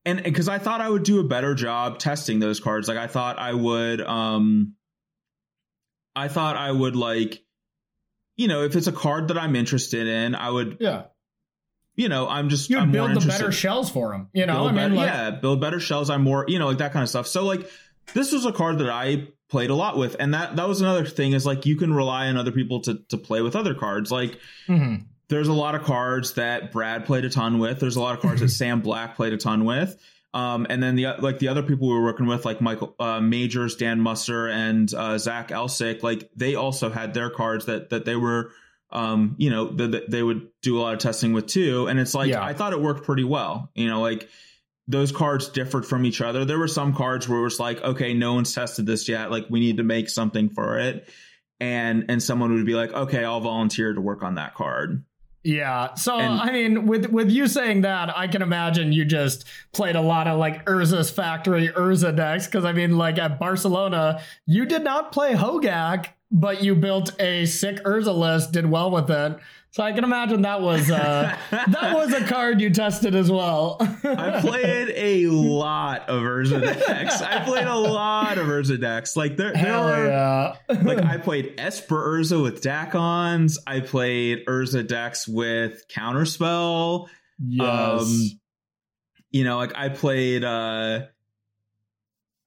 and 0.04 0.22
because 0.22 0.48
I 0.48 0.58
thought 0.58 0.80
I 0.80 0.88
would 0.88 1.02
do 1.02 1.20
a 1.20 1.24
better 1.24 1.54
job 1.54 1.98
testing 1.98 2.38
those 2.38 2.60
cards. 2.60 2.88
Like 2.88 2.96
I 2.96 3.06
thought 3.06 3.38
I 3.38 3.52
would, 3.52 4.00
um, 4.00 4.74
I 6.16 6.28
thought 6.28 6.56
I 6.56 6.70
would 6.70 6.96
like, 6.96 7.42
you 8.36 8.48
know, 8.48 8.62
if 8.62 8.76
it's 8.76 8.86
a 8.86 8.92
card 8.92 9.28
that 9.28 9.38
I'm 9.38 9.54
interested 9.54 10.06
in, 10.06 10.34
I 10.34 10.50
would, 10.50 10.78
yeah. 10.80 11.04
You 11.96 12.08
know, 12.08 12.26
I'm 12.28 12.48
just 12.48 12.70
you 12.70 12.78
I'm 12.78 12.92
build 12.92 13.10
the 13.10 13.26
better 13.26 13.52
shells 13.52 13.90
for 13.90 14.12
them. 14.12 14.28
You 14.32 14.46
know, 14.46 14.66
I 14.66 14.68
mean, 14.68 14.76
better, 14.76 14.94
like, 14.94 15.06
yeah, 15.06 15.30
build 15.32 15.60
better 15.60 15.80
shells. 15.80 16.08
I'm 16.08 16.22
more, 16.22 16.46
you 16.48 16.58
know, 16.58 16.68
like 16.68 16.78
that 16.78 16.92
kind 16.92 17.02
of 17.02 17.10
stuff. 17.10 17.26
So 17.26 17.44
like, 17.44 17.70
this 18.14 18.32
was 18.32 18.46
a 18.46 18.52
card 18.52 18.78
that 18.78 18.88
I 18.88 19.28
played 19.50 19.70
a 19.70 19.74
lot 19.74 19.98
with, 19.98 20.16
and 20.18 20.32
that 20.34 20.56
that 20.56 20.66
was 20.66 20.80
another 20.80 21.04
thing 21.04 21.32
is 21.32 21.44
like 21.44 21.66
you 21.66 21.76
can 21.76 21.92
rely 21.92 22.28
on 22.28 22.36
other 22.36 22.52
people 22.52 22.80
to 22.82 22.94
to 23.08 23.18
play 23.18 23.42
with 23.42 23.56
other 23.56 23.74
cards. 23.74 24.10
Like, 24.10 24.38
mm-hmm 24.66 25.04
there's 25.30 25.48
a 25.48 25.52
lot 25.52 25.76
of 25.76 25.84
cards 25.84 26.34
that 26.34 26.72
Brad 26.72 27.06
played 27.06 27.24
a 27.24 27.30
ton 27.30 27.60
with. 27.60 27.78
There's 27.78 27.96
a 27.96 28.00
lot 28.00 28.16
of 28.16 28.20
cards 28.20 28.40
that 28.40 28.48
Sam 28.48 28.80
Black 28.80 29.14
played 29.14 29.32
a 29.32 29.38
ton 29.38 29.64
with. 29.64 29.96
Um, 30.34 30.66
and 30.68 30.82
then 30.82 30.96
the 30.96 31.06
like 31.18 31.38
the 31.38 31.48
other 31.48 31.62
people 31.62 31.88
we 31.88 31.94
were 31.94 32.02
working 32.02 32.26
with, 32.26 32.44
like 32.44 32.60
Michael 32.60 32.94
uh, 33.00 33.20
Majors, 33.20 33.76
Dan 33.76 34.00
Musser, 34.00 34.48
and 34.48 34.92
uh, 34.92 35.18
Zach 35.18 35.48
Elsik, 35.48 36.02
like 36.02 36.30
they 36.36 36.56
also 36.56 36.90
had 36.90 37.14
their 37.14 37.30
cards 37.30 37.66
that 37.66 37.90
that 37.90 38.04
they 38.04 38.14
were, 38.14 38.52
um, 38.90 39.34
you 39.38 39.50
know, 39.50 39.68
that 39.68 40.10
they 40.10 40.22
would 40.22 40.48
do 40.62 40.78
a 40.78 40.80
lot 40.80 40.94
of 40.94 41.00
testing 41.00 41.32
with 41.32 41.46
too. 41.46 41.88
And 41.88 41.98
it's 41.98 42.14
like 42.14 42.30
yeah. 42.30 42.44
I 42.44 42.52
thought 42.52 42.72
it 42.72 42.80
worked 42.80 43.04
pretty 43.04 43.24
well. 43.24 43.70
You 43.74 43.88
know, 43.88 44.00
like 44.00 44.28
those 44.90 45.12
cards 45.12 45.48
differed 45.48 45.86
from 45.86 46.04
each 46.04 46.20
other. 46.20 46.44
There 46.44 46.58
were 46.58 46.68
some 46.68 46.94
cards 46.94 47.28
where 47.28 47.38
it 47.38 47.42
was 47.42 47.60
like, 47.60 47.80
okay, 47.82 48.12
no 48.12 48.34
one's 48.34 48.52
tested 48.54 48.86
this 48.86 49.08
yet. 49.08 49.30
Like 49.30 49.46
we 49.48 49.60
need 49.60 49.76
to 49.76 49.84
make 49.84 50.08
something 50.08 50.48
for 50.48 50.78
it. 50.78 51.08
And 51.60 52.06
and 52.08 52.22
someone 52.22 52.52
would 52.54 52.66
be 52.66 52.74
like, 52.74 52.92
okay, 52.92 53.24
I'll 53.24 53.40
volunteer 53.40 53.92
to 53.92 54.00
work 54.00 54.22
on 54.22 54.34
that 54.34 54.54
card 54.54 55.04
Yeah. 55.42 55.94
So 55.94 56.18
and, 56.18 56.40
I 56.40 56.52
mean, 56.52 56.86
with 56.86 57.10
with 57.10 57.30
you 57.30 57.46
saying 57.46 57.82
that, 57.82 58.16
I 58.16 58.26
can 58.28 58.42
imagine 58.42 58.92
you 58.92 59.04
just 59.04 59.44
played 59.72 59.96
a 59.96 60.02
lot 60.02 60.26
of 60.26 60.38
like 60.38 60.66
Urza's 60.66 61.10
factory 61.10 61.68
Urza 61.68 62.14
decks. 62.14 62.46
Because 62.46 62.64
I 62.64 62.72
mean, 62.72 62.98
like 62.98 63.18
at 63.18 63.38
Barcelona, 63.38 64.20
you 64.46 64.66
did 64.66 64.84
not 64.84 65.12
play 65.12 65.32
Hogak, 65.34 66.08
but 66.30 66.62
you 66.62 66.74
built 66.74 67.18
a 67.20 67.46
sick 67.46 67.82
Urza 67.84 68.16
list, 68.16 68.52
did 68.52 68.70
well 68.70 68.90
with 68.90 69.10
it. 69.10 69.38
So 69.72 69.84
I 69.84 69.92
can 69.92 70.02
imagine 70.02 70.42
that 70.42 70.60
was 70.62 70.90
uh, 70.90 71.36
that 71.50 71.94
was 71.94 72.12
a 72.12 72.24
card 72.26 72.60
you 72.60 72.70
tested 72.70 73.14
as 73.14 73.30
well. 73.30 73.76
I 74.02 74.40
played 74.40 74.92
a 74.96 75.28
lot 75.28 76.08
of 76.08 76.22
Urza 76.22 76.60
decks. 76.60 77.22
I 77.22 77.44
played 77.44 77.68
a 77.68 77.76
lot 77.76 78.36
of 78.38 78.48
Urza 78.48 78.80
decks. 78.80 79.16
Like 79.16 79.36
there, 79.36 79.52
there 79.52 79.74
are, 79.74 80.06
yeah. 80.06 80.56
like 80.82 80.98
I 81.04 81.16
played 81.22 81.54
Esper 81.56 82.18
Urza 82.18 82.42
with 82.42 82.62
Dakkons. 82.62 83.58
I 83.64 83.78
played 83.78 84.44
Urza 84.46 84.84
decks 84.84 85.28
with 85.28 85.86
Counterspell. 85.86 87.06
Yes. 87.38 88.02
Um, 88.02 88.40
you 89.30 89.44
know, 89.44 89.56
like 89.56 89.76
I 89.76 89.88
played. 89.88 90.42
uh 90.42 91.02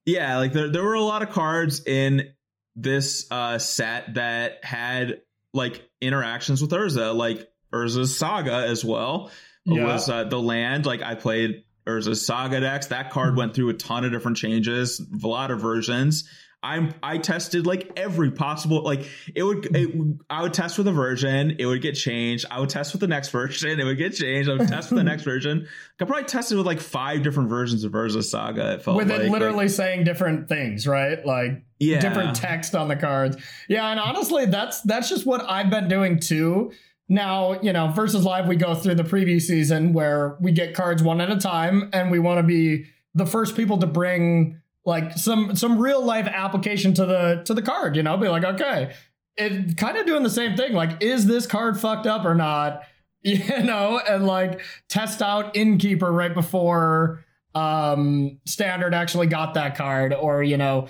Yeah, 0.05 0.39
like 0.39 0.51
there 0.51 0.69
there 0.69 0.83
were 0.83 0.95
a 0.95 1.01
lot 1.01 1.21
of 1.21 1.29
cards 1.29 1.85
in 1.85 2.33
this 2.75 3.27
uh 3.31 3.59
set 3.59 4.15
that 4.15 4.65
had 4.65 5.21
like 5.53 5.87
interactions 6.01 6.61
with 6.61 6.71
Urza, 6.71 7.15
like 7.15 7.49
Urza's 7.73 8.17
Saga 8.17 8.53
as 8.67 8.83
well. 8.83 9.31
Yeah. 9.65 9.85
Was 9.85 10.09
uh, 10.09 10.25
the 10.25 10.39
land 10.39 10.85
like 10.85 11.01
I 11.01 11.15
played 11.15 11.63
Urza's 11.87 12.25
Saga 12.25 12.59
decks. 12.59 12.87
That 12.87 13.11
card 13.11 13.37
went 13.37 13.53
through 13.53 13.69
a 13.69 13.73
ton 13.73 14.03
of 14.03 14.11
different 14.11 14.37
changes, 14.37 14.99
a 14.99 15.27
lot 15.27 15.51
of 15.51 15.61
versions. 15.61 16.27
I'm 16.63 16.93
I 17.03 17.17
tested 17.17 17.67
like 17.67 17.91
every 17.97 18.31
possible 18.31 18.81
like 18.83 19.05
it 19.35 19.43
would 19.43 19.75
it, 19.75 19.93
I 20.29 20.41
would 20.41 20.53
test 20.53 20.77
with 20.77 20.87
a 20.87 20.93
version, 20.93 21.57
it 21.59 21.65
would 21.65 21.81
get 21.81 21.93
changed. 21.93 22.45
I 22.49 22.61
would 22.61 22.69
test 22.69 22.93
with 22.93 23.01
the 23.01 23.07
next 23.07 23.29
version, 23.31 23.79
it 23.79 23.83
would 23.83 23.97
get 23.97 24.15
changed. 24.15 24.49
I 24.49 24.53
would 24.53 24.67
test 24.67 24.89
with 24.89 24.97
the 24.97 25.03
next 25.03 25.23
version. 25.23 25.67
I 25.99 26.05
probably 26.05 26.25
tested 26.25 26.57
with 26.57 26.65
like 26.65 26.79
five 26.79 27.21
different 27.21 27.49
versions 27.49 27.83
of 27.83 27.91
Urza 27.91 28.23
Saga. 28.23 28.73
It 28.73 28.81
felt 28.81 28.97
with 28.97 29.11
like, 29.11 29.21
it 29.21 29.29
literally 29.29 29.65
like, 29.65 29.69
saying 29.69 30.05
different 30.05 30.47
things, 30.47 30.87
right? 30.87 31.23
Like 31.25 31.63
yeah. 31.79 31.99
different 31.99 32.35
text 32.35 32.75
on 32.75 32.87
the 32.87 32.95
cards. 32.95 33.37
Yeah, 33.67 33.89
and 33.89 33.99
honestly, 33.99 34.45
that's 34.45 34.81
that's 34.81 35.09
just 35.09 35.25
what 35.25 35.47
I've 35.49 35.69
been 35.69 35.87
doing 35.87 36.19
too. 36.19 36.71
Now, 37.09 37.59
you 37.61 37.73
know, 37.73 37.89
versus 37.89 38.23
live, 38.23 38.47
we 38.47 38.55
go 38.55 38.73
through 38.73 38.95
the 38.95 39.03
preview 39.03 39.41
season 39.41 39.93
where 39.93 40.37
we 40.39 40.51
get 40.51 40.73
cards 40.73 41.03
one 41.03 41.19
at 41.19 41.29
a 41.29 41.37
time, 41.37 41.89
and 41.93 42.09
we 42.09 42.19
want 42.19 42.39
to 42.39 42.43
be 42.43 42.85
the 43.13 43.25
first 43.25 43.55
people 43.55 43.77
to 43.79 43.87
bring 43.87 44.59
like 44.85 45.17
some 45.17 45.55
some 45.55 45.77
real 45.77 46.03
life 46.03 46.27
application 46.27 46.93
to 46.93 47.05
the 47.05 47.41
to 47.45 47.53
the 47.53 47.61
card 47.61 47.95
you 47.95 48.03
know 48.03 48.17
be 48.17 48.27
like 48.27 48.43
okay 48.43 48.93
it 49.37 49.77
kind 49.77 49.97
of 49.97 50.05
doing 50.05 50.23
the 50.23 50.29
same 50.29 50.55
thing 50.55 50.73
like 50.73 51.01
is 51.01 51.25
this 51.25 51.47
card 51.47 51.79
fucked 51.79 52.05
up 52.05 52.25
or 52.25 52.35
not 52.35 52.83
you 53.23 53.63
know 53.63 53.99
and 54.07 54.25
like 54.27 54.61
test 54.89 55.21
out 55.21 55.55
innkeeper 55.55 56.11
right 56.11 56.33
before 56.33 57.23
um 57.55 58.39
standard 58.45 58.93
actually 58.93 59.27
got 59.27 59.53
that 59.53 59.75
card 59.75 60.13
or 60.13 60.43
you 60.43 60.57
know 60.57 60.87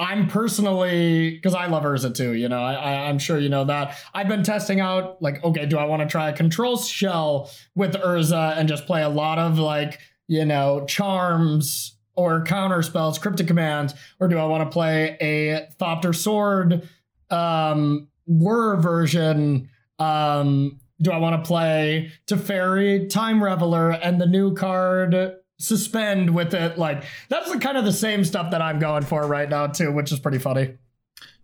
I'm 0.00 0.28
personally 0.28 1.30
because 1.30 1.54
I 1.54 1.66
love 1.66 1.82
Urza 1.82 2.14
too. 2.14 2.34
You 2.34 2.48
know, 2.48 2.62
I, 2.62 2.74
I 2.74 2.92
am 3.08 3.18
sure 3.18 3.36
you 3.36 3.48
know 3.48 3.64
that. 3.64 3.98
I've 4.14 4.28
been 4.28 4.44
testing 4.44 4.78
out 4.78 5.20
like, 5.20 5.42
okay, 5.42 5.66
do 5.66 5.76
I 5.76 5.86
want 5.86 6.02
to 6.02 6.06
try 6.06 6.28
a 6.28 6.32
control 6.32 6.76
shell 6.76 7.50
with 7.74 7.94
Urza 7.94 8.56
and 8.56 8.68
just 8.68 8.86
play 8.86 9.02
a 9.02 9.08
lot 9.08 9.40
of 9.40 9.58
like 9.58 9.98
you 10.28 10.44
know 10.44 10.84
charms 10.86 11.97
or 12.18 12.42
counter 12.42 12.82
spells, 12.82 13.16
cryptic 13.16 13.46
commands, 13.46 13.94
or 14.18 14.26
do 14.26 14.36
I 14.38 14.44
want 14.44 14.68
to 14.68 14.72
play 14.72 15.16
a 15.20 15.68
Thopter 15.80 16.12
Sword 16.12 16.88
um, 17.30 18.08
Whir 18.26 18.76
version? 18.76 19.70
Um, 20.00 20.80
do 21.00 21.12
I 21.12 21.18
want 21.18 21.42
to 21.42 21.46
play 21.46 22.10
Teferi 22.26 23.08
Time 23.08 23.38
Raveler 23.38 23.96
and 24.02 24.20
the 24.20 24.26
new 24.26 24.52
card 24.52 25.36
Suspend 25.60 26.34
with 26.34 26.54
it? 26.54 26.76
Like 26.76 27.04
that's 27.28 27.52
the 27.52 27.60
kind 27.60 27.78
of 27.78 27.84
the 27.84 27.92
same 27.92 28.24
stuff 28.24 28.50
that 28.50 28.60
I'm 28.60 28.80
going 28.80 29.04
for 29.04 29.24
right 29.24 29.48
now 29.48 29.68
too, 29.68 29.92
which 29.92 30.10
is 30.10 30.18
pretty 30.18 30.38
funny. 30.38 30.74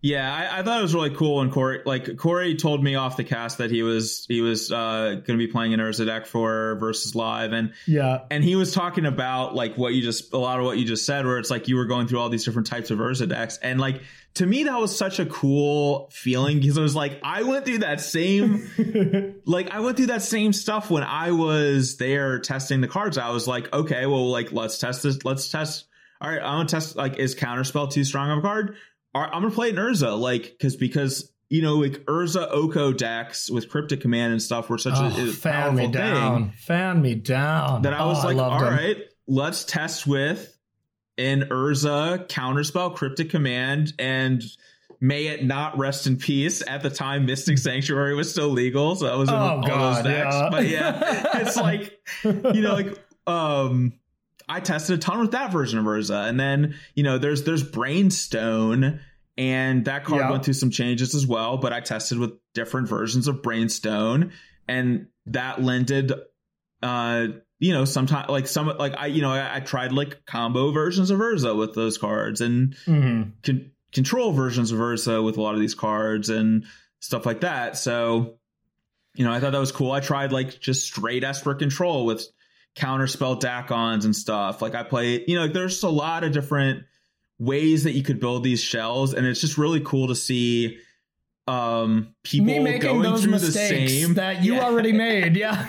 Yeah, 0.05 0.31
I, 0.31 0.59
I, 0.59 0.63
thought 0.63 0.81
it 0.81 0.83
was 0.83 0.95
really 0.95 1.15
cool. 1.15 1.41
And 1.41 1.51
Corey, 1.51 1.81
like 1.87 2.19
Corey, 2.19 2.57
told 2.57 2.85
me 2.85 2.95
off 2.95 3.17
the 3.17 3.25
cast 3.25 3.57
that 3.57 3.71
he 3.71 3.83
was 3.83 4.27
he 4.29 4.43
was 4.43 4.71
uh, 4.71 5.13
going 5.13 5.25
to 5.25 5.37
be 5.39 5.47
playing 5.47 5.73
an 5.73 5.81
Urza 5.81 6.05
deck 6.05 6.27
for 6.27 6.75
versus 6.75 7.15
live, 7.15 7.55
and 7.55 7.73
yeah, 7.87 8.19
and 8.31 8.45
he 8.45 8.55
was 8.55 8.75
talking 8.75 9.07
about 9.07 9.55
like 9.55 9.79
what 9.79 9.95
you 9.95 10.03
just 10.03 10.35
a 10.35 10.37
lot 10.37 10.59
of 10.59 10.67
what 10.67 10.77
you 10.77 10.85
just 10.85 11.07
said, 11.07 11.25
where 11.25 11.39
it's 11.39 11.49
like 11.49 11.69
you 11.69 11.77
were 11.77 11.87
going 11.87 12.07
through 12.07 12.19
all 12.19 12.29
these 12.29 12.45
different 12.45 12.67
types 12.67 12.91
of 12.91 12.99
Urza 12.99 13.27
decks, 13.27 13.57
and 13.63 13.81
like 13.81 14.03
to 14.35 14.45
me 14.45 14.65
that 14.65 14.79
was 14.79 14.95
such 14.95 15.21
a 15.21 15.25
cool 15.25 16.11
feeling 16.13 16.61
because 16.61 16.77
it 16.77 16.83
was 16.83 16.95
like 16.95 17.19
I 17.23 17.45
went 17.45 17.65
through 17.65 17.79
that 17.79 18.03
same 18.03 19.41
like 19.47 19.71
I 19.71 19.81
went 19.81 19.97
through 19.97 20.09
that 20.09 20.21
same 20.21 20.53
stuff 20.53 20.91
when 20.91 21.03
I 21.03 21.31
was 21.31 21.97
there 21.97 22.41
testing 22.41 22.83
the 22.83 22.89
cards. 22.89 23.17
I 23.17 23.31
was 23.31 23.49
like, 23.49 23.73
okay, 23.73 24.05
well, 24.05 24.31
like 24.31 24.53
let's 24.53 24.77
test 24.77 25.03
this, 25.03 25.25
let's 25.25 25.51
test. 25.51 25.87
All 26.21 26.29
right, 26.29 26.43
I'm 26.43 26.59
gonna 26.59 26.69
test 26.69 26.95
like 26.95 27.17
is 27.17 27.35
counterspell 27.35 27.91
too 27.91 28.05
strong 28.05 28.31
of 28.31 28.41
a 28.41 28.43
card? 28.43 28.77
I'm 29.15 29.43
gonna 29.43 29.51
play 29.51 29.71
an 29.71 29.77
Urza, 29.77 30.19
like 30.19 30.43
because 30.43 30.77
because 30.77 31.33
you 31.49 31.63
know 31.63 31.77
like 31.77 32.05
Urza 32.07 32.49
Oko 32.51 32.93
decks 32.93 33.51
with 33.51 33.69
Cryptic 33.69 34.01
Command 34.01 34.33
and 34.33 34.43
stuff 34.43 34.69
were 34.69 34.79
such 34.79 34.95
oh, 34.97 35.05
a, 35.05 35.29
a 35.29 35.33
fan 35.33 35.77
me 35.77 35.87
down, 35.87 36.53
fan 36.53 37.01
me 37.01 37.15
down. 37.15 37.83
That 37.83 37.95
I 37.95 38.05
was 38.07 38.25
oh, 38.25 38.29
like, 38.29 38.37
I 38.37 38.41
all 38.41 38.61
them. 38.61 38.73
right, 38.73 38.97
let's 39.27 39.65
test 39.65 40.07
with 40.07 40.57
an 41.17 41.43
Urza 41.43 42.27
counterspell 42.29 42.97
Cryptic 42.97 43.31
Command 43.31 43.93
and 43.99 44.43
may 45.01 45.27
it 45.27 45.45
not 45.45 45.79
rest 45.79 46.07
in 46.07 46.17
peace. 46.17 46.63
At 46.67 46.83
the 46.83 46.91
time, 46.91 47.27
Mystic 47.27 47.59
Sanctuary 47.59 48.15
was 48.15 48.31
still 48.31 48.49
legal, 48.49 48.97
so 48.97 49.07
that 49.07 49.17
was 49.17 49.29
oh, 49.29 49.35
all 49.35 49.63
God, 49.63 50.05
those 50.05 50.13
decks. 50.13 50.35
Yeah. 50.35 50.49
But 50.51 50.67
yeah, 50.67 51.39
it's 51.41 51.57
like 51.57 52.01
you 52.25 52.61
know, 52.63 52.75
like 52.75 52.99
um 53.27 53.93
I 54.49 54.61
tested 54.61 54.99
a 54.99 54.99
ton 54.99 55.21
with 55.21 55.33
that 55.33 55.53
version 55.53 55.79
of 55.79 55.85
Urza. 55.85 56.29
And 56.29 56.39
then, 56.39 56.75
you 56.95 57.03
know, 57.03 57.19
there's 57.19 57.45
there's 57.45 57.63
Brainstone 57.63 59.01
and 59.37 59.85
that 59.87 60.05
card 60.05 60.31
went 60.31 60.45
through 60.45 60.55
some 60.55 60.71
changes 60.71 61.15
as 61.15 61.27
well, 61.27 61.57
but 61.57 61.73
I 61.73 61.81
tested 61.81 62.19
with 62.19 62.33
different 62.53 62.89
versions 62.89 63.27
of 63.27 63.43
Brainstone 63.43 64.33
and 64.69 65.09
that 65.27 65.63
lended 65.63 66.13
uh 66.83 67.27
you 67.61 67.73
know, 67.73 67.85
sometimes 67.85 68.29
like 68.29 68.47
some 68.47 68.67
like 68.79 68.95
I 68.97 69.07
you 69.07 69.23
know, 69.23 69.31
I, 69.31 69.57
I, 69.57 69.61
tried 69.61 69.93
like 69.93 70.27
combo 70.27 70.71
versions 70.71 71.11
of 71.11 71.19
Urza 71.19 71.57
with 71.57 71.75
those 71.75 71.97
cards 71.97 72.41
and 72.41 72.75
mm-hmm. 72.85 73.31
con- 73.43 73.71
control 73.93 74.33
versions 74.33 74.73
of 74.73 74.79
Urza 74.79 75.25
with 75.25 75.39
a 75.39 75.43
lot 75.43 75.55
of 75.55 75.61
these 75.61 75.75
cards 75.75 76.29
and 76.29 76.67
stuff 77.01 77.25
like 77.25 77.41
that. 77.41 77.79
So, 77.79 78.35
you 79.15 79.25
know, 79.25 79.33
I 79.33 79.41
thought 79.41 79.53
that 79.53 79.59
was 79.59 79.73
cool. 79.73 79.93
I 79.93 80.01
tried 80.01 80.33
like 80.33 80.61
just 80.61 80.85
straight 80.85 81.25
Esper 81.25 81.55
control 81.55 82.05
with 82.05 82.27
counterspell 82.77 83.41
Dakkons 83.41 84.05
and 84.05 84.15
stuff. 84.15 84.61
Like 84.61 84.75
I 84.75 84.83
play, 84.83 85.25
you 85.27 85.37
know, 85.37 85.47
there's 85.47 85.83
a 85.83 85.89
lot 85.89 86.25
of 86.25 86.33
different 86.33 86.85
ways 87.39 87.85
that 87.85 87.93
you 87.93 88.03
could 88.03 88.21
build 88.21 88.45
these 88.45 88.63
shells, 88.63 89.15
and 89.15 89.27
it's 89.27 89.41
just 89.41 89.59
really 89.59 89.81
cool 89.81 90.09
to 90.09 90.15
see 90.15 90.79
um 91.47 92.15
people 92.23 92.47
Me 92.47 92.59
making 92.59 92.81
going 92.81 93.03
those 93.03 93.23
through 93.23 93.33
mistakes 93.33 93.93
the 93.93 94.01
same 94.01 94.15
that 94.15 94.43
you 94.43 94.55
yeah. 94.55 94.65
already 94.65 94.93
made. 95.07 95.37
Yeah. 95.37 95.69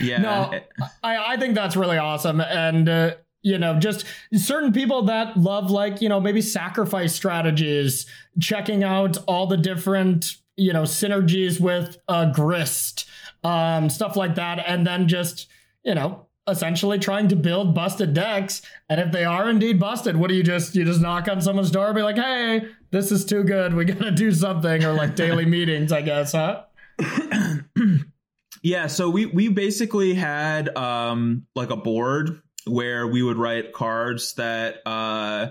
yeah. 0.00 0.18
No, 0.18 0.60
I 1.02 1.34
I 1.34 1.36
think 1.38 1.54
that's 1.54 1.76
really 1.76 1.98
awesome, 1.98 2.40
and. 2.40 2.88
Uh, 2.88 3.14
you 3.46 3.58
know, 3.58 3.78
just 3.78 4.06
certain 4.32 4.72
people 4.72 5.02
that 5.02 5.36
love, 5.36 5.70
like, 5.70 6.00
you 6.00 6.08
know, 6.08 6.18
maybe 6.18 6.40
sacrifice 6.40 7.14
strategies, 7.14 8.06
checking 8.40 8.82
out 8.82 9.18
all 9.28 9.46
the 9.46 9.58
different, 9.58 10.36
you 10.56 10.72
know, 10.72 10.84
synergies 10.84 11.60
with 11.60 11.98
uh, 12.08 12.32
Grist, 12.32 13.06
um, 13.44 13.88
stuff 13.90 14.16
like 14.16 14.34
that, 14.34 14.64
and 14.66 14.86
then 14.86 15.06
just 15.06 15.48
you 15.84 15.94
know 15.94 16.26
essentially 16.46 16.98
trying 16.98 17.28
to 17.28 17.36
build 17.36 17.74
busted 17.74 18.12
decks. 18.12 18.62
And 18.88 19.00
if 19.00 19.12
they 19.12 19.24
are 19.24 19.48
indeed 19.48 19.80
busted, 19.80 20.16
what 20.16 20.28
do 20.28 20.34
you 20.34 20.42
just 20.42 20.74
you 20.74 20.84
just 20.84 21.00
knock 21.00 21.28
on 21.28 21.40
someone's 21.40 21.70
door, 21.70 21.86
and 21.86 21.94
be 21.94 22.02
like, 22.02 22.16
hey, 22.16 22.66
this 22.90 23.12
is 23.12 23.24
too 23.24 23.44
good, 23.44 23.74
we 23.74 23.84
gotta 23.84 24.10
do 24.10 24.32
something, 24.32 24.84
or 24.84 24.92
like 24.94 25.14
daily 25.14 25.44
meetings, 25.46 25.92
I 25.92 26.02
guess, 26.02 26.32
huh? 26.32 26.64
yeah, 28.62 28.86
so 28.86 29.10
we 29.10 29.26
we 29.26 29.48
basically 29.48 30.14
had 30.14 30.76
um 30.76 31.46
like 31.54 31.70
a 31.70 31.76
board 31.76 32.40
where 32.66 33.06
we 33.06 33.22
would 33.22 33.36
write 33.36 33.72
cards 33.72 34.34
that 34.34 34.76
uh 34.86 35.48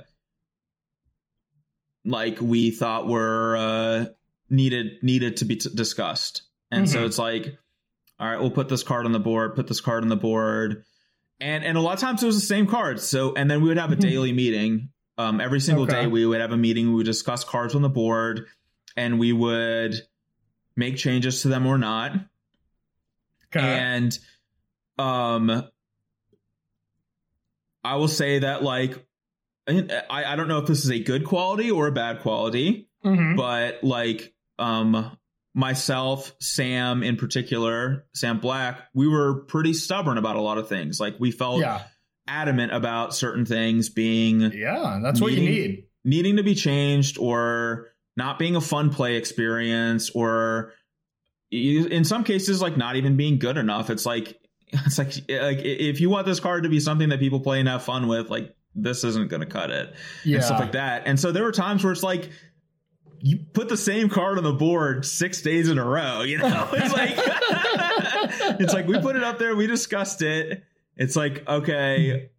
like 2.05 2.41
we 2.41 2.71
thought 2.71 3.07
were 3.07 3.55
uh 3.55 4.05
needed 4.49 5.03
needed 5.03 5.37
to 5.37 5.45
be 5.45 5.57
t- 5.57 5.69
discussed. 5.73 6.43
And 6.71 6.85
mm-hmm. 6.85 6.93
so 6.93 7.05
it's 7.05 7.19
like 7.19 7.57
all 8.20 8.28
right, 8.28 8.39
we'll 8.39 8.51
put 8.51 8.70
this 8.70 8.84
card 8.84 9.05
on 9.05 9.11
the 9.11 9.20
board, 9.20 9.55
put 9.55 9.68
this 9.68 9.82
card 9.82 10.03
on 10.03 10.09
the 10.09 10.16
board. 10.16 10.84
And 11.39 11.64
and 11.64 11.78
a 11.78 11.82
lot 11.82 11.95
of 11.95 11.99
times 11.99 12.24
it 12.24 12.26
was 12.26 12.39
the 12.39 12.45
same 12.45 12.68
cards. 12.68 13.03
So 13.03 13.34
and 13.34 13.49
then 13.49 13.61
we 13.61 13.70
would 13.70 13.78
have 13.78 13.91
a 13.91 13.95
mm-hmm. 13.95 14.09
daily 14.09 14.34
meeting. 14.34 14.89
Um, 15.18 15.39
every 15.39 15.59
single 15.59 15.84
okay. 15.84 16.01
day 16.01 16.07
we 16.07 16.26
would 16.26 16.41
have 16.41 16.51
a 16.51 16.57
meeting, 16.57 16.89
we 16.89 16.95
would 16.95 17.05
discuss 17.05 17.43
cards 17.43 17.76
on 17.76 17.84
the 17.84 17.89
board 17.89 18.47
and 18.97 19.20
we 19.20 19.32
would 19.32 19.95
make 20.76 20.97
changes 20.97 21.41
to 21.43 21.49
them 21.49 21.68
or 21.68 21.78
not. 21.78 22.14
Okay. 23.55 23.59
And 23.59 24.18
um 24.97 25.68
I 27.84 27.95
will 27.95 28.07
say 28.07 28.39
that 28.39 28.64
like 28.64 29.05
I, 29.68 30.03
I 30.09 30.36
don't 30.36 30.47
know 30.47 30.59
if 30.59 30.68
this 30.68 30.84
is 30.84 30.91
a 30.91 30.99
good 30.99 31.26
quality 31.26 31.72
or 31.72 31.88
a 31.88 31.91
bad 31.91 32.22
quality, 32.22 32.89
mm-hmm. 33.03 33.36
but 33.36 33.84
like 33.84 34.34
um 34.59 35.18
myself, 35.54 36.34
Sam 36.39 37.04
in 37.04 37.16
particular, 37.18 38.06
Sam 38.14 38.39
Black, 38.39 38.82
we 38.93 39.08
were 39.08 39.41
pretty 39.45 39.74
stubborn 39.74 40.18
about 40.18 40.36
a 40.36 40.41
lot 40.41 40.58
of 40.58 40.68
things. 40.68 40.99
Like 40.99 41.16
we 41.20 41.32
felt 41.32 41.62
yeah. 41.62 41.84
adamant 42.28 42.74
about 42.74 43.14
certain 43.14 43.45
things 43.45 43.89
being 43.89 44.41
Yeah, 44.41 44.99
that's 45.01 45.20
needing, 45.20 45.22
what 45.22 45.32
you 45.32 45.49
need. 45.49 45.84
Needing 46.04 46.38
to 46.38 46.43
be 46.43 46.56
changed 46.56 47.18
or 47.20 47.89
not 48.18 48.39
being 48.39 48.56
a 48.56 48.62
fun 48.62 48.89
play 48.89 49.16
experience 49.16 50.10
or 50.12 50.74
in 51.51 52.04
some 52.04 52.24
cases 52.24 52.62
like 52.62 52.78
not 52.78 52.95
even 52.95 53.16
being 53.16 53.38
good 53.38 53.58
enough. 53.58 53.89
It's 53.89 54.06
like 54.06 54.39
it's 54.74 54.97
like 54.97 55.14
like 55.30 55.60
if 55.60 56.01
you 56.01 56.10
want 56.10 56.26
this 56.26 56.39
card 56.39 56.64
to 56.64 56.70
be 56.70 56.80
something 56.80 57.10
that 57.10 57.20
people 57.20 57.39
play 57.39 57.60
and 57.60 57.70
have 57.70 57.84
fun 57.84 58.08
with, 58.08 58.30
like 58.30 58.56
this 58.76 59.04
isn't 59.04 59.30
going 59.30 59.41
to 59.41 59.47
cut 59.47 59.70
it 59.70 59.93
yeah. 60.26 60.38
and 60.38 60.45
stuff 60.45 60.60
like 60.60 60.72
that. 60.72 61.04
And 61.06 61.20
so 61.20 61.32
there 61.32 61.43
were 61.43 61.51
times 61.51 61.84
where 61.84 61.93
it's 61.93 62.01
like 62.01 62.32
you 63.26 63.39
put 63.53 63.69
the 63.69 63.78
same 63.78 64.09
card 64.09 64.38
on 64.38 64.43
the 64.43 64.51
board 64.51 65.05
six 65.05 65.41
days 65.41 65.69
in 65.69 65.78
a 65.78 65.84
row. 65.84 66.24
You 66.24 66.39
know, 66.39 66.69
it's 66.74 66.93
like 66.93 67.13
it's 68.59 68.74
like 68.74 68.86
we 68.86 68.99
put 68.99 69.15
it 69.15 69.24
up 69.24 69.39
there, 69.39 69.55
we 69.55 69.65
discussed 69.65 70.21
it. 70.21 70.61
It's 70.97 71.15
like 71.15 71.47
okay, 71.47 72.30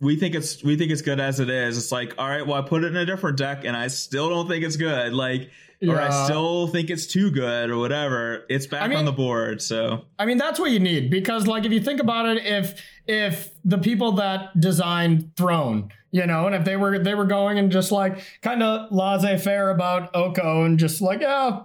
we 0.00 0.16
think 0.16 0.34
it's 0.34 0.62
we 0.64 0.76
think 0.76 0.90
it's 0.90 1.02
good 1.02 1.20
as 1.20 1.38
it 1.38 1.48
is. 1.48 1.78
It's 1.78 1.92
like 1.92 2.14
all 2.18 2.28
right, 2.28 2.44
well 2.44 2.60
I 2.60 2.68
put 2.68 2.82
it 2.82 2.88
in 2.88 2.96
a 2.96 3.06
different 3.06 3.38
deck 3.38 3.64
and 3.64 3.76
I 3.76 3.86
still 3.86 4.28
don't 4.28 4.48
think 4.48 4.64
it's 4.64 4.76
good. 4.76 5.12
Like 5.12 5.48
yeah. 5.82 5.92
or 5.92 6.00
I 6.00 6.24
still 6.24 6.66
think 6.68 6.90
it's 6.90 7.06
too 7.06 7.30
good 7.30 7.70
or 7.70 7.76
whatever. 7.76 8.44
It's 8.48 8.66
back 8.66 8.82
I 8.82 8.88
mean, 8.88 8.98
on 8.98 9.04
the 9.04 9.12
board. 9.12 9.60
So 9.60 10.06
I 10.18 10.24
mean 10.24 10.38
that's 10.38 10.58
what 10.58 10.70
you 10.70 10.80
need 10.80 11.10
because 11.10 11.46
like 11.46 11.64
if 11.64 11.72
you 11.72 11.80
think 11.80 12.00
about 12.00 12.26
it, 12.26 12.46
if 12.46 12.80
if 13.06 13.50
the 13.64 13.78
people 13.78 14.12
that 14.12 14.58
designed 14.58 15.36
Throne 15.36 15.90
you 16.12 16.26
know, 16.26 16.46
and 16.46 16.54
if 16.54 16.64
they 16.64 16.76
were 16.76 16.98
they 16.98 17.14
were 17.14 17.24
going 17.24 17.58
and 17.58 17.72
just 17.72 17.90
like 17.90 18.22
kind 18.42 18.62
of 18.62 18.92
laissez-faire 18.92 19.70
about 19.70 20.14
Oko 20.14 20.64
and 20.64 20.78
just 20.78 21.00
like, 21.00 21.22
yeah, 21.22 21.62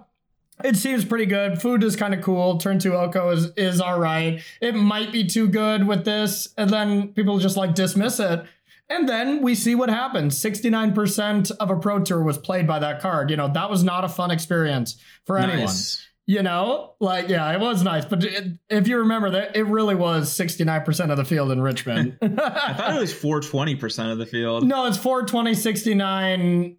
it 0.64 0.74
seems 0.76 1.04
pretty 1.04 1.26
good. 1.26 1.60
Food 1.60 1.84
is 1.84 1.96
kind 1.96 2.14
of 2.14 2.22
cool. 2.22 2.56
Turn 2.56 2.78
to 2.80 2.96
Oko 2.96 3.30
is 3.30 3.52
is 3.56 3.80
all 3.80 4.00
right. 4.00 4.42
It 4.60 4.74
might 4.74 5.12
be 5.12 5.26
too 5.26 5.48
good 5.48 5.86
with 5.86 6.06
this, 6.06 6.48
and 6.56 6.70
then 6.70 7.08
people 7.08 7.38
just 7.38 7.58
like 7.58 7.74
dismiss 7.74 8.18
it. 8.18 8.42
And 8.90 9.08
then 9.08 9.42
we 9.42 9.54
see 9.54 9.74
what 9.74 9.90
happens. 9.90 10.40
69% 10.42 11.50
of 11.60 11.70
a 11.70 11.76
pro 11.76 12.00
tour 12.00 12.22
was 12.22 12.38
played 12.38 12.66
by 12.66 12.78
that 12.78 13.00
card. 13.00 13.30
You 13.30 13.36
know, 13.36 13.48
that 13.48 13.68
was 13.68 13.84
not 13.84 14.04
a 14.04 14.08
fun 14.08 14.30
experience 14.30 14.96
for 15.26 15.38
anyone. 15.38 15.66
Nice. 15.66 16.04
You 16.26 16.42
know, 16.42 16.94
like, 17.00 17.28
yeah, 17.28 17.50
it 17.52 17.60
was 17.60 17.82
nice. 17.82 18.04
But 18.04 18.22
it, 18.24 18.58
if 18.68 18.86
you 18.86 18.98
remember 18.98 19.30
that, 19.30 19.56
it 19.56 19.64
really 19.64 19.94
was 19.94 20.30
69% 20.36 21.10
of 21.10 21.16
the 21.16 21.24
field 21.24 21.50
in 21.50 21.60
Richmond. 21.60 22.18
I 22.22 22.74
thought 22.74 22.96
it 22.96 23.00
was 23.00 23.14
420% 23.14 24.12
of 24.12 24.18
the 24.18 24.26
field. 24.26 24.66
No, 24.66 24.86
it's 24.86 24.98
420, 24.98 25.54
69. 25.54 26.76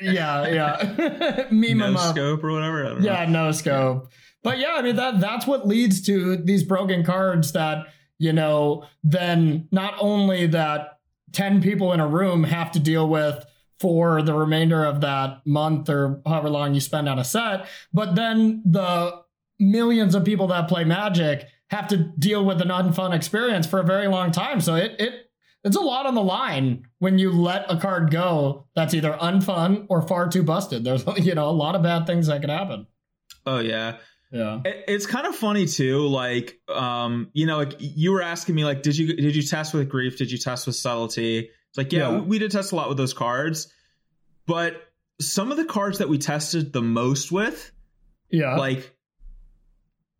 Yeah, 0.00 0.46
yeah. 0.48 1.46
no 1.50 1.96
scope 1.96 2.44
or 2.44 2.52
whatever. 2.52 2.98
yeah, 3.00 3.24
no 3.26 3.52
scope. 3.52 4.10
But 4.42 4.58
yeah, 4.58 4.74
I 4.74 4.82
mean, 4.82 4.96
that 4.96 5.20
that's 5.20 5.46
what 5.46 5.66
leads 5.66 6.02
to 6.02 6.36
these 6.36 6.64
broken 6.64 7.04
cards 7.04 7.52
that, 7.52 7.86
you 8.18 8.32
know, 8.32 8.84
then 9.04 9.68
not 9.70 9.94
only 10.00 10.46
that 10.48 10.91
10 11.32 11.62
people 11.62 11.92
in 11.92 12.00
a 12.00 12.06
room 12.06 12.44
have 12.44 12.72
to 12.72 12.78
deal 12.78 13.08
with 13.08 13.44
for 13.80 14.22
the 14.22 14.34
remainder 14.34 14.84
of 14.84 15.00
that 15.00 15.44
month 15.44 15.88
or 15.88 16.22
however 16.24 16.48
long 16.48 16.74
you 16.74 16.80
spend 16.80 17.08
on 17.08 17.18
a 17.18 17.24
set. 17.24 17.66
But 17.92 18.14
then 18.14 18.62
the 18.64 19.22
millions 19.58 20.14
of 20.14 20.24
people 20.24 20.46
that 20.48 20.68
play 20.68 20.84
Magic 20.84 21.46
have 21.70 21.88
to 21.88 21.96
deal 21.96 22.44
with 22.44 22.60
an 22.60 22.68
unfun 22.68 23.14
experience 23.14 23.66
for 23.66 23.80
a 23.80 23.84
very 23.84 24.06
long 24.06 24.30
time. 24.30 24.60
So 24.60 24.74
it 24.74 24.94
it 25.00 25.30
it's 25.64 25.76
a 25.76 25.80
lot 25.80 26.06
on 26.06 26.14
the 26.14 26.22
line 26.22 26.86
when 26.98 27.18
you 27.18 27.32
let 27.32 27.70
a 27.70 27.76
card 27.76 28.10
go 28.10 28.66
that's 28.74 28.94
either 28.94 29.16
unfun 29.20 29.86
or 29.88 30.02
far 30.02 30.28
too 30.28 30.42
busted. 30.42 30.84
There's 30.84 31.04
you 31.16 31.34
know 31.34 31.48
a 31.48 31.50
lot 31.50 31.74
of 31.74 31.82
bad 31.82 32.06
things 32.06 32.26
that 32.26 32.40
could 32.40 32.50
happen. 32.50 32.86
Oh 33.46 33.58
yeah. 33.58 33.96
Yeah. 34.32 34.62
it's 34.64 35.04
kind 35.04 35.26
of 35.26 35.36
funny 35.36 35.66
too 35.66 36.06
like 36.06 36.58
um 36.66 37.28
you 37.34 37.44
know 37.44 37.58
like 37.58 37.74
you 37.78 38.12
were 38.12 38.22
asking 38.22 38.54
me 38.54 38.64
like 38.64 38.82
did 38.82 38.96
you 38.96 39.14
did 39.14 39.36
you 39.36 39.42
test 39.42 39.74
with 39.74 39.90
grief 39.90 40.16
did 40.16 40.32
you 40.32 40.38
test 40.38 40.66
with 40.66 40.74
subtlety 40.74 41.50
it's 41.72 41.78
like, 41.78 41.90
yeah, 41.90 42.10
yeah. 42.10 42.18
We, 42.18 42.20
we 42.20 42.38
did 42.38 42.50
test 42.50 42.72
a 42.72 42.76
lot 42.76 42.90
with 42.90 42.98
those 42.98 43.14
cards, 43.14 43.72
but 44.46 44.76
some 45.22 45.50
of 45.50 45.56
the 45.56 45.64
cards 45.64 45.98
that 45.98 46.08
we 46.10 46.18
tested 46.18 46.70
the 46.70 46.82
most 46.82 47.32
with, 47.32 47.72
yeah, 48.28 48.56
like 48.56 48.94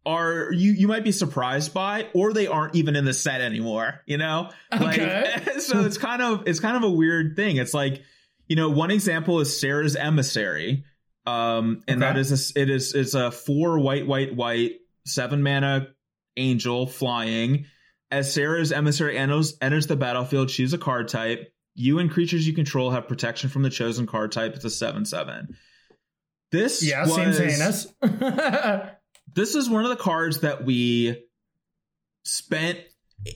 are 0.06 0.50
you 0.50 0.72
you 0.72 0.88
might 0.88 1.04
be 1.04 1.12
surprised 1.12 1.74
by 1.74 2.06
or 2.14 2.32
they 2.32 2.46
aren't 2.46 2.74
even 2.74 2.96
in 2.96 3.04
the 3.04 3.14
set 3.14 3.40
anymore 3.40 4.00
you 4.04 4.18
know 4.18 4.50
okay. 4.72 5.32
like 5.44 5.50
so 5.60 5.84
it's 5.84 5.96
kind 5.96 6.20
of 6.20 6.42
it's 6.48 6.58
kind 6.58 6.76
of 6.76 6.82
a 6.82 6.90
weird 6.90 7.36
thing 7.36 7.56
it's 7.56 7.72
like 7.72 8.02
you 8.48 8.56
know 8.56 8.68
one 8.68 8.90
example 8.90 9.38
is 9.38 9.60
Serra's 9.60 9.94
emissary 9.94 10.84
um 11.26 11.82
and 11.86 12.02
okay. 12.02 12.12
that 12.12 12.18
is 12.18 12.56
a, 12.56 12.60
it 12.60 12.68
is 12.68 12.94
it's 12.94 13.14
a 13.14 13.30
four 13.30 13.78
white 13.78 14.06
white 14.06 14.34
white 14.34 14.72
seven 15.06 15.42
mana 15.42 15.88
angel 16.36 16.86
flying 16.86 17.66
as 18.12 18.32
Serra's 18.32 18.72
emissary 18.72 19.16
enters, 19.16 19.56
enters 19.60 19.86
the 19.86 19.96
battlefield, 19.96 20.50
she's 20.50 20.74
a 20.74 20.78
card 20.78 21.08
type. 21.08 21.50
You 21.74 21.98
and 21.98 22.10
creatures 22.10 22.46
you 22.46 22.52
control 22.52 22.90
have 22.90 23.08
protection 23.08 23.48
from 23.48 23.62
the 23.62 23.70
chosen 23.70 24.06
card 24.06 24.30
type. 24.30 24.54
It's 24.54 24.66
a 24.66 24.70
7 24.70 25.06
7. 25.06 25.56
This 26.52 26.82
yeah, 26.82 27.00
was, 27.00 27.14
seems 27.14 27.38
heinous. 27.38 27.86
this 29.34 29.54
is 29.54 29.70
one 29.70 29.84
of 29.84 29.90
the 29.90 29.96
cards 29.96 30.40
that 30.40 30.66
we 30.66 31.24
spent 32.26 32.80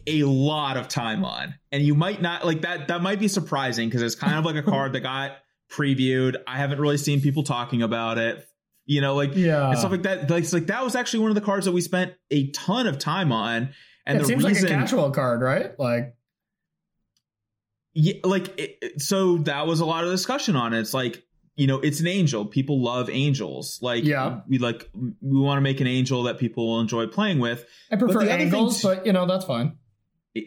a 0.07 0.25
lot 0.25 0.77
of 0.77 0.89
time 0.89 1.25
on. 1.25 1.55
And 1.73 1.83
you 1.83 1.95
might 1.95 2.21
not 2.21 2.45
like 2.45 2.61
that, 2.61 2.89
that 2.89 3.01
might 3.01 3.19
be 3.19 3.29
surprising 3.29 3.89
because 3.89 4.03
it's 4.03 4.15
kind 4.15 4.35
of 4.35 4.45
like 4.45 4.57
a 4.57 4.63
card 4.63 4.93
that 4.93 5.01
got 5.01 5.39
previewed. 5.71 6.37
I 6.47 6.57
haven't 6.57 6.81
really 6.81 6.99
seen 6.99 7.21
people 7.21 7.43
talking 7.43 7.83
about 7.83 8.19
it 8.19 8.47
you 8.87 9.01
know, 9.01 9.17
like 9.17 9.35
yeah, 9.35 9.69
and 9.69 9.79
stuff 9.79 9.91
like 9.91 10.05
that. 10.05 10.31
Like, 10.31 10.51
like 10.53 10.67
that 10.69 10.85
was 10.85 10.95
actually 10.95 11.19
one 11.19 11.31
of 11.31 11.35
the 11.35 11.41
cards 11.41 11.67
that 11.67 11.73
we 11.73 11.81
spent 11.81 12.15
a 12.31 12.51
ton 12.53 12.87
of 12.87 12.99
time 12.99 13.33
on, 13.33 13.71
and 14.07 14.17
it 14.17 14.21
the 14.21 14.27
seems 14.27 14.45
reason, 14.45 14.63
like 14.63 14.73
a 14.73 14.75
casual 14.81 15.11
card, 15.11 15.43
right? 15.43 15.77
Like, 15.79 16.15
yeah, 17.93 18.15
like 18.23 18.55
it, 18.59 19.03
so 19.03 19.39
that 19.39 19.67
was 19.67 19.81
a 19.81 19.85
lot 19.85 20.05
of 20.05 20.11
discussion 20.11 20.55
on 20.55 20.73
it. 20.73 20.79
It's 20.79 20.95
like 20.95 21.25
you 21.57 21.67
know, 21.67 21.81
it's 21.81 22.01
an 22.01 22.07
angel. 22.07 22.45
People 22.45 22.81
love 22.81 23.11
angels. 23.11 23.81
Like, 23.83 24.05
yeah, 24.05 24.43
we 24.49 24.59
like 24.59 24.89
we 24.95 25.41
want 25.41 25.57
to 25.57 25.63
make 25.63 25.81
an 25.81 25.89
angel 25.89 26.23
that 26.25 26.39
people 26.39 26.69
will 26.69 26.81
enjoy 26.81 27.09
playing 27.09 27.41
with. 27.41 27.67
I 27.91 27.97
prefer 27.97 28.21
but 28.21 28.29
angles, 28.29 28.83
but 28.83 29.05
you 29.05 29.13
know 29.13 29.27
that's 29.27 29.47
fine. 29.47 29.79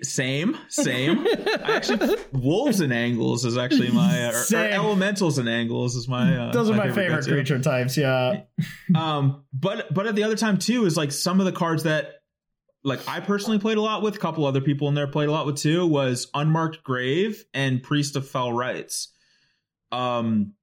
Same, 0.04 0.58
same. 0.68 1.26
I 1.28 1.76
actually, 1.76 2.18
wolves 2.32 2.80
and 2.82 2.94
angles 2.94 3.46
is 3.46 3.58
actually 3.58 3.92
my 3.92 4.30
or, 4.30 4.44
or 4.54 4.56
elementals 4.56 5.38
and 5.38 5.50
angles 5.50 5.96
is 5.96 6.08
my. 6.08 6.38
Uh, 6.38 6.52
Those 6.52 6.70
are 6.70 6.74
my, 6.74 6.88
my 6.88 6.92
favorite, 6.92 7.24
favorite 7.24 7.46
creature 7.46 7.60
types. 7.60 7.98
Yeah. 7.98 8.42
um, 8.96 9.44
but 9.54 9.94
but 9.94 10.08
at 10.08 10.16
the 10.16 10.24
other 10.24 10.36
time 10.36 10.58
too 10.58 10.86
is 10.86 10.98
like 10.98 11.12
some 11.12 11.40
of 11.40 11.46
the 11.46 11.52
cards 11.52 11.84
that 11.84 12.16
like 12.84 13.08
I 13.08 13.20
personally 13.20 13.60
played 13.60 13.78
a 13.78 13.82
lot 13.82 14.02
with, 14.02 14.16
a 14.16 14.20
couple 14.20 14.46
other 14.46 14.62
people 14.62 14.88
in 14.88 14.96
there 14.96 15.08
played 15.08 15.30
a 15.30 15.32
lot 15.32 15.46
with 15.46 15.58
too, 15.58 15.86
was 15.86 16.30
Unmarked 16.34 16.84
Grave 16.84 17.44
and 17.54 17.84
Priest 17.84 18.16
of 18.16 18.28
Fell 18.28 18.52
Rites. 18.54 19.14
Um, 19.92 20.54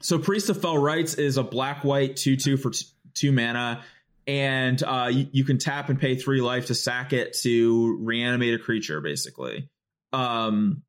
so 0.00 0.18
Priest 0.18 0.50
of 0.50 0.60
Fell 0.60 0.76
Rites 0.76 1.14
is 1.14 1.36
a 1.36 1.42
black 1.42 1.84
white 1.84 2.16
two 2.16 2.36
two 2.36 2.56
for 2.56 2.70
t- 2.70 2.86
two 3.14 3.32
mana, 3.32 3.82
and 4.26 4.82
uh, 4.82 5.08
you, 5.10 5.26
you, 5.32 5.44
can 5.44 5.58
tap 5.58 5.88
and 5.88 5.98
pay 5.98 6.16
three 6.16 6.40
life 6.40 6.66
to 6.66 6.74
sack 6.74 7.12
it 7.12 7.36
to 7.42 7.98
reanimate 8.00 8.54
a 8.54 8.58
creature, 8.58 9.00
basically. 9.00 9.68
Um, 10.12 10.82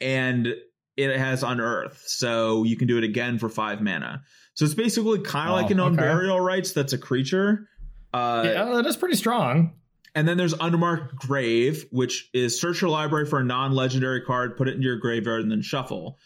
and 0.00 0.54
it 0.96 1.16
has 1.16 1.42
Unearth, 1.42 2.02
so 2.06 2.64
you 2.64 2.76
can 2.76 2.88
do 2.88 2.98
it 2.98 3.04
again 3.04 3.38
for 3.38 3.48
five 3.48 3.80
mana. 3.80 4.22
So 4.54 4.64
it's 4.64 4.74
basically 4.74 5.20
kind 5.20 5.48
of 5.48 5.52
oh, 5.52 5.62
like 5.62 5.70
an 5.70 5.80
okay. 5.80 6.02
Unburial 6.02 6.44
Rites 6.44 6.72
that's 6.72 6.92
a 6.92 6.98
creature. 6.98 7.68
Uh, 8.12 8.42
yeah, 8.44 8.64
that 8.64 8.86
is 8.86 8.96
pretty 8.96 9.14
strong. 9.14 9.74
And 10.14 10.26
then 10.26 10.36
there's 10.36 10.54
Unmarked 10.58 11.14
Grave, 11.14 11.86
which 11.92 12.28
is 12.34 12.60
search 12.60 12.80
your 12.80 12.90
library 12.90 13.26
for 13.26 13.38
a 13.38 13.44
non-legendary 13.44 14.22
card, 14.22 14.56
put 14.56 14.66
it 14.66 14.74
into 14.74 14.86
your 14.86 14.96
graveyard, 14.96 15.42
and 15.42 15.50
then 15.50 15.62
shuffle. 15.62 16.18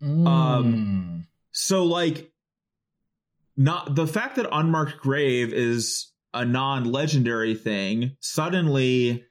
Mm. 0.00 0.28
Um, 0.28 1.26
so 1.50 1.84
like, 1.84 2.30
not 3.60 3.94
the 3.94 4.06
fact 4.06 4.36
that 4.36 4.46
Unmarked 4.50 4.98
Grave 4.98 5.52
is 5.52 6.10
a 6.32 6.44
non-legendary 6.44 7.54
thing 7.54 8.16
suddenly 8.20 9.24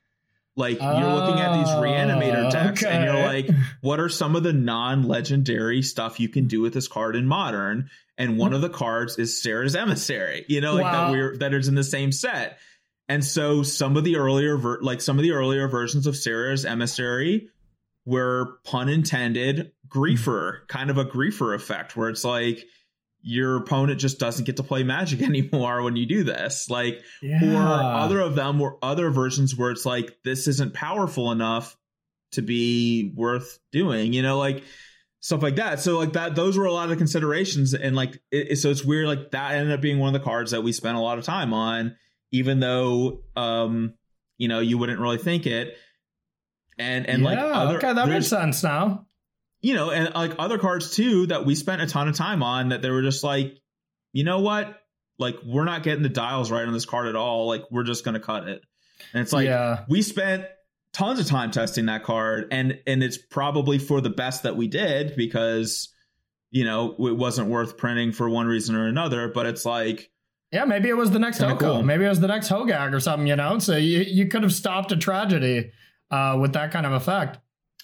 like 0.56 0.82
you're 0.82 1.14
looking 1.14 1.40
at 1.40 1.58
these 1.58 1.70
reanimator 1.70 2.48
ah, 2.48 2.50
decks 2.50 2.84
okay. 2.84 2.94
and 2.94 3.06
you're 3.06 3.26
like 3.26 3.50
what 3.82 4.02
are 4.02 4.10
some 4.10 4.36
of 4.36 4.44
the 4.44 4.52
non-legendary 4.52 5.82
stuff 5.82 6.20
you 6.20 6.28
can 6.28 6.48
do 6.48 6.60
with 6.60 6.74
this 6.74 6.90
card 6.90 7.16
in 7.16 7.26
modern 7.26 7.90
and 8.18 8.38
one 8.38 8.52
of 8.52 8.62
the 8.62 8.70
cards 8.70 9.18
is 9.18 9.42
Serra's 9.42 9.76
emissary 9.76 10.46
you 10.50 10.60
know 10.60 10.74
like 10.76 10.84
wow. 10.84 11.06
that 11.06 11.12
we're 11.12 11.38
that 11.38 11.54
is 11.54 11.70
in 11.70 11.76
the 11.76 11.84
same 11.84 12.12
set 12.12 12.60
and 13.10 13.26
so 13.26 13.64
some 13.64 13.98
of 13.98 14.04
the 14.04 14.18
earlier, 14.18 14.56
ver- 14.56 14.80
like 14.82 15.02
some 15.02 15.18
of 15.18 15.24
the 15.24 15.32
earlier 15.32 15.68
versions 15.68 16.06
of 16.06 16.16
Serra's 16.16 16.64
emissary 16.64 17.50
were 18.06 18.60
pun 18.64 18.88
intended 18.88 19.72
griefer, 19.88 20.68
kind 20.68 20.92
of 20.92 21.00
a 21.00 21.06
griefer 21.06 21.56
effect 21.56 21.98
where 21.98 22.10
it's 22.10 22.24
like 22.24 22.64
your 23.22 23.58
opponent 23.58 24.00
just 24.00 24.20
doesn't 24.20 24.46
get 24.46 24.58
to 24.58 24.64
play 24.64 24.84
magic 24.84 25.22
anymore 25.24 25.82
when 25.84 25.96
you 25.96 26.06
do 26.06 26.24
this. 26.24 26.70
Like, 26.70 27.02
yeah. 27.22 27.44
or 27.44 27.84
other 27.84 28.20
of 28.20 28.36
them 28.36 28.62
or 28.62 28.78
other 28.82 29.10
versions 29.10 29.56
where 29.56 29.72
it's 29.72 29.86
like, 29.86 30.18
this 30.24 30.48
isn't 30.48 30.74
powerful 30.74 31.32
enough 31.32 31.78
to 32.34 32.42
be 32.42 33.14
worth 33.16 33.60
doing, 33.72 34.14
you 34.14 34.22
know, 34.22 34.38
like, 34.38 34.64
stuff 35.22 35.44
like 35.44 35.58
that. 35.58 35.80
So 35.80 35.98
like 35.98 36.14
that, 36.14 36.36
those 36.36 36.58
were 36.58 36.66
a 36.66 36.72
lot 36.72 36.86
of 36.86 36.90
the 36.90 36.96
considerations, 36.96 37.74
and 37.74 37.96
like 37.96 38.22
it, 38.32 38.58
so 38.58 38.70
it's 38.70 38.84
weird. 38.84 39.08
Like 39.08 39.32
that 39.32 39.54
ended 39.54 39.74
up 39.74 39.82
being 39.82 40.00
one 40.00 40.14
of 40.14 40.20
the 40.20 40.26
cards 40.26 40.52
that 40.52 40.62
we 40.62 40.72
spent 40.72 40.98
a 40.98 41.02
lot 41.02 41.18
of 41.18 41.26
time 41.26 41.54
on, 41.54 41.96
even 42.32 42.60
though 42.60 43.24
um 43.36 43.94
you 44.38 44.48
know 44.48 44.60
you 44.60 44.78
wouldn't 44.78 45.00
really 45.00 45.18
think 45.18 45.46
it. 45.46 45.78
And 46.78 47.06
and 47.08 47.24
yeah, 47.24 47.30
like 47.30 47.40
other, 47.40 47.78
okay, 47.78 47.94
that 47.94 48.08
makes 48.08 48.28
sense 48.28 48.64
now. 48.64 49.06
You 49.62 49.74
know, 49.74 49.92
and 49.92 50.14
like 50.14 50.36
other 50.40 50.58
cards 50.58 50.96
too 50.96 51.28
that 51.28 51.46
we 51.46 51.56
spent 51.56 51.82
a 51.82 51.88
ton 51.88 52.08
of 52.08 52.16
time 52.16 52.44
on 52.44 52.70
that 52.70 52.82
they 52.82 52.90
were 52.90 53.02
just 53.02 53.24
like, 53.24 53.58
you 54.14 54.24
know 54.24 54.40
what, 54.40 54.82
like 55.18 55.36
we're 55.46 55.66
not 55.66 55.84
getting 55.84 56.04
the 56.04 56.10
dials 56.10 56.50
right 56.50 56.66
on 56.66 56.74
this 56.74 56.86
card 56.86 57.08
at 57.08 57.16
all. 57.16 57.48
Like 57.48 57.66
we're 57.70 57.84
just 57.84 58.06
gonna 58.06 58.22
cut 58.22 58.48
it. 58.48 58.64
And 59.14 59.22
it's 59.22 59.34
like 59.34 59.46
yeah. 59.46 59.84
we 59.90 60.02
spent 60.02 60.46
tons 60.94 61.20
of 61.20 61.28
time 61.28 61.52
testing 61.52 61.86
that 61.86 62.04
card 62.04 62.48
and 62.52 62.80
and 62.88 63.04
it's 63.04 63.18
probably 63.18 63.78
for 63.78 64.02
the 64.02 64.10
best 64.10 64.44
that 64.44 64.56
we 64.56 64.68
did 64.68 65.16
because 65.16 65.94
you 66.50 66.66
know 66.66 66.96
it 67.00 67.16
wasn't 67.16 67.48
worth 67.48 67.78
printing 67.78 68.12
for 68.12 68.28
one 68.30 68.48
reason 68.48 68.76
or 68.76 68.88
another 68.88 69.28
but 69.28 69.46
it's 69.46 69.66
like 69.66 70.10
yeah 70.52 70.66
maybe 70.66 70.90
it 70.90 70.98
was 70.98 71.12
the 71.12 71.20
next 71.20 71.42
Oko 71.42 71.58
cool. 71.58 71.84
maybe 71.84 72.06
it 72.06 72.10
was 72.10 72.20
the 72.20 72.28
next 72.28 72.50
Hogak 72.50 72.92
or 72.92 73.00
something 73.00 73.28
you 73.28 73.36
know 73.36 73.60
so 73.60 73.76
you, 73.76 74.00
you 74.00 74.28
could 74.28 74.42
have 74.42 74.54
stopped 74.54 74.92
a 74.92 74.98
tragedy 74.98 75.72
uh, 76.10 76.36
with 76.42 76.54
that 76.54 76.72
kind 76.72 76.88
of 76.88 76.94
effect 76.94 77.38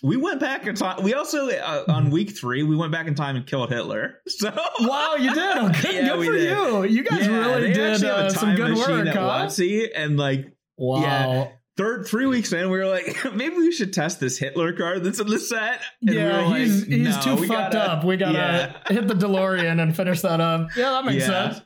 we 0.03 0.17
went 0.17 0.39
back 0.39 0.67
in 0.67 0.75
time. 0.75 1.03
We 1.03 1.13
also 1.13 1.49
uh, 1.49 1.85
on 1.87 2.09
week 2.09 2.37
three 2.37 2.63
we 2.63 2.75
went 2.75 2.91
back 2.91 3.07
in 3.07 3.15
time 3.15 3.35
and 3.35 3.45
killed 3.45 3.71
Hitler. 3.71 4.21
So 4.27 4.51
wow, 4.81 5.15
you 5.17 5.33
did. 5.33 5.37
Oh, 5.57 5.69
good, 5.81 5.93
yeah, 5.93 6.15
good 6.15 6.25
for 6.25 6.33
did. 6.33 6.49
you. 6.49 6.83
You 6.83 7.03
guys 7.03 7.27
yeah, 7.27 7.37
really 7.37 7.73
did 7.73 8.03
uh, 8.03 8.29
some 8.29 8.55
good 8.55 8.75
work, 8.75 9.07
huh? 9.07 9.49
and 9.95 10.17
like 10.17 10.51
wow. 10.77 11.01
Yeah, 11.01 11.47
third 11.77 12.07
three 12.07 12.25
weeks 12.25 12.51
in, 12.53 12.69
we 12.69 12.77
were 12.77 12.87
like, 12.87 13.15
maybe 13.33 13.55
we 13.55 13.71
should 13.71 13.93
test 13.93 14.19
this 14.19 14.37
Hitler 14.37 14.73
card 14.73 15.03
that's 15.03 15.19
in 15.19 15.27
the 15.27 15.39
set. 15.39 15.81
And 16.01 16.15
yeah, 16.15 16.51
we 16.51 16.59
he's 16.59 16.81
like, 16.81 16.89
he's 16.89 17.25
no, 17.25 17.37
too 17.37 17.47
fucked 17.47 17.73
gotta, 17.73 17.91
up. 17.91 18.03
We 18.03 18.17
gotta 18.17 18.33
yeah. 18.33 18.93
hit 18.93 19.07
the 19.07 19.13
DeLorean 19.13 19.81
and 19.81 19.95
finish 19.95 20.21
that 20.21 20.41
up. 20.41 20.69
Yeah, 20.75 20.91
that 20.91 21.05
makes 21.05 21.25
sense. 21.25 21.61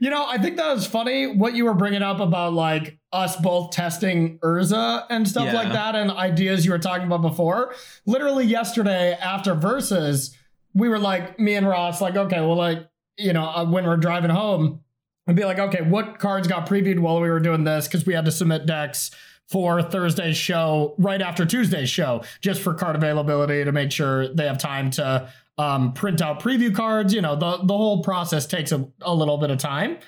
You 0.00 0.08
know, 0.08 0.26
I 0.26 0.38
think 0.38 0.56
that 0.56 0.74
was 0.74 0.86
funny 0.86 1.26
what 1.26 1.54
you 1.54 1.66
were 1.66 1.74
bringing 1.74 2.02
up 2.02 2.20
about 2.20 2.54
like 2.54 2.98
us 3.12 3.36
both 3.36 3.70
testing 3.70 4.38
Urza 4.38 5.04
and 5.10 5.28
stuff 5.28 5.44
yeah. 5.44 5.52
like 5.52 5.72
that, 5.72 5.94
and 5.94 6.10
ideas 6.10 6.64
you 6.64 6.72
were 6.72 6.78
talking 6.78 7.06
about 7.06 7.20
before. 7.20 7.74
Literally 8.06 8.46
yesterday 8.46 9.12
after 9.12 9.54
versus, 9.54 10.34
we 10.72 10.88
were 10.88 10.98
like, 10.98 11.38
me 11.38 11.54
and 11.54 11.68
Ross, 11.68 12.00
like, 12.00 12.16
okay, 12.16 12.40
well, 12.40 12.56
like, 12.56 12.88
you 13.18 13.34
know, 13.34 13.44
uh, 13.44 13.66
when 13.66 13.84
we're 13.84 13.98
driving 13.98 14.30
home 14.30 14.80
and 15.26 15.36
be 15.36 15.44
like, 15.44 15.58
okay, 15.58 15.82
what 15.82 16.18
cards 16.18 16.48
got 16.48 16.66
previewed 16.66 16.98
while 16.98 17.20
we 17.20 17.28
were 17.28 17.40
doing 17.40 17.64
this? 17.64 17.86
Because 17.86 18.06
we 18.06 18.14
had 18.14 18.24
to 18.24 18.32
submit 18.32 18.64
decks 18.64 19.10
for 19.48 19.82
Thursday's 19.82 20.36
show 20.36 20.94
right 20.96 21.20
after 21.20 21.44
Tuesday's 21.44 21.90
show, 21.90 22.22
just 22.40 22.62
for 22.62 22.72
card 22.72 22.96
availability 22.96 23.64
to 23.64 23.72
make 23.72 23.92
sure 23.92 24.32
they 24.32 24.46
have 24.46 24.58
time 24.58 24.90
to 24.92 25.30
um, 25.60 25.92
print 25.92 26.22
out 26.22 26.40
preview 26.40 26.74
cards. 26.74 27.12
You 27.12 27.20
know, 27.20 27.36
the, 27.36 27.58
the 27.58 27.76
whole 27.76 28.02
process 28.02 28.46
takes 28.46 28.72
a, 28.72 28.88
a 29.02 29.14
little 29.14 29.36
bit 29.36 29.50
of 29.50 29.58
time. 29.58 29.98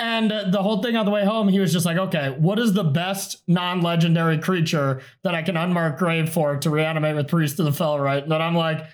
And 0.00 0.32
uh, 0.32 0.50
the 0.50 0.62
whole 0.62 0.82
thing 0.82 0.96
on 0.96 1.04
the 1.04 1.12
way 1.12 1.24
home, 1.24 1.48
he 1.48 1.60
was 1.60 1.72
just 1.72 1.86
like, 1.86 1.98
okay, 1.98 2.34
what 2.38 2.58
is 2.58 2.72
the 2.72 2.82
best 2.82 3.42
non 3.46 3.80
legendary 3.80 4.38
creature 4.38 5.02
that 5.22 5.34
I 5.34 5.42
can 5.42 5.54
unmark 5.54 5.98
grave 5.98 6.30
for 6.30 6.56
to 6.56 6.70
reanimate 6.70 7.14
with 7.14 7.28
Priest 7.28 7.60
of 7.60 7.66
the 7.66 7.72
Fell 7.72 8.00
Rites? 8.00 8.24
And 8.24 8.32
then 8.32 8.42
I'm 8.42 8.56
like, 8.56 8.84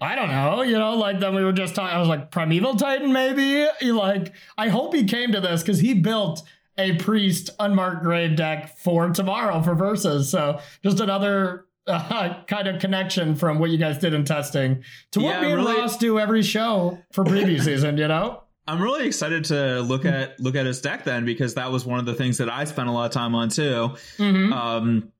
I 0.00 0.14
don't 0.16 0.28
know, 0.28 0.62
you 0.62 0.78
know, 0.78 0.94
like 0.94 1.20
then 1.20 1.34
we 1.34 1.44
were 1.44 1.52
just 1.52 1.74
talking. 1.74 1.94
I 1.94 2.00
was 2.00 2.08
like, 2.08 2.30
Primeval 2.30 2.76
Titan, 2.76 3.12
maybe. 3.12 3.66
He 3.80 3.92
like, 3.92 4.34
I 4.58 4.68
hope 4.68 4.94
he 4.94 5.04
came 5.04 5.32
to 5.32 5.40
this 5.40 5.62
because 5.62 5.78
he 5.78 5.94
built 5.94 6.42
a 6.78 6.96
priest 6.96 7.50
unmarked 7.58 8.02
grave 8.02 8.36
deck 8.36 8.76
for 8.78 9.08
tomorrow 9.10 9.62
for 9.62 9.74
verses. 9.74 10.30
So 10.30 10.60
just 10.82 11.00
another 11.00 11.66
uh, 11.86 12.42
kind 12.46 12.68
of 12.68 12.80
connection 12.80 13.34
from 13.34 13.58
what 13.58 13.70
you 13.70 13.78
guys 13.78 13.98
did 13.98 14.14
in 14.14 14.24
testing 14.24 14.84
to 15.12 15.20
what 15.20 15.36
yeah, 15.36 15.40
me 15.40 15.52
and 15.52 15.56
really, 15.56 15.80
Ross 15.80 15.96
do 15.96 16.18
every 16.18 16.42
show 16.42 16.98
for 17.12 17.24
preview 17.24 17.60
season. 17.64 17.98
You 17.98 18.08
know. 18.08 18.42
I'm 18.68 18.82
really 18.82 19.06
excited 19.06 19.44
to 19.46 19.80
look 19.82 20.04
at 20.04 20.40
look 20.40 20.56
at 20.56 20.66
his 20.66 20.80
deck 20.80 21.04
then 21.04 21.24
because 21.24 21.54
that 21.54 21.70
was 21.70 21.86
one 21.86 22.00
of 22.00 22.06
the 22.06 22.14
things 22.14 22.38
that 22.38 22.50
I 22.50 22.64
spent 22.64 22.88
a 22.88 22.92
lot 22.92 23.06
of 23.06 23.12
time 23.12 23.34
on 23.36 23.48
too. 23.48 23.94
Mm-hmm. 24.18 24.52
Um, 24.52 25.12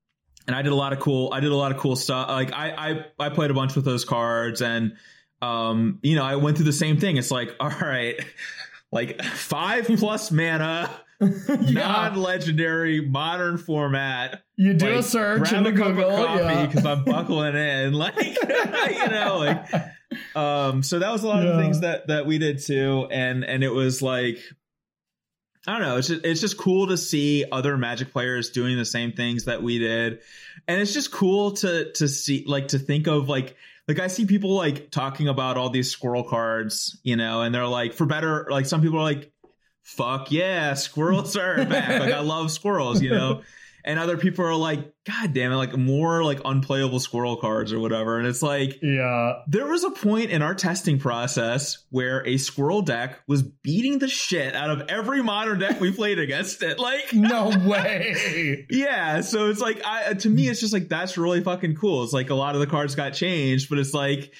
and 0.47 0.55
I 0.55 0.61
did 0.61 0.71
a 0.71 0.75
lot 0.75 0.93
of 0.93 0.99
cool 0.99 1.31
I 1.31 1.39
did 1.39 1.51
a 1.51 1.55
lot 1.55 1.71
of 1.71 1.77
cool 1.77 1.95
stuff. 1.95 2.27
Like 2.29 2.51
I 2.53 2.71
I 2.71 3.05
I 3.19 3.29
played 3.29 3.51
a 3.51 3.53
bunch 3.53 3.75
with 3.75 3.85
those 3.85 4.05
cards 4.05 4.61
and 4.61 4.97
um 5.41 5.99
you 6.01 6.15
know, 6.15 6.23
I 6.23 6.35
went 6.35 6.57
through 6.57 6.65
the 6.65 6.73
same 6.73 6.97
thing. 6.99 7.17
It's 7.17 7.31
like, 7.31 7.55
all 7.59 7.69
right, 7.69 8.15
like 8.91 9.23
5 9.23 9.87
plus 9.97 10.31
mana. 10.31 10.89
non-legendary 11.49 13.01
modern 13.01 13.57
format. 13.57 14.43
You 14.55 14.73
do 14.73 14.85
like, 14.85 14.95
a 14.99 15.03
search 15.03 15.51
in 15.51 15.63
the 15.63 15.71
Google, 15.71 16.11
yeah, 16.11 16.65
because 16.65 16.85
I'm 16.85 17.03
buckling 17.03 17.55
in, 17.55 17.93
like 17.93 18.15
you 18.23 19.07
know, 19.09 19.37
like 19.39 20.35
um. 20.35 20.83
So 20.83 20.99
that 20.99 21.11
was 21.11 21.23
a 21.23 21.27
lot 21.27 21.43
yeah. 21.43 21.51
of 21.51 21.61
things 21.61 21.81
that 21.81 22.07
that 22.07 22.25
we 22.25 22.37
did 22.37 22.59
too, 22.59 23.07
and 23.09 23.43
and 23.43 23.63
it 23.63 23.71
was 23.71 24.01
like 24.01 24.39
I 25.67 25.73
don't 25.73 25.81
know. 25.81 25.97
It's 25.97 26.07
just, 26.07 26.25
it's 26.25 26.39
just 26.39 26.57
cool 26.57 26.87
to 26.87 26.97
see 26.97 27.45
other 27.51 27.77
Magic 27.77 28.11
players 28.11 28.51
doing 28.51 28.77
the 28.77 28.85
same 28.85 29.11
things 29.11 29.45
that 29.45 29.61
we 29.61 29.79
did, 29.79 30.19
and 30.67 30.79
it's 30.79 30.93
just 30.93 31.11
cool 31.11 31.51
to 31.53 31.91
to 31.93 32.07
see 32.07 32.45
like 32.47 32.69
to 32.69 32.79
think 32.79 33.07
of 33.07 33.27
like 33.27 33.55
like 33.87 33.99
I 33.99 34.07
see 34.07 34.25
people 34.25 34.55
like 34.55 34.91
talking 34.91 35.27
about 35.27 35.57
all 35.57 35.69
these 35.69 35.89
squirrel 35.89 36.23
cards, 36.23 36.99
you 37.03 37.15
know, 37.15 37.41
and 37.41 37.55
they're 37.55 37.67
like 37.67 37.93
for 37.93 38.05
better. 38.05 38.47
Like 38.49 38.65
some 38.65 38.81
people 38.81 38.99
are 38.99 39.03
like, 39.03 39.31
"Fuck 39.87 40.31
yeah, 40.31 40.73
squirrels 40.73 41.35
are 41.35 41.65
back!" 41.65 41.99
like 41.99 42.13
I 42.13 42.19
love 42.19 42.51
squirrels, 42.51 43.01
you 43.01 43.09
know 43.11 43.41
and 43.87 43.97
other 43.99 44.17
people 44.17 44.43
are 44.45 44.53
like, 44.53 44.93
God 45.05 45.33
damn 45.33 45.53
it, 45.53 45.55
like 45.55 45.75
more 45.77 46.21
like 46.21 46.41
unplayable 46.43 46.99
squirrel 46.99 47.37
cards 47.37 47.71
or 47.71 47.79
whatever. 47.79 48.17
And 48.19 48.27
it's 48.27 48.41
like, 48.41 48.79
yeah, 48.81 49.43
there 49.47 49.65
was 49.65 49.85
a 49.85 49.89
point 49.89 50.29
in 50.29 50.41
our 50.41 50.53
testing 50.53 50.99
process 50.99 51.85
where 51.89 52.21
a 52.27 52.37
squirrel 52.37 52.81
deck 52.81 53.21
was 53.27 53.43
beating 53.43 53.99
the 53.99 54.09
shit 54.09 54.53
out 54.55 54.69
of 54.69 54.89
every 54.89 55.23
modern 55.23 55.59
deck 55.59 55.79
we 55.79 55.93
played 55.93 56.19
against 56.19 56.61
it. 56.63 56.79
Like, 56.79 57.05
no 57.13 57.47
way. 57.65 58.65
yeah. 58.69 59.21
So 59.21 59.49
it's 59.49 59.61
like, 59.61 59.81
I, 59.85 60.15
to 60.15 60.29
me, 60.29 60.49
it's 60.49 60.59
just 60.59 60.73
like, 60.73 60.89
that's 60.89 61.17
really 61.17 61.41
fucking 61.41 61.77
cool. 61.77 62.03
It's 62.03 62.11
like 62.11 62.29
a 62.29 62.35
lot 62.35 62.55
of 62.55 62.59
the 62.59 62.67
cards 62.67 62.93
got 62.93 63.13
changed, 63.13 63.69
but 63.69 63.79
it's 63.79 63.93
like, 63.93 64.33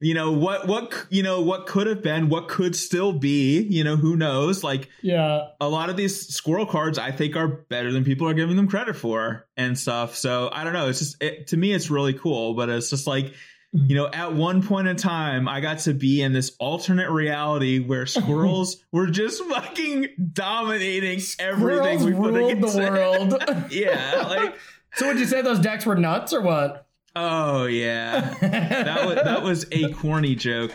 you 0.00 0.14
know 0.14 0.32
what 0.32 0.68
what 0.68 1.06
you 1.10 1.22
know 1.22 1.42
what 1.42 1.66
could 1.66 1.86
have 1.86 2.02
been 2.02 2.28
what 2.28 2.48
could 2.48 2.76
still 2.76 3.12
be 3.12 3.60
you 3.62 3.82
know 3.82 3.96
who 3.96 4.16
knows? 4.16 4.62
Like 4.62 4.88
yeah. 5.02 5.48
a 5.60 5.68
lot 5.68 5.90
of 5.90 5.96
these 5.96 6.28
squirrel 6.28 6.66
cards 6.66 6.98
i 6.98 7.10
think 7.10 7.36
are 7.36 7.48
better 7.48 7.92
than 7.92 8.04
people 8.04 8.28
are 8.28 8.34
giving 8.34 8.56
them 8.56 8.68
credit 8.68 8.96
for 8.96 9.46
and 9.56 9.78
stuff. 9.78 10.14
So 10.16 10.50
i 10.52 10.64
don't 10.64 10.72
know. 10.72 10.88
It's 10.88 11.00
just 11.00 11.22
it, 11.22 11.48
to 11.48 11.56
me 11.56 11.72
it's 11.72 11.90
really 11.90 12.14
cool 12.14 12.54
but 12.54 12.68
it's 12.68 12.90
just 12.90 13.06
like 13.06 13.34
you 13.72 13.96
know 13.96 14.08
at 14.08 14.32
one 14.32 14.62
point 14.62 14.88
in 14.88 14.96
time 14.96 15.46
i 15.46 15.60
got 15.60 15.80
to 15.80 15.92
be 15.92 16.22
in 16.22 16.32
this 16.32 16.56
alternate 16.58 17.10
reality 17.10 17.80
where 17.80 18.06
squirrels 18.06 18.82
were 18.92 19.08
just 19.08 19.44
fucking 19.44 20.08
dominating 20.32 21.20
everything 21.38 22.02
we 22.04 22.12
put 22.12 22.34
against 22.34 22.76
the 22.76 22.82
world. 22.82 23.44
Yeah 23.70 24.26
like 24.28 24.54
so 24.94 25.08
would 25.08 25.18
you 25.18 25.26
say? 25.26 25.42
Those 25.42 25.58
decks 25.58 25.86
were 25.86 25.96
nuts 25.96 26.32
or 26.32 26.40
what 26.40 26.87
Oh 27.16 27.66
yeah, 27.66 28.34
that 28.40 29.06
was 29.06 29.14
that 29.16 29.42
was 29.42 29.66
a 29.72 29.92
corny 29.92 30.34
joke. 30.34 30.72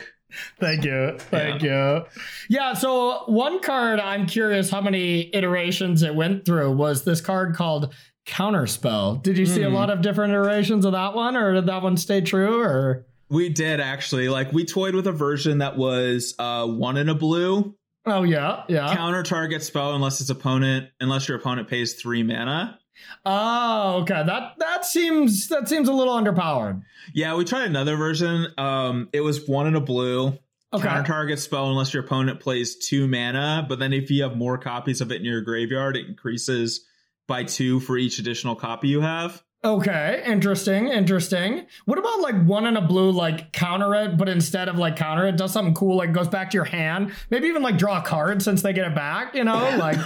Thank 0.60 0.84
you, 0.84 1.16
thank 1.20 1.62
yeah. 1.62 2.00
you. 2.00 2.06
Yeah. 2.50 2.74
So 2.74 3.24
one 3.26 3.62
card, 3.62 4.00
I'm 4.00 4.26
curious 4.26 4.70
how 4.70 4.82
many 4.82 5.34
iterations 5.34 6.02
it 6.02 6.16
went 6.16 6.46
through. 6.46 6.76
Was 6.76 7.04
this 7.04 7.22
card 7.22 7.56
called 7.56 7.94
Counterspell? 8.26 9.22
Did 9.22 9.38
you 9.38 9.46
mm. 9.46 9.50
see 9.50 9.62
a 9.62 9.70
hmm. 9.70 9.76
lot 9.76 9.90
of 9.90 10.02
different 10.02 10.34
iterations 10.34 10.86
of 10.86 10.94
that 10.94 11.14
one, 11.14 11.36
or 11.36 11.54
did 11.54 11.68
that 11.68 11.84
one 11.84 11.98
stay 11.98 12.22
true? 12.22 12.62
Or 12.62 13.06
we 13.30 13.50
did 13.50 13.80
actually. 13.80 14.30
Like 14.30 14.52
we 14.52 14.66
toyed 14.66 14.96
with 14.96 15.08
a 15.08 15.12
version 15.12 15.60
that 15.60 15.78
was 15.78 16.36
uh, 16.40 16.66
one 16.68 16.98
in 16.98 17.10
a 17.10 17.16
blue. 17.16 17.76
Oh 18.06 18.24
yeah, 18.24 18.64
yeah. 18.68 18.94
Counter 18.94 19.24
target 19.24 19.64
spell 19.64 19.96
unless 19.96 20.20
its 20.20 20.30
opponent, 20.30 20.90
unless 21.00 21.28
your 21.28 21.38
opponent 21.38 21.70
pays 21.70 21.94
three 21.94 22.24
mana. 22.24 22.80
Oh, 23.26 24.02
okay. 24.02 24.24
That 24.26 24.54
that 24.60 24.86
seems 24.86 25.48
that 25.48 25.68
seems 25.68 25.88
a 25.88 25.94
little 25.94 26.14
underpowered. 26.14 26.84
Yeah, 27.14 27.36
we 27.36 27.46
tried 27.46 27.68
another 27.68 27.96
version. 27.96 28.48
Um, 28.58 29.10
it 29.14 29.22
was 29.22 29.48
one 29.48 29.68
in 29.68 29.76
a 29.76 29.82
blue. 29.82 30.38
Okay. 30.74 30.88
Counter 30.88 31.04
target 31.06 31.40
spell 31.40 31.70
unless 31.70 31.94
your 31.94 32.04
opponent 32.04 32.40
plays 32.40 32.76
two 32.76 33.08
mana, 33.08 33.66
but 33.70 33.78
then 33.78 33.94
if 33.94 34.10
you 34.10 34.24
have 34.24 34.36
more 34.36 34.58
copies 34.58 35.02
of 35.02 35.12
it 35.12 35.18
in 35.18 35.26
your 35.26 35.42
graveyard, 35.42 35.96
it 35.96 36.08
increases 36.08 36.88
by 37.28 37.44
two 37.44 37.80
for 37.80 37.96
each 37.96 38.18
additional 38.18 38.56
copy 38.56 38.88
you 38.88 39.02
have. 39.02 39.44
Okay, 39.66 40.22
interesting, 40.26 40.90
interesting. 40.90 41.66
What 41.86 41.98
about 41.98 42.20
like 42.20 42.44
one 42.44 42.66
in 42.66 42.76
a 42.76 42.82
blue, 42.82 43.12
like 43.12 43.54
counter 43.54 43.96
it, 43.96 44.18
but 44.18 44.28
instead 44.28 44.68
of 44.68 44.78
like 44.78 44.98
counter 44.98 45.26
it, 45.26 45.38
does 45.38 45.54
something 45.54 45.74
cool, 45.74 45.96
like 45.96 46.12
goes 46.12 46.28
back 46.28 46.52
to 46.52 46.56
your 46.56 46.66
hand. 46.66 47.14
Maybe 47.30 47.48
even 47.48 47.62
like 47.62 47.78
draw 47.78 48.00
a 48.00 48.02
card 48.02 48.42
since 48.42 48.62
they 48.62 48.74
get 48.74 48.88
it 48.88 48.96
back, 48.96 49.36
you 49.36 49.44
know? 49.44 49.78
Like 49.78 49.98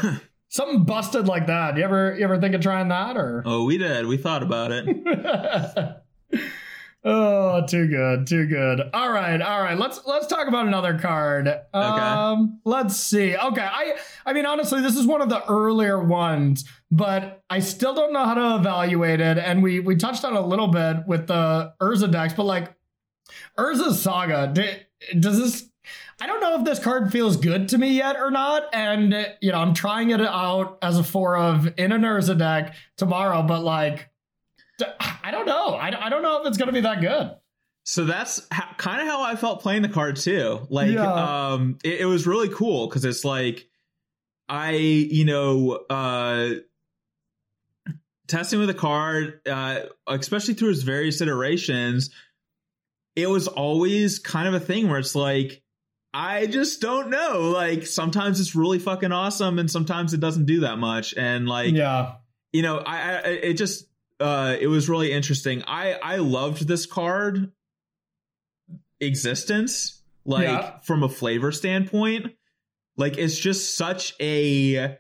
Something 0.58 0.86
busted 0.86 1.28
like 1.28 1.46
that. 1.46 1.78
You 1.78 1.84
ever 1.84 2.16
you 2.18 2.24
ever 2.24 2.42
think 2.42 2.56
of 2.56 2.62
trying 2.62 2.88
that 2.88 3.16
or? 3.16 3.44
Oh, 3.46 3.66
we 3.66 3.78
did. 3.78 4.08
We 4.08 4.18
thought 4.18 4.42
about 4.42 4.72
it. 4.72 4.88
oh, 7.04 7.64
too 7.68 7.88
good, 7.88 8.26
too 8.26 8.48
good. 8.48 8.82
All 8.92 9.12
right, 9.12 9.40
all 9.40 9.62
right. 9.62 9.78
Let's 9.78 10.02
let's 10.08 10.26
talk 10.26 10.48
about 10.48 10.66
another 10.66 10.98
card. 10.98 11.48
Okay. 11.48 11.62
Um, 11.76 12.60
let's 12.66 12.98
see. 12.98 13.38
Okay, 13.38 13.62
I 13.62 13.98
I 14.26 14.34
mean 14.34 14.48
honestly, 14.48 14.82
this 14.82 14.98
is 14.98 15.06
one 15.06 15.22
of 15.22 15.30
the 15.30 15.46
earlier 15.48 16.04
ones 16.04 16.66
but 16.90 17.44
I 17.50 17.60
still 17.60 17.94
don't 17.94 18.14
know 18.14 18.26
how 18.26 18.34
to 18.34 18.56
evaluate 18.56 19.20
it. 19.20 19.38
And 19.38 19.62
we 19.62 19.80
we 19.80 19.96
touched 19.96 20.26
on 20.26 20.34
a 20.34 20.42
little 20.42 20.70
bit 20.70 21.06
with 21.06 21.28
the 21.28 21.74
Urza 21.80 22.12
decks, 22.12 22.34
but 22.34 22.46
like 22.46 22.74
Urza's 23.60 24.02
Saga, 24.02 24.54
does 25.20 25.38
this? 25.38 25.70
I 26.20 26.28
don't 26.28 26.42
know 26.42 26.60
if 26.60 26.66
this 26.66 26.80
card 26.80 27.12
feels 27.12 27.38
good 27.38 27.70
to 27.70 27.78
me 27.78 27.98
yet 27.98 28.16
or 28.18 28.32
not. 28.32 28.64
And 28.74 29.14
you 29.42 29.52
know, 29.52 29.60
I'm 29.60 29.74
trying 29.74 30.10
it 30.10 30.22
out 30.22 30.78
as 30.82 30.98
a 30.98 31.04
four 31.04 31.38
of 31.38 31.68
in 31.78 31.92
an 31.92 32.02
Urza 32.02 32.38
deck 32.38 32.76
tomorrow, 32.98 33.44
but 33.44 33.64
like, 33.64 34.10
I 35.00 35.32
don't 35.32 35.46
know. 35.46 35.74
I, 35.74 36.06
I 36.06 36.10
don't 36.10 36.22
know 36.22 36.42
if 36.42 36.48
it's 36.48 36.58
gonna 36.58 36.72
be 36.72 36.82
that 36.82 37.02
good. 37.02 37.36
So 37.84 38.04
that's 38.04 38.46
ha- 38.52 38.76
kind 38.78 39.02
of 39.02 39.08
how 39.08 39.22
I 39.24 39.36
felt 39.36 39.62
playing 39.62 39.82
the 39.82 39.90
card 39.90 40.18
too. 40.18 40.68
Like, 40.70 40.92
yeah. 40.92 41.52
um, 41.52 41.78
it, 41.84 42.02
it 42.02 42.06
was 42.06 42.28
really 42.28 42.50
cool 42.50 42.88
because 42.88 43.06
it's 43.06 43.24
like 43.24 43.68
I, 44.50 44.72
you 44.72 45.26
know, 45.26 45.80
uh, 45.90 46.50
testing 48.28 48.60
with 48.60 48.68
the 48.68 48.74
card, 48.74 49.42
uh, 49.50 49.82
especially 50.08 50.54
through 50.54 50.72
its 50.72 50.84
various 50.84 51.22
iterations, 51.22 52.10
it 53.16 53.30
was 53.30 53.48
always 53.48 54.20
kind 54.20 54.48
of 54.48 54.54
a 54.54 54.60
thing 54.60 54.90
where 54.90 55.00
it's 55.00 55.16
like, 55.16 55.62
I 56.14 56.48
just 56.48 56.82
don't 56.82 57.10
know. 57.10 57.52
Like 57.54 57.86
sometimes 57.86 58.40
it's 58.40 58.56
really 58.56 58.80
fucking 58.80 59.12
awesome, 59.12 59.60
and 59.60 59.70
sometimes 59.70 60.14
it 60.14 60.20
doesn't 60.20 60.46
do 60.46 60.62
that 60.62 60.78
much. 60.78 61.14
And 61.16 61.48
like, 61.48 61.74
yeah, 61.74 62.16
you 62.52 62.62
know, 62.62 62.78
I, 62.80 62.98
I 62.98 63.20
it 63.28 63.54
just 63.54 63.88
uh, 64.20 64.56
it 64.60 64.68
was 64.68 64.90
really 64.90 65.12
interesting. 65.12 65.64
I 65.68 65.94
I 65.94 66.16
loved 66.18 66.68
this 66.68 66.86
card 66.86 67.52
existence, 69.00 70.02
like 70.26 70.48
yeah. 70.48 70.80
from 70.80 71.04
a 71.04 71.10
flavor 71.10 71.52
standpoint. 71.52 72.34
Like 72.96 73.18
it's 73.18 73.38
just 73.38 73.76
such 73.76 74.16
a 74.20 74.98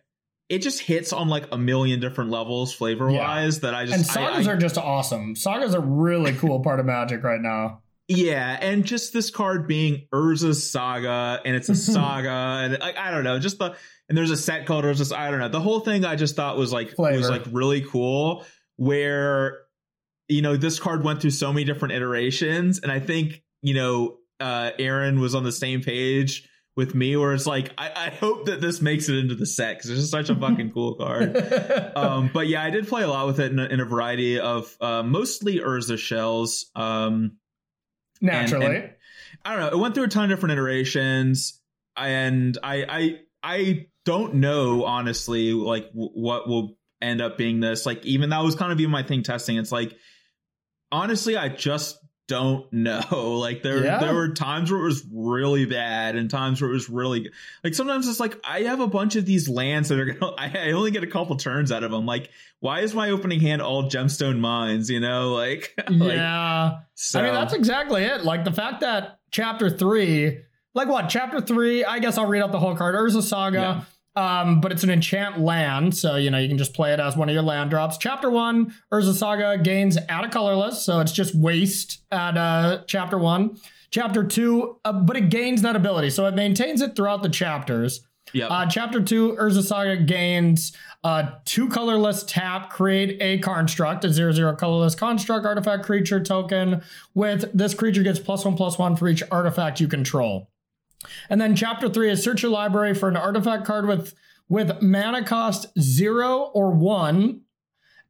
it 0.49 0.59
just 0.59 0.81
hits 0.81 1.11
on 1.11 1.27
like 1.29 1.47
a 1.51 1.57
million 1.57 1.99
different 1.99 2.29
levels 2.29 2.73
flavor 2.73 3.11
wise 3.11 3.57
yeah. 3.57 3.61
that 3.61 3.73
I 3.73 3.85
just 3.85 3.97
and 3.97 4.05
sagas 4.05 4.47
I, 4.47 4.51
I, 4.51 4.53
are 4.53 4.57
just 4.57 4.77
awesome. 4.77 5.35
Sagas 5.35 5.75
are 5.75 5.81
really 5.81 6.33
cool 6.33 6.61
part 6.61 6.79
of 6.79 6.85
Magic 6.85 7.23
right 7.23 7.41
now. 7.41 7.81
Yeah, 8.07 8.57
and 8.61 8.85
just 8.85 9.11
this 9.11 9.29
card 9.29 9.67
being 9.67 10.07
Urza's 10.13 10.69
Saga, 10.69 11.41
and 11.43 11.55
it's 11.55 11.67
a 11.67 11.75
saga, 11.75 12.29
and 12.63 12.77
like 12.79 12.97
I 12.97 13.11
don't 13.11 13.25
know, 13.25 13.37
just 13.37 13.59
the 13.59 13.75
and 14.07 14.17
there's 14.17 14.31
a 14.31 14.37
set 14.37 14.65
called 14.65 14.85
Urza's. 14.85 15.11
I 15.11 15.29
don't 15.29 15.39
know. 15.39 15.49
The 15.49 15.59
whole 15.59 15.81
thing 15.81 16.05
I 16.05 16.15
just 16.15 16.35
thought 16.35 16.57
was 16.57 16.71
like 16.71 16.91
Flavor. 16.91 17.17
was 17.17 17.29
like 17.29 17.43
really 17.51 17.81
cool. 17.81 18.45
Where 18.77 19.59
you 20.29 20.41
know 20.41 20.55
this 20.55 20.79
card 20.79 21.03
went 21.03 21.21
through 21.21 21.31
so 21.31 21.51
many 21.51 21.65
different 21.65 21.95
iterations, 21.95 22.79
and 22.79 22.91
I 22.91 23.01
think 23.01 23.43
you 23.61 23.73
know 23.73 24.17
uh 24.39 24.71
Aaron 24.79 25.19
was 25.19 25.35
on 25.35 25.43
the 25.43 25.51
same 25.51 25.81
page 25.81 26.47
with 26.77 26.95
me 26.95 27.17
where 27.17 27.33
it's 27.33 27.47
like 27.47 27.73
I, 27.77 27.91
I 27.93 28.09
hope 28.11 28.45
that 28.45 28.61
this 28.61 28.81
makes 28.81 29.09
it 29.09 29.17
into 29.17 29.35
the 29.35 29.47
set 29.47 29.77
because 29.77 29.89
it's 29.89 29.99
just 29.99 30.11
such 30.11 30.29
a 30.29 30.35
fucking 30.35 30.71
cool 30.71 30.95
card. 30.95 31.35
um, 31.97 32.29
but 32.33 32.47
yeah, 32.47 32.63
I 32.63 32.69
did 32.69 32.87
play 32.87 33.03
a 33.03 33.09
lot 33.09 33.27
with 33.27 33.41
it 33.41 33.51
in 33.51 33.59
a, 33.59 33.65
in 33.65 33.79
a 33.81 33.85
variety 33.85 34.39
of 34.39 34.77
uh, 34.79 35.03
mostly 35.03 35.59
Urza 35.59 35.97
shells. 35.97 36.71
Um, 36.75 37.37
Naturally, 38.22 38.65
and, 38.65 38.76
and, 38.76 38.93
I 39.45 39.55
don't 39.55 39.59
know. 39.61 39.78
It 39.78 39.82
went 39.82 39.95
through 39.95 40.05
a 40.05 40.09
ton 40.09 40.26
of 40.26 40.30
different 40.30 40.53
iterations, 40.53 41.61
and 41.95 42.57
I 42.63 42.86
I 42.89 43.20
I 43.43 43.88
don't 44.05 44.36
know 44.36 44.86
honestly 44.86 45.53
like 45.53 45.89
w- 45.89 46.11
what 46.13 46.47
will 46.47 46.78
end 47.01 47.22
up 47.22 47.38
being 47.38 47.59
this. 47.59 47.86
Like 47.86 48.05
even 48.05 48.30
that 48.30 48.43
was 48.43 48.55
kind 48.55 48.72
of 48.72 48.80
even 48.80 48.91
my 48.91 49.03
thing 49.03 49.24
testing. 49.24 49.57
It's 49.57 49.72
like 49.72 49.95
honestly, 50.91 51.38
I 51.38 51.49
just 51.49 51.97
don't 52.28 52.71
know. 52.73 53.38
Like 53.39 53.63
there 53.63 53.84
yeah. 53.84 53.99
there 53.99 54.13
were 54.13 54.30
times 54.30 54.71
where 54.71 54.82
it 54.82 54.86
was 54.86 55.05
really 55.11 55.65
bad 55.65 56.15
and 56.15 56.30
times 56.30 56.61
where 56.61 56.69
it 56.69 56.73
was 56.73 56.89
really 56.89 57.21
good. 57.21 57.32
Like 57.63 57.73
sometimes 57.73 58.07
it's 58.07 58.19
like 58.19 58.39
I 58.43 58.61
have 58.61 58.80
a 58.80 58.88
bunch 58.88 59.15
of 59.15 59.25
these 59.25 59.49
lands 59.49 59.89
that 59.89 59.99
are 59.99 60.05
gonna 60.05 60.34
I 60.38 60.71
only 60.71 60.91
get 60.91 61.03
a 61.03 61.07
couple 61.07 61.36
turns 61.38 61.71
out 61.71 61.84
of 61.84 61.91
them. 61.91 62.05
Like 62.05 62.30
why 62.59 62.82
is 62.82 62.93
my 62.93 63.09
opening 63.09 63.39
hand 63.39 63.61
all 63.61 63.84
gemstone 63.89 64.39
mines, 64.39 64.89
you 64.89 64.99
know? 64.99 65.34
Like, 65.34 65.73
like 65.89 66.13
Yeah. 66.13 66.80
So. 66.95 67.19
I 67.19 67.23
mean 67.23 67.34
that's 67.34 67.53
exactly 67.53 68.03
it. 68.03 68.23
Like 68.23 68.43
the 68.43 68.53
fact 68.53 68.82
that 68.82 69.19
chapter 69.32 69.69
3 69.69 70.41
like 70.73 70.89
what? 70.89 71.09
Chapter 71.09 71.41
3, 71.41 71.86
I 71.86 71.97
guess 71.97 72.19
I'll 72.19 72.28
read 72.28 72.43
out 72.43 72.51
the 72.51 72.59
whole 72.59 72.75
card. 72.75 72.93
Urza 72.93 73.23
Saga 73.23 73.57
yeah 73.57 73.84
um, 74.18 74.61
but 74.61 74.72
it's 74.72 74.84
an 74.84 74.89
enchant 74.89 75.39
land, 75.39 75.95
so 75.95 76.15
you 76.15 76.32
know 76.32 76.39
you 76.39 76.47
can 76.47 76.57
just 76.57 76.74
play 76.74 76.91
it 76.91 76.99
as 76.99 77.15
one 77.15 77.30
of 77.30 77.34
your 77.34 77.43
land 77.43 77.70
drops. 77.70 77.99
Chapter 77.99 78.32
one, 78.32 78.74
Urza 78.91 79.13
Saga 79.13 79.61
gains 79.61 79.95
add 80.09 80.26
a 80.26 80.30
colorless, 80.30 80.82
so 80.82 80.99
it's 80.99 81.11
just 81.11 81.36
waste 81.36 82.01
at 82.11 82.36
uh, 82.36 82.82
chapter 82.88 83.20
one. 83.20 83.57
Chapter 83.91 84.24
two, 84.24 84.80
uh, 84.84 84.91
but 84.91 85.18
it 85.18 85.30
gains 85.30 85.61
that 85.61 85.76
ability, 85.76 86.09
so 86.09 86.26
it 86.26 86.34
maintains 86.34 86.82
it 86.82 86.95
throughout 86.95 87.22
the 87.22 87.30
chapters. 87.30 88.07
Yeah. 88.34 88.47
Uh, 88.47 88.65
chapter 88.65 89.03
two, 89.03 89.38
Urza 89.39 89.61
Saga 89.61 89.97
gains 89.97 90.76
uh, 91.03 91.30
two 91.45 91.70
colorless 91.70 92.24
tap, 92.24 92.72
create 92.72 93.18
a 93.22 93.38
construct, 93.38 94.03
a 94.03 94.11
zero 94.11 94.32
zero 94.32 94.55
colorless 94.55 94.95
construct 94.95 95.45
artifact 95.45 95.86
creature 95.86 96.24
token. 96.24 96.82
With 97.13 97.51
this 97.53 97.76
creature 97.76 98.01
gets 98.01 98.18
plus 98.18 98.43
one 98.43 98.57
plus 98.57 98.80
one 98.80 98.95
for 98.95 99.07
each 99.07 99.22
artifact 99.30 99.80
you 99.80 99.88
control. 99.88 100.49
And 101.29 101.39
then 101.39 101.55
chapter 101.55 101.89
three 101.89 102.09
is 102.09 102.23
search 102.23 102.43
your 102.43 102.51
library 102.51 102.93
for 102.93 103.09
an 103.09 103.17
artifact 103.17 103.65
card 103.65 103.87
with 103.87 104.13
with 104.49 104.81
mana 104.81 105.23
cost 105.23 105.67
zero 105.79 106.51
or 106.53 106.71
one, 106.71 107.41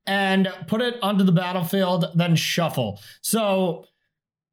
and 0.05 0.51
put 0.67 0.81
it 0.81 0.95
onto 1.01 1.23
the 1.23 1.31
battlefield. 1.31 2.05
Then 2.15 2.35
shuffle. 2.35 2.99
So, 3.21 3.85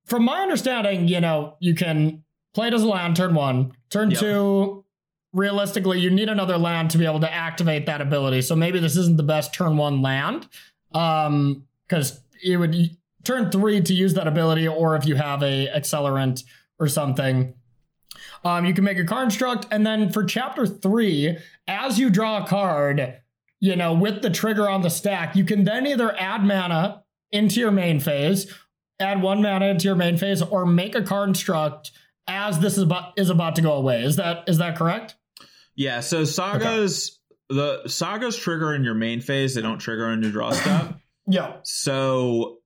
from 0.06 0.24
my 0.24 0.40
understanding, 0.40 1.08
you 1.08 1.20
know 1.20 1.56
you 1.60 1.74
can 1.74 2.24
play 2.54 2.68
it 2.68 2.74
as 2.74 2.82
a 2.82 2.88
land 2.88 3.16
turn 3.16 3.34
one, 3.34 3.72
turn 3.90 4.10
yep. 4.10 4.20
two. 4.20 4.84
Realistically, 5.32 5.98
you 5.98 6.10
need 6.10 6.28
another 6.28 6.56
land 6.56 6.90
to 6.90 6.98
be 6.98 7.04
able 7.04 7.18
to 7.18 7.32
activate 7.32 7.86
that 7.86 8.00
ability. 8.00 8.40
So 8.40 8.54
maybe 8.54 8.78
this 8.78 8.96
isn't 8.96 9.16
the 9.16 9.24
best 9.24 9.52
turn 9.52 9.76
one 9.76 10.00
land, 10.00 10.46
um, 10.92 11.64
because 11.88 12.20
you 12.40 12.60
would 12.60 12.96
turn 13.24 13.50
three 13.50 13.80
to 13.80 13.92
use 13.92 14.14
that 14.14 14.28
ability, 14.28 14.68
or 14.68 14.94
if 14.94 15.06
you 15.06 15.16
have 15.16 15.42
a 15.42 15.66
accelerant 15.74 16.44
or 16.78 16.86
something 16.86 17.54
um, 18.44 18.64
you 18.64 18.74
can 18.74 18.84
make 18.84 18.98
a 18.98 19.04
construct, 19.04 19.66
and 19.70 19.86
then 19.86 20.10
for 20.10 20.24
chapter 20.24 20.66
three, 20.66 21.36
as 21.66 21.98
you 21.98 22.10
draw 22.10 22.44
a 22.44 22.46
card, 22.46 23.18
you 23.60 23.76
know, 23.76 23.94
with 23.94 24.22
the 24.22 24.30
trigger 24.30 24.68
on 24.68 24.82
the 24.82 24.90
stack, 24.90 25.34
you 25.34 25.44
can 25.44 25.64
then 25.64 25.86
either 25.86 26.14
add 26.18 26.44
mana 26.44 27.02
into 27.32 27.60
your 27.60 27.70
main 27.70 28.00
phase, 28.00 28.52
add 29.00 29.22
one 29.22 29.40
mana 29.40 29.66
into 29.66 29.86
your 29.86 29.96
main 29.96 30.16
phase, 30.16 30.42
or 30.42 30.66
make 30.66 30.94
a 30.94 31.02
construct 31.02 31.92
as 32.26 32.58
this 32.58 32.76
is 32.76 32.84
about 32.84 33.18
is 33.18 33.30
about 33.30 33.56
to 33.56 33.62
go 33.62 33.72
away. 33.72 34.02
Is 34.02 34.16
that 34.16 34.48
is 34.48 34.58
that 34.58 34.76
correct? 34.76 35.16
Yeah. 35.74 36.00
So 36.00 36.24
sagas 36.24 37.18
okay. 37.50 37.82
the 37.82 37.88
sagas 37.88 38.36
trigger 38.36 38.74
in 38.74 38.84
your 38.84 38.94
main 38.94 39.20
phase, 39.20 39.54
they 39.54 39.62
don't 39.62 39.78
trigger 39.78 40.10
in 40.10 40.22
your 40.22 40.32
draw 40.32 40.50
step. 40.52 40.98
yeah. 41.26 41.56
So 41.62 42.58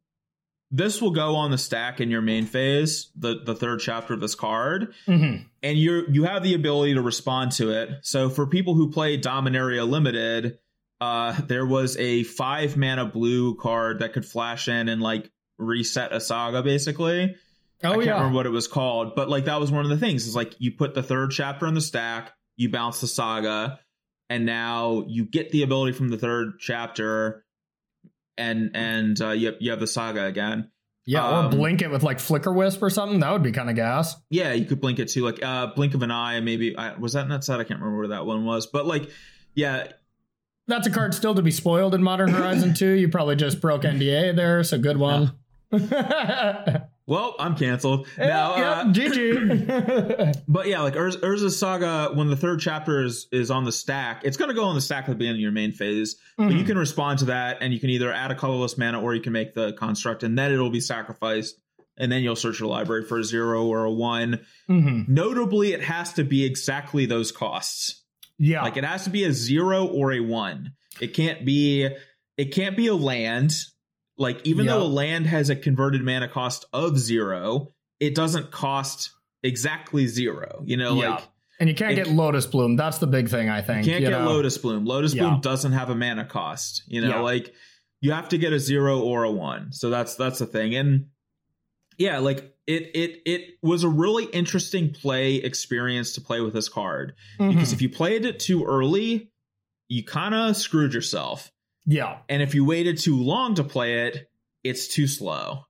this 0.70 1.00
will 1.00 1.12
go 1.12 1.34
on 1.36 1.50
the 1.50 1.58
stack 1.58 2.00
in 2.00 2.10
your 2.10 2.20
main 2.20 2.46
phase, 2.46 3.10
the 3.16 3.40
the 3.44 3.54
third 3.54 3.80
chapter 3.80 4.14
of 4.14 4.20
this 4.20 4.34
card, 4.34 4.92
mm-hmm. 5.06 5.44
And 5.62 5.78
you 5.78 6.04
you 6.09 6.24
have 6.24 6.42
the 6.42 6.54
ability 6.54 6.94
to 6.94 7.02
respond 7.02 7.52
to 7.52 7.70
it. 7.70 7.90
So 8.02 8.30
for 8.30 8.46
people 8.46 8.74
who 8.74 8.90
play 8.90 9.18
Dominaria 9.18 9.88
Limited, 9.88 10.59
uh, 11.00 11.40
there 11.42 11.66
was 11.66 11.96
a 11.96 12.24
five 12.24 12.76
mana 12.76 13.06
blue 13.06 13.56
card 13.56 14.00
that 14.00 14.12
could 14.12 14.26
flash 14.26 14.68
in 14.68 14.88
and 14.88 15.00
like 15.00 15.30
reset 15.59 16.12
a 16.12 16.20
saga, 16.20 16.62
basically. 16.62 17.36
Oh 17.84 17.90
I 17.90 17.94
can't 17.94 18.06
yeah. 18.06 18.12
remember 18.14 18.36
what 18.36 18.46
it 18.46 18.50
was 18.50 18.66
called, 18.66 19.14
but 19.14 19.28
like 19.28 19.44
that 19.44 19.61
was 19.61 19.70
one 19.70 19.84
of 19.84 19.90
the 19.90 19.98
things. 19.98 20.26
Is 20.26 20.36
like 20.36 20.54
you 20.59 20.72
put 20.72 20.94
the 20.94 21.02
third 21.02 21.30
chapter 21.30 21.66
in 21.66 21.74
the 21.74 21.80
stack, 21.80 22.32
you 22.56 22.70
bounce 22.70 23.00
the 23.00 23.06
saga, 23.06 23.80
and 24.28 24.44
now 24.44 25.04
you 25.06 25.24
get 25.24 25.50
the 25.50 25.62
ability 25.62 25.92
from 25.92 26.09
the 26.09 26.18
third 26.18 26.59
chapter 26.59 27.44
and 28.38 28.70
and 28.74 29.20
uh, 29.20 29.30
you 29.30 29.47
have, 29.47 29.56
you 29.60 29.70
have 29.70 29.80
the 29.80 29.86
saga 29.86 30.24
again. 30.24 30.70
Yeah, 31.09 31.26
um, 31.26 31.47
or 31.47 31.48
blink 31.48 31.80
it 31.80 31.90
with 31.90 32.02
like 32.02 32.20
flicker 32.20 32.52
wisp 32.52 32.82
or 32.82 32.90
something. 32.90 33.20
That 33.20 33.32
would 33.32 33.43
be 33.43 33.51
kind 33.51 33.70
of 33.70 33.76
gas. 33.76 34.14
Yeah, 34.28 34.52
you 34.52 34.66
could 34.66 34.78
blink 34.78 34.98
it 34.98 35.09
too, 35.09 35.24
like 35.24 35.43
uh, 35.43 35.68
blink 35.68 35.94
of 35.94 36.02
an 36.02 36.10
eye. 36.10 36.39
Maybe 36.40 36.76
I, 36.76 36.98
was 36.98 37.14
that 37.14 37.22
in 37.22 37.28
that? 37.30 37.48
I 37.48 37.64
can't 37.64 37.80
remember 37.80 37.97
where 37.97 38.09
that 38.09 38.26
one 38.26 38.44
was, 38.44 38.66
but 38.66 38.85
like, 38.85 39.09
yeah, 39.55 39.89
that's 40.66 40.86
a 40.86 40.90
card 40.90 41.14
still 41.14 41.35
to 41.35 41.40
be 41.40 41.51
spoiled 41.51 41.94
in 41.94 42.02
Modern 42.02 42.28
Horizon 42.28 42.74
2. 42.74 42.90
You 42.90 43.09
probably 43.09 43.36
just 43.36 43.62
broke 43.62 43.82
NDA 43.85 44.36
there, 44.36 44.62
so 44.62 44.76
good 44.78 44.98
one. 44.98 45.32
Yeah. 45.72 46.85
well, 47.09 47.35
I'm 47.39 47.56
canceled 47.56 48.06
now. 48.18 48.56
Yeah, 48.56 48.70
uh, 48.70 48.85
GG. 48.85 50.43
but 50.48 50.66
yeah, 50.68 50.82
like 50.82 50.94
Ur- 50.94 51.09
Urza 51.09 51.51
Saga, 51.51 52.14
when 52.14 52.28
the 52.28 52.36
third 52.36 52.60
chapter 52.60 53.02
is 53.02 53.26
is 53.32 53.51
on 53.51 53.64
the 53.64 53.72
stack, 53.72 54.24
it's 54.24 54.36
going 54.36 54.51
to 54.51 54.55
go 54.55 54.64
on 54.64 54.74
the 54.74 54.80
stack 54.82 55.05
at 55.05 55.09
the 55.09 55.14
beginning 55.14 55.36
of 55.36 55.40
your 55.40 55.51
main 55.51 55.72
phase. 55.72 56.16
Mm-hmm. 56.39 56.48
But 56.48 56.56
you 56.59 56.64
can 56.64 56.76
respond 56.76 57.20
to 57.20 57.24
that, 57.26 57.62
and 57.62 57.72
you 57.72 57.80
can 57.80 57.89
either 57.89 58.12
add 58.12 58.30
a 58.30 58.35
colorless 58.35 58.76
mana 58.76 59.01
or 59.01 59.14
you 59.14 59.22
can 59.22 59.32
make 59.32 59.55
the 59.55 59.72
construct, 59.72 60.22
and 60.22 60.39
then 60.39 60.52
it'll 60.52 60.68
be 60.68 60.82
sacrificed. 60.82 61.59
And 61.97 62.12
then 62.12 62.22
you'll 62.22 62.36
search 62.36 62.60
your 62.60 62.68
library 62.68 63.05
for 63.05 63.18
a 63.18 63.24
zero 63.24 63.66
or 63.66 63.85
a 63.85 63.90
one. 63.90 64.40
Mm-hmm. 64.68 65.12
Notably, 65.12 65.72
it 65.72 65.82
has 65.82 66.12
to 66.12 66.24
be 66.24 66.44
exactly 66.44 67.06
those 67.06 67.32
costs. 67.32 68.05
Yeah, 68.39 68.62
like 68.62 68.76
it 68.76 68.85
has 68.85 69.05
to 69.05 69.10
be 69.10 69.24
a 69.24 69.32
zero 69.32 69.86
or 69.86 70.12
a 70.12 70.20
one. 70.20 70.74
It 71.01 71.14
can't 71.14 71.47
be. 71.47 71.89
It 72.36 72.55
can't 72.55 72.76
be 72.76 72.86
a 72.86 72.94
land 72.94 73.52
like 74.19 74.40
even 74.45 74.66
yep. 74.66 74.74
though 74.74 74.82
a 74.82 74.89
land 74.89 75.27
has 75.27 75.49
a 75.49 75.57
converted 75.57 76.03
mana 76.03 76.28
cost 76.28 76.66
of 76.73 76.99
zero, 76.99 77.73
it 78.01 78.15
doesn't 78.15 78.51
cost 78.51 79.11
exactly 79.43 80.07
zero. 80.07 80.62
You 80.65 80.77
know, 80.77 80.95
like 80.95 81.23
And 81.61 81.69
you 81.69 81.74
can't 81.74 81.93
it, 81.93 81.97
get 81.97 82.09
Lotus 82.09 82.47
Bloom. 82.47 82.77
That's 82.77 82.99
the 82.99 83.07
big 83.07 83.28
thing, 83.28 83.49
I 83.49 83.62
think. 83.62 83.86
You 83.86 83.93
can't 83.93 84.03
you 84.03 84.11
get 84.11 84.19
know? 84.19 84.28
Lotus 84.28 84.59
Bloom. 84.59 84.85
Lotus 84.85 85.15
yeah. 85.15 85.23
Bloom 85.23 85.40
doesn't 85.40 85.73
have 85.73 85.89
a 85.90 85.95
mana 85.95 86.24
cost. 86.24 86.82
You 86.86 87.01
know, 87.01 87.09
yeah. 87.09 87.20
like 87.20 87.55
you 88.01 88.12
have 88.12 88.28
to 88.31 88.39
get 88.39 88.53
a 88.53 88.59
zero 88.59 89.01
or 89.01 89.24
a 89.24 89.31
one. 89.31 89.73
So 89.73 89.90
that's 89.90 90.16
that's 90.16 90.39
the 90.39 90.47
thing. 90.47 90.74
And 90.74 91.07
yeah, 91.97 92.19
like 92.19 92.55
it 92.66 92.90
it 92.95 93.23
it 93.24 93.55
was 93.62 93.85
a 93.85 93.89
really 93.89 94.24
interesting 94.24 94.93
play 94.93 95.36
experience 95.36 96.15
to 96.15 96.20
play 96.20 96.40
with 96.40 96.55
this 96.55 96.69
card 96.69 97.15
mm-hmm. 97.39 97.53
because 97.53 97.73
if 97.73 97.82
you 97.82 97.89
played 97.89 98.24
it 98.24 98.39
too 98.39 98.65
early, 98.65 99.31
you 99.89 100.05
kind 100.05 100.35
of 100.35 100.57
screwed 100.57 100.95
yourself. 100.95 101.51
Yeah. 101.89 102.19
And 102.28 102.43
if 102.43 102.55
you 102.55 102.66
waited 102.66 102.98
too 102.98 103.16
long 103.16 103.55
to 103.55 103.65
play 103.65 104.06
it, 104.06 104.31
it's 104.62 104.89
too 104.89 105.06
slow. 105.06 105.65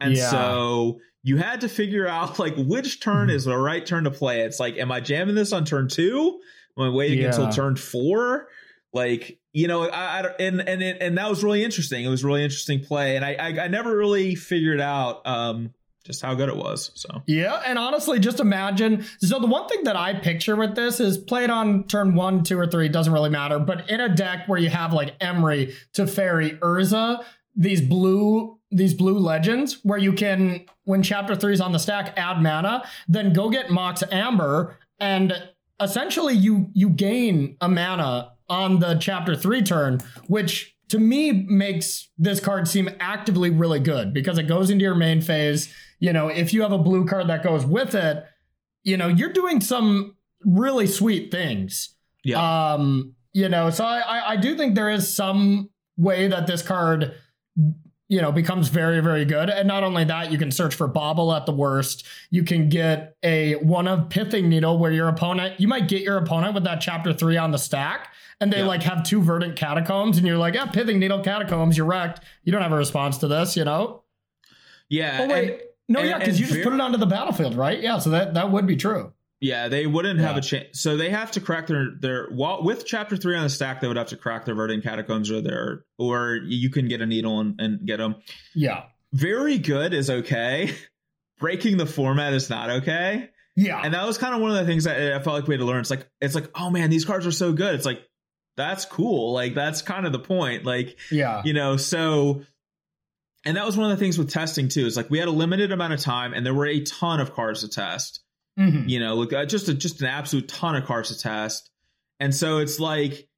And 0.00 0.14
yeah. 0.14 0.30
so 0.30 1.00
you 1.24 1.36
had 1.36 1.62
to 1.62 1.68
figure 1.68 2.06
out 2.06 2.38
like 2.38 2.54
which 2.56 3.00
turn 3.00 3.26
mm-hmm. 3.26 3.36
is 3.36 3.44
the 3.44 3.56
right 3.58 3.84
turn 3.84 4.04
to 4.04 4.10
play. 4.12 4.42
It's 4.42 4.60
like, 4.60 4.78
am 4.78 4.92
I 4.92 5.00
jamming 5.00 5.34
this 5.34 5.52
on 5.52 5.64
turn 5.64 5.88
two? 5.88 6.38
Am 6.78 6.84
I 6.84 6.88
waiting 6.90 7.18
yeah. 7.18 7.26
until 7.26 7.50
turn 7.50 7.74
four? 7.74 8.46
Like, 8.92 9.40
you 9.52 9.66
know, 9.66 9.88
I, 9.88 10.20
I 10.20 10.34
and 10.38 10.60
and 10.60 10.80
it, 10.80 10.98
and 11.00 11.18
that 11.18 11.28
was 11.28 11.42
really 11.42 11.64
interesting. 11.64 12.04
It 12.04 12.08
was 12.08 12.22
really 12.22 12.44
interesting 12.44 12.80
play, 12.80 13.16
and 13.16 13.24
I, 13.24 13.34
I 13.34 13.48
I 13.48 13.66
really 13.66 13.96
really 13.96 14.34
figured 14.36 14.80
out 14.80 15.26
um 15.26 15.74
just 16.04 16.22
how 16.22 16.34
good 16.34 16.48
it 16.48 16.56
was. 16.56 16.90
So 16.94 17.22
yeah, 17.26 17.62
and 17.66 17.78
honestly, 17.78 18.18
just 18.18 18.40
imagine. 18.40 19.04
So 19.20 19.38
the 19.38 19.46
one 19.46 19.68
thing 19.68 19.84
that 19.84 19.96
I 19.96 20.14
picture 20.14 20.56
with 20.56 20.74
this 20.74 21.00
is 21.00 21.18
play 21.18 21.44
it 21.44 21.50
on 21.50 21.84
turn 21.84 22.14
one, 22.14 22.42
two, 22.44 22.58
or 22.58 22.66
three. 22.66 22.88
Doesn't 22.88 23.12
really 23.12 23.30
matter. 23.30 23.58
But 23.58 23.90
in 23.90 24.00
a 24.00 24.14
deck 24.14 24.48
where 24.48 24.58
you 24.58 24.70
have 24.70 24.92
like 24.92 25.18
Emry, 25.18 25.74
Teferi, 25.92 26.58
Urza, 26.60 27.24
these 27.54 27.80
blue 27.80 28.58
these 28.70 28.94
blue 28.94 29.18
legends 29.18 29.80
where 29.82 29.98
you 29.98 30.12
can 30.12 30.64
when 30.84 31.02
chapter 31.02 31.34
three 31.34 31.52
is 31.52 31.60
on 31.60 31.72
the 31.72 31.78
stack 31.78 32.14
add 32.16 32.40
mana, 32.42 32.84
then 33.08 33.32
go 33.32 33.50
get 33.50 33.70
Mox 33.70 34.02
Amber 34.10 34.78
and 34.98 35.32
essentially 35.80 36.34
you 36.34 36.70
you 36.72 36.88
gain 36.88 37.56
a 37.60 37.68
mana 37.68 38.32
on 38.48 38.78
the 38.78 38.94
chapter 38.94 39.36
three 39.36 39.62
turn, 39.62 40.00
which 40.26 40.76
to 40.88 40.98
me 40.98 41.32
makes 41.32 42.08
this 42.18 42.40
card 42.40 42.66
seem 42.66 42.88
actively 43.00 43.50
really 43.50 43.80
good 43.80 44.14
because 44.14 44.38
it 44.38 44.44
goes 44.44 44.70
into 44.70 44.82
your 44.82 44.94
main 44.94 45.20
phase 45.20 45.72
you 46.00 46.12
know, 46.12 46.28
if 46.28 46.52
you 46.52 46.62
have 46.62 46.72
a 46.72 46.78
blue 46.78 47.04
card 47.04 47.28
that 47.28 47.42
goes 47.42 47.66
with 47.66 47.94
it, 47.94 48.24
you 48.84 48.96
know, 48.96 49.08
you're 49.08 49.32
doing 49.32 49.60
some 49.60 50.16
really 50.44 50.86
sweet 50.86 51.30
things. 51.30 51.94
Yeah. 52.24 52.74
Um, 52.74 53.14
you 53.32 53.48
know, 53.48 53.70
so 53.70 53.84
I, 53.84 54.32
I 54.32 54.36
do 54.36 54.56
think 54.56 54.74
there 54.74 54.90
is 54.90 55.12
some 55.12 55.70
way 55.96 56.28
that 56.28 56.46
this 56.46 56.62
card, 56.62 57.14
you 58.08 58.22
know, 58.22 58.32
becomes 58.32 58.68
very, 58.68 59.00
very 59.00 59.24
good. 59.24 59.50
And 59.50 59.68
not 59.68 59.82
only 59.82 60.04
that, 60.04 60.30
you 60.30 60.38
can 60.38 60.50
search 60.50 60.74
for 60.74 60.88
Bauble 60.88 61.32
at 61.34 61.46
the 61.46 61.52
worst. 61.52 62.06
You 62.30 62.42
can 62.44 62.68
get 62.68 63.16
a 63.22 63.56
one 63.56 63.86
of 63.86 64.08
Pithing 64.08 64.48
Needle 64.48 64.78
where 64.78 64.92
your 64.92 65.08
opponent, 65.08 65.60
you 65.60 65.68
might 65.68 65.88
get 65.88 66.02
your 66.02 66.16
opponent 66.16 66.54
with 66.54 66.64
that 66.64 66.80
chapter 66.80 67.12
three 67.12 67.36
on 67.36 67.50
the 67.50 67.58
stack. 67.58 68.12
And 68.40 68.52
they 68.52 68.58
yeah. 68.58 68.66
like 68.66 68.82
have 68.84 69.02
two 69.02 69.20
verdant 69.20 69.56
catacombs, 69.56 70.16
and 70.16 70.26
you're 70.26 70.38
like, 70.38 70.54
yeah, 70.54 70.66
Pithing 70.66 70.98
Needle 70.98 71.24
catacombs, 71.24 71.76
you're 71.76 71.86
wrecked. 71.86 72.20
You 72.44 72.52
don't 72.52 72.62
have 72.62 72.72
a 72.72 72.76
response 72.76 73.18
to 73.18 73.28
this, 73.28 73.56
you 73.56 73.64
know? 73.64 74.04
Yeah. 74.88 75.18
Oh, 75.22 75.28
wait. 75.28 75.50
And- 75.50 75.60
no, 75.88 76.00
and, 76.00 76.08
yeah, 76.08 76.18
because 76.18 76.38
you 76.38 76.46
just 76.46 76.62
put 76.62 76.72
it 76.72 76.80
onto 76.80 76.98
the 76.98 77.06
battlefield, 77.06 77.54
right? 77.54 77.80
Yeah, 77.80 77.98
so 77.98 78.10
that 78.10 78.34
that 78.34 78.50
would 78.50 78.66
be 78.66 78.76
true. 78.76 79.12
Yeah, 79.40 79.68
they 79.68 79.86
wouldn't 79.86 80.20
yeah. 80.20 80.26
have 80.26 80.36
a 80.36 80.40
chance. 80.40 80.80
So 80.80 80.96
they 80.96 81.10
have 81.10 81.30
to 81.32 81.40
crack 81.40 81.66
their 81.66 81.92
their 81.98 82.26
while 82.26 82.62
with 82.62 82.84
chapter 82.84 83.16
three 83.16 83.36
on 83.36 83.44
the 83.44 83.48
stack. 83.48 83.80
They 83.80 83.88
would 83.88 83.96
have 83.96 84.08
to 84.08 84.16
crack 84.16 84.44
their 84.44 84.54
verdant 84.54 84.82
catacombs 84.82 85.30
or 85.30 85.40
their 85.40 85.84
or 85.98 86.40
you 86.44 86.70
can 86.70 86.88
get 86.88 87.00
a 87.00 87.06
needle 87.06 87.40
and, 87.40 87.58
and 87.60 87.86
get 87.86 87.98
them. 87.98 88.16
Yeah, 88.54 88.84
very 89.12 89.58
good 89.58 89.94
is 89.94 90.10
okay. 90.10 90.74
Breaking 91.38 91.76
the 91.76 91.86
format 91.86 92.34
is 92.34 92.50
not 92.50 92.68
okay. 92.68 93.30
Yeah, 93.56 93.80
and 93.82 93.94
that 93.94 94.06
was 94.06 94.18
kind 94.18 94.34
of 94.34 94.40
one 94.40 94.50
of 94.50 94.56
the 94.56 94.66
things 94.66 94.84
that 94.84 95.14
I 95.14 95.22
felt 95.22 95.36
like 95.36 95.46
we 95.46 95.54
had 95.54 95.60
to 95.60 95.66
learn. 95.66 95.80
It's 95.80 95.90
like 95.90 96.06
it's 96.20 96.34
like 96.34 96.50
oh 96.54 96.68
man, 96.68 96.90
these 96.90 97.04
cards 97.06 97.26
are 97.26 97.32
so 97.32 97.52
good. 97.52 97.74
It's 97.76 97.86
like 97.86 98.02
that's 98.58 98.84
cool. 98.84 99.32
Like 99.32 99.54
that's 99.54 99.80
kind 99.80 100.04
of 100.04 100.12
the 100.12 100.18
point. 100.18 100.66
Like 100.66 100.98
yeah, 101.10 101.40
you 101.44 101.54
know. 101.54 101.78
So 101.78 102.42
and 103.44 103.56
that 103.56 103.64
was 103.64 103.76
one 103.76 103.90
of 103.90 103.96
the 103.96 104.04
things 104.04 104.18
with 104.18 104.30
testing 104.30 104.68
too. 104.68 104.84
Is 104.84 104.96
like 104.96 105.08
we 105.08 105.18
had 105.18 105.28
a 105.28 105.32
limited 105.32 105.72
amount 105.72 105.94
of 105.94 106.00
time, 106.00 106.34
and 106.34 106.44
there 106.44 106.52
were 106.52 106.66
a 106.66 106.80
ton 106.80 107.20
of 107.20 107.32
cars 107.32 107.62
to 107.62 107.68
test. 107.68 108.20
Mm-hmm. 108.58 108.88
You 108.88 109.00
know, 109.00 109.14
like 109.14 109.32
uh, 109.32 109.46
just 109.46 109.68
a, 109.68 109.74
just 109.74 110.00
an 110.02 110.08
absolute 110.08 110.48
ton 110.48 110.76
of 110.76 110.84
cars 110.84 111.08
to 111.08 111.18
test, 111.18 111.70
and 112.20 112.34
so 112.34 112.58
it's 112.58 112.80
like, 112.80 113.28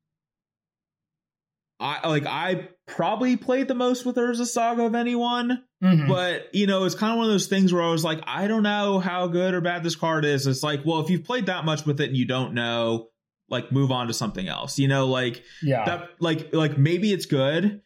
I 1.79 2.09
like 2.09 2.25
I 2.27 2.71
probably 2.87 3.37
played 3.37 3.69
the 3.69 3.75
most 3.75 4.07
with 4.07 4.17
Urza 4.17 4.47
Saga 4.47 4.85
of 4.87 4.95
anyone, 4.95 5.63
mm-hmm. 5.85 6.09
but 6.09 6.55
you 6.55 6.67
know, 6.67 6.85
it's 6.85 6.95
kind 6.95 7.13
of 7.13 7.19
one 7.19 7.27
of 7.27 7.33
those 7.33 7.49
things 7.49 7.73
where 7.73 7.83
I 7.83 7.91
was 7.91 8.03
like, 8.03 8.21
I 8.27 8.49
don't 8.49 8.63
know 8.63 8.99
how 8.99 9.27
good 9.27 9.53
or 9.53 9.61
bad 9.61 9.83
this 9.83 9.97
card 9.97 10.25
is. 10.25 10.47
It's 10.47 10.63
like, 10.63 10.81
well, 10.87 11.01
if 11.01 11.11
you've 11.11 11.25
played 11.25 11.47
that 11.47 11.67
much 11.67 11.85
with 11.85 12.01
it 12.01 12.09
and 12.09 12.17
you 12.17 12.25
don't 12.25 12.55
know, 12.55 13.10
like, 13.51 13.73
move 13.73 13.91
on 13.91 14.07
to 14.07 14.15
something 14.15 14.49
else. 14.49 14.79
You 14.79 14.89
know, 14.89 15.07
like 15.07 15.43
yeah, 15.63 15.85
that 15.85 16.11
like 16.21 16.55
like 16.55 16.79
maybe 16.79 17.13
it's 17.13 17.27
good, 17.27 17.83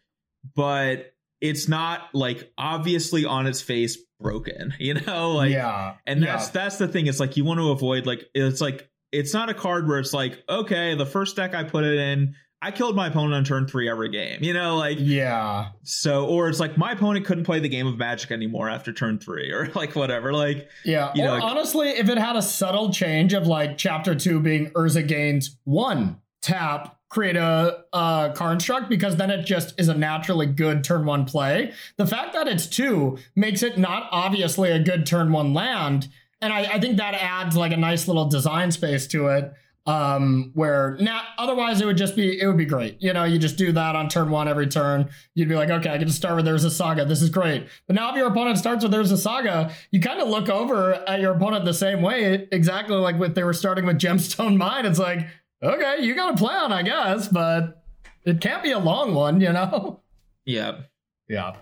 but 0.54 1.14
it's 1.40 1.68
not 1.68 2.08
like 2.14 2.52
obviously 2.56 3.24
on 3.24 3.46
its 3.46 3.60
face 3.60 3.98
broken, 4.20 4.74
you 4.78 4.94
know? 4.94 5.32
Like 5.32 5.52
yeah, 5.52 5.94
and 6.06 6.22
that's 6.22 6.46
yeah. 6.46 6.62
that's 6.62 6.78
the 6.78 6.88
thing. 6.88 7.06
It's 7.06 7.20
like 7.20 7.36
you 7.36 7.44
want 7.44 7.60
to 7.60 7.70
avoid 7.70 8.06
like 8.06 8.28
it's 8.34 8.60
like 8.60 8.88
it's 9.12 9.32
not 9.32 9.48
a 9.48 9.54
card 9.54 9.86
where 9.88 9.98
it's 9.98 10.12
like, 10.12 10.42
okay, 10.48 10.96
the 10.96 11.06
first 11.06 11.36
deck 11.36 11.54
I 11.54 11.62
put 11.62 11.84
it 11.84 11.98
in, 11.98 12.34
I 12.64 12.70
killed 12.70 12.96
my 12.96 13.08
opponent 13.08 13.34
on 13.34 13.44
turn 13.44 13.66
three 13.66 13.90
every 13.90 14.08
game. 14.08 14.42
You 14.42 14.54
know, 14.54 14.76
like 14.76 14.96
yeah. 14.98 15.68
So 15.82 16.24
or 16.24 16.48
it's 16.48 16.60
like 16.60 16.78
my 16.78 16.92
opponent 16.92 17.26
couldn't 17.26 17.44
play 17.44 17.60
the 17.60 17.68
game 17.68 17.86
of 17.86 17.98
Magic 17.98 18.30
anymore 18.30 18.70
after 18.70 18.90
turn 18.90 19.18
three, 19.18 19.52
or 19.52 19.70
like 19.74 19.94
whatever. 19.94 20.32
Like 20.32 20.70
yeah. 20.82 21.12
You 21.14 21.24
or 21.24 21.26
know, 21.26 21.32
like, 21.34 21.42
honestly, 21.42 21.90
if 21.90 22.08
it 22.08 22.16
had 22.16 22.36
a 22.36 22.42
subtle 22.42 22.90
change 22.90 23.34
of 23.34 23.46
like 23.46 23.76
chapter 23.76 24.14
two 24.14 24.40
being 24.40 24.70
Urza 24.70 25.06
gains 25.06 25.58
one 25.64 26.20
tap 26.40 26.98
create 27.10 27.36
a, 27.36 27.84
a 27.92 28.32
construct 28.34 28.88
because 28.88 29.16
then 29.16 29.30
it 29.30 29.44
just 29.44 29.78
is 29.78 29.88
a 29.88 29.94
naturally 29.94 30.46
good 30.46 30.82
turn 30.82 31.04
one 31.04 31.26
play. 31.26 31.72
The 31.96 32.06
fact 32.06 32.32
that 32.32 32.48
it's 32.48 32.66
two 32.66 33.18
makes 33.36 33.62
it 33.62 33.78
not 33.78 34.08
obviously 34.10 34.72
a 34.72 34.80
good 34.80 35.06
turn 35.06 35.30
one 35.30 35.52
land. 35.52 36.08
And 36.40 36.52
I, 36.52 36.62
I 36.62 36.80
think 36.80 36.96
that 36.96 37.14
adds 37.14 37.56
like 37.56 37.72
a 37.72 37.76
nice 37.76 38.08
little 38.08 38.24
design 38.24 38.72
space 38.72 39.06
to 39.08 39.28
it. 39.28 39.52
Um, 39.86 40.52
where 40.54 40.96
now 40.98 41.20
otherwise 41.36 41.82
it 41.82 41.84
would 41.84 41.98
just 41.98 42.16
be 42.16 42.40
it 42.40 42.46
would 42.46 42.56
be 42.56 42.64
great. 42.64 42.96
You 43.02 43.12
know, 43.12 43.24
you 43.24 43.38
just 43.38 43.58
do 43.58 43.70
that 43.72 43.94
on 43.94 44.08
turn 44.08 44.30
one 44.30 44.48
every 44.48 44.66
turn. 44.66 45.10
You'd 45.34 45.50
be 45.50 45.56
like, 45.56 45.68
okay, 45.68 45.90
I 45.90 45.98
get 45.98 46.06
to 46.06 46.12
start 46.14 46.36
with 46.36 46.46
there's 46.46 46.64
a 46.64 46.70
saga. 46.70 47.04
This 47.04 47.20
is 47.20 47.28
great. 47.28 47.66
But 47.86 47.96
now 47.96 48.08
if 48.08 48.16
your 48.16 48.28
opponent 48.28 48.56
starts 48.56 48.82
with 48.82 48.92
there's 48.92 49.10
a 49.10 49.18
saga, 49.18 49.72
you 49.90 50.00
kind 50.00 50.22
of 50.22 50.28
look 50.28 50.48
over 50.48 50.94
at 50.94 51.20
your 51.20 51.34
opponent 51.34 51.66
the 51.66 51.74
same 51.74 52.00
way, 52.00 52.48
exactly 52.50 52.96
like 52.96 53.18
what 53.18 53.34
they 53.34 53.44
were 53.44 53.52
starting 53.52 53.84
with 53.84 53.98
Gemstone 53.98 54.56
Mine. 54.56 54.86
It's 54.86 54.98
like, 54.98 55.26
okay, 55.62 55.98
you 56.00 56.14
got 56.14 56.32
a 56.32 56.36
plan, 56.38 56.72
I 56.72 56.82
guess, 56.82 57.28
but 57.28 57.84
it 58.24 58.40
can't 58.40 58.62
be 58.62 58.70
a 58.70 58.78
long 58.78 59.14
one, 59.14 59.40
you 59.42 59.52
know? 59.52 60.00
Yeah. 60.46 60.80
Yeah. 61.28 61.56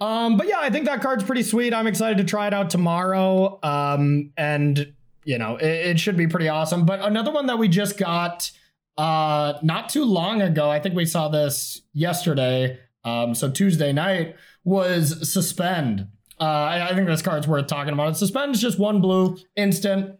Um, 0.00 0.36
but 0.36 0.48
yeah, 0.48 0.58
I 0.60 0.70
think 0.70 0.84
that 0.86 1.00
card's 1.02 1.24
pretty 1.24 1.42
sweet. 1.42 1.74
I'm 1.74 1.86
excited 1.86 2.18
to 2.18 2.24
try 2.24 2.46
it 2.46 2.54
out 2.54 2.70
tomorrow. 2.70 3.58
Um, 3.62 4.32
and 4.36 4.94
you 5.28 5.36
know, 5.36 5.56
it, 5.56 5.66
it 5.66 6.00
should 6.00 6.16
be 6.16 6.26
pretty 6.26 6.48
awesome. 6.48 6.86
But 6.86 7.02
another 7.02 7.30
one 7.30 7.46
that 7.46 7.58
we 7.58 7.68
just 7.68 7.98
got 7.98 8.50
uh 8.96 9.58
not 9.62 9.90
too 9.90 10.04
long 10.04 10.40
ago, 10.40 10.70
I 10.70 10.80
think 10.80 10.94
we 10.94 11.04
saw 11.04 11.28
this 11.28 11.82
yesterday. 11.92 12.78
Um, 13.04 13.34
so 13.34 13.50
Tuesday 13.50 13.92
night 13.92 14.36
was 14.64 15.30
suspend. 15.30 16.08
Uh, 16.40 16.44
I, 16.44 16.88
I 16.88 16.94
think 16.94 17.06
this 17.06 17.20
card's 17.20 17.46
worth 17.46 17.66
talking 17.66 17.92
about. 17.92 18.16
Suspend 18.16 18.54
is 18.54 18.60
just 18.60 18.78
one 18.78 19.02
blue 19.02 19.36
instant. 19.54 20.18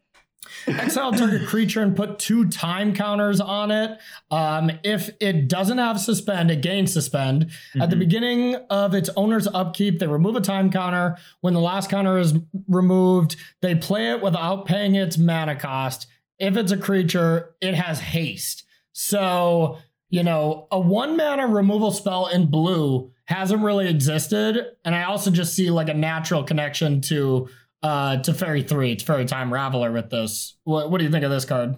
Exile 0.66 1.12
target 1.12 1.47
creature 1.47 1.83
and 1.83 1.97
put 1.97 2.19
two 2.19 2.49
time 2.49 2.95
counters 2.95 3.41
on 3.41 3.70
it. 3.70 3.99
Um, 4.31 4.70
if 4.85 5.11
it 5.20 5.49
doesn't 5.49 5.79
have 5.79 6.01
suspend, 6.01 6.51
it 6.51 6.62
gains 6.62 6.93
suspend. 6.93 7.47
Mm-hmm. 7.47 7.83
At 7.83 7.91
the 7.91 7.95
mm-hmm. 7.95 8.01
beginning 8.01 8.55
of 8.70 8.95
its 8.95 9.11
owner's 9.16 9.47
upkeep, 9.47 9.99
they 9.99 10.07
remove 10.07 10.37
a 10.37 10.41
time 10.41 10.70
counter. 10.70 11.16
When 11.41 11.55
the 11.55 11.61
last 11.61 11.91
counter 11.91 12.19
is 12.19 12.35
removed, 12.69 13.37
they 13.61 13.75
play 13.75 14.11
it 14.11 14.23
without 14.23 14.66
paying 14.66 14.95
its 14.95 15.19
mana 15.19 15.57
cost. 15.57 16.07
If 16.39 16.57
it's 16.57 16.73
a 16.73 16.77
creature, 16.77 17.55
it 17.61 17.75
has 17.75 18.01
haste. 18.01 18.65
So, 18.93 19.79
you 20.11 20.23
know, 20.23 20.66
a 20.70 20.79
one 20.79 21.16
mana 21.16 21.47
removal 21.47 21.91
spell 21.91 22.27
in 22.27 22.47
blue 22.47 23.12
hasn't 23.27 23.62
really 23.62 23.89
existed. 23.89 24.65
And 24.85 24.95
I 24.95 25.05
also 25.05 25.31
just 25.31 25.55
see 25.55 25.70
like 25.70 25.89
a 25.89 25.95
natural 25.95 26.43
connection 26.43 27.03
to 27.03 27.49
uh 27.83 28.17
to 28.19 28.33
Teferi, 28.33 28.93
it's 28.93 29.05
Teferi 29.05 29.27
Time 29.27 29.51
Raveler 29.51 29.93
with 29.93 30.11
this. 30.11 30.57
What 30.65 30.91
what 30.91 30.99
do 30.99 31.05
you 31.05 31.11
think 31.11 31.25
of 31.25 31.31
this 31.31 31.45
card? 31.45 31.77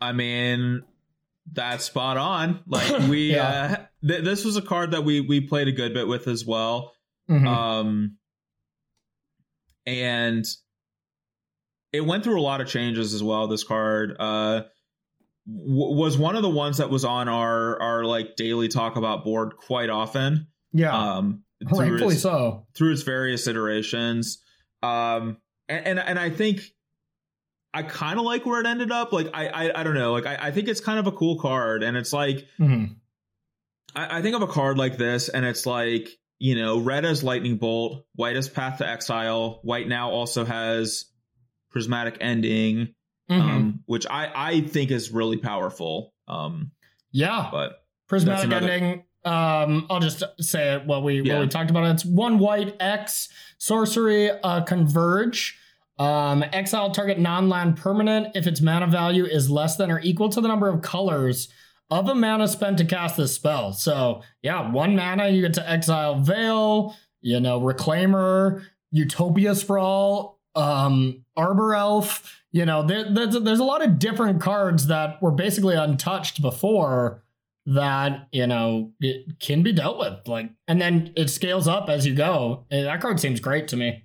I 0.00 0.12
mean, 0.12 0.82
that's 1.52 1.84
spot 1.84 2.16
on. 2.16 2.60
Like 2.66 2.98
we 3.08 3.32
yeah. 3.34 3.76
uh 3.80 4.06
th- 4.06 4.24
this 4.24 4.44
was 4.44 4.56
a 4.56 4.62
card 4.62 4.92
that 4.92 5.04
we 5.04 5.20
we 5.20 5.40
played 5.40 5.68
a 5.68 5.72
good 5.72 5.94
bit 5.94 6.08
with 6.08 6.28
as 6.28 6.44
well. 6.44 6.92
Mm-hmm. 7.30 7.46
Um 7.46 8.16
and 9.86 10.44
it 11.92 12.02
went 12.02 12.22
through 12.22 12.38
a 12.38 12.42
lot 12.42 12.60
of 12.60 12.68
changes 12.68 13.14
as 13.14 13.22
well 13.22 13.48
this 13.48 13.64
card 13.64 14.14
uh 14.18 14.62
w- 15.46 15.96
was 15.96 16.18
one 16.18 16.36
of 16.36 16.42
the 16.42 16.50
ones 16.50 16.76
that 16.78 16.90
was 16.90 17.04
on 17.04 17.28
our 17.28 17.80
our 17.80 18.04
like 18.04 18.36
daily 18.36 18.68
talk 18.68 18.96
about 18.96 19.24
board 19.24 19.56
quite 19.56 19.88
often 19.88 20.46
yeah 20.72 21.16
um 21.16 21.42
rightfully 21.70 22.16
so 22.16 22.66
through 22.74 22.92
its 22.92 23.02
various 23.02 23.46
iterations 23.46 24.42
um, 24.82 25.38
and, 25.68 25.86
and, 25.86 25.98
and 25.98 26.18
I 26.18 26.30
think 26.30 26.62
I 27.72 27.82
kind 27.82 28.18
of 28.18 28.24
like 28.24 28.46
where 28.46 28.60
it 28.60 28.66
ended 28.66 28.90
up. 28.90 29.12
Like 29.12 29.28
I 29.34 29.48
I, 29.48 29.80
I 29.80 29.82
don't 29.82 29.94
know. 29.94 30.12
Like 30.12 30.26
I, 30.26 30.48
I 30.48 30.50
think 30.50 30.68
it's 30.68 30.80
kind 30.80 30.98
of 30.98 31.06
a 31.06 31.12
cool 31.12 31.38
card, 31.38 31.82
and 31.82 31.96
it's 31.96 32.12
like 32.12 32.46
mm-hmm. 32.58 32.92
I, 33.94 34.18
I 34.18 34.22
think 34.22 34.36
of 34.36 34.42
a 34.42 34.46
card 34.46 34.78
like 34.78 34.96
this, 34.96 35.28
and 35.28 35.44
it's 35.44 35.66
like 35.66 36.08
you 36.38 36.54
know, 36.54 36.78
red 36.78 37.04
as 37.04 37.24
lightning 37.24 37.56
bolt, 37.56 38.04
white 38.14 38.36
as 38.36 38.48
path 38.48 38.78
to 38.78 38.88
exile. 38.88 39.60
White 39.62 39.88
now 39.88 40.10
also 40.10 40.44
has 40.44 41.06
prismatic 41.70 42.16
ending, 42.20 42.94
mm-hmm. 43.30 43.40
um, 43.40 43.80
which 43.86 44.06
I 44.08 44.30
I 44.34 44.60
think 44.62 44.90
is 44.90 45.10
really 45.10 45.36
powerful. 45.36 46.14
Um, 46.26 46.70
yeah, 47.10 47.48
but 47.50 47.82
prismatic 48.08 48.46
another- 48.46 48.70
ending. 48.70 49.04
Um, 49.24 49.86
I'll 49.90 50.00
just 50.00 50.22
say 50.40 50.74
it. 50.74 50.86
What 50.86 51.02
we 51.02 51.20
yeah. 51.20 51.34
what 51.34 51.40
we 51.42 51.48
talked 51.48 51.70
about. 51.70 51.84
It. 51.84 51.90
It's 51.90 52.04
one 52.04 52.38
white 52.38 52.76
X 52.80 53.28
sorcery, 53.58 54.30
uh, 54.30 54.62
converge. 54.62 55.58
Um, 55.98 56.44
exile 56.52 56.92
target 56.92 57.18
non-land 57.18 57.76
permanent 57.76 58.36
if 58.36 58.46
its 58.46 58.60
mana 58.60 58.86
value 58.86 59.24
is 59.24 59.50
less 59.50 59.76
than 59.76 59.90
or 59.90 59.98
equal 59.98 60.28
to 60.28 60.40
the 60.40 60.46
number 60.46 60.68
of 60.68 60.80
colors 60.80 61.48
of 61.90 62.08
a 62.08 62.14
mana 62.14 62.46
spent 62.46 62.78
to 62.78 62.84
cast 62.84 63.16
this 63.16 63.34
spell. 63.34 63.72
So 63.72 64.22
yeah, 64.42 64.70
one 64.70 64.94
mana 64.94 65.28
you 65.28 65.42
get 65.42 65.54
to 65.54 65.68
exile 65.68 66.20
Veil, 66.20 66.94
you 67.20 67.40
know, 67.40 67.60
Reclaimer, 67.60 68.62
Utopia 68.92 69.54
Sprawl, 69.54 70.38
um, 70.54 71.24
Arbor 71.36 71.74
Elf. 71.74 72.42
You 72.52 72.64
know, 72.64 72.82
there, 72.82 73.12
there's 73.12 73.38
there's 73.40 73.58
a 73.58 73.64
lot 73.64 73.84
of 73.84 73.98
different 73.98 74.40
cards 74.40 74.86
that 74.86 75.20
were 75.20 75.30
basically 75.30 75.74
untouched 75.74 76.40
before 76.40 77.22
that 77.68 78.28
you 78.32 78.46
know 78.46 78.92
it 78.98 79.38
can 79.40 79.62
be 79.62 79.72
dealt 79.72 79.98
with 79.98 80.26
like 80.26 80.50
and 80.66 80.80
then 80.80 81.12
it 81.16 81.28
scales 81.28 81.68
up 81.68 81.90
as 81.90 82.06
you 82.06 82.14
go 82.14 82.64
that 82.70 83.00
card 83.02 83.20
seems 83.20 83.40
great 83.40 83.68
to 83.68 83.76
me 83.76 84.04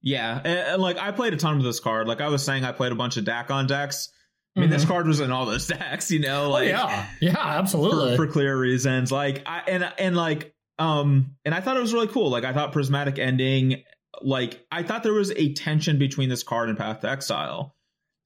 yeah 0.00 0.38
and, 0.38 0.58
and, 0.58 0.82
like 0.82 0.96
i 0.96 1.10
played 1.10 1.34
a 1.34 1.36
ton 1.36 1.58
of 1.58 1.62
this 1.62 1.78
card 1.78 2.08
like 2.08 2.22
i 2.22 2.28
was 2.28 2.42
saying 2.42 2.64
i 2.64 2.72
played 2.72 2.92
a 2.92 2.94
bunch 2.94 3.18
of 3.18 3.24
Dakkon 3.24 3.68
decks 3.68 4.10
I 4.56 4.60
mean, 4.60 4.70
mm-hmm. 4.70 4.78
this 4.78 4.86
card 4.86 5.06
was 5.06 5.20
in 5.20 5.30
all 5.30 5.44
those 5.44 5.66
decks, 5.66 6.10
you 6.10 6.18
know, 6.18 6.46
oh, 6.46 6.50
like 6.50 6.68
oh, 6.68 6.70
yeah, 6.70 7.06
yeah, 7.20 7.36
absolutely 7.38 8.16
for, 8.16 8.26
for, 8.26 8.32
clear 8.32 8.56
reasons. 8.56 9.12
Like 9.12 9.42
I 9.44 9.62
and 9.68 9.92
and 9.98 10.16
like 10.16 10.54
um 10.78 11.36
and 11.44 11.54
I 11.54 11.60
thought 11.60 11.76
it 11.76 11.80
was 11.80 11.92
really 11.92 12.08
cool. 12.08 12.30
Like 12.30 12.44
I 12.44 12.54
thought 12.54 12.72
prismatic 12.72 13.18
ending, 13.18 13.82
like 14.22 14.66
I 14.72 14.82
thought 14.82 15.02
there 15.02 15.12
was 15.12 15.30
a 15.32 15.52
tension 15.52 15.98
between 15.98 16.30
this 16.30 16.42
card 16.42 16.70
and 16.70 16.78
Path 16.78 17.00
to 17.00 17.10
Exile 17.10 17.74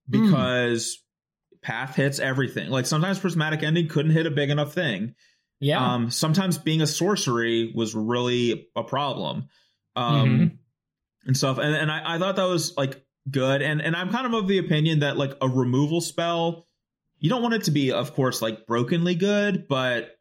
hmm. 0.09 0.23
because. 0.23 1.03
Path 1.63 1.97
hits 1.97 2.19
everything. 2.19 2.71
Like 2.71 2.87
sometimes 2.87 3.19
prismatic 3.19 3.63
ending 3.63 3.89
couldn't 3.89 4.13
hit 4.13 4.27
a 4.27 4.31
big 4.31 4.51
enough 4.51 4.73
thing. 4.73 5.15
Yeah. 5.61 5.95
Um. 5.95 6.11
Sometimes 6.11 6.59
being 6.59 6.81
a 6.81 6.87
sorcery 6.87 7.73
was 7.75 7.95
really 7.95 8.69
a 8.75 8.83
problem. 8.83 9.49
Um. 9.97 10.29
Mm-hmm. 10.29 10.57
And 11.27 11.37
stuff, 11.37 11.59
and, 11.59 11.75
and 11.75 11.91
I, 11.93 12.15
I 12.15 12.19
thought 12.19 12.37
that 12.37 12.49
was 12.49 12.75
like 12.79 13.05
good. 13.31 13.61
And 13.61 13.83
and 13.83 13.95
I'm 13.95 14.11
kind 14.11 14.27
of 14.27 14.33
of 14.33 14.49
the 14.49 14.59
opinion 14.59 15.01
that 15.01 15.17
like 15.17 15.35
a 15.43 15.49
removal 15.49 16.01
spell, 16.01 16.67
you 17.19 17.29
don't 17.29 17.43
want 17.43 17.55
it 17.55 17.65
to 17.65 17.71
be, 17.71 17.93
of 17.93 18.15
course, 18.15 18.41
like 18.41 18.67
brokenly 18.67 19.15
good, 19.15 19.69
but 19.69 20.17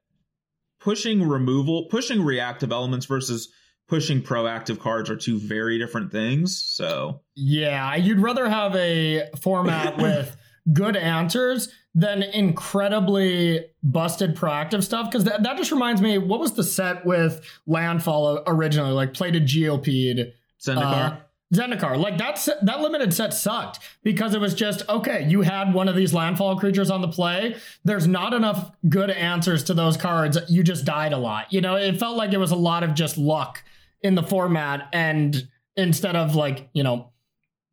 pushing 0.79 1.27
removal, 1.27 1.85
pushing 1.85 2.21
reactive 2.23 2.71
elements 2.71 3.05
versus 3.05 3.49
pushing 3.87 4.21
proactive 4.21 4.79
cards 4.79 5.09
are 5.09 5.15
two 5.15 5.39
very 5.39 5.79
different 5.79 6.11
things. 6.11 6.61
So 6.61 7.21
yeah, 7.35 7.95
you'd 7.95 8.19
rather 8.19 8.47
have 8.47 8.75
a 8.75 9.29
format 9.41 9.97
with 10.01 10.35
good 10.73 10.95
answers 10.95 11.69
than 11.95 12.23
incredibly 12.23 13.65
busted 13.81 14.35
proactive 14.35 14.83
stuff. 14.83 15.09
Because 15.09 15.25
that, 15.25 15.43
that 15.43 15.57
just 15.57 15.71
reminds 15.71 16.01
me, 16.01 16.17
what 16.17 16.39
was 16.39 16.53
the 16.53 16.63
set 16.63 17.05
with 17.05 17.41
Landfall 17.65 18.43
originally? 18.47 18.91
Like 18.91 19.13
played 19.13 19.33
plated 19.33 19.47
Geopede. 19.47 20.33
Zendikar. 20.61 21.13
Uh, 21.13 21.17
Zendikar, 21.53 21.97
like 21.97 22.19
that's 22.19 22.45
that 22.45 22.79
limited 22.79 23.11
set 23.11 23.33
sucked 23.33 23.79
because 24.03 24.35
it 24.35 24.41
was 24.41 24.53
just 24.53 24.87
okay. 24.87 25.25
You 25.27 25.41
had 25.41 25.73
one 25.73 25.87
of 25.87 25.95
these 25.95 26.13
landfall 26.13 26.59
creatures 26.59 26.91
on 26.91 27.01
the 27.01 27.07
play. 27.07 27.55
There's 27.83 28.05
not 28.05 28.35
enough 28.35 28.71
good 28.87 29.09
answers 29.09 29.63
to 29.63 29.73
those 29.73 29.97
cards. 29.97 30.37
You 30.47 30.61
just 30.61 30.85
died 30.85 31.11
a 31.11 31.17
lot. 31.17 31.51
You 31.51 31.61
know, 31.61 31.75
it 31.75 31.97
felt 31.97 32.17
like 32.17 32.33
it 32.33 32.37
was 32.37 32.51
a 32.51 32.55
lot 32.55 32.83
of 32.83 32.93
just 32.93 33.17
luck 33.17 33.63
in 34.03 34.13
the 34.13 34.21
format, 34.21 34.89
and 34.93 35.47
instead 35.75 36.15
of 36.15 36.35
like 36.35 36.69
you 36.73 36.83
know 36.83 37.09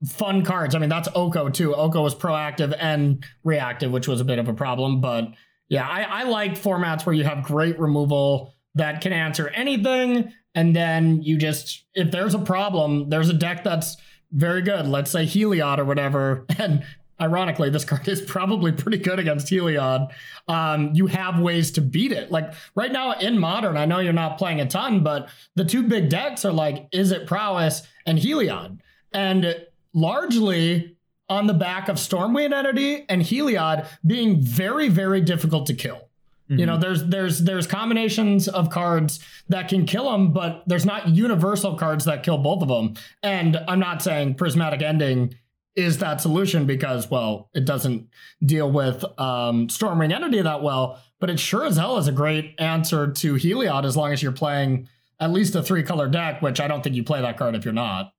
fun 0.05 0.44
cards. 0.44 0.74
I 0.74 0.78
mean, 0.78 0.90
that's 0.90 1.09
Oko 1.14 1.48
too. 1.48 1.74
Oko 1.74 2.02
was 2.02 2.14
proactive 2.14 2.77
and 2.78 3.24
reactive, 3.44 3.90
which 3.90 4.09
was 4.09 4.20
a 4.20 4.24
bit 4.24 4.39
of 4.39 4.48
a 4.48 4.55
problem. 4.55 5.01
But 5.01 5.28
yeah, 5.68 5.89
I, 5.89 6.02
I 6.02 6.23
like 6.24 6.52
formats 6.52 7.06
where 7.06 7.14
you 7.14 7.24
have 7.24 7.43
great 7.43 7.78
removal 7.78 8.52
that 8.77 9.01
can 9.01 9.12
answer 9.12 9.48
anything 9.48 10.32
and 10.56 10.74
then 10.74 11.23
you 11.23 11.36
just 11.36 11.85
if 11.94 12.10
there's 12.10 12.35
a 12.35 12.39
problem 12.39 13.09
there's 13.10 13.28
a 13.28 13.35
deck 13.35 13.64
that's 13.64 13.97
very 14.32 14.62
good 14.62 14.86
let's 14.86 15.10
say 15.10 15.24
heliod 15.24 15.78
or 15.78 15.85
whatever 15.85 16.44
and 16.59 16.85
ironically 17.20 17.70
this 17.70 17.85
card 17.85 18.06
is 18.09 18.20
probably 18.20 18.73
pretty 18.73 18.98
good 18.98 19.18
against 19.18 19.47
heliod 19.48 20.10
um, 20.48 20.90
you 20.94 21.06
have 21.06 21.40
ways 21.40 21.70
to 21.70 21.81
beat 21.81 22.12
it 22.12 22.31
like 22.31 22.52
right 22.74 22.93
now 22.93 23.12
in 23.12 23.39
modern 23.39 23.77
i 23.77 23.86
know 23.86 23.98
you're 23.98 24.12
not 24.12 24.39
playing 24.39 24.60
a 24.60 24.66
ton 24.66 25.02
but 25.02 25.28
the 25.55 25.64
two 25.64 25.82
big 25.82 26.09
decks 26.09 26.44
are 26.44 26.52
like 26.52 26.89
is 26.93 27.12
it 27.12 27.27
prowess 27.27 27.82
and 28.05 28.18
heliod 28.18 28.78
and 29.12 29.56
largely 29.97 30.97
on 31.28 31.48
the 31.48 31.55
back 31.55 31.89
of 31.89 31.97
stormwing 31.97 32.52
entity 32.52 33.05
and 33.09 33.23
heliod 33.23 33.85
being 34.06 34.40
very 34.40 34.89
very 34.89 35.20
difficult 35.20 35.66
to 35.66 35.74
kill 35.74 36.06
Mm-hmm. 36.48 36.60
You 36.60 36.66
know, 36.66 36.73
mm-hmm. 36.74 36.81
there's 36.82 37.05
there's 37.05 37.39
there's 37.40 37.66
combinations 37.66 38.47
of 38.47 38.70
cards 38.70 39.18
that 39.48 39.68
can 39.68 39.85
kill 39.85 40.10
them, 40.10 40.32
but 40.32 40.62
there's 40.66 40.86
not 40.86 41.09
universal 41.09 41.77
cards 41.77 42.05
that 42.05 42.23
kill 42.23 42.39
both 42.39 42.62
of 42.62 42.68
them. 42.68 42.94
And 43.23 43.56
I'm 43.66 43.81
not 43.81 44.02
saying 44.02 44.35
prismatic 44.35 44.81
ending 44.81 45.35
is 45.74 45.98
that 45.98 46.20
solution 46.20 46.64
because 46.64 47.10
well, 47.10 47.51
it 47.52 47.64
doesn't 47.64 48.09
deal 48.44 48.70
with 48.70 49.05
um, 49.18 49.66
Stormwing 49.66 50.12
Entity 50.12 50.40
that 50.40 50.62
well, 50.62 51.02
but 51.18 51.31
it 51.31 51.40
sure 51.40 51.64
as 51.64 51.77
hell 51.77 51.98
is 51.98 52.06
a 52.06 52.12
great 52.12 52.55
answer 52.59 53.10
to 53.10 53.35
Heliod 53.35 53.85
as 53.85 53.97
long 53.97 54.12
as 54.12 54.23
you're 54.23 54.31
playing 54.31 54.89
at 55.18 55.32
least 55.32 55.55
a 55.56 55.62
three 55.62 55.82
color 55.82 56.09
deck, 56.09 56.43
which 56.43 56.60
I 56.60 56.68
don't 56.68 56.82
think 56.82 56.94
you 56.94 57.02
play 57.02 57.20
that 57.23 57.36
card 57.36 57.56
if 57.56 57.64
you're 57.64 57.74
not. 57.74 58.12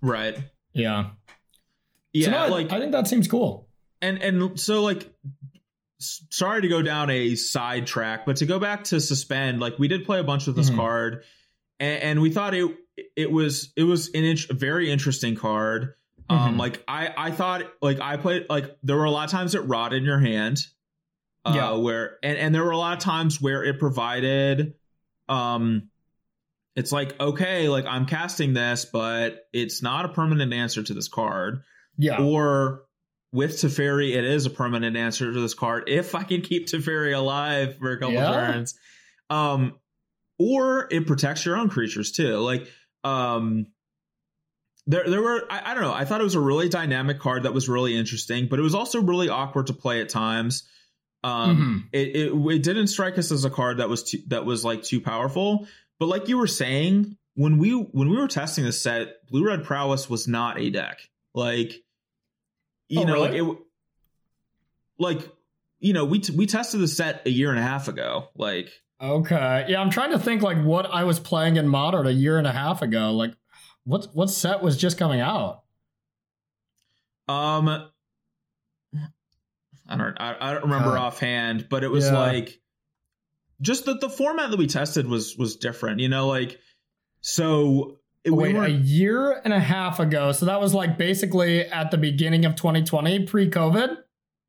Right. 0.00 0.38
Yeah. 0.76 1.10
Yeah, 2.12 2.24
so 2.26 2.30
no, 2.30 2.48
like 2.48 2.72
I 2.72 2.80
think 2.80 2.92
that 2.92 3.08
seems 3.08 3.28
cool. 3.28 3.68
And 4.00 4.22
and 4.22 4.58
so 4.58 4.82
like 4.82 5.10
sorry 5.98 6.62
to 6.62 6.68
go 6.68 6.82
down 6.82 7.10
a 7.10 7.34
side 7.34 7.86
track, 7.86 8.26
but 8.26 8.36
to 8.36 8.46
go 8.46 8.58
back 8.58 8.84
to 8.84 9.00
suspend, 9.00 9.60
like 9.60 9.78
we 9.78 9.88
did 9.88 10.04
play 10.04 10.20
a 10.20 10.24
bunch 10.24 10.46
with 10.46 10.56
this 10.56 10.68
mm-hmm. 10.68 10.78
card, 10.78 11.24
and, 11.78 12.02
and, 12.02 12.22
we 12.22 12.30
thought 12.30 12.54
it 12.54 12.74
it 13.16 13.30
was 13.30 13.72
it 13.76 13.82
was 13.82 14.08
an 14.14 14.24
int- 14.24 14.50
very 14.50 14.90
interesting 14.90 15.34
card. 15.34 15.94
Um, 16.28 16.38
mm-hmm. 16.38 16.60
Like 16.60 16.82
I 16.88 17.12
I 17.16 17.30
thought 17.30 17.64
like 17.82 18.00
I 18.00 18.16
played 18.16 18.46
like 18.48 18.76
there 18.82 18.96
were 18.96 19.04
a 19.04 19.10
lot 19.10 19.24
of 19.24 19.30
times 19.30 19.54
it 19.54 19.60
rotted 19.60 19.98
in 19.98 20.04
your 20.04 20.18
hand. 20.18 20.58
Uh, 21.44 21.52
yeah. 21.54 21.72
Where 21.72 22.18
and 22.22 22.38
and 22.38 22.54
there 22.54 22.64
were 22.64 22.70
a 22.70 22.78
lot 22.78 22.94
of 22.94 22.98
times 22.98 23.40
where 23.40 23.62
it 23.62 23.78
provided, 23.78 24.74
um, 25.28 25.90
it's 26.76 26.92
like 26.92 27.18
okay, 27.18 27.68
like 27.68 27.86
I'm 27.86 28.06
casting 28.06 28.52
this, 28.52 28.84
but 28.84 29.46
it's 29.52 29.82
not 29.82 30.04
a 30.04 30.08
permanent 30.10 30.52
answer 30.52 30.82
to 30.82 30.94
this 30.94 31.08
card. 31.08 31.62
Yeah. 31.96 32.22
Or 32.22 32.82
with 33.32 33.52
Teferi, 33.52 34.14
it 34.14 34.24
is 34.24 34.46
a 34.46 34.50
permanent 34.50 34.96
answer 34.96 35.32
to 35.32 35.40
this 35.40 35.54
card 35.54 35.84
if 35.88 36.14
I 36.14 36.22
can 36.22 36.42
keep 36.42 36.66
Teferi 36.66 37.16
alive 37.16 37.78
for 37.78 37.92
a 37.92 37.98
couple 37.98 38.14
yeah. 38.14 38.30
turns. 38.30 38.78
Um, 39.30 39.78
or 40.38 40.86
it 40.90 41.06
protects 41.06 41.44
your 41.46 41.56
own 41.56 41.70
creatures 41.70 42.12
too. 42.12 42.36
Like, 42.36 42.68
um, 43.02 43.66
there, 44.86 45.08
there 45.08 45.22
were 45.22 45.44
I, 45.50 45.70
I, 45.70 45.74
don't 45.74 45.82
know. 45.82 45.94
I 45.94 46.04
thought 46.04 46.20
it 46.20 46.24
was 46.24 46.34
a 46.34 46.40
really 46.40 46.68
dynamic 46.68 47.18
card 47.18 47.44
that 47.44 47.54
was 47.54 47.68
really 47.68 47.96
interesting, 47.96 48.48
but 48.48 48.58
it 48.58 48.62
was 48.62 48.74
also 48.74 49.00
really 49.00 49.28
awkward 49.28 49.68
to 49.68 49.72
play 49.72 50.00
at 50.00 50.10
times. 50.10 50.68
Um, 51.24 51.56
mm-hmm. 51.56 51.78
it, 51.92 52.16
it 52.16 52.56
it 52.56 52.62
didn't 52.62 52.86
strike 52.88 53.18
us 53.18 53.32
as 53.32 53.44
a 53.44 53.50
card 53.50 53.78
that 53.78 53.88
was 53.88 54.04
too, 54.04 54.18
that 54.28 54.44
was 54.44 54.64
like 54.64 54.82
too 54.82 55.00
powerful. 55.00 55.66
But 55.98 56.06
like 56.06 56.28
you 56.28 56.38
were 56.38 56.46
saying, 56.46 57.16
when 57.34 57.58
we 57.58 57.72
when 57.72 58.10
we 58.10 58.16
were 58.16 58.28
testing 58.28 58.64
the 58.64 58.72
set, 58.72 59.26
Blue 59.28 59.46
Red 59.46 59.64
Prowess 59.64 60.10
was 60.10 60.26
not 60.26 60.58
a 60.58 60.70
deck. 60.70 61.00
Like 61.34 61.74
you 62.88 63.00
oh, 63.00 63.04
know, 63.04 63.12
really? 63.14 63.40
like 63.40 63.56
it, 63.56 63.58
like 64.98 65.32
you 65.78 65.92
know, 65.92 66.04
we 66.04 66.20
t- 66.20 66.34
we 66.34 66.46
tested 66.46 66.80
the 66.80 66.88
set 66.88 67.26
a 67.26 67.30
year 67.30 67.50
and 67.50 67.58
a 67.58 67.62
half 67.62 67.88
ago. 67.88 68.28
Like, 68.34 68.70
okay, 69.00 69.66
yeah, 69.68 69.80
I'm 69.80 69.90
trying 69.90 70.12
to 70.12 70.18
think 70.18 70.42
like 70.42 70.62
what 70.62 70.86
I 70.86 71.04
was 71.04 71.20
playing 71.20 71.56
in 71.56 71.68
modern 71.68 72.06
a 72.06 72.10
year 72.10 72.38
and 72.38 72.46
a 72.46 72.52
half 72.52 72.82
ago. 72.82 73.12
Like, 73.12 73.34
what 73.84 74.08
what 74.14 74.30
set 74.30 74.62
was 74.62 74.76
just 74.76 74.98
coming 74.98 75.20
out? 75.20 75.62
Um, 77.28 77.68
I 79.88 79.96
don't 79.96 80.16
I, 80.18 80.36
I 80.40 80.52
don't 80.52 80.64
remember 80.64 80.96
uh, 80.96 81.02
offhand, 81.02 81.68
but 81.68 81.84
it 81.84 81.90
was 81.90 82.06
yeah. 82.06 82.18
like 82.18 82.60
just 83.60 83.86
that 83.86 84.00
the 84.00 84.08
format 84.08 84.50
that 84.50 84.58
we 84.58 84.66
tested 84.66 85.06
was 85.06 85.36
was 85.36 85.56
different. 85.56 86.00
You 86.00 86.08
know, 86.08 86.28
like 86.28 86.58
so 87.20 87.98
Oh, 88.28 88.34
wait, 88.34 88.56
a 88.56 88.70
year 88.70 89.40
and 89.44 89.52
a 89.52 89.60
half 89.60 90.00
ago. 90.00 90.32
So 90.32 90.46
that 90.46 90.60
was 90.60 90.74
like 90.74 90.98
basically 90.98 91.60
at 91.60 91.90
the 91.90 91.98
beginning 91.98 92.44
of 92.44 92.56
2020, 92.56 93.24
pre 93.26 93.48
COVID, 93.48 93.98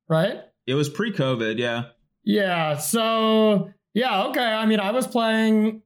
right? 0.07 0.41
It 0.65 0.73
was 0.73 0.89
pre 0.89 1.13
COVID, 1.13 1.59
yeah. 1.59 1.89
Yeah. 2.23 2.77
So, 2.77 3.71
yeah, 3.93 4.25
okay. 4.25 4.41
I 4.43 4.65
mean, 4.65 4.79
I 4.79 4.91
was 4.91 5.07
playing 5.07 5.83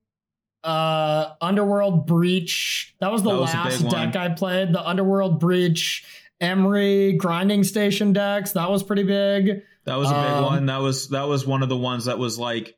uh 0.64 1.34
Underworld 1.42 2.06
Breach. 2.08 2.96
That 3.00 3.12
was 3.12 3.24
the 3.24 3.32
that 3.32 3.40
was 3.40 3.54
last 3.54 3.90
deck 3.90 4.16
I 4.16 4.30
played. 4.30 4.74
The 4.74 4.88
Underworld 4.88 5.40
Breach 5.40 6.06
Emry 6.42 7.18
grinding 7.18 7.64
station 7.64 8.14
decks. 8.14 8.54
That 8.54 8.70
was 8.70 8.84
pretty 8.84 9.04
big. 9.04 9.64
That 9.86 9.96
was 9.96 10.10
a 10.10 10.14
big 10.14 10.32
um, 10.32 10.44
one. 10.44 10.66
That 10.68 10.82
was 10.82 11.10
that 11.10 11.28
was 11.28 11.46
one 11.46 11.64
of 11.64 11.70
the 11.70 11.78
ones 11.78 12.06
that 12.06 12.20
was 12.20 12.40
like 12.40 12.78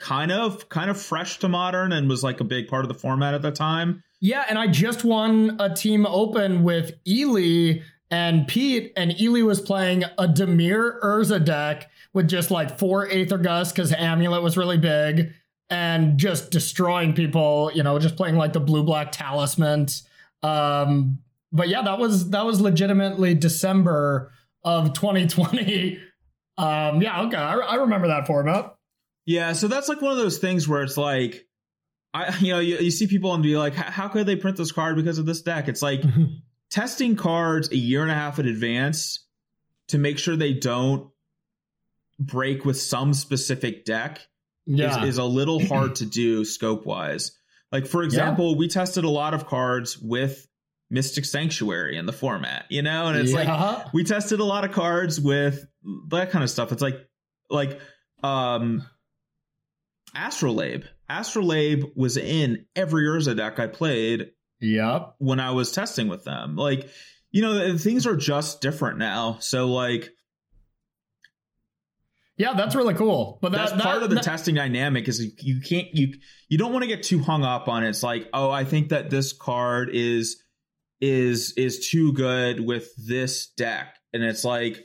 kind 0.00 0.32
of 0.32 0.68
kind 0.70 0.90
of 0.90 1.00
fresh 1.00 1.38
to 1.38 1.48
modern 1.48 1.92
and 1.92 2.08
was 2.08 2.24
like 2.24 2.40
a 2.40 2.44
big 2.44 2.66
part 2.66 2.84
of 2.84 2.88
the 2.88 2.94
format 2.94 3.34
at 3.34 3.42
the 3.42 3.52
time. 3.52 4.02
Yeah, 4.20 4.44
and 4.48 4.58
I 4.58 4.66
just 4.66 5.04
won 5.04 5.56
a 5.60 5.72
team 5.74 6.06
open 6.06 6.62
with 6.62 6.92
Ely 7.06 7.82
and 8.10 8.48
Pete, 8.48 8.92
and 8.96 9.18
Ely 9.20 9.42
was 9.42 9.60
playing 9.60 10.04
a 10.04 10.26
Dimir 10.26 11.00
Urza 11.00 11.42
deck 11.44 11.88
with 12.12 12.28
just 12.28 12.50
like 12.50 12.78
four 12.78 13.08
Aether 13.08 13.38
Gust 13.38 13.74
because 13.74 13.92
Amulet 13.92 14.42
was 14.42 14.56
really 14.56 14.78
big 14.78 15.32
and 15.68 16.18
just 16.18 16.50
destroying 16.50 17.12
people, 17.12 17.70
you 17.72 17.82
know, 17.82 17.98
just 17.98 18.16
playing 18.16 18.36
like 18.36 18.52
the 18.52 18.60
blue 18.60 18.82
black 18.82 19.12
talisman. 19.12 19.86
Um, 20.42 21.18
but 21.52 21.68
yeah, 21.68 21.82
that 21.82 21.98
was 21.98 22.30
that 22.30 22.44
was 22.44 22.60
legitimately 22.60 23.34
December 23.34 24.32
of 24.64 24.92
2020. 24.92 25.98
Um, 26.58 27.00
yeah, 27.00 27.22
okay, 27.22 27.38
I, 27.38 27.54
I 27.54 27.74
remember 27.76 28.08
that 28.08 28.26
format. 28.26 28.74
Yeah, 29.30 29.52
so 29.52 29.68
that's 29.68 29.88
like 29.88 30.02
one 30.02 30.10
of 30.10 30.18
those 30.18 30.38
things 30.38 30.66
where 30.66 30.82
it's 30.82 30.96
like, 30.96 31.46
I 32.12 32.36
you 32.40 32.52
know 32.52 32.58
you, 32.58 32.78
you 32.78 32.90
see 32.90 33.06
people 33.06 33.32
and 33.32 33.44
be 33.44 33.56
like, 33.56 33.74
how 33.74 34.08
could 34.08 34.26
they 34.26 34.34
print 34.34 34.56
this 34.56 34.72
card 34.72 34.96
because 34.96 35.18
of 35.18 35.26
this 35.26 35.42
deck? 35.42 35.68
It's 35.68 35.82
like 35.82 36.02
testing 36.70 37.14
cards 37.14 37.70
a 37.70 37.76
year 37.76 38.02
and 38.02 38.10
a 38.10 38.14
half 38.14 38.40
in 38.40 38.48
advance 38.48 39.24
to 39.88 39.98
make 39.98 40.18
sure 40.18 40.34
they 40.34 40.52
don't 40.52 41.10
break 42.18 42.64
with 42.64 42.80
some 42.80 43.14
specific 43.14 43.84
deck 43.84 44.20
yeah. 44.66 45.02
is, 45.02 45.10
is 45.10 45.18
a 45.18 45.24
little 45.24 45.64
hard 45.64 45.94
to 45.96 46.06
do 46.06 46.44
scope 46.44 46.84
wise. 46.84 47.30
Like 47.70 47.86
for 47.86 48.02
example, 48.02 48.50
yeah. 48.52 48.58
we 48.58 48.68
tested 48.68 49.04
a 49.04 49.10
lot 49.10 49.32
of 49.32 49.46
cards 49.46 49.96
with 49.96 50.44
Mystic 50.90 51.24
Sanctuary 51.24 51.96
in 51.96 52.06
the 52.06 52.12
format, 52.12 52.64
you 52.68 52.82
know, 52.82 53.06
and 53.06 53.16
it's 53.16 53.30
yeah. 53.30 53.44
like 53.44 53.92
we 53.94 54.02
tested 54.02 54.40
a 54.40 54.44
lot 54.44 54.64
of 54.64 54.72
cards 54.72 55.20
with 55.20 55.68
that 56.08 56.32
kind 56.32 56.42
of 56.42 56.50
stuff. 56.50 56.72
It's 56.72 56.82
like 56.82 57.08
like 57.48 57.78
um 58.24 58.84
Astrolabe. 60.14 60.84
Astrolabe 61.08 61.84
was 61.94 62.16
in 62.16 62.66
every 62.76 63.04
Urza 63.04 63.36
deck 63.36 63.58
I 63.58 63.66
played. 63.66 64.30
Yep. 64.60 65.14
When 65.18 65.40
I 65.40 65.52
was 65.52 65.72
testing 65.72 66.08
with 66.08 66.24
them, 66.24 66.56
like 66.56 66.88
you 67.30 67.42
know, 67.42 67.78
things 67.78 68.06
are 68.06 68.16
just 68.16 68.60
different 68.60 68.98
now. 68.98 69.38
So 69.40 69.68
like 69.68 70.10
yeah, 72.40 72.54
that's 72.54 72.74
really 72.74 72.94
cool. 72.94 73.38
But 73.42 73.52
that, 73.52 73.58
that's 73.58 73.72
that, 73.72 73.82
part 73.82 74.02
of 74.02 74.08
the 74.08 74.14
that, 74.14 74.24
testing 74.24 74.54
dynamic 74.54 75.08
is 75.08 75.22
you 75.42 75.60
can't 75.60 75.94
you 75.94 76.14
you 76.48 76.56
don't 76.56 76.72
want 76.72 76.84
to 76.84 76.88
get 76.88 77.02
too 77.02 77.18
hung 77.18 77.44
up 77.44 77.68
on 77.68 77.84
it. 77.84 77.90
It's 77.90 78.02
like, 78.02 78.30
oh, 78.32 78.50
I 78.50 78.64
think 78.64 78.88
that 78.88 79.10
this 79.10 79.34
card 79.34 79.90
is 79.92 80.42
is 81.02 81.52
is 81.58 81.86
too 81.90 82.14
good 82.14 82.60
with 82.60 82.88
this 82.96 83.48
deck, 83.48 83.94
and 84.14 84.22
it's 84.22 84.42
like, 84.42 84.82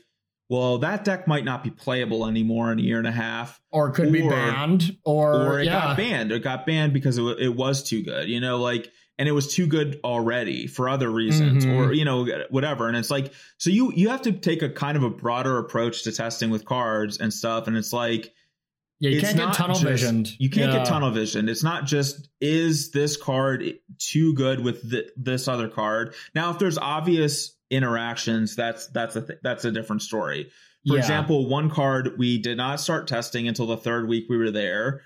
well, 0.50 0.78
that 0.80 1.04
deck 1.04 1.28
might 1.28 1.44
not 1.44 1.64
be 1.64 1.72
playable 1.72 2.28
anymore 2.28 2.72
in 2.72 2.80
a 2.80 2.82
year 2.82 3.00
and 3.00 3.08
a 3.08 3.12
half, 3.12 3.60
or 3.72 3.92
could 3.92 4.10
or, 4.10 4.12
be 4.12 4.28
banned, 4.28 4.98
or 5.04 5.34
or 5.34 5.60
it 5.60 5.66
yeah. 5.66 5.80
got 5.80 5.98
banned. 5.98 6.32
It 6.32 6.44
got 6.44 6.66
banned 6.66 6.94
because 6.94 7.18
it, 7.18 7.24
it 7.40 7.56
was 7.56 7.84
too 7.84 8.04
good. 8.04 8.30
You 8.30 8.40
know, 8.40 8.58
like 8.58 8.92
and 9.18 9.30
it 9.30 9.32
was 9.32 9.54
too 9.54 9.66
good 9.66 10.00
already 10.04 10.68
for 10.68 10.90
other 10.90 11.10
reasons 11.10 11.66
mm-hmm. 11.66 11.78
or 11.78 11.94
you 11.94 12.04
know 12.04 12.28
whatever 12.50 12.88
and 12.90 12.98
it's 12.98 13.10
like 13.10 13.32
so 13.58 13.70
you 13.70 13.94
you 13.94 14.10
have 14.10 14.22
to 14.22 14.34
take 14.34 14.62
a 14.62 14.70
kind 14.70 14.98
of 14.98 15.04
a 15.04 15.10
broader 15.10 15.58
approach 15.58 16.04
to 16.04 16.12
testing 16.12 16.50
with 16.50 16.66
cards 16.66 17.18
and 17.20 17.34
stuff 17.34 17.68
and 17.68 17.78
it's 17.78 17.94
like 17.94 18.34
yeah, 19.00 19.10
you 19.10 19.22
can't 19.22 19.38
get 19.38 19.54
tunnel 19.54 19.78
visioned. 19.78 20.40
You 20.40 20.50
can't 20.50 20.72
yeah. 20.72 20.78
get 20.80 20.88
tunnel 20.88 21.12
visioned. 21.12 21.50
It's 21.50 21.64
not 21.64 21.86
just 21.86 22.30
is 22.40 22.92
this 22.92 23.18
card 23.18 23.74
too 24.00 24.34
good 24.36 24.62
with 24.62 24.90
th- 24.90 25.10
this 25.18 25.50
other 25.50 25.68
card. 25.68 26.16
Now, 26.34 26.52
if 26.52 26.60
there's 26.60 26.78
obvious 26.78 27.58
interactions, 27.76 28.56
that's 28.56 28.88
that's 28.88 29.16
a 29.16 29.22
th- 29.22 29.40
that's 29.44 29.66
a 29.66 29.72
different 29.72 30.02
story. 30.02 30.50
For 30.88 30.94
yeah. 30.94 31.00
example, 31.00 31.48
one 31.48 31.70
card 31.70 32.18
we 32.18 32.38
did 32.38 32.58
not 32.58 32.80
start 32.80 33.08
testing 33.08 33.48
until 33.48 33.68
the 33.68 33.78
third 33.78 34.08
week 34.08 34.26
we 34.30 34.38
were 34.38 34.52
there, 34.52 35.02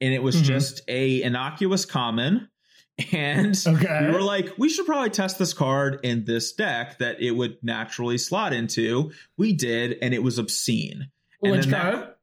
and 0.00 0.14
it 0.14 0.22
was 0.22 0.36
mm-hmm. 0.36 0.44
just 0.44 0.82
a 0.88 1.22
innocuous 1.22 1.84
common 1.84 2.48
and 3.12 3.60
okay. 3.66 4.06
we 4.06 4.12
were 4.12 4.22
like, 4.22 4.52
we 4.56 4.68
should 4.68 4.86
probably 4.86 5.10
test 5.10 5.38
this 5.38 5.52
card 5.52 5.98
in 6.04 6.24
this 6.24 6.52
deck 6.52 6.98
that 6.98 7.20
it 7.20 7.32
would 7.32 7.58
naturally 7.62 8.18
slot 8.18 8.52
into. 8.52 9.10
We 9.36 9.52
did, 9.52 9.98
and 10.00 10.14
it 10.14 10.22
was 10.22 10.38
obscene. 10.38 11.10
Which 11.40 11.68
card? 11.68 12.13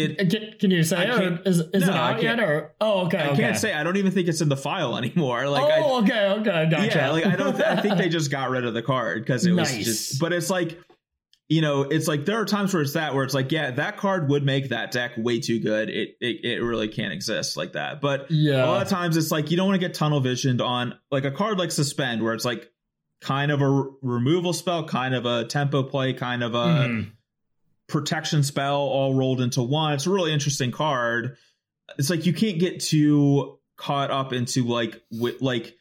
It, 0.00 0.20
uh, 0.20 0.30
can, 0.30 0.58
can, 0.58 0.70
you 0.70 0.82
say 0.82 1.08
it? 1.08 1.46
Is, 1.46 1.60
is 1.60 1.86
no, 1.86 1.90
it 1.90 1.96
out 1.96 2.22
yet? 2.22 2.40
Or 2.40 2.74
oh, 2.80 3.06
okay. 3.06 3.18
I 3.18 3.28
okay. 3.28 3.42
can't 3.42 3.56
say. 3.56 3.72
I 3.72 3.82
don't 3.82 3.96
even 3.96 4.12
think 4.12 4.28
it's 4.28 4.40
in 4.40 4.48
the 4.48 4.56
file 4.56 4.96
anymore. 4.96 5.48
Like, 5.48 5.62
oh, 5.62 5.96
I, 5.96 6.02
okay, 6.02 6.26
okay, 6.40 6.70
gotcha. 6.70 6.98
Yeah, 6.98 7.10
like 7.10 7.26
I 7.26 7.36
don't. 7.36 7.54
Th- 7.54 7.66
I 7.66 7.80
think 7.80 7.98
they 7.98 8.08
just 8.10 8.30
got 8.30 8.50
rid 8.50 8.64
of 8.64 8.74
the 8.74 8.82
card 8.82 9.22
because 9.22 9.46
it 9.46 9.52
nice. 9.52 9.76
was 9.76 9.86
just. 9.86 10.20
But 10.20 10.32
it's 10.32 10.50
like 10.50 10.78
you 11.50 11.60
know, 11.60 11.82
it's 11.82 12.06
like 12.06 12.24
there 12.26 12.40
are 12.40 12.44
times 12.44 12.72
where 12.72 12.80
it's 12.80 12.92
that 12.92 13.12
where 13.12 13.24
it's 13.24 13.34
like, 13.34 13.50
yeah, 13.50 13.72
that 13.72 13.96
card 13.96 14.28
would 14.30 14.44
make 14.44 14.68
that 14.68 14.92
deck 14.92 15.10
way 15.16 15.40
too 15.40 15.58
good. 15.58 15.90
It 15.90 16.16
it, 16.20 16.44
it 16.44 16.62
really 16.62 16.86
can't 16.86 17.12
exist 17.12 17.56
like 17.56 17.72
that. 17.72 18.00
But 18.00 18.30
yeah. 18.30 18.64
a 18.64 18.66
lot 18.66 18.82
of 18.82 18.88
times 18.88 19.16
it's 19.16 19.32
like 19.32 19.50
you 19.50 19.56
don't 19.56 19.66
want 19.66 19.80
to 19.80 19.84
get 19.84 19.92
tunnel 19.92 20.20
visioned 20.20 20.60
on 20.60 20.94
like 21.10 21.24
a 21.24 21.32
card 21.32 21.58
like 21.58 21.72
suspend 21.72 22.22
where 22.22 22.34
it's 22.34 22.44
like 22.44 22.70
kind 23.20 23.50
of 23.50 23.62
a 23.62 23.64
r- 23.64 23.88
removal 24.00 24.52
spell, 24.52 24.84
kind 24.86 25.12
of 25.12 25.26
a 25.26 25.44
tempo 25.44 25.82
play, 25.82 26.12
kind 26.12 26.44
of 26.44 26.54
a 26.54 26.58
mm. 26.58 27.10
Protection 27.90 28.42
spell 28.42 28.78
all 28.78 29.14
rolled 29.14 29.40
into 29.40 29.62
one. 29.62 29.94
It's 29.94 30.06
a 30.06 30.10
really 30.10 30.32
interesting 30.32 30.70
card. 30.70 31.36
It's 31.98 32.10
like 32.10 32.26
you 32.26 32.32
can't 32.32 32.58
get 32.58 32.80
too 32.80 33.58
caught 33.76 34.10
up 34.10 34.32
into 34.32 34.64
like 34.64 35.02
with 35.10 35.40
like 35.42 35.76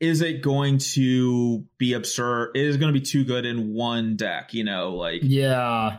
is 0.00 0.20
it 0.20 0.42
going 0.42 0.78
to 0.78 1.64
be 1.78 1.94
absurd? 1.94 2.56
Is 2.56 2.76
it 2.76 2.78
going 2.78 2.92
to 2.92 2.98
be 2.98 3.04
too 3.04 3.24
good 3.24 3.46
in 3.46 3.72
one 3.72 4.16
deck? 4.16 4.52
You 4.52 4.64
know, 4.64 4.94
like 4.94 5.20
yeah. 5.22 5.98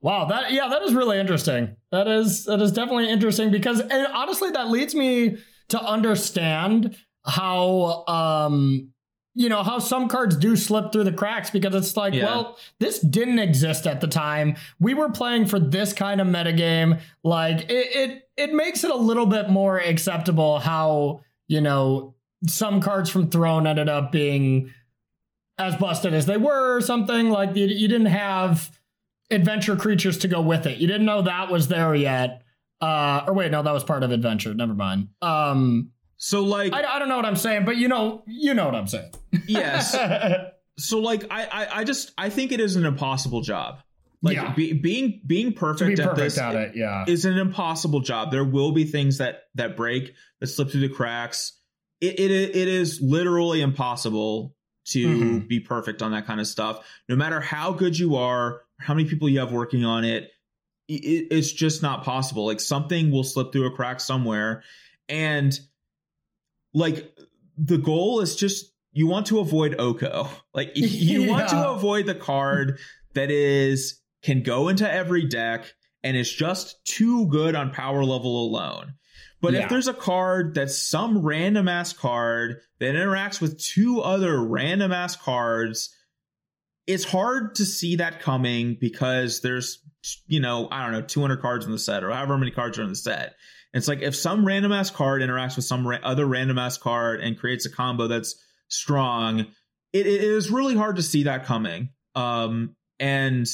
Wow, 0.00 0.24
that 0.26 0.52
yeah, 0.52 0.68
that 0.68 0.82
is 0.82 0.94
really 0.94 1.20
interesting. 1.20 1.76
That 1.90 2.08
is 2.08 2.46
that 2.46 2.60
is 2.60 2.72
definitely 2.72 3.08
interesting 3.08 3.50
because 3.50 3.80
and 3.80 4.06
honestly, 4.08 4.50
that 4.50 4.68
leads 4.68 4.94
me 4.94 5.38
to 5.68 5.80
understand 5.80 6.96
how 7.24 8.04
um 8.06 8.91
you 9.34 9.48
know 9.48 9.62
how 9.62 9.78
some 9.78 10.08
cards 10.08 10.36
do 10.36 10.56
slip 10.56 10.92
through 10.92 11.04
the 11.04 11.12
cracks 11.12 11.50
because 11.50 11.74
it's 11.74 11.96
like 11.96 12.12
yeah. 12.12 12.24
well 12.24 12.58
this 12.80 12.98
didn't 13.00 13.38
exist 13.38 13.86
at 13.86 14.00
the 14.00 14.06
time 14.06 14.56
we 14.78 14.92
were 14.92 15.08
playing 15.08 15.46
for 15.46 15.58
this 15.58 15.92
kind 15.92 16.20
of 16.20 16.26
metagame 16.26 17.00
like 17.24 17.70
it, 17.70 17.96
it 17.96 18.28
it 18.36 18.52
makes 18.52 18.84
it 18.84 18.90
a 18.90 18.96
little 18.96 19.26
bit 19.26 19.48
more 19.48 19.78
acceptable 19.78 20.58
how 20.58 21.20
you 21.48 21.60
know 21.60 22.14
some 22.46 22.80
cards 22.80 23.10
from 23.10 23.30
Throne 23.30 23.66
ended 23.66 23.88
up 23.88 24.12
being 24.12 24.72
as 25.58 25.76
busted 25.76 26.14
as 26.14 26.26
they 26.26 26.36
were 26.36 26.76
or 26.76 26.80
something. 26.80 27.30
Like 27.30 27.54
you, 27.56 27.66
you 27.66 27.88
didn't 27.88 28.06
have 28.06 28.70
adventure 29.30 29.76
creatures 29.76 30.18
to 30.18 30.28
go 30.28 30.40
with 30.40 30.66
it. 30.66 30.78
You 30.78 30.86
didn't 30.86 31.06
know 31.06 31.22
that 31.22 31.50
was 31.50 31.68
there 31.68 31.94
yet. 31.94 32.42
Uh, 32.80 33.24
or 33.26 33.34
wait, 33.34 33.52
no, 33.52 33.62
that 33.62 33.72
was 33.72 33.84
part 33.84 34.02
of 34.02 34.10
adventure. 34.10 34.54
Never 34.54 34.74
mind. 34.74 35.08
Um, 35.20 35.92
so 36.16 36.42
like, 36.42 36.72
I, 36.72 36.82
I 36.84 36.98
don't 36.98 37.08
know 37.08 37.16
what 37.16 37.26
I'm 37.26 37.36
saying, 37.36 37.64
but 37.64 37.76
you 37.76 37.88
know, 37.88 38.24
you 38.26 38.54
know 38.54 38.66
what 38.66 38.74
I'm 38.74 38.88
saying. 38.88 39.12
Yes. 39.46 39.96
so 40.78 40.98
like, 41.00 41.24
I, 41.30 41.44
I, 41.44 41.78
I 41.80 41.84
just, 41.84 42.12
I 42.18 42.28
think 42.30 42.52
it 42.52 42.60
is 42.60 42.76
an 42.76 42.84
impossible 42.84 43.40
job. 43.40 43.80
Like 44.24 44.36
yeah. 44.36 44.54
be, 44.54 44.72
being 44.72 45.20
being 45.26 45.52
perfect, 45.52 45.88
be 45.88 45.96
perfect 45.96 46.18
at 46.18 46.24
this 46.24 46.38
at 46.38 46.54
it, 46.54 46.76
yeah. 46.76 47.04
is 47.08 47.24
an 47.24 47.38
impossible 47.38 48.00
job. 48.00 48.30
There 48.30 48.44
will 48.44 48.70
be 48.70 48.84
things 48.84 49.18
that 49.18 49.44
that 49.56 49.76
break, 49.76 50.14
that 50.38 50.46
slip 50.46 50.70
through 50.70 50.82
the 50.82 50.88
cracks 50.88 51.54
it, 52.02 52.18
it, 52.18 52.56
it 52.56 52.68
is 52.68 53.00
literally 53.00 53.60
impossible 53.60 54.56
to 54.86 55.06
mm-hmm. 55.06 55.38
be 55.46 55.60
perfect 55.60 56.02
on 56.02 56.10
that 56.10 56.26
kind 56.26 56.40
of 56.40 56.48
stuff. 56.48 56.84
No 57.08 57.14
matter 57.14 57.40
how 57.40 57.72
good 57.72 57.96
you 57.96 58.16
are, 58.16 58.62
how 58.80 58.92
many 58.92 59.08
people 59.08 59.28
you 59.28 59.38
have 59.38 59.52
working 59.52 59.84
on 59.84 60.04
it, 60.04 60.30
it, 60.88 61.28
it's 61.30 61.52
just 61.52 61.80
not 61.80 62.02
possible. 62.02 62.44
Like 62.44 62.58
something 62.58 63.12
will 63.12 63.22
slip 63.22 63.52
through 63.52 63.66
a 63.66 63.70
crack 63.70 64.00
somewhere. 64.00 64.64
And 65.08 65.56
like 66.74 67.16
the 67.56 67.78
goal 67.78 68.20
is 68.20 68.34
just 68.34 68.71
you 68.92 69.06
want 69.06 69.26
to 69.26 69.40
avoid 69.40 69.76
Oko. 69.78 70.28
Like 70.54 70.72
you 70.74 71.22
yeah. 71.22 71.30
want 71.30 71.48
to 71.48 71.70
avoid 71.70 72.04
the 72.04 72.14
card 72.14 72.78
that 73.14 73.30
is 73.30 74.00
can 74.22 74.42
go 74.42 74.68
into 74.68 74.90
every 74.90 75.26
deck 75.26 75.64
and 76.04 76.14
is 76.14 76.30
just 76.30 76.84
too 76.84 77.26
good 77.28 77.54
on 77.54 77.70
power 77.70 78.04
level 78.04 78.46
alone. 78.46 78.94
But 79.40 79.54
yeah. 79.54 79.62
if 79.62 79.70
there's 79.70 79.88
a 79.88 79.94
card 79.94 80.54
that's 80.54 80.76
some 80.76 81.22
random 81.22 81.68
ass 81.68 81.94
card 81.94 82.60
that 82.80 82.94
interacts 82.94 83.40
with 83.40 83.58
two 83.58 84.00
other 84.00 84.40
random 84.40 84.92
ass 84.92 85.16
cards, 85.16 85.94
it's 86.86 87.04
hard 87.04 87.56
to 87.56 87.64
see 87.64 87.96
that 87.96 88.20
coming 88.20 88.76
because 88.78 89.40
there's, 89.40 89.78
you 90.26 90.40
know, 90.40 90.68
I 90.70 90.82
don't 90.84 90.92
know, 90.92 91.02
200 91.02 91.40
cards 91.40 91.64
in 91.64 91.72
the 91.72 91.78
set 91.78 92.04
or 92.04 92.10
however 92.10 92.36
many 92.36 92.52
cards 92.52 92.78
are 92.78 92.82
in 92.82 92.90
the 92.90 92.94
set. 92.94 93.34
it's 93.72 93.88
like 93.88 94.02
if 94.02 94.14
some 94.14 94.46
random 94.46 94.70
ass 94.70 94.90
card 94.90 95.22
interacts 95.22 95.56
with 95.56 95.64
some 95.64 95.86
ra- 95.86 95.98
other 96.02 96.26
random 96.26 96.58
ass 96.58 96.76
card 96.78 97.20
and 97.20 97.38
creates 97.38 97.64
a 97.64 97.70
combo 97.70 98.06
that's 98.06 98.36
strong, 98.72 99.40
it, 99.92 100.06
it 100.06 100.22
is 100.22 100.50
really 100.50 100.74
hard 100.74 100.96
to 100.96 101.02
see 101.02 101.24
that 101.24 101.44
coming. 101.44 101.90
Um, 102.14 102.74
and 102.98 103.46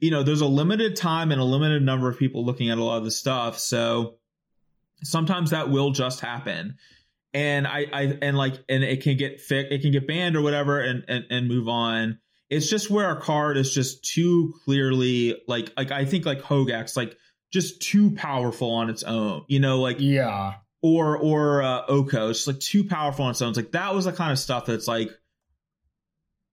you 0.00 0.10
know, 0.10 0.22
there's 0.22 0.42
a 0.42 0.46
limited 0.46 0.96
time 0.96 1.32
and 1.32 1.40
a 1.40 1.44
limited 1.44 1.82
number 1.82 2.08
of 2.08 2.18
people 2.18 2.44
looking 2.44 2.70
at 2.70 2.78
a 2.78 2.84
lot 2.84 2.98
of 2.98 3.04
the 3.04 3.10
stuff. 3.10 3.58
So 3.58 4.16
sometimes 5.02 5.50
that 5.50 5.70
will 5.70 5.90
just 5.90 6.20
happen. 6.20 6.76
and 7.34 7.66
I, 7.66 7.86
I 7.92 8.18
and 8.22 8.36
like 8.36 8.54
and 8.68 8.82
it 8.82 9.02
can 9.02 9.16
get 9.16 9.40
fit 9.40 9.70
it 9.70 9.82
can 9.82 9.92
get 9.92 10.06
banned 10.06 10.36
or 10.36 10.42
whatever 10.42 10.80
and, 10.80 11.04
and 11.08 11.24
and 11.30 11.48
move 11.48 11.68
on. 11.68 12.18
It's 12.50 12.68
just 12.68 12.90
where 12.90 13.10
a 13.10 13.20
card 13.20 13.56
is 13.58 13.72
just 13.72 14.04
too 14.04 14.54
clearly 14.64 15.40
like 15.46 15.72
like 15.76 15.90
I 15.90 16.04
think 16.04 16.24
like 16.24 16.40
Hogak's 16.40 16.96
like 16.96 17.16
just 17.52 17.82
too 17.82 18.12
powerful 18.12 18.70
on 18.70 18.88
its 18.90 19.02
own. 19.02 19.44
You 19.48 19.60
know, 19.60 19.80
like 19.80 19.96
yeah. 20.00 20.54
Or 20.80 21.16
or 21.16 21.62
uh, 21.62 21.86
Oko, 21.88 22.30
it's 22.30 22.46
like 22.46 22.60
too 22.60 22.84
powerful 22.84 23.24
on 23.24 23.32
its 23.32 23.42
own. 23.42 23.48
It's 23.48 23.58
like 23.58 23.72
that 23.72 23.94
was 23.94 24.04
the 24.04 24.12
kind 24.12 24.30
of 24.30 24.38
stuff 24.38 24.66
that's 24.66 24.86
like, 24.86 25.10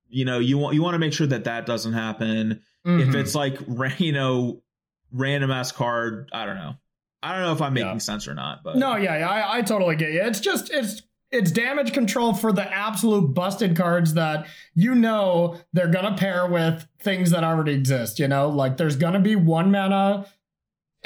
you 0.09 0.25
know, 0.25 0.39
you 0.39 0.57
want 0.57 0.73
you 0.73 0.81
want 0.81 0.95
to 0.95 0.99
make 0.99 1.13
sure 1.13 1.27
that 1.27 1.43
that 1.43 1.67
doesn't 1.67 1.93
happen. 1.93 2.61
Mm-hmm. 2.85 3.09
If 3.09 3.15
it's 3.15 3.35
like 3.35 3.59
you 3.99 4.13
know, 4.13 4.63
random 5.11 5.51
ass 5.51 5.71
card, 5.71 6.29
I 6.33 6.45
don't 6.45 6.55
know. 6.55 6.75
I 7.21 7.33
don't 7.33 7.41
know 7.41 7.53
if 7.53 7.61
I'm 7.61 7.73
making 7.73 7.89
yeah. 7.89 7.97
sense 7.97 8.27
or 8.27 8.35
not, 8.35 8.63
but 8.63 8.77
no, 8.77 8.95
yeah, 8.95 9.19
yeah 9.19 9.29
I, 9.29 9.57
I 9.57 9.61
totally 9.61 9.95
get 9.95 10.11
you. 10.11 10.21
It's 10.21 10.39
just 10.39 10.71
it's 10.71 11.01
it's 11.31 11.51
damage 11.51 11.91
control 11.91 12.33
for 12.33 12.51
the 12.51 12.71
absolute 12.71 13.33
busted 13.33 13.75
cards 13.75 14.13
that 14.13 14.47
you 14.73 14.95
know 14.95 15.57
they're 15.73 15.91
gonna 15.91 16.15
pair 16.15 16.47
with 16.47 16.87
things 16.99 17.31
that 17.31 17.43
already 17.43 17.73
exist. 17.73 18.19
You 18.19 18.27
know, 18.27 18.49
like 18.49 18.77
there's 18.77 18.95
gonna 18.95 19.19
be 19.19 19.35
one 19.35 19.71
mana 19.71 20.27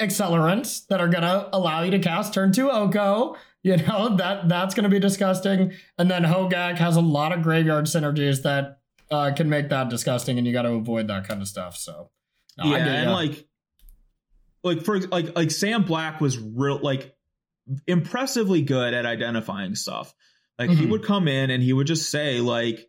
accelerants 0.00 0.86
that 0.88 1.00
are 1.00 1.08
gonna 1.08 1.48
allow 1.52 1.82
you 1.82 1.90
to 1.92 1.98
cast 1.98 2.34
turn 2.34 2.52
two 2.52 2.70
Oko. 2.70 3.36
You 3.62 3.76
know 3.76 4.16
that 4.16 4.48
that's 4.48 4.74
gonna 4.74 4.88
be 4.88 4.98
disgusting. 4.98 5.72
And 5.98 6.10
then 6.10 6.22
Hogak 6.24 6.78
has 6.78 6.96
a 6.96 7.00
lot 7.00 7.32
of 7.32 7.42
graveyard 7.42 7.86
synergies 7.86 8.42
that 8.42 8.80
uh, 9.10 9.32
can 9.36 9.48
make 9.48 9.68
that 9.70 9.88
disgusting, 9.88 10.38
and 10.38 10.46
you 10.46 10.52
got 10.52 10.62
to 10.62 10.72
avoid 10.72 11.08
that 11.08 11.26
kind 11.26 11.42
of 11.42 11.48
stuff. 11.48 11.76
So 11.76 12.10
no, 12.58 12.64
yeah, 12.66 12.86
and 12.86 13.12
like 13.12 13.46
like 14.62 14.82
for 14.82 14.98
like 14.98 15.36
like 15.36 15.50
Sam 15.50 15.84
Black 15.84 16.20
was 16.20 16.38
real 16.38 16.78
like 16.78 17.14
impressively 17.86 18.62
good 18.62 18.94
at 18.94 19.06
identifying 19.06 19.74
stuff. 19.74 20.14
Like 20.58 20.70
mm-hmm. 20.70 20.80
he 20.80 20.86
would 20.86 21.04
come 21.04 21.28
in 21.28 21.50
and 21.50 21.62
he 21.62 21.72
would 21.72 21.86
just 21.86 22.10
say 22.10 22.40
like 22.40 22.88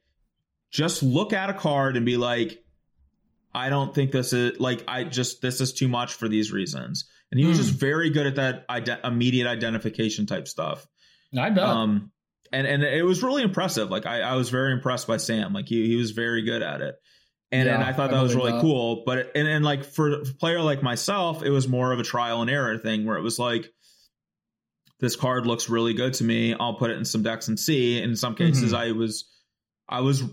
just 0.71 1.03
look 1.03 1.33
at 1.33 1.49
a 1.49 1.53
card 1.53 1.97
and 1.97 2.05
be 2.05 2.17
like 2.17 2.63
I 3.53 3.69
don't 3.69 3.93
think 3.93 4.11
this 4.11 4.33
is 4.33 4.59
like 4.59 4.83
I 4.87 5.03
just 5.03 5.41
this 5.41 5.61
is 5.61 5.73
too 5.73 5.87
much 5.87 6.13
for 6.13 6.27
these 6.27 6.51
reasons. 6.51 7.05
And 7.31 7.39
he 7.39 7.45
was 7.45 7.57
just 7.57 7.75
mm. 7.75 7.79
very 7.79 8.09
good 8.09 8.27
at 8.27 8.35
that 8.35 8.65
ide- 8.67 8.99
immediate 9.03 9.47
identification 9.47 10.25
type 10.25 10.47
stuff. 10.47 10.85
I 11.37 11.49
bet. 11.49 11.63
Um 11.63 12.11
and 12.51 12.67
and 12.67 12.83
it 12.83 13.03
was 13.03 13.23
really 13.23 13.43
impressive. 13.43 13.89
Like 13.89 14.05
I, 14.05 14.21
I 14.21 14.35
was 14.35 14.49
very 14.49 14.73
impressed 14.73 15.07
by 15.07 15.17
Sam. 15.17 15.53
Like 15.53 15.67
he 15.67 15.87
he 15.87 15.95
was 15.95 16.11
very 16.11 16.43
good 16.43 16.61
at 16.61 16.81
it. 16.81 16.95
And, 17.53 17.67
yeah, 17.67 17.75
and 17.75 17.83
I 17.83 17.91
thought 17.91 18.11
that 18.11 18.19
I 18.19 18.23
was 18.23 18.33
really 18.33 18.53
that. 18.53 18.61
cool. 18.61 19.03
But 19.05 19.31
and 19.35 19.47
and 19.47 19.65
like 19.65 19.83
for 19.83 20.11
a 20.11 20.19
player 20.21 20.61
like 20.61 20.81
myself, 20.81 21.43
it 21.43 21.49
was 21.49 21.67
more 21.67 21.91
of 21.91 21.99
a 21.99 22.03
trial 22.03 22.41
and 22.41 22.49
error 22.49 22.77
thing 22.77 23.05
where 23.05 23.17
it 23.17 23.21
was 23.21 23.37
like 23.37 23.69
this 25.01 25.15
card 25.15 25.45
looks 25.45 25.67
really 25.67 25.93
good 25.93 26.13
to 26.15 26.23
me. 26.23 26.53
I'll 26.53 26.75
put 26.75 26.91
it 26.91 26.97
in 26.97 27.05
some 27.05 27.23
decks 27.23 27.47
and 27.49 27.59
see. 27.59 28.01
In 28.01 28.15
some 28.15 28.35
cases, 28.35 28.71
mm-hmm. 28.71 28.75
I 28.75 28.91
was 28.91 29.27
I 29.89 30.01
was 30.01 30.23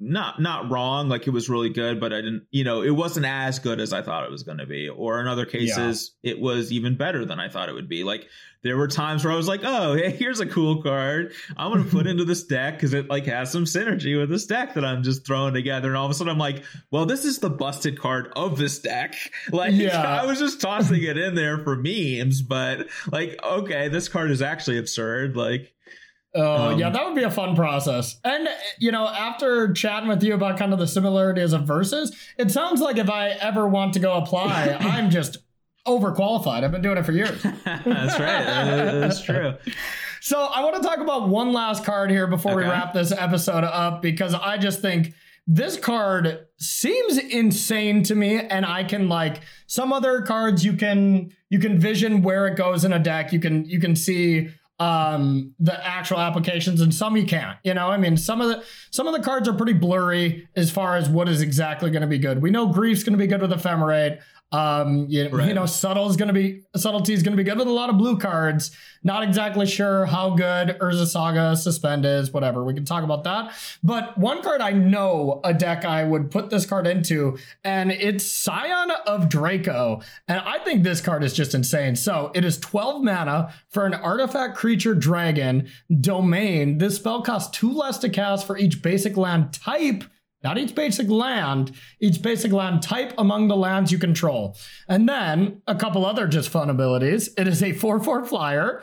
not 0.00 0.40
not 0.40 0.70
wrong 0.70 1.10
like 1.10 1.26
it 1.26 1.30
was 1.30 1.50
really 1.50 1.68
good 1.68 2.00
but 2.00 2.10
i 2.10 2.16
didn't 2.16 2.44
you 2.50 2.64
know 2.64 2.80
it 2.80 2.90
wasn't 2.90 3.24
as 3.24 3.58
good 3.58 3.80
as 3.80 3.92
i 3.92 4.00
thought 4.00 4.24
it 4.24 4.30
was 4.30 4.42
going 4.42 4.58
to 4.58 4.66
be. 4.66 4.88
Or 4.88 5.20
in 5.20 5.26
other 5.26 5.44
cases 5.44 6.14
yeah. 6.22 6.32
it 6.32 6.40
was 6.40 6.72
even 6.72 6.96
better 6.96 7.24
than 7.26 7.38
i 7.38 7.48
thought 7.48 7.68
it 7.68 7.74
would 7.74 7.88
be. 7.88 8.02
Like 8.02 8.26
there 8.62 8.76
were 8.76 8.88
times 8.88 9.24
where 9.24 9.32
i 9.32 9.36
was 9.36 9.48
like 9.48 9.60
oh 9.62 9.94
hey 9.96 10.10
here's 10.10 10.40
a 10.40 10.46
cool 10.46 10.82
card. 10.82 11.32
I'm 11.56 11.70
going 11.70 11.84
to 11.84 11.90
put 11.90 12.06
into 12.06 12.24
this 12.24 12.44
deck 12.44 12.74
because 12.74 12.94
it 12.94 13.10
like 13.10 13.26
has 13.26 13.52
some 13.52 13.64
synergy 13.64 14.18
with 14.18 14.30
this 14.30 14.46
deck 14.46 14.74
that 14.74 14.84
i'm 14.84 15.02
just 15.02 15.26
throwing 15.26 15.52
together. 15.52 15.88
And 15.88 15.96
all 15.96 16.06
of 16.06 16.10
a 16.10 16.14
sudden 16.14 16.32
i'm 16.32 16.38
like 16.38 16.64
well 16.90 17.04
this 17.04 17.26
is 17.26 17.38
the 17.38 17.50
busted 17.50 18.00
card 18.00 18.32
of 18.34 18.56
this 18.56 18.78
deck. 18.78 19.14
Like 19.52 19.74
yeah. 19.74 20.00
i 20.00 20.24
was 20.24 20.38
just 20.38 20.60
tossing 20.60 21.02
it 21.02 21.18
in 21.18 21.34
there 21.34 21.58
for 21.58 21.76
memes 21.76 22.40
but 22.40 22.86
like 23.10 23.38
okay 23.42 23.88
this 23.88 24.08
card 24.08 24.30
is 24.30 24.40
actually 24.40 24.78
absurd. 24.78 25.36
Like 25.36 25.74
Oh, 26.34 26.70
um, 26.70 26.78
yeah, 26.78 26.90
that 26.90 27.04
would 27.04 27.16
be 27.16 27.24
a 27.24 27.30
fun 27.30 27.56
process. 27.56 28.20
And, 28.22 28.48
you 28.78 28.92
know, 28.92 29.08
after 29.08 29.72
chatting 29.72 30.08
with 30.08 30.22
you 30.22 30.34
about 30.34 30.58
kind 30.58 30.72
of 30.72 30.78
the 30.78 30.86
similarities 30.86 31.52
of 31.52 31.62
verses, 31.62 32.14
it 32.38 32.50
sounds 32.50 32.80
like 32.80 32.98
if 32.98 33.10
I 33.10 33.30
ever 33.30 33.66
want 33.66 33.94
to 33.94 34.00
go 34.00 34.12
apply, 34.14 34.76
I'm 34.80 35.10
just 35.10 35.38
overqualified. 35.86 36.62
I've 36.62 36.70
been 36.70 36.82
doing 36.82 36.98
it 36.98 37.04
for 37.04 37.12
years. 37.12 37.42
That's 37.64 37.86
right. 37.86 38.44
That's 38.44 39.22
true. 39.22 39.54
So 40.20 40.44
I 40.44 40.62
want 40.62 40.76
to 40.76 40.82
talk 40.82 40.98
about 40.98 41.28
one 41.28 41.52
last 41.52 41.84
card 41.84 42.10
here 42.10 42.26
before 42.26 42.52
okay. 42.52 42.64
we 42.64 42.70
wrap 42.70 42.92
this 42.92 43.10
episode 43.10 43.64
up 43.64 44.02
because 44.02 44.34
I 44.34 44.58
just 44.58 44.80
think 44.80 45.14
this 45.52 45.76
card 45.76 46.46
seems 46.58 47.18
insane 47.18 48.04
to 48.04 48.14
me 48.14 48.38
and 48.38 48.64
i 48.64 48.84
can 48.84 49.08
like 49.08 49.40
some 49.66 49.92
other 49.92 50.20
cards 50.22 50.64
you 50.64 50.74
can 50.74 51.28
you 51.48 51.58
can 51.58 51.78
vision 51.78 52.22
where 52.22 52.46
it 52.46 52.56
goes 52.56 52.84
in 52.84 52.92
a 52.92 52.98
deck 53.00 53.32
you 53.32 53.40
can 53.40 53.64
you 53.64 53.80
can 53.80 53.96
see 53.96 54.48
um, 54.80 55.54
the 55.60 55.86
actual 55.86 56.18
applications, 56.18 56.80
and 56.80 56.92
some 56.92 57.16
you 57.16 57.26
can't. 57.26 57.58
You 57.62 57.74
know, 57.74 57.88
I 57.88 57.98
mean, 57.98 58.16
some 58.16 58.40
of 58.40 58.48
the 58.48 58.64
some 58.90 59.06
of 59.06 59.12
the 59.12 59.20
cards 59.20 59.46
are 59.46 59.52
pretty 59.52 59.74
blurry 59.74 60.48
as 60.56 60.70
far 60.70 60.96
as 60.96 61.08
what 61.08 61.28
is 61.28 61.42
exactly 61.42 61.90
going 61.90 62.00
to 62.00 62.08
be 62.08 62.18
good. 62.18 62.42
We 62.42 62.50
know 62.50 62.66
Grief's 62.66 63.04
going 63.04 63.12
to 63.12 63.18
be 63.18 63.26
good 63.26 63.42
with 63.42 63.52
Ephemerate. 63.52 64.20
Um, 64.52 65.06
you, 65.08 65.28
right. 65.28 65.46
you 65.46 65.54
know, 65.54 65.66
subtle 65.66 66.08
is 66.10 66.16
going 66.16 66.26
to 66.28 66.34
be 66.34 66.62
subtlety 66.74 67.12
is 67.12 67.22
going 67.22 67.36
to 67.36 67.42
be 67.42 67.48
good 67.48 67.58
with 67.58 67.68
a 67.68 67.72
lot 67.72 67.88
of 67.88 67.98
blue 67.98 68.18
cards. 68.18 68.72
Not 69.02 69.22
exactly 69.22 69.64
sure 69.64 70.06
how 70.06 70.30
good 70.30 70.76
Urza 70.80 71.06
Saga 71.06 71.56
Suspend 71.56 72.04
is, 72.04 72.32
whatever. 72.32 72.64
We 72.64 72.74
can 72.74 72.84
talk 72.84 73.04
about 73.04 73.24
that. 73.24 73.52
But 73.82 74.18
one 74.18 74.42
card 74.42 74.60
I 74.60 74.72
know 74.72 75.40
a 75.44 75.54
deck 75.54 75.84
I 75.84 76.04
would 76.04 76.30
put 76.30 76.50
this 76.50 76.66
card 76.66 76.86
into, 76.86 77.38
and 77.62 77.92
it's 77.92 78.26
Scion 78.26 78.90
of 79.06 79.28
Draco. 79.28 80.00
And 80.26 80.40
I 80.40 80.58
think 80.58 80.82
this 80.82 81.00
card 81.00 81.22
is 81.22 81.32
just 81.32 81.54
insane. 81.54 81.94
So 81.94 82.32
it 82.34 82.44
is 82.44 82.58
12 82.58 83.04
mana 83.04 83.54
for 83.68 83.86
an 83.86 83.94
artifact 83.94 84.56
creature 84.56 84.94
dragon 84.94 85.68
domain. 86.00 86.78
This 86.78 86.96
spell 86.96 87.22
costs 87.22 87.56
two 87.56 87.72
less 87.72 87.98
to 87.98 88.08
cast 88.08 88.46
for 88.46 88.58
each 88.58 88.82
basic 88.82 89.16
land 89.16 89.52
type 89.52 90.04
not 90.42 90.58
each 90.58 90.74
basic 90.74 91.08
land, 91.08 91.72
each 92.00 92.22
basic 92.22 92.52
land 92.52 92.82
type 92.82 93.12
among 93.18 93.48
the 93.48 93.56
lands 93.56 93.92
you 93.92 93.98
control. 93.98 94.56
And 94.88 95.08
then 95.08 95.62
a 95.66 95.74
couple 95.74 96.06
other 96.06 96.26
just 96.26 96.48
fun 96.48 96.70
abilities. 96.70 97.28
It 97.36 97.46
is 97.46 97.62
a 97.62 97.72
4 97.72 98.00
4 98.00 98.24
flyer. 98.24 98.82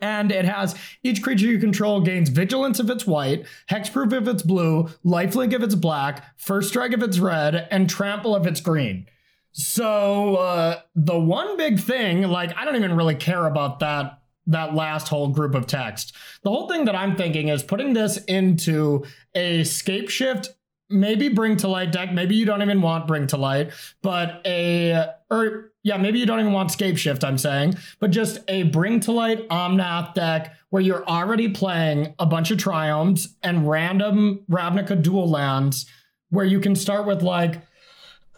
And 0.00 0.30
it 0.30 0.44
has 0.44 0.76
each 1.02 1.22
creature 1.22 1.46
you 1.46 1.58
control 1.58 2.00
gains 2.00 2.28
vigilance 2.30 2.80
if 2.80 2.88
it's 2.88 3.06
white, 3.06 3.44
hexproof 3.68 4.12
if 4.12 4.28
it's 4.28 4.42
blue, 4.42 4.88
lifelink 5.04 5.52
if 5.52 5.62
it's 5.62 5.74
black, 5.74 6.38
first 6.38 6.68
strike 6.68 6.92
if 6.92 7.02
it's 7.02 7.18
red, 7.18 7.68
and 7.70 7.90
trample 7.90 8.36
if 8.36 8.46
it's 8.46 8.60
green. 8.60 9.06
So 9.52 10.36
uh, 10.36 10.80
the 10.94 11.18
one 11.18 11.56
big 11.56 11.80
thing, 11.80 12.22
like 12.22 12.56
I 12.56 12.64
don't 12.64 12.76
even 12.76 12.96
really 12.96 13.16
care 13.16 13.46
about 13.46 13.80
that 13.80 14.20
that 14.46 14.74
last 14.74 15.08
whole 15.08 15.28
group 15.28 15.54
of 15.54 15.66
text. 15.66 16.14
The 16.42 16.50
whole 16.50 16.68
thing 16.68 16.86
that 16.86 16.94
I'm 16.96 17.14
thinking 17.14 17.48
is 17.48 17.62
putting 17.62 17.92
this 17.92 18.16
into 18.24 19.04
a 19.34 19.64
scape 19.64 20.08
shift 20.08 20.50
maybe 20.90 21.28
bring 21.28 21.56
to 21.58 21.68
light 21.68 21.92
deck. 21.92 22.12
Maybe 22.12 22.34
you 22.34 22.44
don't 22.44 22.62
even 22.62 22.82
want 22.82 23.06
bring 23.06 23.26
to 23.28 23.36
light, 23.36 23.70
but 24.02 24.42
a 24.44 25.14
or 25.30 25.72
yeah, 25.82 25.96
maybe 25.96 26.18
you 26.18 26.26
don't 26.26 26.40
even 26.40 26.52
want 26.52 26.70
scape 26.70 26.98
shift. 26.98 27.24
I'm 27.24 27.38
saying, 27.38 27.76
but 28.00 28.10
just 28.10 28.40
a 28.48 28.64
bring 28.64 29.00
to 29.00 29.12
light 29.12 29.48
Omnath 29.48 30.14
deck 30.14 30.56
where 30.70 30.82
you're 30.82 31.06
already 31.06 31.48
playing 31.48 32.14
a 32.18 32.26
bunch 32.26 32.50
of 32.50 32.58
triomes 32.58 33.28
and 33.42 33.68
random 33.68 34.40
Ravnica 34.50 35.00
dual 35.00 35.28
lands, 35.28 35.86
where 36.30 36.44
you 36.44 36.60
can 36.60 36.74
start 36.74 37.06
with 37.06 37.22
like. 37.22 37.62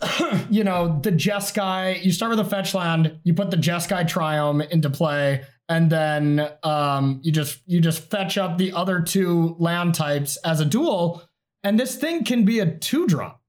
you 0.51 0.65
know, 0.65 0.99
the 1.01 1.13
Jeskai, 1.13 2.03
you 2.03 2.11
start 2.11 2.31
with 2.31 2.41
a 2.41 2.45
fetch 2.45 2.75
land, 2.75 3.21
you 3.23 3.35
put 3.35 3.53
the 3.53 3.57
Jeskai 3.57 4.03
Triome 4.03 4.69
into 4.71 4.91
play, 4.91 5.45
and 5.69 5.91
then 5.91 6.51
um, 6.65 7.21
you 7.23 7.31
just 7.31 7.61
you 7.67 7.81
just 7.81 8.11
fetch 8.11 8.37
up 8.37 8.59
the 8.59 8.73
other 8.73 9.01
two 9.01 9.55
land 9.61 9.95
types 9.95 10.37
as 10.39 10.59
a 10.59 10.65
dual 10.65 11.23
and 11.65 11.79
this 11.79 11.97
thing 11.97 12.25
can 12.25 12.45
be 12.45 12.61
a 12.61 12.67
two 12.67 13.07
drop. 13.07 13.41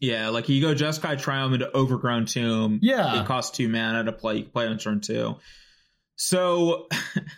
Yeah, 0.00 0.30
like 0.30 0.48
you 0.48 0.62
go 0.62 0.74
Jeskai 0.74 1.22
Triome 1.22 1.54
into 1.54 1.74
Overgrown 1.76 2.24
Tomb. 2.24 2.78
Yeah. 2.82 3.20
It 3.20 3.26
costs 3.26 3.56
two 3.56 3.68
mana 3.68 4.04
to 4.04 4.12
play. 4.12 4.36
You 4.36 4.42
can 4.44 4.52
play 4.52 4.66
on 4.66 4.78
turn 4.78 5.00
two. 5.00 5.36
So 6.16 6.88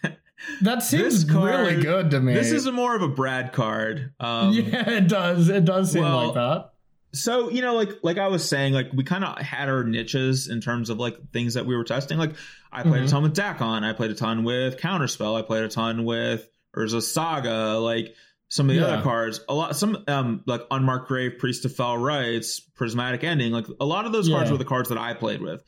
that 0.63 0.83
seems 0.83 1.25
card, 1.25 1.51
really 1.51 1.83
good 1.83 2.13
to 2.13 2.21
me. 2.21 2.35
This 2.35 2.53
is 2.53 2.67
a 2.67 2.73
more 2.73 2.95
of 2.95 3.03
a 3.03 3.09
Brad 3.09 3.53
card. 3.53 4.13
Um, 4.21 4.53
yeah, 4.53 4.89
it 4.91 5.09
does. 5.09 5.49
It 5.49 5.65
does 5.65 5.93
seem 5.93 6.03
well, 6.03 6.27
like 6.27 6.35
that. 6.35 6.71
So 7.15 7.51
you 7.51 7.63
know, 7.63 7.75
like 7.75 7.91
like 8.03 8.19
I 8.19 8.29
was 8.29 8.49
saying, 8.49 8.75
like 8.75 8.93
we 8.93 9.03
kind 9.03 9.25
of 9.25 9.39
had 9.39 9.69
our 9.69 9.83
niches 9.83 10.49
in 10.49 10.61
terms 10.61 10.89
of 10.89 10.99
like 10.99 11.33
things 11.33 11.55
that 11.55 11.67
we 11.67 11.77
were 11.77 11.85
testing. 11.85 12.17
Like 12.17 12.35
I 12.71 12.83
played 12.83 12.95
mm-hmm. 12.95 13.05
a 13.05 13.09
ton 13.09 13.23
with 13.25 13.37
Dakkon. 13.37 13.83
I 13.83 13.93
played 13.93 14.13
a 14.13 14.15
ton 14.15 14.45
with 14.45 14.79
Counterspell. 14.79 15.37
I 15.37 15.43
played 15.43 15.65
a 15.65 15.69
ton 15.69 16.05
with 16.05 16.49
Urza 16.77 17.03
Saga. 17.03 17.79
Like 17.79 18.15
some 18.53 18.69
of 18.69 18.77
the 18.77 18.83
yeah. 18.83 18.89
other 18.89 19.03
cards, 19.03 19.41
a 19.49 19.55
lot, 19.55 19.74
some 19.74 20.05
um 20.09 20.43
like 20.45 20.61
unmarked 20.70 21.09
grave, 21.09 21.39
priest 21.39 21.65
of 21.65 21.74
fell 21.74 21.97
rites, 21.97 22.61
prismatic 22.61 23.24
ending, 23.24 23.51
like 23.51 23.65
a 23.81 23.87
lot 23.87 24.05
of 24.05 24.12
those 24.12 24.29
yeah. 24.29 24.37
cards 24.37 24.51
were 24.51 24.59
the 24.59 24.65
cards 24.66 24.91
that 24.91 24.99
I 24.99 25.15
played 25.15 25.41
with. 25.41 25.65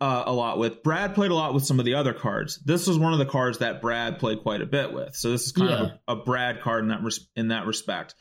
Uh, 0.00 0.22
a 0.26 0.32
lot 0.32 0.56
with 0.56 0.84
Brad 0.84 1.16
played 1.16 1.32
a 1.32 1.34
lot 1.34 1.52
with 1.52 1.64
some 1.64 1.80
of 1.80 1.84
the 1.84 1.94
other 1.94 2.12
cards. 2.12 2.60
This 2.64 2.86
was 2.86 2.96
one 2.96 3.12
of 3.12 3.18
the 3.18 3.26
cards 3.26 3.58
that 3.58 3.82
Brad 3.82 4.20
played 4.20 4.42
quite 4.42 4.60
a 4.60 4.66
bit 4.66 4.92
with. 4.92 5.16
So 5.16 5.32
this 5.32 5.46
is 5.46 5.52
kind 5.52 5.70
yeah. 5.70 5.76
of 5.76 5.90
a, 6.06 6.12
a, 6.12 6.16
Brad 6.16 6.60
card 6.60 6.84
in 6.84 6.90
that 6.90 7.02
res- 7.02 7.28
in 7.34 7.48
that 7.48 7.66
respect. 7.66 8.14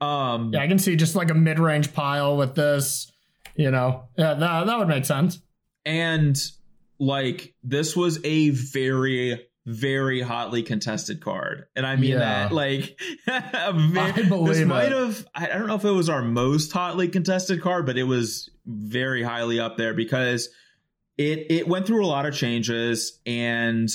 Um, 0.00 0.54
yeah, 0.54 0.62
I 0.62 0.66
can 0.66 0.78
see 0.78 0.96
just 0.96 1.14
like 1.14 1.30
a 1.30 1.34
mid 1.34 1.58
range 1.58 1.92
pile 1.92 2.38
with 2.38 2.54
this. 2.54 3.12
You 3.56 3.70
know, 3.70 4.08
yeah, 4.16 4.32
that 4.34 4.66
that 4.66 4.78
would 4.78 4.88
make 4.88 5.04
sense. 5.04 5.38
And 5.84 6.34
like 6.98 7.54
this 7.62 7.94
was 7.94 8.24
a 8.24 8.50
very 8.50 9.46
very 9.66 10.20
hotly 10.20 10.62
contested 10.62 11.20
card. 11.20 11.66
And 11.74 11.86
I 11.86 11.96
mean 11.96 12.12
yeah. 12.12 12.18
that 12.18 12.52
like 12.52 12.98
I 13.26 14.12
believe 14.28 14.56
this 14.56 14.66
might 14.66 14.92
have 14.92 15.26
I 15.34 15.46
don't 15.46 15.66
know 15.66 15.74
if 15.74 15.84
it 15.84 15.90
was 15.90 16.08
our 16.08 16.22
most 16.22 16.72
hotly 16.72 17.08
contested 17.08 17.62
card, 17.62 17.86
but 17.86 17.96
it 17.96 18.04
was 18.04 18.50
very 18.66 19.22
highly 19.22 19.60
up 19.60 19.76
there 19.76 19.94
because 19.94 20.50
it 21.16 21.46
it 21.50 21.68
went 21.68 21.86
through 21.86 22.04
a 22.04 22.08
lot 22.08 22.26
of 22.26 22.34
changes 22.34 23.20
and 23.24 23.88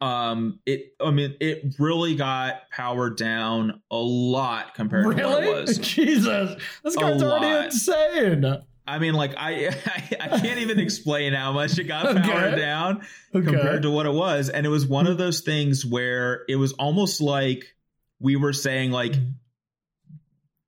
um 0.00 0.60
it 0.64 0.94
i 1.00 1.10
mean 1.10 1.34
it 1.40 1.74
really 1.78 2.14
got 2.14 2.70
powered 2.70 3.16
down 3.16 3.82
a 3.90 3.96
lot 3.96 4.74
compared 4.74 5.06
really? 5.06 5.22
to 5.22 5.28
what 5.28 5.42
it 5.42 5.54
was 5.54 5.78
jesus 5.80 6.54
this 6.84 6.94
card's 6.94 7.22
already 7.22 7.66
insane 7.66 8.62
I 8.88 8.98
mean, 8.98 9.14
like 9.14 9.34
I, 9.36 9.68
I, 9.86 10.16
I 10.20 10.40
can't 10.40 10.60
even 10.60 10.78
explain 10.78 11.34
how 11.34 11.52
much 11.52 11.78
it 11.78 11.84
got 11.84 12.06
okay. 12.16 12.20
powered 12.20 12.56
down 12.56 13.02
okay. 13.34 13.46
compared 13.46 13.82
to 13.82 13.90
what 13.90 14.06
it 14.06 14.12
was, 14.12 14.48
and 14.48 14.64
it 14.64 14.70
was 14.70 14.86
one 14.86 15.06
of 15.06 15.18
those 15.18 15.40
things 15.40 15.84
where 15.84 16.44
it 16.48 16.56
was 16.56 16.72
almost 16.72 17.20
like 17.20 17.76
we 18.18 18.36
were 18.36 18.52
saying, 18.52 18.90
like, 18.90 19.14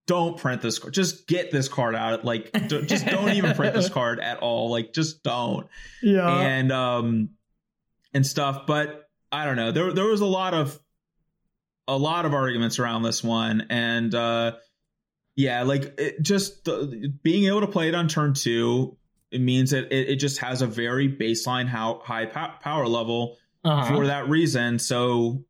don't 0.07 0.37
print 0.37 0.61
this 0.61 0.79
card, 0.79 0.93
just 0.93 1.27
get 1.27 1.51
this 1.51 1.69
card 1.69 1.95
out, 1.95 2.25
like, 2.25 2.53
just 2.87 3.07
don't 3.07 3.33
even 3.33 3.55
print 3.55 3.75
this 3.75 3.89
card 3.93 4.21
at 4.21 4.39
all, 4.39 4.71
like, 4.71 4.93
just 4.93 5.23
don't, 5.23 5.67
yeah, 6.03 6.29
and 6.29 6.71
um, 6.71 7.31
and 8.13 8.27
stuff. 8.27 8.67
But 8.67 9.09
I 9.33 9.47
don't 9.47 9.57
know, 9.57 9.73
there 9.73 9.93
there 9.93 10.07
was 10.07 10.21
a 10.21 10.27
lot 10.27 10.53
of 10.53 10.79
a 11.89 11.97
lot 11.97 12.27
of 12.27 12.35
arguments 12.35 12.79
around 12.79 13.03
this 13.03 13.25
one, 13.25 13.67
and 13.71 14.15
uh 14.15 14.53
yeah, 15.37 15.63
like 15.63 15.95
it 15.99 16.23
just 16.23 16.65
the, 16.65 17.13
being 17.23 17.45
able 17.45 17.61
to 17.61 17.67
play 17.67 17.89
it 17.89 17.95
on 17.95 18.09
turn 18.09 18.35
two, 18.35 18.97
it 19.31 19.41
means 19.41 19.71
that 19.71 19.93
it, 19.93 20.11
it 20.11 20.17
just 20.17 20.39
has 20.39 20.63
a 20.63 20.67
very 20.67 21.09
baseline 21.09 21.67
how 21.67 22.01
high 22.05 22.27
power 22.27 22.87
level 22.87 23.37
uh-huh. 23.65 23.95
for 23.95 24.07
that 24.07 24.29
reason. 24.29 24.79
So 24.79 25.45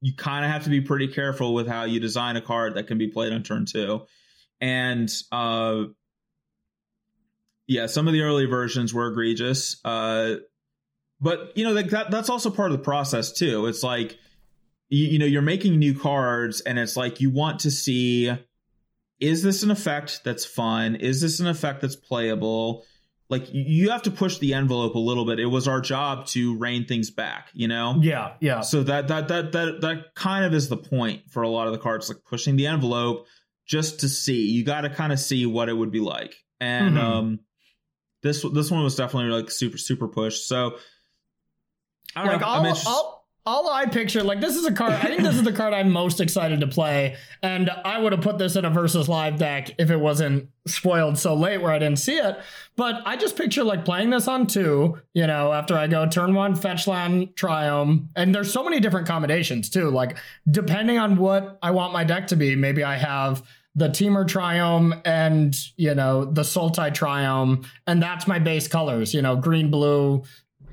you 0.00 0.14
kind 0.14 0.44
of 0.44 0.50
have 0.50 0.64
to 0.64 0.70
be 0.70 0.80
pretty 0.80 1.08
careful 1.08 1.54
with 1.54 1.68
how 1.68 1.84
you 1.84 2.00
design 2.00 2.36
a 2.36 2.40
card 2.40 2.74
that 2.74 2.86
can 2.88 2.98
be 2.98 3.08
played 3.08 3.32
on 3.32 3.42
turn 3.42 3.66
two. 3.66 4.02
And 4.60 5.10
uh, 5.30 5.84
yeah, 7.66 7.86
some 7.86 8.06
of 8.06 8.12
the 8.12 8.22
early 8.22 8.46
versions 8.46 8.92
were 8.92 9.08
egregious. 9.08 9.80
Uh, 9.84 10.36
but 11.20 11.56
you 11.56 11.64
know 11.64 11.72
like 11.72 11.90
that 11.90 12.10
that's 12.10 12.28
also 12.28 12.50
part 12.50 12.72
of 12.72 12.78
the 12.78 12.84
process 12.84 13.32
too. 13.32 13.66
It's 13.66 13.82
like 13.82 14.18
you, 14.88 15.06
you 15.06 15.18
know 15.18 15.26
you're 15.26 15.40
making 15.40 15.78
new 15.78 15.98
cards, 15.98 16.60
and 16.60 16.78
it's 16.78 16.96
like 16.96 17.20
you 17.20 17.30
want 17.30 17.60
to 17.60 17.70
see 17.70 18.36
is 19.22 19.42
this 19.42 19.62
an 19.62 19.70
effect 19.70 20.22
that's 20.24 20.44
fun? 20.44 20.96
Is 20.96 21.20
this 21.20 21.38
an 21.38 21.46
effect 21.46 21.80
that's 21.80 21.94
playable? 21.94 22.84
Like 23.28 23.44
you 23.52 23.90
have 23.90 24.02
to 24.02 24.10
push 24.10 24.38
the 24.38 24.52
envelope 24.52 24.96
a 24.96 24.98
little 24.98 25.24
bit. 25.24 25.38
It 25.38 25.46
was 25.46 25.68
our 25.68 25.80
job 25.80 26.26
to 26.28 26.58
rein 26.58 26.86
things 26.86 27.10
back, 27.10 27.48
you 27.54 27.68
know? 27.68 27.96
Yeah, 28.00 28.34
yeah. 28.40 28.60
So 28.62 28.82
that 28.82 29.08
that 29.08 29.28
that 29.28 29.52
that 29.52 29.80
that 29.80 30.14
kind 30.16 30.44
of 30.44 30.52
is 30.52 30.68
the 30.68 30.76
point 30.76 31.30
for 31.30 31.42
a 31.42 31.48
lot 31.48 31.68
of 31.68 31.72
the 31.72 31.78
cards, 31.78 32.08
like 32.08 32.24
pushing 32.24 32.56
the 32.56 32.66
envelope 32.66 33.26
just 33.64 34.00
to 34.00 34.08
see. 34.08 34.50
You 34.50 34.64
got 34.64 34.82
to 34.82 34.90
kind 34.90 35.12
of 35.12 35.20
see 35.20 35.46
what 35.46 35.68
it 35.68 35.72
would 35.72 35.92
be 35.92 36.00
like. 36.00 36.34
And 36.60 36.96
mm-hmm. 36.96 37.06
um 37.06 37.40
this 38.22 38.44
this 38.52 38.70
one 38.72 38.82
was 38.82 38.96
definitely 38.96 39.30
like 39.30 39.52
super 39.52 39.78
super 39.78 40.08
pushed. 40.08 40.48
So 40.48 40.78
I 42.16 42.26
like 42.26 42.40
know, 42.40 42.46
I'll, 42.46 42.66
I 42.66 42.74
I'll 42.86 43.21
all 43.44 43.68
I 43.68 43.86
picture, 43.86 44.22
like 44.22 44.40
this 44.40 44.54
is 44.54 44.64
a 44.64 44.72
card. 44.72 44.92
I 44.92 45.06
think 45.06 45.22
this 45.22 45.34
is 45.34 45.42
the 45.42 45.52
card 45.52 45.74
I'm 45.74 45.90
most 45.90 46.20
excited 46.20 46.60
to 46.60 46.68
play, 46.68 47.16
and 47.42 47.70
I 47.84 47.98
would 47.98 48.12
have 48.12 48.20
put 48.20 48.38
this 48.38 48.54
in 48.54 48.64
a 48.64 48.70
versus 48.70 49.08
live 49.08 49.36
deck 49.36 49.74
if 49.78 49.90
it 49.90 49.96
wasn't 49.96 50.48
spoiled 50.66 51.18
so 51.18 51.34
late 51.34 51.60
where 51.60 51.72
I 51.72 51.78
didn't 51.80 51.98
see 51.98 52.16
it. 52.16 52.38
But 52.76 53.02
I 53.04 53.16
just 53.16 53.36
picture 53.36 53.64
like 53.64 53.84
playing 53.84 54.10
this 54.10 54.28
on 54.28 54.46
two. 54.46 55.00
You 55.12 55.26
know, 55.26 55.52
after 55.52 55.76
I 55.76 55.88
go 55.88 56.06
turn 56.06 56.34
one, 56.34 56.54
fetch 56.54 56.86
land, 56.86 57.34
triome, 57.34 58.08
and 58.14 58.32
there's 58.32 58.52
so 58.52 58.62
many 58.62 58.78
different 58.78 59.08
combinations 59.08 59.68
too. 59.68 59.90
Like 59.90 60.16
depending 60.48 60.98
on 60.98 61.16
what 61.16 61.58
I 61.62 61.72
want 61.72 61.92
my 61.92 62.04
deck 62.04 62.28
to 62.28 62.36
be, 62.36 62.54
maybe 62.54 62.84
I 62.84 62.96
have 62.96 63.42
the 63.74 63.88
Temur 63.88 64.26
Triome 64.26 65.00
and 65.04 65.56
you 65.76 65.94
know 65.94 66.26
the 66.26 66.42
Sultai 66.42 66.94
Triome, 66.94 67.66
and 67.86 68.02
that's 68.02 68.26
my 68.26 68.38
base 68.38 68.68
colors. 68.68 69.14
You 69.14 69.22
know, 69.22 69.36
green, 69.36 69.70
blue, 69.70 70.22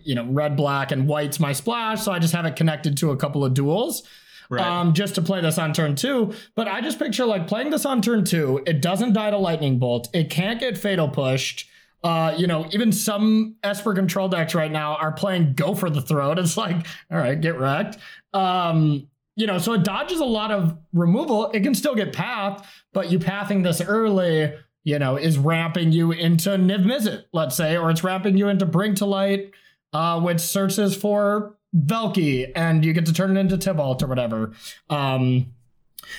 you 0.10 0.15
know, 0.15 0.26
red, 0.26 0.57
black, 0.57 0.91
and 0.91 1.07
white's 1.07 1.40
my 1.40 1.53
splash. 1.53 2.02
So 2.02 2.11
I 2.11 2.18
just 2.18 2.34
have 2.34 2.44
it 2.48 2.56
connected 2.56 2.98
to 2.98 3.11
a 3.11 3.15
couple 3.15 3.45
of 3.45 3.53
duels. 3.53 4.02
Right. 4.49 4.65
Um, 4.65 4.94
just 4.94 5.14
to 5.15 5.22
play 5.22 5.40
this 5.40 5.60
on 5.60 5.72
turn 5.72 5.95
two. 5.95 6.34
But 6.56 6.68
I 6.68 6.81
just 6.81 6.98
picture 6.98 7.27
like 7.27 7.48
playing 7.48 7.69
this 7.69 7.86
on 7.86 8.02
turn 8.02 8.26
two. 8.26 8.64
It 8.65 8.81
doesn't 8.81 9.14
die 9.14 9.30
to 9.30 9.38
lightning 9.38 9.77
bolt. 9.77 10.10
It 10.11 10.31
can't 10.31 10.60
get 10.60 10.80
fatal 10.80 11.07
pushed. 11.07 11.69
Uh, 12.03 12.34
you 12.36 12.48
know, 12.48 12.68
even 12.72 12.91
some 12.91 13.57
Esper 13.61 13.94
control 13.94 14.27
decks 14.27 14.56
right 14.56 14.72
now 14.72 14.95
are 14.95 15.11
playing 15.11 15.53
go 15.53 15.76
for 15.76 15.91
the 15.91 16.02
throat. 16.02 16.40
It's 16.40 16.57
like, 16.57 16.88
all 17.11 17.19
right, 17.19 17.40
get 17.40 17.60
wrecked. 17.60 17.99
Um, 18.34 19.07
you 19.36 19.45
know, 19.45 19.60
so 19.60 19.73
it 19.73 19.84
dodges 19.84 20.22
a 20.22 20.26
lot 20.26 20.49
of 20.49 20.76
removal. 20.91 21.52
It 21.52 21.61
can 21.61 21.76
still 21.76 21.94
get 21.94 22.14
path, 22.14 22.68
but 22.94 23.11
you 23.11 23.19
pathing 23.19 23.61
this 23.61 23.80
early, 23.80 24.53
you 24.84 24.98
know, 24.98 25.18
is 25.18 25.38
ramping 25.38 25.91
you 25.91 26.11
into 26.11 26.49
Niv 26.49 26.84
Mizzet, 26.84 27.26
let's 27.31 27.56
say, 27.56 27.77
or 27.77 27.91
it's 27.91 28.03
ramping 28.03 28.38
you 28.38 28.48
into 28.48 28.65
Bring 28.65 28.95
to 28.95 29.06
Light 29.06 29.52
uh, 29.93 30.19
which 30.19 30.39
searches 30.39 30.95
for 30.95 31.57
Valki, 31.75 32.51
and 32.55 32.83
you 32.83 32.93
get 32.93 33.05
to 33.05 33.13
turn 33.13 33.35
it 33.35 33.39
into 33.39 33.57
Tibalt 33.57 34.01
or 34.01 34.07
whatever. 34.07 34.53
Um, 34.89 35.53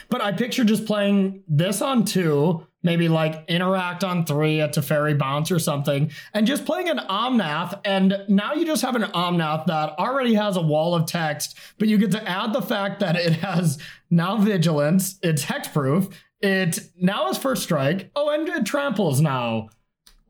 but 0.08 0.20
I 0.20 0.32
picture 0.32 0.64
just 0.64 0.86
playing 0.86 1.42
this 1.48 1.82
on 1.82 2.04
two, 2.04 2.66
maybe 2.82 3.08
like 3.08 3.44
interact 3.48 4.04
on 4.04 4.24
three 4.24 4.60
at 4.60 4.74
Teferi 4.74 5.18
Bounce 5.18 5.50
or 5.50 5.58
something, 5.58 6.10
and 6.32 6.46
just 6.46 6.64
playing 6.64 6.88
an 6.88 6.98
Omnath. 6.98 7.80
And 7.84 8.24
now 8.28 8.54
you 8.54 8.64
just 8.64 8.82
have 8.82 8.96
an 8.96 9.02
Omnath 9.02 9.66
that 9.66 9.98
already 9.98 10.34
has 10.34 10.56
a 10.56 10.62
wall 10.62 10.94
of 10.94 11.06
text, 11.06 11.56
but 11.78 11.88
you 11.88 11.98
get 11.98 12.12
to 12.12 12.28
add 12.28 12.52
the 12.52 12.62
fact 12.62 13.00
that 13.00 13.16
it 13.16 13.34
has 13.34 13.78
now 14.10 14.36
Vigilance, 14.36 15.18
it's 15.22 15.44
hexproof, 15.44 16.12
it 16.40 16.80
now 16.96 17.26
has 17.26 17.38
First 17.38 17.62
Strike. 17.62 18.10
Oh, 18.16 18.30
and 18.30 18.48
it 18.48 18.64
tramples 18.64 19.20
now. 19.20 19.70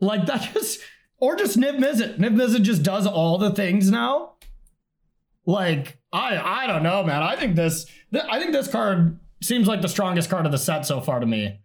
Like 0.00 0.26
that 0.26 0.50
just 0.54 0.80
or 1.20 1.36
just 1.36 1.58
Niv 1.58 1.78
Mizzet. 1.78 2.18
Niv 2.18 2.34
Mizzet 2.34 2.62
just 2.62 2.82
does 2.82 3.06
all 3.06 3.38
the 3.38 3.50
things 3.50 3.90
now. 3.90 4.32
Like 5.46 5.98
I 6.12 6.64
I 6.64 6.66
don't 6.66 6.82
know, 6.82 7.02
man. 7.04 7.22
I 7.22 7.36
think 7.36 7.56
this 7.56 7.86
I 8.14 8.38
think 8.38 8.52
this 8.52 8.68
card 8.68 9.18
seems 9.42 9.66
like 9.68 9.82
the 9.82 9.88
strongest 9.88 10.30
card 10.30 10.46
of 10.46 10.52
the 10.52 10.58
set 10.58 10.86
so 10.86 11.00
far 11.00 11.20
to 11.20 11.26
me. 11.26 11.60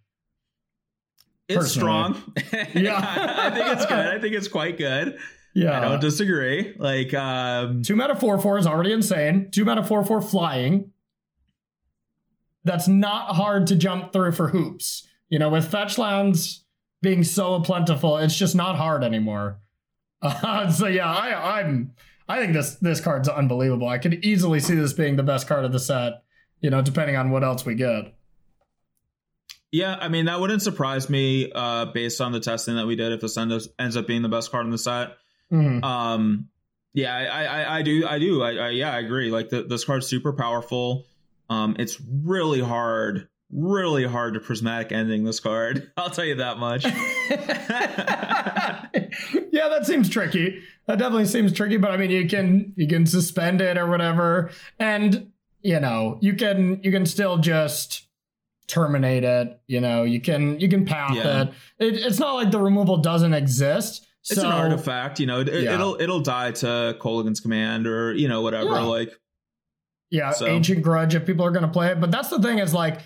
It's 1.48 1.58
personally. 1.58 2.16
strong. 2.16 2.34
yeah, 2.74 2.98
I 3.38 3.50
think 3.52 3.68
it's 3.68 3.86
good. 3.86 3.98
I 3.98 4.20
think 4.20 4.34
it's 4.34 4.48
quite 4.48 4.78
good. 4.78 5.18
Yeah, 5.54 5.78
I 5.78 5.82
don't 5.82 6.02
disagree. 6.02 6.76
Like 6.78 7.14
um, 7.14 7.82
two 7.82 7.96
mana 7.96 8.16
four 8.16 8.40
four 8.40 8.58
is 8.58 8.68
already 8.68 8.92
insane. 8.92 9.50
Two 9.52 9.64
mana 9.64 9.84
four 9.84 10.04
four 10.04 10.22
flying. 10.22 10.92
That's 12.66 12.88
not 12.88 13.36
hard 13.36 13.68
to 13.68 13.76
jump 13.76 14.12
through 14.12 14.32
for 14.34 14.50
hoops. 14.50 15.08
You 15.30 15.40
know, 15.40 15.50
with 15.50 15.70
fetch 15.70 15.98
lands 15.98 16.65
being 17.06 17.24
so 17.24 17.62
plentiful, 17.62 18.18
it's 18.18 18.36
just 18.36 18.56
not 18.56 18.76
hard 18.76 19.04
anymore. 19.04 19.60
Uh, 20.22 20.70
so 20.72 20.88
yeah, 20.88 21.10
I, 21.10 21.60
I'm 21.60 21.94
I 22.28 22.42
think 22.42 22.54
this 22.54 22.76
this 22.76 23.00
card's 23.00 23.30
unbelievable. 23.30 23.88
I 23.88 24.00
could 24.00 24.26
easily 24.26 24.60
see 24.60 24.76
this 24.76 24.92
being 24.92 25.16
the 25.16 25.24
best 25.24 25.48
card 25.48 25.64
of 25.64 25.72
the 25.72 25.80
set. 25.80 26.24
You 26.60 26.72
know, 26.72 26.82
depending 26.82 27.16
on 27.16 27.30
what 27.30 27.44
else 27.44 27.66
we 27.66 27.76
get. 27.76 28.14
Yeah, 29.72 29.98
I 30.00 30.08
mean 30.08 30.26
that 30.26 30.40
wouldn't 30.40 30.62
surprise 30.62 31.10
me 31.10 31.52
uh, 31.54 31.86
based 31.86 32.20
on 32.20 32.32
the 32.32 32.40
testing 32.40 32.76
that 32.76 32.88
we 32.88 32.96
did 32.96 33.12
if 33.12 33.22
this 33.22 33.38
ends, 33.38 33.70
ends 33.78 33.96
up 33.96 34.08
being 34.08 34.22
the 34.22 34.30
best 34.30 34.52
card 34.52 34.66
in 34.66 34.72
the 34.72 34.78
set. 34.78 35.18
Mm-hmm. 35.52 35.84
Um, 35.84 36.50
yeah, 36.94 37.14
I, 37.14 37.44
I, 37.44 37.78
I 37.80 37.82
do, 37.82 38.08
I 38.08 38.20
do, 38.20 38.42
I, 38.42 38.52
I, 38.54 38.70
yeah, 38.70 38.94
I 38.94 39.00
agree. 39.00 39.30
Like 39.30 39.50
the, 39.50 39.64
this 39.64 39.84
card's 39.84 40.08
super 40.08 40.32
powerful. 40.32 41.06
Um, 41.50 41.76
it's 41.78 42.00
really 42.02 42.62
hard 42.62 43.28
really 43.52 44.06
hard 44.06 44.34
to 44.34 44.40
prismatic 44.40 44.92
ending 44.92 45.24
this 45.24 45.40
card. 45.40 45.92
I'll 45.98 46.10
tell 46.10 46.26
you 46.26 46.36
that 46.36 46.58
much. 46.58 46.86
yeah, 49.52 49.70
that 49.70 49.86
seems 49.86 50.10
tricky. 50.10 50.62
That 50.88 51.00
definitely 51.00 51.26
seems 51.26 51.54
tricky, 51.54 51.78
but 51.78 51.92
I 51.92 51.98
mean 51.98 52.12
you 52.12 52.28
can 52.28 52.74
you 52.76 52.88
can 52.88 53.06
suspend 53.06 53.62
it 53.62 53.78
or 53.78 53.88
whatever. 53.88 54.52
And 54.80 55.32
you 55.62 55.80
know, 55.80 56.18
you 56.22 56.36
can 56.36 56.80
you 56.84 56.92
can 56.92 57.06
still 57.06 57.38
just 57.38 58.08
terminate 58.68 59.24
it. 59.24 59.60
You 59.68 59.82
know, 59.82 60.04
you 60.04 60.22
can 60.22 60.60
you 60.60 60.70
can 60.70 60.86
path 60.86 61.16
yeah. 61.16 61.44
it. 61.44 61.54
it. 61.80 61.96
It's 62.06 62.20
not 62.20 62.34
like 62.34 62.52
the 62.52 62.60
removal 62.60 62.98
doesn't 62.98 63.34
exist. 63.34 64.06
It's 64.30 64.42
so, 64.42 64.48
an 64.48 64.54
artifact, 64.54 65.20
you 65.20 65.28
know. 65.28 65.42
It, 65.42 65.48
yeah. 65.48 65.76
It'll 65.76 66.00
it'll 66.00 66.22
die 66.22 66.52
to 66.52 66.98
Kolaghan's 67.00 67.40
command 67.40 67.86
or 67.86 68.14
you 68.14 68.28
know 68.28 68.42
whatever. 68.42 68.72
Yeah. 68.72 68.82
Like, 68.82 69.12
yeah, 70.10 70.32
so. 70.32 70.48
ancient 70.48 70.82
grudge 70.82 71.16
if 71.16 71.26
people 71.26 71.46
are 71.46 71.52
going 71.52 71.66
to 71.66 71.72
play 71.72 71.92
it. 71.92 72.00
But 72.00 72.12
that's 72.12 72.30
the 72.30 72.42
thing 72.42 72.60
is 72.60 72.74
like 72.74 73.02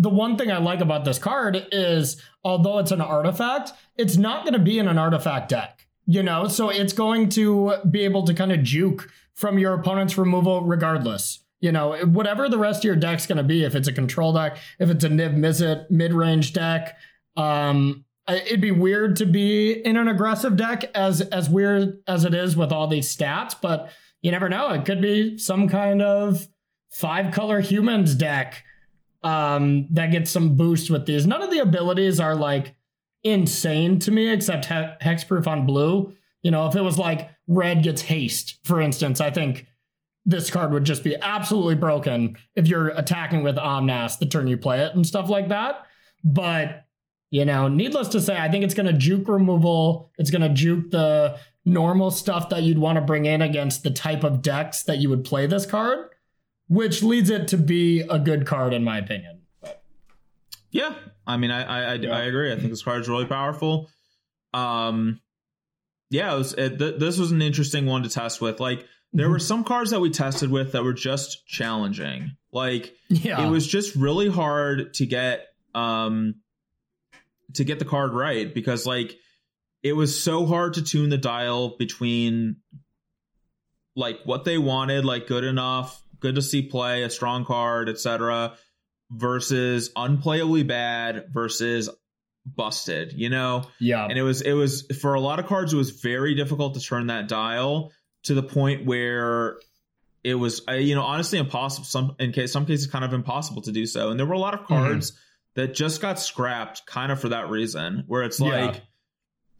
the 0.00 0.08
one 0.08 0.38
thing 0.38 0.50
I 0.50 0.56
like 0.56 0.80
about 0.80 1.04
this 1.04 1.18
card 1.18 1.66
is 1.70 2.20
although 2.42 2.78
it's 2.78 2.90
an 2.90 3.02
artifact, 3.02 3.72
it's 3.98 4.16
not 4.16 4.44
going 4.44 4.54
to 4.54 4.58
be 4.58 4.78
in 4.78 4.88
an 4.88 4.96
artifact 4.96 5.50
deck, 5.50 5.86
you 6.06 6.22
know? 6.22 6.48
So 6.48 6.70
it's 6.70 6.94
going 6.94 7.28
to 7.30 7.74
be 7.90 8.00
able 8.04 8.24
to 8.24 8.32
kind 8.32 8.50
of 8.50 8.62
juke 8.62 9.10
from 9.34 9.58
your 9.58 9.74
opponent's 9.74 10.16
removal 10.16 10.62
regardless. 10.62 11.40
You 11.60 11.70
know, 11.70 11.98
whatever 12.06 12.48
the 12.48 12.56
rest 12.56 12.80
of 12.80 12.84
your 12.84 12.96
deck's 12.96 13.26
going 13.26 13.36
to 13.36 13.44
be, 13.44 13.62
if 13.64 13.74
it's 13.74 13.88
a 13.88 13.92
control 13.92 14.32
deck, 14.32 14.56
if 14.78 14.88
it's 14.88 15.04
a 15.04 15.10
Niv 15.10 15.36
Mizzet 15.36 15.90
mid 15.90 16.14
range 16.14 16.54
deck, 16.54 16.96
um, 17.36 18.06
it'd 18.26 18.62
be 18.62 18.70
weird 18.70 19.16
to 19.16 19.26
be 19.26 19.72
in 19.72 19.98
an 19.98 20.08
aggressive 20.08 20.56
deck 20.56 20.90
as 20.94 21.20
as 21.20 21.50
weird 21.50 21.98
as 22.08 22.24
it 22.24 22.32
is 22.32 22.56
with 22.56 22.72
all 22.72 22.86
these 22.86 23.14
stats, 23.14 23.54
but 23.60 23.90
you 24.22 24.30
never 24.30 24.48
know. 24.48 24.70
It 24.70 24.86
could 24.86 25.02
be 25.02 25.36
some 25.36 25.68
kind 25.68 26.00
of 26.00 26.48
five 26.88 27.34
color 27.34 27.60
humans 27.60 28.14
deck 28.14 28.64
um, 29.22 29.86
that 29.90 30.10
gets 30.10 30.30
some 30.30 30.56
boost 30.56 30.90
with 30.90 31.06
these. 31.06 31.26
None 31.26 31.42
of 31.42 31.50
the 31.50 31.58
abilities 31.58 32.20
are 32.20 32.34
like 32.34 32.74
insane 33.22 33.98
to 34.00 34.10
me, 34.10 34.30
except 34.30 34.66
he- 34.66 34.74
hexproof 34.74 35.46
on 35.46 35.66
blue. 35.66 36.14
You 36.42 36.50
know, 36.50 36.66
if 36.66 36.74
it 36.74 36.82
was 36.82 36.98
like 36.98 37.30
red 37.46 37.82
gets 37.82 38.02
haste, 38.02 38.58
for 38.64 38.80
instance, 38.80 39.20
I 39.20 39.30
think 39.30 39.66
this 40.24 40.50
card 40.50 40.72
would 40.72 40.84
just 40.84 41.04
be 41.04 41.16
absolutely 41.16 41.74
broken 41.74 42.36
if 42.54 42.68
you're 42.68 42.88
attacking 42.88 43.42
with 43.42 43.56
Omnaths 43.56 44.18
the 44.18 44.26
turn 44.26 44.46
you 44.46 44.56
play 44.56 44.80
it 44.80 44.94
and 44.94 45.06
stuff 45.06 45.28
like 45.28 45.48
that. 45.48 45.86
But, 46.22 46.84
you 47.30 47.44
know, 47.44 47.68
needless 47.68 48.08
to 48.08 48.20
say, 48.20 48.36
I 48.38 48.50
think 48.50 48.64
it's 48.64 48.74
going 48.74 48.86
to 48.86 48.92
juke 48.92 49.28
removal. 49.28 50.10
It's 50.18 50.30
going 50.30 50.42
to 50.42 50.50
juke 50.50 50.90
the 50.90 51.38
normal 51.64 52.10
stuff 52.10 52.48
that 52.50 52.62
you'd 52.62 52.78
want 52.78 52.96
to 52.96 53.02
bring 53.02 53.26
in 53.26 53.42
against 53.42 53.82
the 53.82 53.90
type 53.90 54.24
of 54.24 54.42
decks 54.42 54.82
that 54.84 54.98
you 54.98 55.08
would 55.08 55.24
play 55.24 55.46
this 55.46 55.66
card, 55.66 56.09
which 56.70 57.02
leads 57.02 57.30
it 57.30 57.48
to 57.48 57.58
be 57.58 58.00
a 58.00 58.16
good 58.16 58.46
card, 58.46 58.72
in 58.72 58.84
my 58.84 58.98
opinion. 58.98 59.40
But. 59.60 59.82
Yeah. 60.70 60.94
I 61.26 61.36
mean, 61.36 61.50
I, 61.50 61.64
I, 61.64 61.80
I, 61.80 61.94
yeah. 61.94 62.16
I 62.16 62.20
agree. 62.22 62.52
I 62.52 62.56
think 62.56 62.70
this 62.70 62.84
card 62.84 63.00
is 63.00 63.08
really 63.08 63.26
powerful. 63.26 63.90
Um, 64.54 65.20
yeah, 66.10 66.32
it 66.32 66.38
was, 66.38 66.52
it, 66.54 66.78
th- 66.78 67.00
this 67.00 67.18
was 67.18 67.32
an 67.32 67.42
interesting 67.42 67.86
one 67.86 68.04
to 68.04 68.08
test 68.08 68.40
with. 68.40 68.60
Like, 68.60 68.86
there 69.12 69.26
mm-hmm. 69.26 69.32
were 69.32 69.38
some 69.40 69.64
cards 69.64 69.90
that 69.90 69.98
we 69.98 70.10
tested 70.10 70.48
with 70.48 70.70
that 70.72 70.84
were 70.84 70.92
just 70.92 71.44
challenging. 71.44 72.36
Like, 72.52 72.94
yeah. 73.08 73.44
it 73.44 73.50
was 73.50 73.66
just 73.66 73.96
really 73.96 74.30
hard 74.30 74.94
to 74.94 75.06
get 75.06 75.46
um 75.74 76.36
to 77.54 77.64
get 77.64 77.78
the 77.78 77.84
card 77.84 78.12
right 78.12 78.52
because 78.52 78.86
like 78.86 79.16
it 79.82 79.92
was 79.92 80.20
so 80.20 80.46
hard 80.46 80.74
to 80.74 80.82
tune 80.82 81.10
the 81.10 81.18
dial 81.18 81.76
between 81.78 82.56
like 83.96 84.20
what 84.24 84.44
they 84.44 84.58
wanted, 84.58 85.04
like 85.04 85.26
good 85.26 85.44
enough, 85.44 86.02
good 86.20 86.36
to 86.36 86.42
see 86.42 86.62
play, 86.62 87.02
a 87.02 87.10
strong 87.10 87.44
card, 87.44 87.88
etc., 87.88 88.54
versus 89.10 89.90
unplayably 89.96 90.66
bad 90.66 91.26
versus 91.32 91.90
busted, 92.46 93.12
you 93.12 93.28
know? 93.28 93.64
Yeah. 93.80 94.06
And 94.06 94.18
it 94.18 94.22
was 94.22 94.40
it 94.42 94.52
was 94.52 94.86
for 95.00 95.14
a 95.14 95.20
lot 95.20 95.38
of 95.38 95.46
cards 95.46 95.72
it 95.72 95.76
was 95.76 95.90
very 95.90 96.34
difficult 96.34 96.74
to 96.74 96.80
turn 96.80 97.08
that 97.08 97.28
dial 97.28 97.92
to 98.24 98.34
the 98.34 98.42
point 98.42 98.86
where 98.86 99.58
it 100.22 100.34
was 100.34 100.62
you 100.68 100.94
know 100.94 101.02
honestly 101.02 101.38
impossible 101.38 101.84
some 101.84 102.14
in 102.18 102.32
case 102.32 102.52
some 102.52 102.66
cases 102.66 102.86
kind 102.86 103.04
of 103.04 103.12
impossible 103.12 103.62
to 103.62 103.72
do 103.72 103.86
so 103.86 104.10
and 104.10 104.18
there 104.18 104.26
were 104.26 104.34
a 104.34 104.38
lot 104.38 104.54
of 104.54 104.66
cards 104.66 105.12
mm-hmm. 105.12 105.60
that 105.62 105.74
just 105.74 106.00
got 106.00 106.18
scrapped 106.18 106.84
kind 106.86 107.10
of 107.10 107.20
for 107.20 107.30
that 107.30 107.48
reason 107.48 108.04
where 108.06 108.22
it's 108.22 108.38
like 108.38 108.74
yeah. 108.74 108.80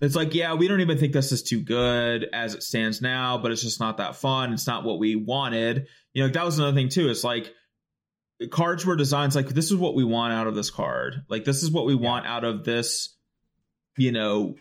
it's 0.01 0.15
like 0.15 0.35
yeah 0.35 0.55
we 0.55 0.69
don't 0.69 0.81
even 0.81 0.99
think 0.99 1.13
this 1.13 1.33
is 1.33 1.43
too 1.43 1.61
good 1.61 2.29
as 2.33 2.55
it 2.55 2.63
stands 2.63 3.01
now 3.01 3.39
but 3.39 3.51
it's 3.51 3.63
just 3.63 3.81
not 3.81 3.97
that 3.97 4.17
fun 4.17 4.53
it's 4.53 4.67
not 4.67 4.85
what 4.85 4.99
we 4.99 5.17
wanted 5.17 5.87
you 6.15 6.23
know 6.23 6.33
that 6.33 6.45
was 6.45 6.59
another 6.59 6.75
thing 6.75 6.89
too 6.89 7.09
it's 7.09 7.25
like 7.25 7.53
cards 8.51 8.87
were 8.87 8.97
designed 8.97 9.35
like 9.35 9.49
this 9.49 9.71
is 9.71 9.77
what 9.77 9.95
we 9.95 10.05
want 10.05 10.33
out 10.33 10.47
of 10.47 10.55
this 10.55 10.71
card 10.71 11.25
like 11.29 11.45
this 11.45 11.63
is 11.63 11.71
what 11.71 11.87
we 11.87 11.95
want 11.95 12.27
out 12.27 12.45
of 12.45 12.65
this 12.65 13.17
you 13.97 14.13
know 14.13 14.55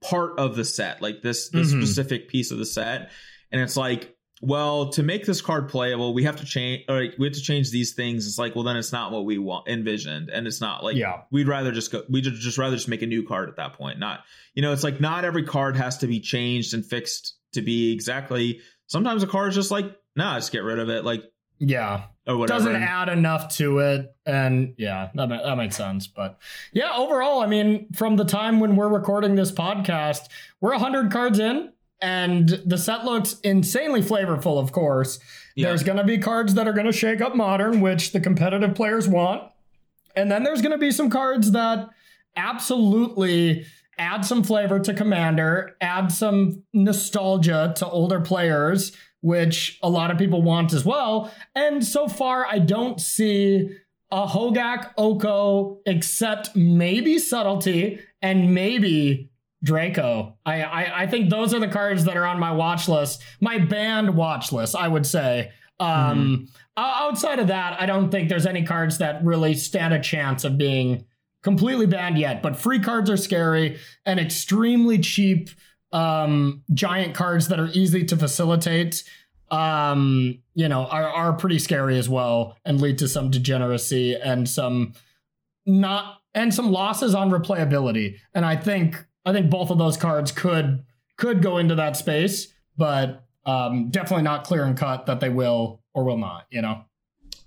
part 0.00 0.38
of 0.38 0.56
the 0.56 0.64
set, 0.64 1.02
like 1.02 1.22
this 1.22 1.48
this 1.48 1.70
mm-hmm. 1.70 1.82
specific 1.82 2.28
piece 2.28 2.50
of 2.50 2.58
the 2.58 2.66
set. 2.66 3.10
And 3.50 3.60
it's 3.60 3.76
like, 3.76 4.16
well, 4.40 4.90
to 4.90 5.02
make 5.02 5.26
this 5.26 5.40
card 5.40 5.68
playable, 5.68 6.14
we 6.14 6.24
have 6.24 6.36
to 6.36 6.44
change 6.44 6.84
like 6.88 7.14
we 7.18 7.26
have 7.26 7.34
to 7.34 7.40
change 7.40 7.70
these 7.70 7.94
things. 7.94 8.26
It's 8.26 8.38
like, 8.38 8.54
well, 8.54 8.64
then 8.64 8.76
it's 8.76 8.92
not 8.92 9.10
what 9.10 9.24
we 9.24 9.38
want 9.38 9.68
envisioned. 9.68 10.30
And 10.30 10.46
it's 10.46 10.60
not 10.60 10.84
like 10.84 10.96
yeah. 10.96 11.22
we'd 11.30 11.48
rather 11.48 11.72
just 11.72 11.90
go 11.90 12.02
we'd 12.08 12.24
just 12.24 12.58
rather 12.58 12.76
just 12.76 12.88
make 12.88 13.02
a 13.02 13.06
new 13.06 13.26
card 13.26 13.48
at 13.48 13.56
that 13.56 13.74
point. 13.74 13.98
Not 13.98 14.20
you 14.54 14.62
know, 14.62 14.72
it's 14.72 14.84
like 14.84 15.00
not 15.00 15.24
every 15.24 15.44
card 15.44 15.76
has 15.76 15.98
to 15.98 16.06
be 16.06 16.20
changed 16.20 16.74
and 16.74 16.84
fixed 16.84 17.34
to 17.52 17.62
be 17.62 17.92
exactly 17.92 18.60
sometimes 18.88 19.22
a 19.22 19.26
card 19.26 19.50
is 19.50 19.54
just 19.54 19.70
like, 19.70 19.86
nah, 20.16 20.36
just 20.36 20.50
get 20.50 20.64
rid 20.64 20.80
of 20.80 20.88
it. 20.90 21.04
Like 21.04 21.22
yeah 21.58 22.04
or 22.26 22.36
whatever. 22.36 22.58
Doesn't 22.58 22.82
add 22.82 23.08
enough 23.08 23.56
to 23.56 23.78
it, 23.78 24.14
and 24.26 24.74
yeah, 24.76 25.10
that 25.14 25.28
that 25.28 25.56
makes 25.56 25.76
sense. 25.76 26.06
But 26.06 26.38
yeah, 26.72 26.92
overall, 26.94 27.40
I 27.40 27.46
mean, 27.46 27.88
from 27.94 28.16
the 28.16 28.24
time 28.24 28.60
when 28.60 28.76
we're 28.76 28.88
recording 28.88 29.34
this 29.34 29.50
podcast, 29.50 30.28
we're 30.60 30.74
hundred 30.74 31.10
cards 31.10 31.38
in, 31.38 31.72
and 32.02 32.48
the 32.66 32.76
set 32.76 33.04
looks 33.04 33.40
insanely 33.40 34.02
flavorful. 34.02 34.60
Of 34.60 34.72
course, 34.72 35.18
yeah. 35.56 35.68
there's 35.68 35.82
going 35.82 35.98
to 35.98 36.04
be 36.04 36.18
cards 36.18 36.54
that 36.54 36.68
are 36.68 36.72
going 36.72 36.86
to 36.86 36.92
shake 36.92 37.20
up 37.20 37.34
modern, 37.34 37.80
which 37.80 38.12
the 38.12 38.20
competitive 38.20 38.74
players 38.74 39.08
want, 39.08 39.50
and 40.14 40.30
then 40.30 40.44
there's 40.44 40.60
going 40.60 40.72
to 40.72 40.78
be 40.78 40.90
some 40.90 41.10
cards 41.10 41.52
that 41.52 41.88
absolutely 42.36 43.64
add 43.98 44.24
some 44.24 44.42
flavor 44.42 44.78
to 44.80 44.94
Commander, 44.94 45.76
add 45.80 46.12
some 46.12 46.62
nostalgia 46.72 47.72
to 47.76 47.88
older 47.88 48.20
players 48.20 48.96
which 49.20 49.78
a 49.82 49.90
lot 49.90 50.10
of 50.10 50.18
people 50.18 50.42
want 50.42 50.72
as 50.72 50.84
well. 50.84 51.32
And 51.54 51.84
so 51.84 52.08
far, 52.08 52.46
I 52.46 52.58
don't 52.58 53.00
see 53.00 53.76
a 54.10 54.26
Hogak 54.26 54.92
Oko 54.96 55.80
except 55.86 56.54
maybe 56.56 57.18
Subtlety 57.18 58.00
and 58.22 58.54
maybe 58.54 59.30
Draco. 59.62 60.38
I, 60.46 60.62
I, 60.62 61.02
I 61.02 61.06
think 61.08 61.30
those 61.30 61.52
are 61.52 61.58
the 61.58 61.68
cards 61.68 62.04
that 62.04 62.16
are 62.16 62.24
on 62.24 62.38
my 62.38 62.52
watch 62.52 62.88
list, 62.88 63.22
my 63.40 63.58
banned 63.58 64.14
watch 64.14 64.52
list, 64.52 64.76
I 64.76 64.88
would 64.88 65.06
say. 65.06 65.50
Um, 65.80 65.88
mm-hmm. 65.88 66.44
Outside 66.76 67.40
of 67.40 67.48
that, 67.48 67.80
I 67.80 67.86
don't 67.86 68.10
think 68.10 68.28
there's 68.28 68.46
any 68.46 68.62
cards 68.64 68.98
that 68.98 69.24
really 69.24 69.54
stand 69.54 69.94
a 69.94 70.00
chance 70.00 70.44
of 70.44 70.56
being 70.56 71.04
completely 71.42 71.86
banned 71.86 72.18
yet. 72.18 72.42
But 72.42 72.56
free 72.56 72.78
cards 72.78 73.10
are 73.10 73.16
scary 73.16 73.78
and 74.04 74.18
extremely 74.18 74.98
cheap 74.98 75.50
um, 75.92 76.62
giant 76.74 77.14
cards 77.14 77.48
that 77.48 77.58
are 77.58 77.68
easy 77.72 78.04
to 78.04 78.16
facilitate, 78.16 79.04
um, 79.50 80.38
you 80.54 80.68
know, 80.68 80.86
are, 80.86 81.08
are 81.08 81.32
pretty 81.32 81.58
scary 81.58 81.98
as 81.98 82.08
well 82.08 82.56
and 82.64 82.80
lead 82.80 82.98
to 82.98 83.08
some 83.08 83.30
degeneracy 83.30 84.14
and 84.14 84.48
some 84.48 84.92
not 85.64 86.18
and 86.34 86.52
some 86.52 86.70
losses 86.70 87.14
on 87.14 87.30
replayability. 87.30 88.16
And 88.34 88.44
I 88.44 88.56
think 88.56 89.06
I 89.24 89.32
think 89.32 89.50
both 89.50 89.70
of 89.70 89.78
those 89.78 89.96
cards 89.96 90.32
could 90.32 90.84
could 91.16 91.42
go 91.42 91.58
into 91.58 91.74
that 91.76 91.96
space, 91.96 92.52
but 92.76 93.24
um, 93.44 93.90
definitely 93.90 94.24
not 94.24 94.44
clear 94.44 94.64
and 94.64 94.76
cut 94.76 95.06
that 95.06 95.20
they 95.20 95.30
will 95.30 95.82
or 95.94 96.04
will 96.04 96.18
not. 96.18 96.46
You 96.50 96.62
know. 96.62 96.84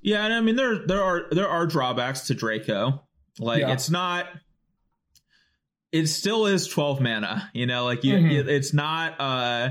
Yeah, 0.02 0.26
and 0.26 0.34
I 0.34 0.42
mean 0.42 0.56
there 0.56 0.80
there 0.86 1.04
are 1.04 1.28
there 1.32 1.48
are 1.48 1.68
drawbacks 1.68 2.22
to 2.22 2.34
Draco. 2.34 3.02
Like 3.40 3.62
yeah. 3.62 3.74
it's 3.74 3.90
not 3.90 4.28
it 5.92 6.08
still 6.08 6.46
is 6.46 6.68
12 6.68 7.02
mana 7.02 7.50
you 7.54 7.66
know 7.66 7.86
like 7.86 8.04
you 8.04 8.16
mm-hmm. 8.16 8.50
it's 8.50 8.74
not 8.74 9.20
uh 9.20 9.70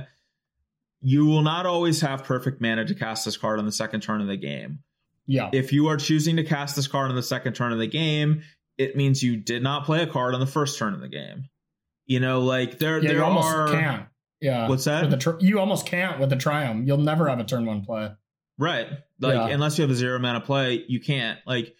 you 1.03 1.27
will 1.27 1.43
not 1.43 1.67
always 1.67 2.03
have 2.03 2.25
perfect 2.25 2.61
mana 2.61 2.85
to 2.85 2.95
cast 2.95 3.25
this 3.25 3.37
card 3.37 3.59
on 3.59 3.65
the 3.65 3.73
second 3.73 4.03
turn 4.03 4.21
of 4.21 4.27
the 4.27 4.37
game. 4.37 4.81
Yeah. 5.27 5.49
If 5.53 5.73
you 5.73 5.87
are 5.89 5.97
choosing 5.97 6.37
to 6.37 6.45
cast 6.45 6.77
this 6.77 6.89
card 6.89 7.09
on 7.09 7.17
the 7.17 7.23
second 7.23 7.55
turn 7.55 7.73
of 7.73 7.79
the 7.79 7.87
game 7.87 8.43
it 8.77 8.97
means 8.97 9.23
you 9.23 9.37
did 9.37 9.63
not 9.63 9.85
play 9.85 10.03
a 10.03 10.07
card 10.07 10.35
on 10.35 10.41
the 10.41 10.47
first 10.47 10.79
turn 10.79 10.95
of 10.95 11.01
the 11.01 11.09
game. 11.09 11.49
You 12.07 12.21
know 12.21 12.41
like 12.41 12.79
there 12.79 13.03
yeah, 13.03 13.13
there 13.13 13.25
are 13.25 13.69
can't. 13.69 14.07
Yeah. 14.41 14.69
What's 14.69 14.85
that? 14.85 15.21
Tri- 15.21 15.37
you 15.41 15.61
almost 15.61 15.87
can't 15.87 16.19
with 16.19 16.31
the 16.31 16.37
triome 16.37 16.87
you'll 16.87 16.99
never 16.99 17.29
have 17.29 17.41
a 17.41 17.45
turn 17.45 17.67
one 17.67 17.85
play. 17.85 18.11
Right. 18.59 18.89
Like 19.21 19.35
yeah. 19.35 19.49
unless 19.49 19.79
you 19.79 19.83
have 19.83 19.91
a 19.91 19.95
zero 19.95 20.19
mana 20.19 20.41
play 20.41 20.85
you 20.87 21.01
can't. 21.01 21.39
Like 21.47 21.75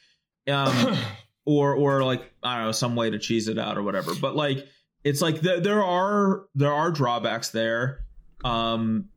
um 0.49 0.97
or 1.45 1.75
or 1.75 2.05
like 2.05 2.33
I 2.43 2.57
don't 2.57 2.67
know 2.67 2.73
some 2.73 2.97
way 2.97 3.11
to 3.11 3.19
cheese 3.19 3.49
it 3.49 3.59
out 3.59 3.79
or 3.79 3.83
whatever. 3.83 4.15
But 4.15 4.37
like 4.37 4.67
it's 5.05 5.21
like 5.21 5.41
th- 5.41 5.63
there 5.63 5.83
are 5.83 6.47
there 6.55 6.73
are 6.73 6.91
drawbacks 6.91 7.51
there. 7.51 8.05
Um, 8.45 9.09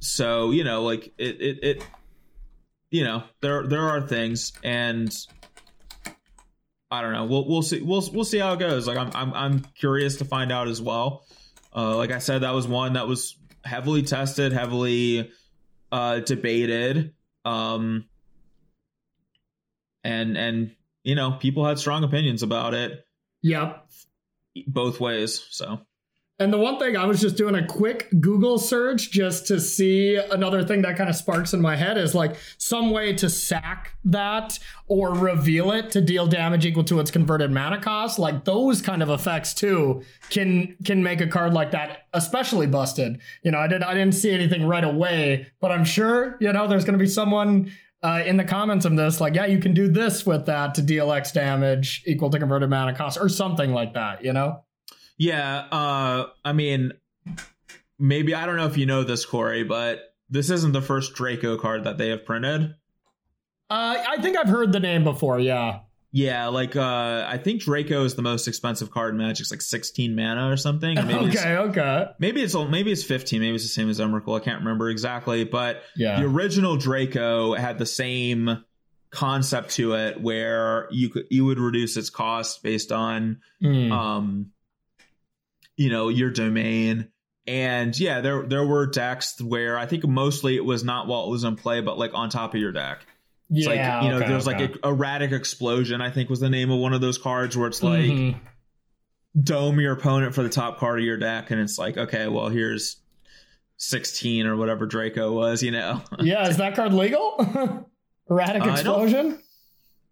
so 0.00 0.50
you 0.50 0.64
know 0.64 0.82
like 0.82 1.12
it 1.18 1.40
it, 1.40 1.64
it 1.64 1.86
you 2.90 3.04
know 3.04 3.24
there 3.40 3.66
there 3.66 3.88
are 3.88 4.00
things 4.00 4.52
and 4.62 5.12
I 6.90 7.02
don't 7.02 7.12
know. 7.12 7.26
We'll 7.26 7.46
we'll 7.46 7.62
see 7.62 7.82
we'll 7.82 8.08
we'll 8.12 8.24
see 8.24 8.38
how 8.38 8.54
it 8.54 8.58
goes. 8.58 8.86
Like 8.86 8.96
I'm 8.96 9.10
I'm 9.14 9.34
I'm 9.34 9.60
curious 9.78 10.16
to 10.16 10.24
find 10.24 10.50
out 10.50 10.68
as 10.68 10.80
well. 10.80 11.26
Uh, 11.74 11.96
like 11.96 12.10
I 12.10 12.18
said, 12.18 12.42
that 12.42 12.54
was 12.54 12.66
one 12.66 12.94
that 12.94 13.06
was 13.06 13.36
heavily 13.62 14.02
tested, 14.02 14.52
heavily 14.52 15.30
uh, 15.92 16.20
debated, 16.20 17.12
um, 17.44 18.06
and 20.02 20.36
and 20.36 20.76
you 21.08 21.14
know, 21.14 21.32
people 21.32 21.64
had 21.64 21.78
strong 21.78 22.04
opinions 22.04 22.42
about 22.42 22.74
it. 22.74 23.06
Yep. 23.40 23.88
Both 24.66 25.00
ways. 25.00 25.42
So. 25.48 25.80
And 26.38 26.52
the 26.52 26.58
one 26.58 26.78
thing 26.78 26.98
I 26.98 27.06
was 27.06 27.18
just 27.18 27.38
doing 27.38 27.54
a 27.54 27.66
quick 27.66 28.08
Google 28.20 28.58
search 28.58 29.10
just 29.10 29.46
to 29.46 29.58
see 29.58 30.16
another 30.16 30.62
thing 30.62 30.82
that 30.82 30.98
kind 30.98 31.08
of 31.08 31.16
sparks 31.16 31.54
in 31.54 31.62
my 31.62 31.76
head 31.76 31.96
is 31.96 32.14
like 32.14 32.36
some 32.58 32.90
way 32.90 33.14
to 33.14 33.30
sack 33.30 33.94
that 34.04 34.58
or 34.86 35.14
reveal 35.14 35.72
it 35.72 35.90
to 35.92 36.02
deal 36.02 36.26
damage 36.26 36.66
equal 36.66 36.84
to 36.84 37.00
its 37.00 37.10
converted 37.10 37.50
mana 37.50 37.80
cost. 37.80 38.18
Like 38.18 38.44
those 38.44 38.82
kind 38.82 39.02
of 39.02 39.08
effects 39.08 39.54
too 39.54 40.02
can 40.28 40.76
can 40.84 41.02
make 41.02 41.22
a 41.22 41.26
card 41.26 41.54
like 41.54 41.70
that 41.70 42.06
especially 42.12 42.66
busted. 42.66 43.18
You 43.42 43.52
know, 43.52 43.58
I 43.58 43.66
did 43.66 43.82
I 43.82 43.94
didn't 43.94 44.14
see 44.14 44.30
anything 44.30 44.66
right 44.66 44.84
away, 44.84 45.46
but 45.58 45.72
I'm 45.72 45.86
sure 45.86 46.36
you 46.38 46.52
know 46.52 46.68
there's 46.68 46.84
going 46.84 46.98
to 46.98 47.02
be 47.02 47.10
someone 47.10 47.72
uh, 48.02 48.22
in 48.24 48.36
the 48.36 48.44
comments 48.44 48.84
of 48.84 48.96
this, 48.96 49.20
like, 49.20 49.34
yeah, 49.34 49.46
you 49.46 49.58
can 49.58 49.74
do 49.74 49.88
this 49.88 50.24
with 50.24 50.46
that 50.46 50.74
to 50.76 50.82
deal 50.82 51.12
X 51.12 51.32
damage 51.32 52.02
equal 52.06 52.30
to 52.30 52.38
converted 52.38 52.70
mana 52.70 52.94
cost 52.94 53.18
or 53.20 53.28
something 53.28 53.72
like 53.72 53.94
that, 53.94 54.24
you 54.24 54.32
know? 54.32 54.64
Yeah. 55.16 55.66
Uh, 55.72 56.26
I 56.44 56.52
mean, 56.52 56.92
maybe 57.98 58.34
I 58.34 58.46
don't 58.46 58.56
know 58.56 58.66
if 58.66 58.76
you 58.76 58.86
know 58.86 59.02
this, 59.02 59.24
Corey, 59.26 59.64
but 59.64 60.14
this 60.30 60.50
isn't 60.50 60.72
the 60.72 60.82
first 60.82 61.14
Draco 61.14 61.58
card 61.58 61.84
that 61.84 61.98
they 61.98 62.08
have 62.10 62.24
printed. 62.24 62.74
Uh, 63.70 64.02
I 64.08 64.22
think 64.22 64.38
I've 64.38 64.48
heard 64.48 64.72
the 64.72 64.80
name 64.80 65.04
before. 65.04 65.40
Yeah. 65.40 65.80
Yeah, 66.10 66.46
like 66.48 66.74
uh 66.74 67.26
I 67.28 67.38
think 67.38 67.62
Draco 67.62 68.04
is 68.04 68.14
the 68.14 68.22
most 68.22 68.48
expensive 68.48 68.90
card 68.90 69.14
in 69.14 69.18
Magic. 69.18 69.42
It's 69.42 69.50
like 69.50 69.60
16 69.60 70.16
mana 70.16 70.50
or 70.50 70.56
something. 70.56 70.94
Maybe 70.94 71.36
okay, 71.36 71.56
okay. 71.56 72.06
Maybe 72.18 72.42
it's 72.42 72.54
maybe 72.54 72.92
it's 72.92 73.04
15. 73.04 73.40
Maybe 73.40 73.54
it's 73.54 73.64
the 73.64 73.68
same 73.68 73.90
as 73.90 74.00
Emrakul. 74.00 74.40
I 74.40 74.42
can't 74.42 74.60
remember 74.60 74.88
exactly, 74.88 75.44
but 75.44 75.82
yeah. 75.96 76.20
the 76.20 76.26
original 76.26 76.76
Draco 76.76 77.54
had 77.54 77.78
the 77.78 77.86
same 77.86 78.64
concept 79.10 79.70
to 79.70 79.94
it 79.94 80.20
where 80.20 80.88
you 80.90 81.08
could 81.08 81.26
you 81.30 81.44
would 81.44 81.58
reduce 81.58 81.96
its 81.96 82.10
cost 82.10 82.62
based 82.62 82.92
on 82.92 83.40
mm. 83.62 83.90
um 83.90 84.50
you 85.76 85.88
know 85.88 86.08
your 86.08 86.30
domain 86.30 87.08
and 87.46 87.98
yeah 87.98 88.20
there 88.20 88.42
there 88.42 88.66
were 88.66 88.86
decks 88.86 89.40
where 89.40 89.78
i 89.78 89.86
think 89.86 90.06
mostly 90.06 90.56
it 90.56 90.64
was 90.64 90.84
not 90.84 91.06
while 91.06 91.24
it 91.24 91.30
was 91.30 91.42
in 91.42 91.56
play 91.56 91.80
but 91.80 91.98
like 91.98 92.12
on 92.12 92.28
top 92.28 92.52
of 92.52 92.60
your 92.60 92.72
deck 92.72 93.06
it's 93.50 93.66
yeah, 93.66 93.96
like 93.96 94.04
you 94.04 94.10
know 94.10 94.16
okay, 94.16 94.28
there's 94.28 94.48
okay. 94.48 94.68
like 94.68 94.76
a 94.82 94.88
erratic 94.88 95.32
explosion 95.32 96.00
i 96.00 96.10
think 96.10 96.28
was 96.28 96.40
the 96.40 96.50
name 96.50 96.70
of 96.70 96.78
one 96.78 96.92
of 96.92 97.00
those 97.00 97.18
cards 97.18 97.56
where 97.56 97.66
it's 97.66 97.82
like 97.82 98.00
mm-hmm. 98.00 98.38
dome 99.42 99.80
your 99.80 99.92
opponent 99.92 100.34
for 100.34 100.42
the 100.42 100.48
top 100.48 100.78
card 100.78 100.98
of 100.98 101.04
your 101.04 101.16
deck 101.16 101.50
and 101.50 101.60
it's 101.60 101.78
like 101.78 101.96
okay 101.96 102.28
well 102.28 102.48
here's 102.48 103.00
16 103.78 104.46
or 104.46 104.56
whatever 104.56 104.86
draco 104.86 105.32
was 105.32 105.62
you 105.62 105.70
know 105.70 106.02
yeah 106.20 106.46
is 106.48 106.58
that 106.58 106.74
card 106.74 106.92
legal 106.92 107.86
erratic 108.30 108.66
explosion 108.66 109.40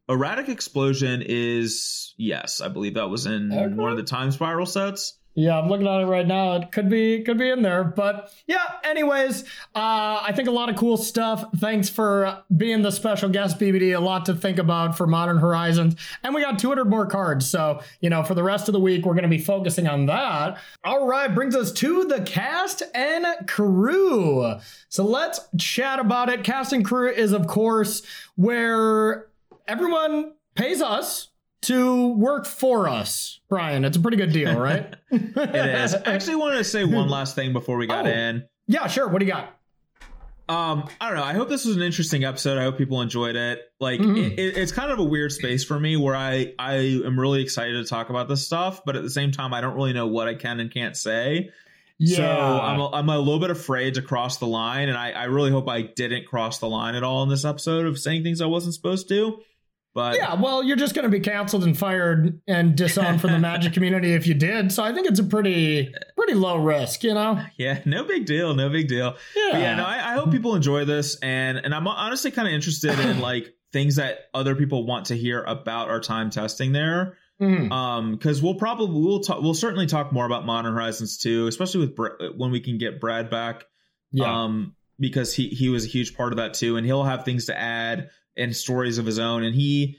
erratic 0.09 0.49
explosion 0.49 1.23
is 1.27 2.15
yes 2.17 2.61
i 2.61 2.69
believe 2.69 2.95
that 2.95 3.09
was 3.09 3.27
in 3.27 3.53
okay. 3.53 3.75
one 3.75 3.91
of 3.91 3.97
the 3.97 4.03
time 4.03 4.31
spiral 4.31 4.67
sets 4.67 5.19
yeah, 5.37 5.59
I'm 5.59 5.69
looking 5.69 5.87
at 5.87 6.01
it 6.01 6.07
right 6.07 6.27
now. 6.27 6.55
It 6.55 6.73
could 6.73 6.89
be 6.89 7.23
could 7.23 7.37
be 7.37 7.51
in 7.51 7.61
there, 7.61 7.85
but 7.85 8.33
yeah. 8.47 8.65
Anyways, 8.83 9.45
uh, 9.75 10.23
I 10.23 10.33
think 10.35 10.49
a 10.49 10.51
lot 10.51 10.71
of 10.71 10.77
cool 10.77 10.97
stuff. 10.97 11.45
Thanks 11.59 11.91
for 11.91 12.43
being 12.57 12.81
the 12.81 12.91
special 12.91 13.29
guest, 13.29 13.59
BBD. 13.59 13.95
A 13.95 14.01
lot 14.01 14.25
to 14.27 14.35
think 14.35 14.59
about 14.59 14.97
for 14.97 15.07
Modern 15.07 15.37
Horizons, 15.37 15.95
and 16.23 16.35
we 16.35 16.41
got 16.41 16.59
200 16.59 16.87
more 16.87 17.07
cards. 17.07 17.49
So 17.49 17.83
you 18.01 18.09
know, 18.09 18.23
for 18.23 18.35
the 18.35 18.43
rest 18.43 18.69
of 18.69 18.73
the 18.73 18.81
week, 18.81 19.05
we're 19.05 19.13
going 19.13 19.25
to 19.25 19.29
be 19.29 19.39
focusing 19.39 19.87
on 19.87 20.07
that. 20.07 20.57
All 20.83 21.07
right, 21.07 21.33
brings 21.33 21.55
us 21.55 21.71
to 21.73 22.07
the 22.07 22.23
cast 22.23 22.83
and 22.95 23.27
crew. 23.47 24.55
So 24.89 25.05
let's 25.05 25.41
chat 25.59 25.99
about 25.99 26.31
it. 26.31 26.45
Cast 26.45 26.73
and 26.73 26.83
crew 26.83 27.11
is, 27.11 27.33
of 27.33 27.47
course, 27.47 28.01
where 28.37 29.27
everyone 29.69 30.33
pays 30.55 30.81
us 30.81 31.29
to 31.67 32.09
work 32.09 32.47
for 32.47 32.89
us, 32.89 33.41
Brian. 33.49 33.85
It's 33.85 33.97
a 33.97 34.01
pretty 34.01 34.17
good 34.17 34.33
deal, 34.33 34.59
right? 34.59 34.95
it 35.11 35.37
is. 35.37 35.95
I 35.95 36.15
actually 36.15 36.37
wanted 36.37 36.59
to 36.59 36.65
say 36.65 36.85
one 36.85 37.09
last 37.09 37.35
thing 37.35 37.53
before 37.53 37.77
we 37.77 37.87
got 37.87 38.07
oh. 38.07 38.11
in. 38.11 38.45
Yeah, 38.67 38.87
sure. 38.87 39.09
What 39.09 39.21
do 39.21 39.27
you 39.27 39.33
got? 39.33 39.57
Um, 40.49 40.89
I 41.01 41.09
don't 41.09 41.17
know. 41.17 41.25
I 41.25 41.35
hope 41.35 41.49
this 41.49 41.65
was 41.65 41.77
an 41.77 41.83
interesting 41.83 42.25
episode. 42.25 42.57
I 42.57 42.63
hope 42.63 42.79
people 42.79 43.03
enjoyed 43.03 43.35
it. 43.35 43.63
Like, 43.81 44.01
mm-hmm. 44.01 44.17
it, 44.17 44.39
it, 44.39 44.57
it's 44.57 44.71
kind 44.71 44.93
of 44.93 45.01
a 45.01 45.05
weird 45.05 45.33
space 45.33 45.65
for 45.65 45.79
me 45.79 45.97
where 45.97 46.15
I 46.15 46.55
I 46.59 46.75
am 47.05 47.19
really 47.19 47.43
excited 47.43 47.83
to 47.83 47.89
talk 47.89 48.11
about 48.11 48.29
this 48.29 48.47
stuff, 48.47 48.83
but 48.87 48.95
at 48.95 49.03
the 49.03 49.11
same 49.11 49.33
time, 49.33 49.53
I 49.53 49.61
don't 49.61 49.75
really 49.75 49.93
know 49.93 50.07
what 50.07 50.29
I 50.29 50.35
can 50.35 50.61
and 50.61 50.73
can't 50.73 50.97
say. 50.97 51.51
Yeah. 51.99 52.17
So 52.17 52.25
I'm 52.25 52.81
a, 52.81 52.91
I'm 52.91 53.09
a 53.09 53.19
little 53.19 53.41
bit 53.41 53.51
afraid 53.51 53.95
to 53.95 54.03
cross 54.03 54.37
the 54.37 54.47
line, 54.47 54.89
and 54.89 54.97
I, 54.97 55.13
I 55.13 55.25
really 55.25 55.51
hope 55.51 55.69
I 55.69 55.83
didn't 55.83 56.27
cross 56.27 56.59
the 56.59 56.69
line 56.69 56.95
at 56.95 57.03
all 57.03 57.23
in 57.25 57.29
this 57.29 57.45
episode 57.45 57.87
of 57.87 57.99
saying 57.99 58.23
things 58.23 58.41
I 58.41 58.47
wasn't 58.47 58.75
supposed 58.75 59.09
to. 59.09 59.41
But 59.97 60.17
yeah, 60.17 60.35
well, 60.35 60.63
you're 60.63 60.77
just 60.77 60.95
going 60.95 61.05
to 61.05 61.09
be 61.09 61.21
canceled 61.21 61.65
and 61.65 61.77
fired 61.77 62.39
and 62.47 62.77
disowned 62.77 63.19
from 63.23 63.33
the 63.33 63.39
Magic 63.39 63.73
community 63.73 64.13
if 64.13 64.27
you 64.27 64.35
did. 64.35 64.71
So 64.71 64.85
I 64.85 64.93
think 64.93 65.07
it's 65.07 65.19
a 65.19 65.25
pretty 65.25 65.91
pretty 66.15 66.35
low 66.35 66.59
risk, 66.59 67.03
you 67.03 67.15
know. 67.15 67.43
Yeah, 67.57 67.81
no 67.87 68.05
big 68.05 68.27
deal, 68.27 68.55
no 68.55 68.69
big 68.69 68.89
deal. 68.89 69.17
Yeah, 69.35 69.49
but 69.53 69.61
yeah. 69.63 69.75
No, 69.77 69.87
I, 69.87 70.13
I 70.13 70.13
hope 70.13 70.31
people 70.31 70.55
enjoy 70.55 70.85
this, 70.85 71.17
and 71.21 71.57
and 71.57 71.75
I'm 71.75 71.89
honestly 71.89 72.31
kind 72.31 72.47
of 72.47 72.53
interested 72.53 72.99
in 73.01 73.21
like 73.23 73.55
things 73.73 73.97
that 73.97 74.27
other 74.35 74.55
people 74.55 74.85
want 74.85 75.07
to 75.07 75.17
hear 75.17 75.43
about 75.43 75.89
our 75.89 76.01
time 76.01 76.29
testing 76.29 76.73
there. 76.73 77.17
Mm-hmm. 77.41 77.73
Um, 77.73 78.13
because 78.17 78.43
we'll 78.43 78.57
probably 78.57 79.01
we'll 79.01 79.21
talk 79.21 79.41
we'll 79.41 79.55
certainly 79.55 79.87
talk 79.87 80.13
more 80.13 80.27
about 80.27 80.45
Modern 80.45 80.75
Horizons 80.75 81.17
2, 81.17 81.47
especially 81.47 81.87
with 81.87 81.97
when 82.37 82.51
we 82.51 82.61
can 82.61 82.77
get 82.77 83.01
Brad 83.01 83.31
back. 83.31 83.65
Yeah. 84.13 84.43
Um, 84.43 84.77
because 85.01 85.33
he 85.33 85.49
he 85.49 85.71
was 85.71 85.87
a 85.87 85.89
huge 85.89 86.15
part 86.15 86.35
of 86.35 86.37
that 86.37 86.53
too, 86.53 86.77
and 86.77 86.85
he'll 86.85 87.05
have 87.05 87.25
things 87.25 87.47
to 87.47 87.59
add 87.59 88.11
and 88.37 88.55
stories 88.55 88.99
of 88.99 89.07
his 89.07 89.19
own. 89.19 89.43
And 89.43 89.55
he 89.55 89.99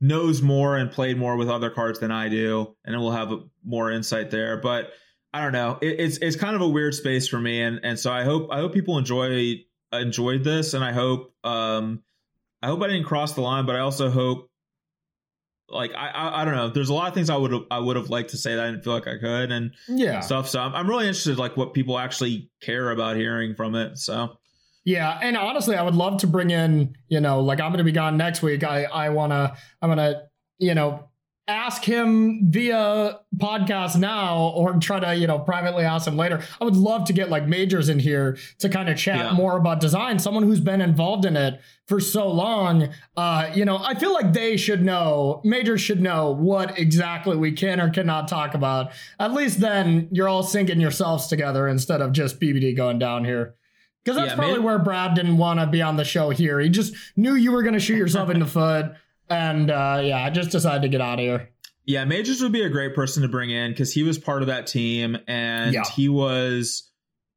knows 0.00 0.42
more 0.42 0.76
and 0.76 0.90
played 0.90 1.16
more 1.16 1.36
with 1.36 1.48
other 1.48 1.70
cards 1.70 2.00
than 2.00 2.10
I 2.10 2.28
do, 2.28 2.76
and 2.84 2.98
we'll 3.00 3.12
have 3.12 3.32
more 3.64 3.90
insight 3.90 4.30
there. 4.30 4.58
But 4.58 4.90
I 5.32 5.42
don't 5.42 5.52
know. 5.52 5.78
It, 5.80 6.00
it's 6.00 6.18
it's 6.18 6.36
kind 6.36 6.54
of 6.54 6.62
a 6.62 6.68
weird 6.68 6.94
space 6.94 7.26
for 7.26 7.40
me, 7.40 7.62
and 7.62 7.80
and 7.82 7.98
so 7.98 8.12
I 8.12 8.24
hope 8.24 8.48
I 8.52 8.58
hope 8.58 8.72
people 8.72 8.98
enjoy 8.98 9.64
enjoyed 9.92 10.44
this, 10.44 10.74
and 10.74 10.84
I 10.84 10.92
hope 10.92 11.34
um 11.44 12.02
I 12.62 12.66
hope 12.66 12.82
I 12.82 12.86
didn't 12.88 13.04
cross 13.04 13.32
the 13.32 13.40
line, 13.40 13.66
but 13.66 13.76
I 13.76 13.80
also 13.80 14.10
hope 14.10 14.50
like 15.68 15.92
I, 15.94 16.08
I, 16.08 16.42
I 16.42 16.44
don't 16.44 16.54
know. 16.54 16.68
There's 16.68 16.88
a 16.88 16.94
lot 16.94 17.08
of 17.08 17.14
things 17.14 17.30
I 17.30 17.36
would 17.36 17.52
I 17.70 17.78
would 17.78 17.96
have 17.96 18.10
liked 18.10 18.30
to 18.30 18.36
say 18.36 18.54
that 18.54 18.64
I 18.64 18.70
didn't 18.70 18.84
feel 18.84 18.92
like 18.92 19.08
I 19.08 19.18
could 19.18 19.50
and 19.50 19.74
yeah 19.88 20.20
stuff. 20.20 20.48
So 20.48 20.60
I'm, 20.60 20.74
I'm 20.74 20.88
really 20.88 21.06
interested 21.06 21.38
like 21.38 21.56
what 21.56 21.74
people 21.74 21.98
actually 21.98 22.50
care 22.60 22.90
about 22.90 23.16
hearing 23.16 23.54
from 23.54 23.74
it. 23.74 23.98
So 23.98 24.36
yeah, 24.84 25.18
and 25.22 25.36
honestly, 25.36 25.76
I 25.76 25.82
would 25.82 25.94
love 25.94 26.18
to 26.18 26.26
bring 26.26 26.50
in, 26.50 26.96
you 27.08 27.20
know, 27.20 27.40
like 27.40 27.60
I'm 27.60 27.70
going 27.70 27.78
to 27.78 27.84
be 27.84 27.92
gone 27.92 28.16
next 28.16 28.42
week. 28.42 28.62
I 28.64 28.84
I 28.84 29.08
want 29.08 29.32
to 29.32 29.56
I'm 29.80 29.88
going 29.88 29.98
to, 29.98 30.22
you 30.58 30.74
know, 30.74 31.08
ask 31.46 31.84
him 31.84 32.50
via 32.50 33.18
podcast 33.36 33.96
now 33.96 34.52
or 34.56 34.74
try 34.78 34.98
to, 34.98 35.14
you 35.14 35.26
know, 35.26 35.38
privately 35.38 35.84
ask 35.84 36.06
him 36.06 36.16
later. 36.16 36.42
I 36.60 36.64
would 36.64 36.76
love 36.76 37.04
to 37.06 37.12
get 37.12 37.28
like 37.28 37.46
majors 37.46 37.90
in 37.90 37.98
here 37.98 38.38
to 38.60 38.68
kind 38.70 38.88
of 38.88 38.96
chat 38.96 39.18
yeah. 39.18 39.32
more 39.32 39.58
about 39.58 39.80
design, 39.80 40.18
someone 40.18 40.42
who's 40.42 40.60
been 40.60 40.80
involved 40.80 41.26
in 41.26 41.36
it 41.36 41.60
for 41.86 42.00
so 42.00 42.30
long. 42.30 42.88
Uh, 43.16 43.50
you 43.54 43.66
know, 43.66 43.78
I 43.78 43.94
feel 43.94 44.14
like 44.14 44.32
they 44.32 44.56
should 44.56 44.82
know, 44.82 45.42
majors 45.44 45.82
should 45.82 46.00
know 46.00 46.30
what 46.30 46.78
exactly 46.78 47.36
we 47.36 47.52
can 47.52 47.78
or 47.78 47.90
cannot 47.90 48.26
talk 48.26 48.54
about. 48.54 48.92
At 49.20 49.34
least 49.34 49.60
then 49.60 50.08
you're 50.12 50.28
all 50.28 50.44
syncing 50.44 50.80
yourselves 50.80 51.26
together 51.26 51.68
instead 51.68 52.00
of 52.00 52.12
just 52.12 52.40
BBD 52.40 52.74
going 52.74 52.98
down 52.98 53.24
here. 53.24 53.54
Because 54.04 54.18
that's 54.18 54.32
yeah, 54.32 54.36
probably 54.36 54.60
where 54.60 54.78
Brad 54.78 55.14
didn't 55.14 55.38
want 55.38 55.60
to 55.60 55.66
be 55.66 55.80
on 55.80 55.96
the 55.96 56.04
show 56.04 56.28
here. 56.30 56.60
He 56.60 56.68
just 56.68 56.94
knew 57.16 57.34
you 57.34 57.52
were 57.52 57.62
going 57.62 57.74
to 57.74 57.80
shoot 57.80 57.96
yourself 57.96 58.28
in 58.28 58.38
the 58.38 58.46
foot. 58.46 58.92
And 59.30 59.70
uh, 59.70 60.02
yeah, 60.04 60.22
I 60.22 60.30
just 60.30 60.50
decided 60.50 60.82
to 60.82 60.88
get 60.88 61.00
out 61.00 61.18
of 61.18 61.24
here. 61.24 61.48
Yeah, 61.86 62.04
Majors 62.04 62.42
would 62.42 62.52
be 62.52 62.62
a 62.62 62.68
great 62.68 62.94
person 62.94 63.22
to 63.22 63.28
bring 63.28 63.50
in 63.50 63.70
because 63.72 63.92
he 63.92 64.02
was 64.02 64.18
part 64.18 64.42
of 64.42 64.48
that 64.48 64.66
team 64.66 65.18
and 65.26 65.74
yeah. 65.74 65.84
he 65.84 66.08
was 66.08 66.90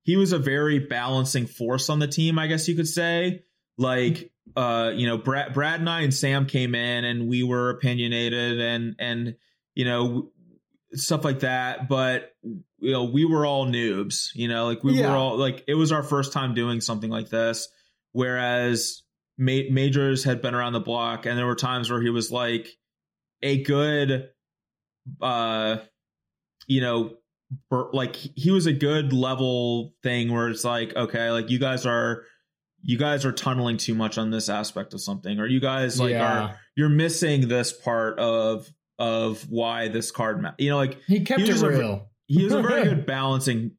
he 0.04 0.16
was 0.16 0.32
a 0.32 0.40
very 0.40 0.80
balancing 0.80 1.48
force 1.48 1.90
on 1.90 2.00
the 2.00 2.08
team, 2.08 2.40
I 2.40 2.48
guess 2.48 2.68
you 2.68 2.76
could 2.76 2.88
say. 2.88 3.44
Like 3.78 4.32
uh, 4.56 4.92
you 4.96 5.06
know, 5.06 5.18
Brad 5.18 5.54
Brad 5.54 5.80
and 5.80 5.90
I 5.90 6.02
and 6.02 6.14
Sam 6.14 6.46
came 6.46 6.76
in 6.76 7.06
and 7.06 7.28
we 7.28 7.44
were 7.44 7.70
opinionated 7.70 8.60
and 8.60 8.96
and 9.00 9.36
you 9.76 9.86
know 9.86 10.32
stuff 10.94 11.26
like 11.26 11.42
that, 11.42 11.90
but 11.90 12.34
you 12.80 12.92
know, 12.92 13.06
we 13.06 13.26
were 13.26 13.46
all 13.46 13.66
noobs, 13.66 14.30
you 14.34 14.48
know, 14.48 14.66
like 14.66 14.84
we 14.84 14.94
yeah. 14.94 15.10
were 15.10 15.16
all 15.16 15.38
like, 15.38 15.64
it 15.68 15.74
was 15.74 15.92
our 15.92 16.04
first 16.04 16.32
time 16.34 16.54
doing 16.54 16.82
something 16.82 17.10
like 17.10 17.30
this. 17.30 17.68
Whereas 18.12 19.02
Ma- 19.38 19.70
Majors 19.72 20.24
had 20.24 20.42
been 20.42 20.54
around 20.54 20.74
the 20.74 20.80
block 20.80 21.26
and 21.26 21.38
there 21.38 21.46
were 21.46 21.56
times 21.56 21.90
where 21.90 22.02
he 22.02 22.10
was 22.10 22.32
like 22.32 22.68
a 23.42 23.64
good, 23.64 24.30
uh, 25.22 25.78
you 26.68 26.82
know, 26.82 27.16
like 27.72 28.16
he 28.16 28.52
was 28.52 28.66
a 28.66 28.74
good 28.74 29.14
level 29.14 29.94
thing 30.04 30.32
where 30.32 30.50
it's 30.50 30.64
like, 30.64 30.96
okay, 30.96 31.32
like 31.32 31.50
you 31.50 31.60
guys 31.60 31.86
are, 31.86 32.24
you 32.84 32.98
guys 32.98 33.26
are 33.26 33.32
tunneling 33.32 33.78
too 33.78 33.96
much 33.96 34.18
on 34.18 34.30
this 34.30 34.50
aspect 34.50 34.94
of 34.94 35.02
something, 35.02 35.40
or 35.40 35.48
you 35.48 35.60
guys 35.60 36.00
like 36.00 36.12
yeah. 36.12 36.44
are, 36.44 36.60
you're 36.76 36.90
missing 36.90 37.48
this 37.48 37.74
part 37.74 38.20
of, 38.20 38.72
of 39.00 39.50
why 39.50 39.88
this 39.88 40.12
card, 40.12 40.42
ma- 40.42 40.54
you 40.58 40.70
know, 40.70 40.78
like 40.78 41.02
he 41.08 41.22
kept 41.22 41.42
he 41.42 41.50
it 41.50 41.62
real. 41.62 42.10
He 42.28 42.44
was 42.44 42.54
a 42.54 42.62
very 42.62 42.84
good 42.84 43.06
balancing 43.06 43.72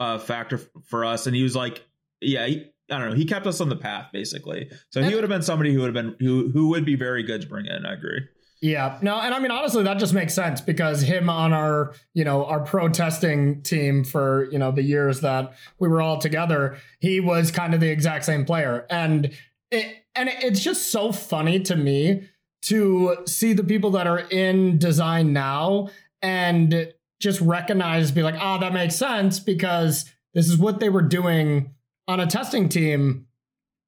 uh, 0.00 0.18
factor 0.18 0.58
for 0.58 1.04
us, 1.04 1.26
and 1.26 1.36
he 1.36 1.42
was 1.42 1.54
like, 1.54 1.84
yeah, 2.20 2.46
he, 2.46 2.66
I 2.90 2.98
don't 2.98 3.10
know, 3.10 3.16
he 3.16 3.24
kept 3.24 3.46
us 3.46 3.60
on 3.60 3.68
the 3.68 3.76
path 3.76 4.08
basically. 4.12 4.70
So 4.90 5.00
and, 5.00 5.08
he 5.08 5.14
would 5.14 5.22
have 5.22 5.30
been 5.30 5.42
somebody 5.42 5.72
who 5.72 5.80
would 5.80 5.94
have 5.94 6.04
been 6.04 6.16
who 6.18 6.50
who 6.50 6.68
would 6.68 6.84
be 6.84 6.96
very 6.96 7.22
good 7.22 7.42
to 7.42 7.48
bring 7.48 7.66
in. 7.66 7.86
I 7.86 7.94
agree. 7.94 8.22
Yeah, 8.60 8.98
no, 9.02 9.18
and 9.18 9.34
I 9.34 9.40
mean 9.40 9.50
honestly, 9.50 9.82
that 9.82 9.98
just 9.98 10.14
makes 10.14 10.34
sense 10.34 10.60
because 10.60 11.02
him 11.02 11.28
on 11.28 11.52
our 11.52 11.94
you 12.14 12.24
know 12.24 12.44
our 12.44 12.60
protesting 12.60 13.62
team 13.62 14.04
for 14.04 14.48
you 14.52 14.58
know 14.58 14.70
the 14.70 14.82
years 14.82 15.20
that 15.20 15.54
we 15.78 15.88
were 15.88 16.00
all 16.00 16.18
together, 16.18 16.76
he 17.00 17.20
was 17.20 17.50
kind 17.50 17.74
of 17.74 17.80
the 17.80 17.90
exact 17.90 18.24
same 18.24 18.44
player, 18.44 18.86
and 18.88 19.32
it 19.70 20.04
and 20.14 20.28
it's 20.28 20.60
just 20.60 20.92
so 20.92 21.12
funny 21.12 21.58
to 21.60 21.76
me 21.76 22.28
to 22.62 23.16
see 23.26 23.52
the 23.52 23.64
people 23.64 23.90
that 23.90 24.06
are 24.06 24.20
in 24.20 24.78
design 24.78 25.32
now 25.32 25.88
and 26.20 26.92
just 27.22 27.40
recognize, 27.40 28.10
be 28.10 28.22
like, 28.22 28.34
ah, 28.38 28.56
oh, 28.56 28.60
that 28.60 28.72
makes 28.72 28.96
sense 28.96 29.38
because 29.38 30.04
this 30.34 30.48
is 30.48 30.58
what 30.58 30.80
they 30.80 30.88
were 30.88 31.02
doing 31.02 31.74
on 32.08 32.20
a 32.20 32.26
testing 32.26 32.68
team 32.68 33.26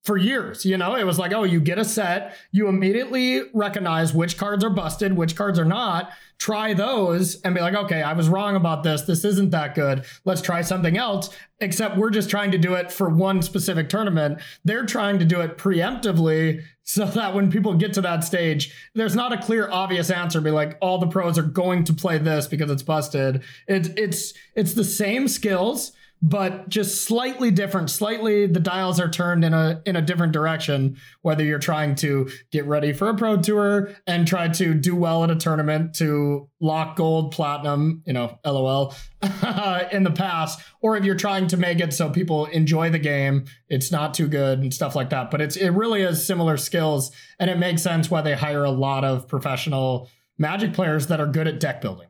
for 0.04 0.18
years. 0.18 0.64
You 0.66 0.76
know, 0.76 0.94
it 0.94 1.04
was 1.04 1.18
like, 1.18 1.32
oh, 1.32 1.44
you 1.44 1.60
get 1.60 1.78
a 1.78 1.84
set, 1.84 2.36
you 2.52 2.68
immediately 2.68 3.42
recognize 3.54 4.12
which 4.12 4.36
cards 4.36 4.62
are 4.62 4.70
busted, 4.70 5.16
which 5.16 5.34
cards 5.34 5.58
are 5.58 5.64
not. 5.64 6.10
Try 6.38 6.74
those 6.74 7.40
and 7.40 7.54
be 7.54 7.60
like, 7.60 7.74
okay, 7.74 8.02
I 8.02 8.12
was 8.12 8.28
wrong 8.28 8.54
about 8.54 8.82
this. 8.82 9.02
This 9.02 9.24
isn't 9.24 9.50
that 9.50 9.74
good. 9.74 10.04
Let's 10.24 10.42
try 10.42 10.60
something 10.60 10.98
else. 10.98 11.30
Except 11.60 11.96
we're 11.96 12.10
just 12.10 12.28
trying 12.28 12.50
to 12.50 12.58
do 12.58 12.74
it 12.74 12.92
for 12.92 13.08
one 13.08 13.40
specific 13.40 13.88
tournament. 13.88 14.40
They're 14.64 14.84
trying 14.84 15.18
to 15.20 15.24
do 15.24 15.40
it 15.40 15.56
preemptively 15.56 16.62
so 16.82 17.04
that 17.14 17.34
when 17.34 17.50
people 17.50 17.72
get 17.74 17.94
to 17.94 18.02
that 18.02 18.24
stage, 18.24 18.74
there's 18.94 19.14
not 19.14 19.32
a 19.32 19.38
clear, 19.38 19.70
obvious 19.70 20.10
answer. 20.10 20.40
Be 20.42 20.50
like, 20.50 20.76
all 20.82 20.98
the 20.98 21.06
pros 21.06 21.38
are 21.38 21.42
going 21.42 21.84
to 21.84 21.94
play 21.94 22.18
this 22.18 22.46
because 22.46 22.70
it's 22.70 22.82
busted. 22.82 23.42
It's 23.66 23.88
it's 23.96 24.34
it's 24.54 24.74
the 24.74 24.84
same 24.84 25.28
skills 25.28 25.92
but 26.26 26.68
just 26.68 27.04
slightly 27.04 27.50
different 27.50 27.90
slightly 27.90 28.46
the 28.46 28.60
dials 28.60 28.98
are 28.98 29.10
turned 29.10 29.44
in 29.44 29.52
a 29.52 29.82
in 29.84 29.94
a 29.94 30.02
different 30.02 30.32
direction 30.32 30.96
whether 31.22 31.44
you're 31.44 31.58
trying 31.58 31.94
to 31.94 32.28
get 32.50 32.64
ready 32.66 32.92
for 32.92 33.08
a 33.08 33.14
pro 33.14 33.36
tour 33.36 33.90
and 34.06 34.26
try 34.26 34.48
to 34.48 34.74
do 34.74 34.96
well 34.96 35.22
at 35.22 35.30
a 35.30 35.36
tournament 35.36 35.94
to 35.94 36.48
lock 36.60 36.96
gold 36.96 37.32
platinum 37.32 38.02
you 38.06 38.12
know 38.12 38.38
lol 38.44 38.94
in 39.92 40.02
the 40.02 40.12
past 40.14 40.60
or 40.80 40.96
if 40.96 41.04
you're 41.04 41.14
trying 41.14 41.46
to 41.46 41.56
make 41.56 41.80
it 41.80 41.92
so 41.92 42.08
people 42.08 42.46
enjoy 42.46 42.88
the 42.88 42.98
game 42.98 43.44
it's 43.74 43.90
not 43.90 44.14
too 44.14 44.28
good 44.28 44.60
and 44.60 44.72
stuff 44.72 44.94
like 44.94 45.10
that. 45.10 45.30
But 45.30 45.40
it's 45.40 45.56
it 45.56 45.70
really 45.70 46.02
is 46.02 46.24
similar 46.24 46.56
skills 46.56 47.10
and 47.38 47.50
it 47.50 47.58
makes 47.58 47.82
sense 47.82 48.10
why 48.10 48.22
they 48.22 48.34
hire 48.34 48.64
a 48.64 48.70
lot 48.70 49.04
of 49.04 49.28
professional 49.28 50.08
magic 50.38 50.72
players 50.72 51.08
that 51.08 51.20
are 51.20 51.26
good 51.26 51.48
at 51.48 51.60
deck 51.60 51.80
building. 51.80 52.08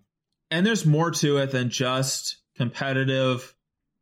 And 0.50 0.64
there's 0.64 0.86
more 0.86 1.10
to 1.10 1.38
it 1.38 1.50
than 1.50 1.70
just 1.70 2.36
competitive 2.56 3.54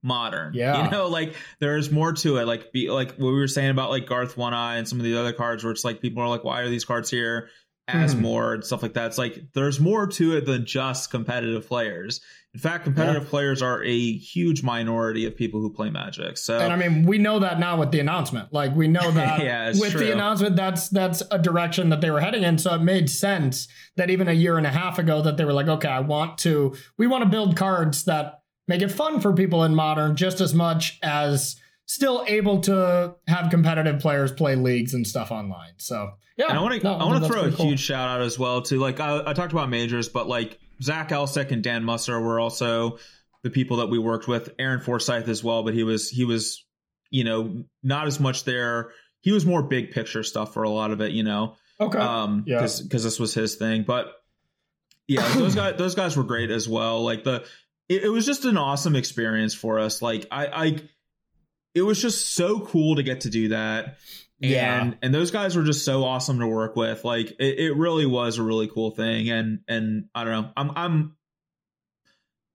modern. 0.02 0.54
Yeah. 0.54 0.84
You 0.84 0.90
know, 0.90 1.08
like 1.08 1.34
there's 1.60 1.90
more 1.90 2.12
to 2.12 2.38
it. 2.38 2.46
Like 2.46 2.72
be 2.72 2.90
like 2.90 3.10
what 3.12 3.28
we 3.28 3.38
were 3.38 3.48
saying 3.48 3.70
about 3.70 3.90
like 3.90 4.06
Garth 4.06 4.36
One 4.36 4.54
Eye 4.54 4.76
and 4.76 4.88
some 4.88 4.98
of 4.98 5.04
the 5.04 5.18
other 5.18 5.32
cards 5.32 5.64
where 5.64 5.72
it's 5.72 5.84
like 5.84 6.00
people 6.00 6.22
are 6.22 6.28
like, 6.28 6.44
why 6.44 6.60
are 6.60 6.68
these 6.68 6.84
cards 6.84 7.10
here? 7.10 7.48
As 7.88 8.14
mm-hmm. 8.14 8.22
more 8.22 8.54
and 8.54 8.64
stuff 8.64 8.82
like 8.82 8.94
that. 8.94 9.06
It's 9.06 9.18
like 9.18 9.42
there's 9.54 9.80
more 9.80 10.06
to 10.06 10.36
it 10.36 10.46
than 10.46 10.64
just 10.64 11.10
competitive 11.10 11.66
players. 11.66 12.20
In 12.54 12.60
fact, 12.60 12.84
competitive 12.84 13.24
yeah. 13.24 13.30
players 13.30 13.62
are 13.62 13.82
a 13.82 14.12
huge 14.12 14.62
minority 14.62 15.24
of 15.24 15.34
people 15.34 15.60
who 15.60 15.72
play 15.72 15.88
Magic. 15.88 16.36
So, 16.36 16.58
and 16.58 16.70
I 16.70 16.76
mean, 16.76 17.06
we 17.06 17.16
know 17.16 17.38
that 17.38 17.58
now 17.58 17.78
with 17.78 17.92
the 17.92 18.00
announcement. 18.00 18.52
Like, 18.52 18.76
we 18.76 18.88
know 18.88 19.10
that 19.12 19.42
yeah, 19.42 19.70
with 19.70 19.92
true. 19.92 20.00
the 20.00 20.12
announcement, 20.12 20.54
that's 20.54 20.90
that's 20.90 21.22
a 21.30 21.38
direction 21.38 21.88
that 21.88 22.02
they 22.02 22.10
were 22.10 22.20
heading 22.20 22.42
in. 22.42 22.58
So 22.58 22.74
it 22.74 22.82
made 22.82 23.08
sense 23.08 23.68
that 23.96 24.10
even 24.10 24.28
a 24.28 24.32
year 24.32 24.58
and 24.58 24.66
a 24.66 24.70
half 24.70 24.98
ago, 24.98 25.22
that 25.22 25.38
they 25.38 25.46
were 25.46 25.54
like, 25.54 25.68
okay, 25.68 25.88
I 25.88 26.00
want 26.00 26.36
to, 26.38 26.76
we 26.98 27.06
want 27.06 27.24
to 27.24 27.30
build 27.30 27.56
cards 27.56 28.04
that 28.04 28.41
make 28.68 28.82
it 28.82 28.88
fun 28.88 29.20
for 29.20 29.32
people 29.32 29.64
in 29.64 29.74
modern 29.74 30.16
just 30.16 30.40
as 30.40 30.54
much 30.54 30.98
as 31.02 31.56
still 31.86 32.24
able 32.26 32.60
to 32.60 33.14
have 33.26 33.50
competitive 33.50 34.00
players 34.00 34.32
play 34.32 34.56
leagues 34.56 34.94
and 34.94 35.06
stuff 35.06 35.30
online. 35.30 35.72
So 35.78 36.12
yeah, 36.36 36.48
and 36.48 36.58
I 36.58 36.62
want 36.62 36.80
to 36.80 36.84
no, 36.84 36.94
I 36.94 37.04
want 37.04 37.22
to 37.22 37.28
throw 37.28 37.42
a 37.42 37.52
cool. 37.52 37.66
huge 37.66 37.80
shout 37.80 38.08
out 38.08 38.20
as 38.22 38.38
well 38.38 38.62
to 38.62 38.78
like 38.78 39.00
I, 39.00 39.22
I, 39.26 39.32
talked 39.34 39.52
about 39.52 39.68
majors, 39.68 40.08
but 40.08 40.26
like 40.26 40.58
Zach 40.82 41.10
Elsik 41.10 41.50
and 41.50 41.62
Dan 41.62 41.84
Musser 41.84 42.18
were 42.20 42.40
also 42.40 42.98
the 43.42 43.50
people 43.50 43.78
that 43.78 43.88
we 43.88 43.98
worked 43.98 44.28
with. 44.28 44.50
Aaron 44.58 44.80
Forsythe 44.80 45.28
as 45.28 45.44
well, 45.44 45.62
but 45.62 45.74
he 45.74 45.82
was 45.82 46.08
he 46.08 46.24
was 46.24 46.64
you 47.10 47.24
know 47.24 47.64
not 47.82 48.06
as 48.06 48.18
much 48.18 48.44
there. 48.44 48.92
He 49.20 49.32
was 49.32 49.44
more 49.44 49.62
big 49.62 49.90
picture 49.90 50.22
stuff 50.22 50.54
for 50.54 50.62
a 50.62 50.70
lot 50.70 50.90
of 50.90 51.00
it, 51.00 51.12
you 51.12 51.22
know. 51.22 51.56
Okay. 51.78 51.98
Um, 51.98 52.44
yeah. 52.46 52.56
Because 52.56 53.04
this 53.04 53.20
was 53.20 53.34
his 53.34 53.56
thing, 53.56 53.82
but 53.82 54.12
yeah, 55.06 55.28
those 55.34 55.54
guys 55.54 55.74
those 55.78 55.94
guys 55.94 56.16
were 56.16 56.24
great 56.24 56.50
as 56.50 56.68
well. 56.68 57.02
Like 57.02 57.24
the 57.24 57.44
it, 57.92 58.04
it 58.04 58.08
was 58.08 58.26
just 58.26 58.44
an 58.44 58.56
awesome 58.56 58.96
experience 58.96 59.54
for 59.54 59.78
us. 59.78 60.00
Like 60.02 60.26
I, 60.30 60.46
I, 60.46 60.78
it 61.74 61.82
was 61.82 62.00
just 62.00 62.30
so 62.34 62.60
cool 62.60 62.96
to 62.96 63.02
get 63.02 63.22
to 63.22 63.30
do 63.30 63.48
that. 63.48 63.98
Yeah. 64.38 64.82
And 64.82 64.98
and 65.02 65.14
those 65.14 65.30
guys 65.30 65.54
were 65.54 65.62
just 65.62 65.84
so 65.84 66.02
awesome 66.04 66.40
to 66.40 66.46
work 66.48 66.74
with. 66.74 67.04
Like 67.04 67.30
it, 67.38 67.58
it 67.60 67.76
really 67.76 68.06
was 68.06 68.38
a 68.38 68.42
really 68.42 68.66
cool 68.66 68.90
thing. 68.90 69.30
And 69.30 69.60
and 69.68 70.06
I 70.14 70.24
don't 70.24 70.32
know. 70.32 70.50
I'm 70.56 70.70
I'm 70.74 71.16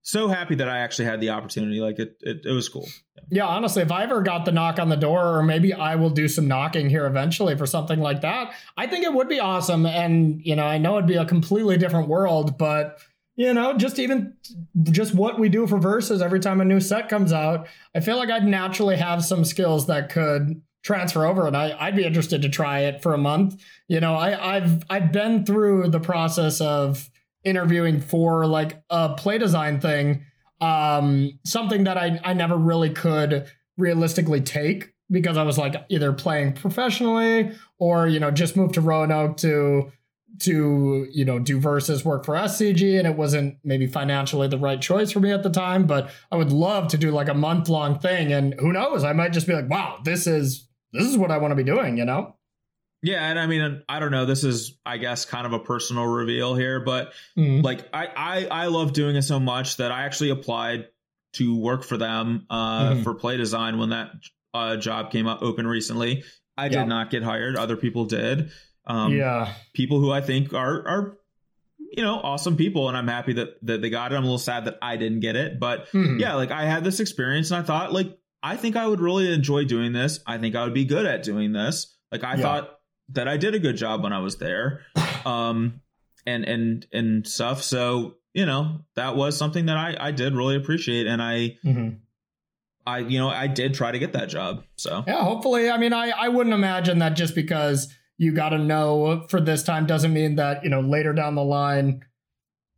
so 0.01 0.27
happy 0.27 0.55
that 0.55 0.68
I 0.68 0.80
actually 0.80 1.05
had 1.05 1.22
the 1.22 1.30
opportunity. 1.30 1.80
Like 1.80 1.99
it, 1.99 2.18
it, 2.22 2.45
it, 2.45 2.51
was 2.51 2.68
cool. 2.68 2.88
Yeah. 3.15 3.23
yeah. 3.30 3.45
honestly, 3.45 3.81
if 3.84 3.91
I 3.91 4.03
ever 4.03 4.22
got 4.22 4.45
the 4.45 4.51
knock 4.51 4.80
on 4.80 4.89
the 4.89 4.97
door, 4.97 5.38
or 5.38 5.43
maybe 5.43 5.73
I 5.73 5.95
will 5.95 6.09
do 6.09 6.27
some 6.27 6.47
knocking 6.47 6.89
here 6.89 7.05
eventually 7.05 7.57
for 7.57 7.65
something 7.65 7.99
like 7.99 8.22
that, 8.22 8.53
I 8.76 8.88
think 8.88 9.05
it 9.05 9.14
would 9.14 9.30
be 9.30 9.39
awesome. 9.39 9.85
And 9.85 10.41
you 10.43 10.57
know, 10.57 10.65
I 10.65 10.77
know 10.77 10.97
it'd 10.97 11.07
be 11.07 11.15
a 11.15 11.26
completely 11.26 11.77
different 11.77 12.09
world, 12.09 12.57
but 12.57 12.99
you 13.38 13.53
know, 13.53 13.77
just 13.77 13.99
even 13.99 14.34
just 14.91 15.14
what 15.14 15.39
we 15.39 15.47
do 15.47 15.68
for 15.68 15.77
verses 15.77 16.22
every 16.22 16.39
time 16.39 16.59
a 16.59 16.65
new 16.65 16.80
set 16.80 17.07
comes 17.07 17.31
out, 17.31 17.68
I 17.95 17.99
feel 17.99 18.18
like 18.18 18.31
I'd 18.31 18.45
naturally 18.45 18.97
have 18.97 19.23
some 19.23 19.45
skills 19.45 19.85
that 19.85 20.09
could 20.09 20.61
transfer 20.84 21.26
over 21.26 21.47
and 21.47 21.55
I, 21.55 21.76
I'd 21.80 21.95
be 21.95 22.03
interested 22.03 22.41
to 22.41 22.49
try 22.49 22.81
it 22.81 23.01
for 23.01 23.14
a 23.14 23.18
month. 23.18 23.61
You 23.88 23.99
know, 23.99 24.15
I, 24.15 24.55
I've 24.55 24.84
I've 24.89 25.11
been 25.11 25.45
through 25.45 25.89
the 25.89 25.99
process 25.99 26.59
of 26.61 27.09
interviewing 27.43 28.01
for 28.01 28.47
like 28.47 28.81
a 28.89 29.14
play 29.14 29.38
design 29.38 29.80
thing, 29.80 30.26
um, 30.59 31.38
something 31.45 31.84
that 31.84 31.97
I, 31.97 32.19
I 32.23 32.34
never 32.34 32.57
really 32.57 32.89
could 32.89 33.47
realistically 33.77 34.41
take 34.41 34.93
because 35.11 35.38
I 35.38 35.43
was 35.43 35.59
like 35.59 35.76
either 35.89 36.11
playing 36.11 36.53
professionally 36.53 37.51
or, 37.77 38.07
you 38.07 38.19
know, 38.19 38.31
just 38.31 38.57
moved 38.57 38.73
to 38.73 38.81
Roanoke 38.81 39.38
to 39.38 39.91
to 40.39 41.07
you 41.11 41.26
know 41.26 41.39
do 41.39 41.59
versus 41.59 42.05
work 42.05 42.26
for 42.26 42.35
SCG 42.35 42.97
and 42.97 43.07
it 43.07 43.15
wasn't 43.15 43.57
maybe 43.64 43.88
financially 43.88 44.47
the 44.47 44.57
right 44.57 44.81
choice 44.81 45.11
for 45.11 45.19
me 45.19 45.31
at 45.31 45.43
the 45.43 45.49
time 45.49 45.88
but 45.88 46.11
I 46.31 46.35
would 46.35 46.51
love 46.51 46.89
to 46.89 46.97
do 46.97 47.11
like 47.11 47.27
a 47.27 47.34
month 47.34 47.69
long 47.69 47.99
thing 47.99 48.31
and 48.31 48.53
who 48.59 48.72
knows 48.72 49.03
I 49.03 49.14
might 49.14 49.34
just 49.34 49.47
be 49.47 49.53
like 49.53 49.69
wow 49.69 49.99
this 50.03 50.27
is 50.27 50.68
this 50.93 51.07
is 51.07 51.18
what 51.18 51.31
I 51.31 51.38
want 51.38 51.51
to 51.51 51.55
be 51.55 51.64
doing 51.64 51.97
you 51.97 52.05
know 52.05 52.35
yeah 53.01 53.30
and 53.30 53.39
I 53.39 53.47
mean 53.47 53.84
I 53.89 53.99
don't 53.99 54.11
know 54.11 54.26
this 54.26 54.43
is 54.43 54.77
I 54.85 54.97
guess 54.97 55.26
kind 55.26 55.45
of 55.45 55.53
a 55.53 55.59
personal 55.59 56.05
reveal 56.05 56.55
here 56.55 56.80
but 56.80 57.14
mm-hmm. 57.38 57.61
like 57.61 57.88
I, 57.93 58.07
I 58.15 58.45
I 58.64 58.65
love 58.68 58.93
doing 58.93 59.15
it 59.15 59.23
so 59.23 59.39
much 59.39 59.77
that 59.77 59.91
I 59.91 60.03
actually 60.03 60.30
applied 60.30 60.88
to 61.34 61.57
work 61.57 61.84
for 61.84 61.97
them 61.97 62.45
uh 62.49 62.89
mm-hmm. 62.91 63.03
for 63.03 63.15
play 63.15 63.38
design 63.38 63.80
when 63.80 63.89
that 63.89 64.11
uh 64.53 64.77
job 64.77 65.11
came 65.11 65.27
up 65.27 65.41
open 65.41 65.65
recently 65.65 66.23
I 66.59 66.69
did 66.69 66.88
not 66.88 67.11
get 67.11 67.22
hired 67.22 67.55
other 67.55 67.77
people 67.77 68.05
did 68.05 68.51
um, 68.88 69.14
yeah, 69.14 69.53
people 69.73 69.99
who 69.99 70.11
I 70.11 70.22
think 70.22 70.53
are 70.53 70.88
are 70.88 71.18
you 71.91 72.03
know 72.03 72.15
awesome 72.15 72.55
people, 72.55 72.88
and 72.88 72.97
I'm 72.97 73.07
happy 73.07 73.34
that 73.34 73.57
that 73.64 73.81
they 73.81 73.89
got 73.89 74.11
it. 74.11 74.15
I'm 74.15 74.23
a 74.23 74.26
little 74.26 74.38
sad 74.38 74.65
that 74.65 74.77
I 74.81 74.97
didn't 74.97 75.19
get 75.19 75.35
it, 75.35 75.59
but 75.59 75.88
mm-hmm. 75.91 76.19
yeah, 76.19 76.35
like 76.35 76.51
I 76.51 76.65
had 76.65 76.84
this 76.84 76.99
experience, 76.99 77.51
and 77.51 77.61
I 77.61 77.64
thought 77.65 77.93
like 77.93 78.18
I 78.41 78.55
think 78.55 78.76
I 78.76 78.88
would 78.88 79.01
really 79.01 79.31
enjoy 79.31 79.65
doing 79.65 79.93
this. 79.93 80.19
I 80.26 80.38
think 80.38 80.55
I 80.55 80.64
would 80.64 80.73
be 80.73 80.85
good 80.85 81.05
at 81.05 81.23
doing 81.23 81.51
this. 81.51 81.95
Like 82.11 82.23
I 82.23 82.35
yeah. 82.35 82.41
thought 82.41 82.80
that 83.09 83.27
I 83.27 83.38
did 83.38 83.55
a 83.55 83.59
good 83.59 83.76
job 83.76 84.03
when 84.03 84.14
I 84.14 84.19
was 84.19 84.38
there, 84.38 84.81
um, 85.26 85.81
and 86.26 86.45
and 86.45 86.88
and 86.93 87.27
stuff. 87.27 87.61
So 87.64 88.15
you 88.34 88.45
know 88.45 88.85
that 88.95 89.15
was 89.15 89.35
something 89.38 89.65
that 89.65 89.77
I 89.77 89.97
I 89.99 90.11
did 90.11 90.35
really 90.35 90.55
appreciate, 90.55 91.07
and 91.07 91.22
I. 91.22 91.57
Mm-hmm. 91.64 91.89
I 92.85 92.99
you 92.99 93.19
know 93.19 93.27
I 93.27 93.47
did 93.47 93.73
try 93.73 93.91
to 93.91 93.99
get 93.99 94.14
that 94.14 94.30
job. 94.30 94.64
So 94.77 95.03
yeah, 95.05 95.22
hopefully. 95.22 95.69
I 95.69 95.77
mean, 95.77 95.91
I 95.91 96.11
I 96.11 96.30
wouldn't 96.30 96.53
imagine 96.53 96.99
that 96.99 97.18
just 97.18 97.35
because 97.35 97.93
you 98.18 98.31
got 98.31 98.49
to 98.49 98.57
know 98.57 99.26
for 99.30 99.39
this 99.39 99.64
time 99.64 99.85
doesn't 99.85 100.14
mean 100.14 100.35
that 100.35 100.64
you 100.64 100.69
know 100.69 100.81
later 100.81 101.14
down 101.14 101.35
the 101.35 101.44
line 101.44 102.03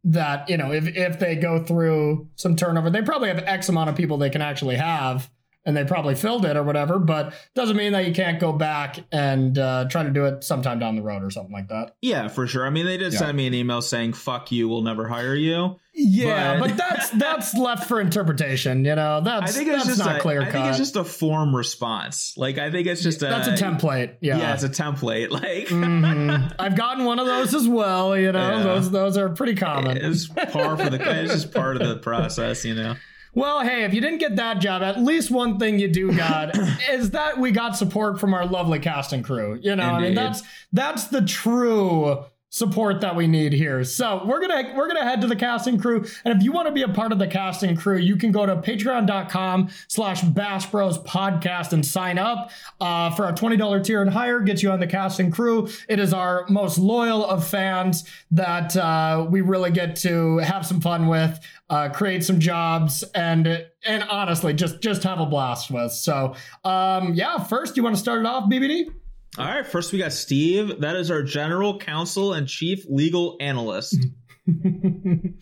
that 0.03 0.49
you 0.49 0.57
know 0.57 0.71
if 0.71 0.87
if 0.87 1.19
they 1.19 1.35
go 1.35 1.63
through 1.63 2.27
some 2.35 2.55
turnover 2.55 2.89
they 2.89 3.01
probably 3.01 3.29
have 3.29 3.39
x 3.39 3.69
amount 3.69 3.89
of 3.89 3.95
people 3.95 4.17
they 4.17 4.29
can 4.29 4.41
actually 4.41 4.75
have 4.75 5.29
and 5.65 5.75
they 5.75 5.83
probably 5.83 6.15
filled 6.15 6.45
it 6.45 6.55
or 6.55 6.63
whatever, 6.63 6.99
but 6.99 7.33
doesn't 7.53 7.75
mean 7.75 7.91
that 7.91 8.07
you 8.07 8.13
can't 8.13 8.39
go 8.39 8.51
back 8.51 9.03
and 9.11 9.57
uh, 9.57 9.85
try 9.89 10.03
to 10.03 10.09
do 10.09 10.25
it 10.25 10.43
sometime 10.43 10.79
down 10.79 10.95
the 10.95 11.01
road 11.01 11.23
or 11.23 11.29
something 11.29 11.53
like 11.53 11.67
that. 11.67 11.95
Yeah, 12.01 12.27
for 12.27 12.47
sure. 12.47 12.65
I 12.65 12.69
mean, 12.69 12.85
they 12.85 12.97
did 12.97 13.13
yeah. 13.13 13.19
send 13.19 13.37
me 13.37 13.45
an 13.47 13.53
email 13.53 13.81
saying 13.81 14.13
"fuck 14.13 14.51
you, 14.51 14.69
we'll 14.69 14.81
never 14.81 15.07
hire 15.07 15.35
you." 15.35 15.77
Yeah, 15.93 16.59
but, 16.59 16.69
but 16.69 16.77
that's 16.77 17.09
that's 17.17 17.55
left 17.55 17.87
for 17.87 17.99
interpretation. 17.99 18.85
You 18.85 18.95
know, 18.95 19.21
that's 19.21 19.51
I 19.51 19.53
think 19.53 19.69
it's 19.69 19.85
just 19.85 19.99
not 19.99 20.17
a, 20.17 20.19
clear. 20.19 20.41
I 20.41 20.49
think 20.49 20.65
it's 20.67 20.77
just 20.77 20.95
a 20.95 21.03
form 21.03 21.55
response. 21.55 22.33
Like 22.37 22.57
I 22.57 22.71
think 22.71 22.87
it's 22.87 23.03
just 23.03 23.21
a 23.21 23.25
that's 23.25 23.47
a 23.47 23.53
template. 23.53 24.15
Yeah, 24.21 24.37
yeah, 24.37 24.53
it's 24.53 24.63
a 24.63 24.69
template. 24.69 25.29
Like 25.39 25.67
mm-hmm. 25.67 26.53
I've 26.59 26.75
gotten 26.75 27.05
one 27.05 27.19
of 27.19 27.25
those 27.25 27.53
as 27.53 27.67
well. 27.67 28.17
You 28.17 28.31
know, 28.31 28.57
yeah. 28.57 28.63
those 28.63 28.91
those 28.91 29.17
are 29.17 29.29
pretty 29.29 29.55
common. 29.55 29.97
It's 29.97 30.27
par 30.27 30.75
for 30.75 30.89
the. 30.89 30.99
It's 31.21 31.33
just 31.33 31.53
part 31.53 31.81
of 31.81 31.87
the 31.87 31.97
process. 31.97 32.65
You 32.65 32.75
know. 32.75 32.95
Well, 33.33 33.61
hey, 33.61 33.83
if 33.83 33.93
you 33.93 34.01
didn't 34.01 34.19
get 34.19 34.35
that 34.37 34.59
job, 34.59 34.81
at 34.81 34.99
least 34.99 35.29
one 35.31 35.59
thing 35.59 35.79
you 35.79 35.87
do 35.87 36.15
got 36.15 36.57
is 36.89 37.11
that 37.11 37.37
we 37.37 37.51
got 37.51 37.77
support 37.77 38.19
from 38.19 38.33
our 38.33 38.45
lovely 38.45 38.79
cast 38.79 39.13
and 39.13 39.23
crew. 39.23 39.59
You 39.61 39.75
know, 39.75 39.95
Indeed. 39.95 39.95
I 39.95 39.99
mean 40.01 40.13
that's 40.15 40.41
that's 40.73 41.07
the 41.07 41.21
true 41.21 42.25
support 42.49 42.99
that 43.01 43.15
we 43.15 43.27
need 43.27 43.53
here. 43.53 43.83
So 43.83 44.23
we're 44.25 44.41
gonna 44.41 44.73
we're 44.75 44.87
gonna 44.87 45.03
head 45.03 45.21
to 45.21 45.27
the 45.27 45.35
casting 45.35 45.77
crew, 45.79 46.05
and 46.25 46.35
if 46.35 46.43
you 46.43 46.51
want 46.51 46.67
to 46.67 46.73
be 46.73 46.81
a 46.81 46.89
part 46.89 47.11
of 47.11 47.19
the 47.19 47.27
casting 47.27 47.75
crew, 47.75 47.97
you 47.97 48.15
can 48.15 48.31
go 48.31 48.45
to 48.45 48.55
Patreon.com/slash 48.55 50.23
Bash 50.23 50.65
Bros 50.67 50.97
Podcast 50.99 51.73
and 51.73 51.85
sign 51.85 52.17
up 52.17 52.51
uh, 52.81 53.11
for 53.11 53.27
a 53.27 53.33
twenty 53.33 53.57
dollar 53.57 53.79
tier 53.79 54.01
and 54.01 54.11
higher. 54.11 54.39
Gets 54.39 54.63
you 54.63 54.71
on 54.71 54.79
the 54.79 54.87
casting 54.87 55.31
crew. 55.31 55.69
It 55.87 55.99
is 55.99 56.13
our 56.13 56.45
most 56.49 56.77
loyal 56.77 57.25
of 57.25 57.47
fans 57.47 58.03
that 58.31 58.75
uh, 58.75 59.27
we 59.29 59.41
really 59.41 59.71
get 59.71 59.95
to 59.97 60.37
have 60.39 60.65
some 60.65 60.81
fun 60.81 61.07
with, 61.07 61.39
uh, 61.69 61.89
create 61.89 62.23
some 62.23 62.39
jobs, 62.39 63.03
and 63.15 63.65
and 63.85 64.03
honestly, 64.03 64.53
just 64.53 64.81
just 64.81 65.03
have 65.03 65.19
a 65.19 65.25
blast 65.25 65.71
with. 65.71 65.91
So 65.91 66.35
um, 66.63 67.13
yeah, 67.13 67.43
first 67.43 67.77
you 67.77 67.83
want 67.83 67.95
to 67.95 68.01
start 68.01 68.19
it 68.19 68.25
off, 68.25 68.49
BBD. 68.49 68.89
All 69.37 69.45
right, 69.45 69.65
first 69.65 69.93
we 69.93 69.99
got 69.99 70.11
Steve. 70.11 70.81
That 70.81 70.95
is 70.95 71.11
our 71.11 71.21
general 71.21 71.77
counsel 71.77 72.33
and 72.33 72.47
chief 72.47 72.85
legal 72.89 73.37
analyst. 73.39 73.95
no, 74.47 75.33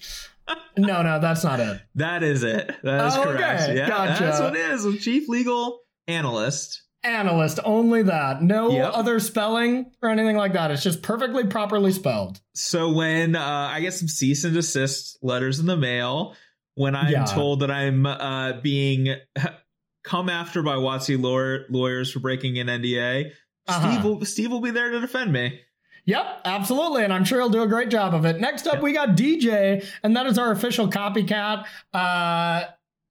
no, 0.77 1.19
that's 1.19 1.43
not 1.43 1.59
it. 1.59 1.81
That 1.95 2.23
is 2.23 2.43
it. 2.43 2.75
That 2.83 3.07
is 3.07 3.15
oh, 3.15 3.23
correct. 3.23 3.63
Okay. 3.63 3.77
Yeah, 3.77 3.87
gotcha. 3.87 4.23
that's 4.23 4.39
what 4.39 4.55
it 4.55 4.71
is. 4.71 5.03
Chief 5.03 5.29
legal 5.29 5.79
analyst. 6.07 6.83
Analyst, 7.03 7.59
only 7.63 8.03
that. 8.03 8.41
No 8.41 8.71
yep. 8.71 8.91
other 8.93 9.19
spelling 9.19 9.91
or 10.01 10.09
anything 10.09 10.35
like 10.35 10.53
that. 10.53 10.71
It's 10.71 10.83
just 10.83 11.01
perfectly 11.01 11.45
properly 11.45 11.91
spelled. 11.91 12.41
So 12.53 12.91
when 12.91 13.35
uh, 13.35 13.69
I 13.71 13.79
get 13.79 13.93
some 13.93 14.09
cease 14.09 14.43
and 14.43 14.53
desist 14.53 15.17
letters 15.21 15.59
in 15.59 15.67
the 15.67 15.77
mail, 15.77 16.35
when 16.75 16.95
I'm 16.95 17.11
yeah. 17.11 17.25
told 17.25 17.61
that 17.61 17.71
I'm 17.71 18.05
uh, 18.05 18.53
being 18.61 19.15
come 20.03 20.29
after 20.29 20.61
by 20.61 20.75
WotC 20.75 21.21
lawyer, 21.21 21.65
lawyers 21.69 22.11
for 22.11 22.19
breaking 22.19 22.59
an 22.59 22.67
NDA, 22.67 23.31
uh-huh. 23.67 23.91
Steve 23.91 24.03
will 24.03 24.25
Steve 24.25 24.51
will 24.51 24.61
be 24.61 24.71
there 24.71 24.89
to 24.91 24.99
defend 24.99 25.31
me. 25.31 25.61
Yep, 26.05 26.41
absolutely. 26.45 27.03
And 27.03 27.11
I'm 27.11 27.25
sure 27.25 27.39
he'll 27.39 27.49
do 27.49 27.63
a 27.63 27.67
great 27.67 27.89
job 27.89 28.13
of 28.13 28.23
it. 28.23 28.39
Next 28.39 28.65
up, 28.65 28.81
we 28.81 28.93
got 28.93 29.09
DJ, 29.09 29.85
and 30.03 30.15
that 30.15 30.25
is 30.25 30.39
our 30.39 30.51
official 30.51 30.87
copycat. 30.87 31.65
Uh, 31.93 32.63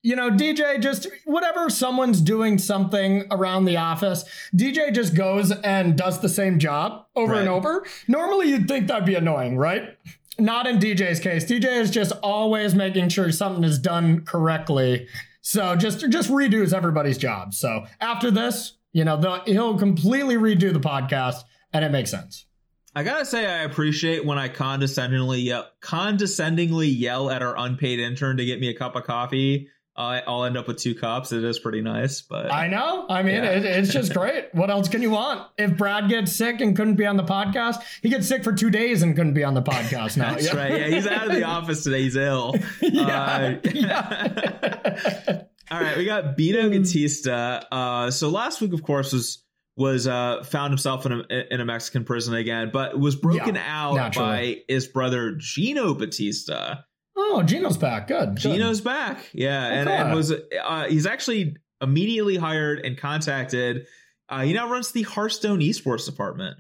you 0.03 0.17
know, 0.17 0.31
DJ 0.31 0.81
just 0.81 1.07
whatever 1.25 1.69
someone's 1.69 2.21
doing 2.21 2.57
something 2.59 3.25
around 3.31 3.67
the 3.67 3.77
office, 3.77 4.25
DJ 4.55 4.95
just 4.95 5.15
goes 5.15 5.51
and 5.51 5.99
does 5.99 6.21
the 6.21 6.29
same 6.29 6.59
job 6.59 7.07
over 7.15 7.33
right. 7.33 7.41
and 7.41 7.49
over. 7.49 7.85
Normally, 8.09 8.49
you'd 8.49 8.67
think 8.67 8.87
that'd 8.87 9.05
be 9.05 9.17
annoying, 9.17 9.59
right? 9.59 9.99
Not 10.39 10.67
in 10.67 10.79
DJ's 10.79 11.21
case. 11.21 11.45
DJ 11.45 11.81
is 11.81 11.91
just 11.91 12.13
always 12.23 12.75
making 12.75 13.09
sure 13.09 13.31
something 13.33 13.65
is 13.65 13.79
done 13.79 14.25
correctly. 14.25 15.07
So 15.43 15.77
just 15.77 16.09
just 16.09 16.31
redos 16.31 16.73
everybody's 16.73 17.19
job. 17.19 17.53
So 17.53 17.85
after 18.01 18.31
this, 18.31 18.75
you 18.97 19.05
know, 19.05 19.43
he'll 19.45 19.79
completely 19.79 20.37
redo 20.37 20.73
the 20.73 20.81
podcast, 20.81 21.43
and 21.71 21.85
it 21.85 21.91
makes 21.91 22.11
sense. 22.11 22.47
I 22.95 23.03
gotta 23.03 23.27
say, 23.27 23.45
I 23.45 23.65
appreciate 23.65 24.25
when 24.25 24.39
I 24.39 24.49
condescendingly 24.49 25.41
yell, 25.41 25.69
condescendingly 25.83 26.89
yell 26.89 27.29
at 27.31 27.43
our 27.43 27.55
unpaid 27.59 28.01
intern 28.01 28.39
to 28.39 28.47
get 28.47 28.59
me 28.59 28.71
a 28.71 28.75
cup 28.75 28.97
of 28.97 29.05
coffee. 29.05 29.69
Uh, 29.95 30.21
I'll 30.27 30.45
end 30.45 30.57
up 30.57 30.67
with 30.67 30.79
two 30.79 30.95
cups. 30.95 31.31
It 31.33 31.45
is 31.45 31.59
pretty 31.59 31.83
nice, 31.83 32.23
but 32.23 32.51
I 32.51 32.69
know. 32.69 33.05
I 33.11 33.23
mean, 33.23 33.35
yeah. 33.35 33.51
it, 33.51 33.65
it's 33.67 33.93
just 33.93 34.15
great. 34.15 34.47
What 34.55 34.71
else 34.71 34.89
can 34.89 35.03
you 35.03 35.11
want? 35.11 35.47
If 35.59 35.77
Brad 35.77 36.09
gets 36.09 36.33
sick 36.33 36.63
and 36.63 36.75
couldn't 36.75 36.97
be 36.97 37.05
on 37.05 37.19
the 37.19 37.25
podcast, 37.25 37.83
he 38.01 38.09
gets 38.09 38.27
sick 38.27 38.45
for 38.45 38.55
two 38.55 38.71
days 38.71 39.03
and 39.03 39.15
couldn't 39.15 39.35
be 39.35 39.45
on 39.45 39.53
the 39.53 39.63
podcast 39.63 40.17
now. 40.17 40.31
That's 40.31 40.47
yeah. 40.47 40.57
right. 40.57 40.71
Yeah, 40.73 40.87
he's 40.89 41.07
out 41.07 41.27
of 41.27 41.35
the 41.35 41.45
office 41.45 41.85
today. 41.85 42.03
He's 42.03 42.17
ill. 42.17 42.55
yeah. 42.81 43.59
Uh, 43.65 43.71
yeah. 43.75 45.43
All 45.71 45.81
right, 45.81 45.97
we 45.97 46.05
got 46.05 46.37
Bino 46.37 46.69
Gatista. 46.69 47.65
Uh, 47.71 48.11
so 48.11 48.29
last 48.29 48.61
week, 48.61 48.73
of 48.73 48.83
course, 48.83 49.13
was 49.13 49.43
was 49.77 50.07
uh, 50.07 50.43
found 50.45 50.71
himself 50.71 51.07
in 51.07 51.13
a 51.13 51.55
in 51.55 51.61
a 51.61 51.65
Mexican 51.65 52.05
prison 52.05 52.35
again, 52.35 52.71
but 52.73 52.99
was 52.99 53.17
broken 53.17 53.57
yeah, 53.57 53.85
out 53.85 53.95
naturally. 53.95 54.65
by 54.67 54.73
his 54.73 54.87
brother 54.87 55.35
Gino 55.39 55.95
Batista. 55.95 56.77
Oh, 57.17 57.43
Gino's 57.43 57.77
back. 57.77 58.09
Good. 58.09 58.37
Gino's 58.37 58.81
Good. 58.81 58.89
back. 58.89 59.19
Yeah, 59.33 59.67
and, 59.67 59.89
and 59.89 60.15
was 60.15 60.33
uh, 60.33 60.85
he's 60.89 61.07
actually 61.07 61.57
immediately 61.81 62.37
hired 62.37 62.85
and 62.85 62.97
contacted. 62.97 63.87
Uh, 64.29 64.43
he 64.43 64.53
now 64.53 64.71
runs 64.71 64.93
the 64.93 65.03
Hearthstone 65.03 65.61
esports 65.61 66.07
department. 66.07 66.59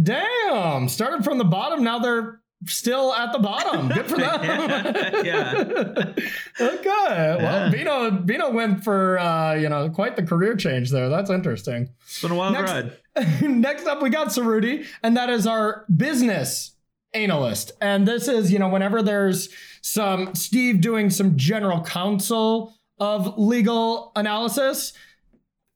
Damn! 0.00 0.88
Started 0.88 1.24
from 1.24 1.38
the 1.38 1.44
bottom. 1.44 1.82
Now 1.82 1.98
they're 1.98 2.39
still 2.66 3.12
at 3.14 3.32
the 3.32 3.38
bottom. 3.38 3.88
Good 3.88 4.06
for 4.06 4.18
them. 4.18 4.42
yeah. 4.44 5.22
yeah. 5.24 6.04
okay. 6.60 7.36
Well, 7.38 7.70
Bino 7.70 8.10
Bino 8.10 8.50
went 8.50 8.84
for 8.84 9.18
uh, 9.18 9.54
you 9.54 9.68
know 9.68 9.88
quite 9.90 10.16
the 10.16 10.22
career 10.22 10.56
change 10.56 10.90
there. 10.90 11.08
That's 11.08 11.30
interesting. 11.30 11.88
It's 12.02 12.20
been 12.22 12.32
a 12.32 12.34
wild 12.34 12.52
next, 12.54 12.70
ride. 12.70 13.42
next 13.42 13.86
up, 13.86 14.02
we 14.02 14.10
got 14.10 14.28
Cerruti, 14.28 14.86
and 15.02 15.16
that 15.16 15.30
is 15.30 15.46
our 15.46 15.84
business 15.94 16.76
analyst. 17.12 17.72
And 17.80 18.06
this 18.06 18.28
is 18.28 18.52
you 18.52 18.58
know 18.58 18.68
whenever 18.68 19.02
there's 19.02 19.48
some 19.82 20.34
Steve 20.34 20.80
doing 20.80 21.10
some 21.10 21.36
general 21.36 21.82
counsel 21.82 22.74
of 22.98 23.38
legal 23.38 24.12
analysis. 24.16 24.92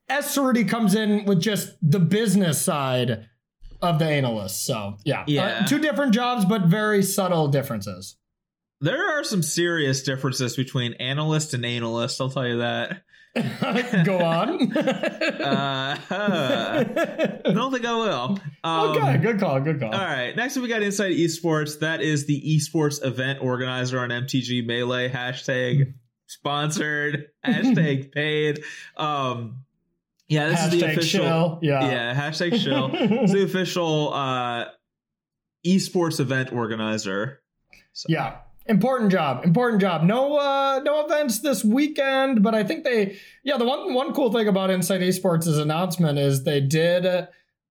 S. 0.06 0.36
Cerruti 0.36 0.68
comes 0.68 0.94
in 0.94 1.24
with 1.24 1.40
just 1.40 1.76
the 1.80 1.98
business 1.98 2.60
side 2.60 3.26
of 3.82 3.98
the 3.98 4.06
analyst. 4.06 4.64
So 4.66 4.96
yeah, 5.04 5.20
uh, 5.20 5.24
yeah, 5.26 5.44
uh, 5.62 5.66
two 5.66 5.78
different 5.78 6.12
jobs, 6.12 6.44
but 6.44 6.62
very 6.62 7.02
subtle 7.02 7.48
differences. 7.48 8.16
There 8.80 9.18
are 9.18 9.24
some 9.24 9.42
serious 9.42 10.02
differences 10.02 10.56
between 10.56 10.94
analyst 10.94 11.54
and 11.54 11.64
analyst. 11.64 12.20
I'll 12.20 12.28
tell 12.30 12.46
you 12.46 12.58
that. 12.58 13.02
Go 14.04 14.18
on. 14.18 14.72
uh, 14.76 15.98
I 16.08 17.52
don't 17.52 17.72
think 17.72 17.84
I 17.84 17.94
will. 17.94 18.38
Um, 18.62 18.90
okay, 18.90 19.18
good 19.18 19.40
call. 19.40 19.60
Good 19.60 19.80
call. 19.80 19.92
All 19.92 20.00
right. 20.00 20.36
Next, 20.36 20.56
we 20.56 20.68
got 20.68 20.82
Inside 20.82 21.12
Esports. 21.12 21.80
That 21.80 22.00
is 22.00 22.26
the 22.26 22.40
esports 22.40 23.04
event 23.04 23.40
organizer 23.42 23.98
on 23.98 24.10
MTG 24.10 24.64
Melee. 24.64 25.08
Hashtag 25.08 25.94
sponsored. 26.26 27.26
Hashtag 27.44 28.12
paid. 28.12 28.62
Um, 28.96 29.63
yeah, 30.28 30.48
this 30.48 30.60
hashtag 30.60 30.72
is 30.74 30.80
the 30.80 30.90
official. 30.92 31.58
Yeah, 31.62 31.90
yeah. 31.90 32.14
Hashtag 32.14 32.58
shill. 32.60 32.90
it's 32.92 33.32
the 33.32 33.42
official 33.44 34.12
uh, 34.14 34.66
esports 35.66 36.20
event 36.20 36.52
organizer. 36.52 37.42
So. 37.92 38.06
Yeah, 38.08 38.38
important 38.66 39.12
job. 39.12 39.44
Important 39.44 39.80
job. 39.80 40.02
No, 40.02 40.36
uh, 40.36 40.80
no 40.82 41.04
events 41.04 41.40
this 41.40 41.62
weekend, 41.62 42.42
but 42.42 42.54
I 42.54 42.64
think 42.64 42.84
they. 42.84 43.18
Yeah, 43.42 43.58
the 43.58 43.66
one 43.66 43.92
one 43.92 44.12
cool 44.14 44.32
thing 44.32 44.48
about 44.48 44.70
Inside 44.70 45.02
Esports' 45.02 45.60
announcement 45.60 46.18
is 46.18 46.44
they 46.44 46.60
did 46.60 47.06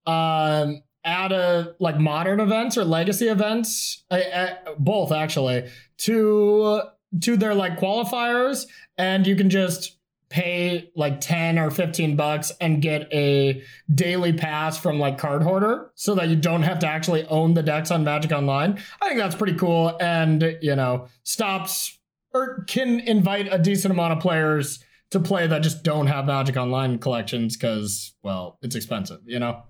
um, 0.05 0.83
add 1.03 1.31
a 1.31 1.75
like 1.79 1.97
modern 1.97 2.39
events 2.39 2.77
or 2.77 2.85
legacy 2.85 3.27
events, 3.27 4.03
uh, 4.11 4.15
uh, 4.15 4.55
both 4.77 5.11
actually 5.11 5.69
to 5.99 6.81
to 7.21 7.37
their 7.37 7.55
like 7.55 7.79
qualifiers, 7.79 8.67
and 8.97 9.25
you 9.25 9.35
can 9.35 9.49
just 9.49 9.97
pay 10.33 10.89
like 10.95 11.21
10 11.21 11.59
or 11.59 11.69
15 11.69 12.15
bucks 12.15 12.51
and 12.59 12.81
get 12.81 13.07
a 13.13 13.61
daily 13.93 14.33
pass 14.33 14.79
from 14.79 14.99
like 14.99 15.19
Cardhoarder 15.19 15.89
so 15.93 16.15
that 16.15 16.27
you 16.27 16.35
don't 16.35 16.63
have 16.63 16.79
to 16.79 16.87
actually 16.87 17.23
own 17.27 17.53
the 17.53 17.61
decks 17.61 17.91
on 17.91 18.03
Magic 18.03 18.31
Online. 18.31 18.79
I 18.99 19.09
think 19.09 19.19
that's 19.19 19.35
pretty 19.35 19.53
cool 19.53 19.95
and, 20.01 20.57
you 20.59 20.75
know, 20.75 21.07
stops 21.21 21.99
or 22.33 22.63
can 22.63 22.99
invite 23.01 23.47
a 23.53 23.59
decent 23.59 23.91
amount 23.91 24.13
of 24.13 24.19
players 24.21 24.83
to 25.11 25.19
play 25.19 25.45
that 25.45 25.61
just 25.61 25.83
don't 25.83 26.07
have 26.07 26.25
Magic 26.25 26.57
Online 26.57 26.97
collections 26.97 27.55
because, 27.55 28.15
well, 28.23 28.57
it's 28.63 28.75
expensive, 28.75 29.19
you 29.25 29.37
know? 29.37 29.61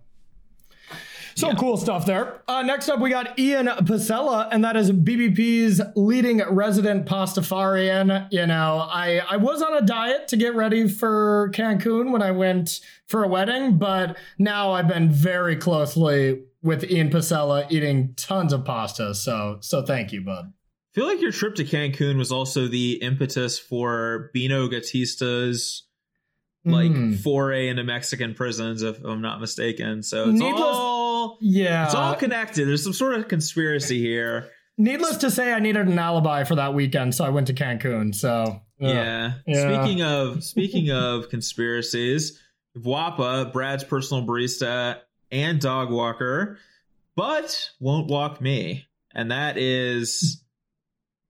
So 1.36 1.50
yeah. 1.50 1.56
cool 1.56 1.78
stuff 1.78 2.06
there. 2.06 2.42
Uh, 2.48 2.62
next 2.62 2.90
up, 2.90 3.00
we 3.00 3.10
got 3.10 3.38
Ian 3.40 3.68
Pasella, 3.68 4.48
and 4.52 4.64
that 4.64 4.76
is 4.76 4.92
BBP's 4.92 5.82
leading 5.96 6.42
resident 6.50 7.06
pastafarian. 7.06 8.28
You 8.32 8.48
know, 8.48 8.88
I, 8.90 9.22
I 9.30 9.38
was 9.38 9.62
on 9.62 9.76
a 9.76 9.82
diet 9.82 10.28
to 10.30 10.38
get 10.38 10.56
ready 10.56 10.88
for 10.88 11.50
Cancun 11.54 12.12
when 12.12 12.22
I 12.22 12.32
went 12.32 12.80
for 13.08 13.24
a 13.24 13.28
wedding, 13.28 13.78
but 13.78 14.18
now 14.38 14.72
I've 14.72 14.88
been 14.88 15.10
very 15.10 15.56
closely 15.56 16.44
with 16.62 16.90
Ian 16.90 17.10
Pasella 17.10 17.70
eating 17.70 18.14
tons 18.16 18.54
of 18.54 18.66
pasta. 18.66 19.14
So, 19.14 19.58
so 19.62 19.84
thank 19.84 20.12
you, 20.12 20.22
bud. 20.22 20.46
I 20.46 20.94
feel 20.94 21.08
like 21.08 21.22
your 21.22 21.32
trip 21.32 21.56
to 21.56 21.64
Cancun 21.64 22.18
was 22.18 22.32
also 22.32 22.68
the 22.68 22.94
impetus 23.02 23.58
for 23.58 24.30
Bino 24.34 24.68
Gatista's 24.68 25.84
like 26.66 26.92
mm. 26.92 27.20
foray 27.20 27.68
into 27.68 27.84
Mexican 27.84 28.34
prisons, 28.34 28.84
if 28.84 29.04
I'm 29.04 29.22
not 29.22 29.42
mistaken. 29.42 30.02
So 30.04 30.30
it's 30.30 30.40
Needless, 30.40 30.62
all 30.64 30.93
yeah, 31.42 31.86
it's 31.86 31.96
all 31.96 32.16
connected. 32.16 32.68
There's 32.68 32.84
some 32.84 32.94
sort 32.94 33.16
of 33.16 33.28
conspiracy 33.28 34.00
here. 34.00 34.50
Needless 34.78 35.18
to 35.18 35.30
say, 35.30 35.54
I 35.54 35.60
needed 35.60 35.88
an 35.88 36.00
alibi 36.00 36.44
for 36.44 36.56
that 36.56 36.74
weekend, 36.74 37.14
so 37.14 37.24
I 37.24 37.30
went 37.30 37.48
to 37.48 37.54
Cancun. 37.54 38.14
So 38.16 38.62
yeah. 38.80 39.34
yeah. 39.46 39.82
Speaking 39.82 40.02
of 40.02 40.44
speaking 40.44 40.92
of 40.92 41.30
conspiracies, 41.30 42.40
Wappa, 42.78 43.52
Brad's 43.54 43.84
personal 43.84 44.26
barista 44.26 45.00
and 45.32 45.60
dog 45.60 45.92
walker, 45.92 46.58
but 47.16 47.70
won't 47.80 48.08
walk 48.08 48.42
me, 48.42 48.88
and 49.14 49.32
that 49.32 49.58
is 49.58 50.44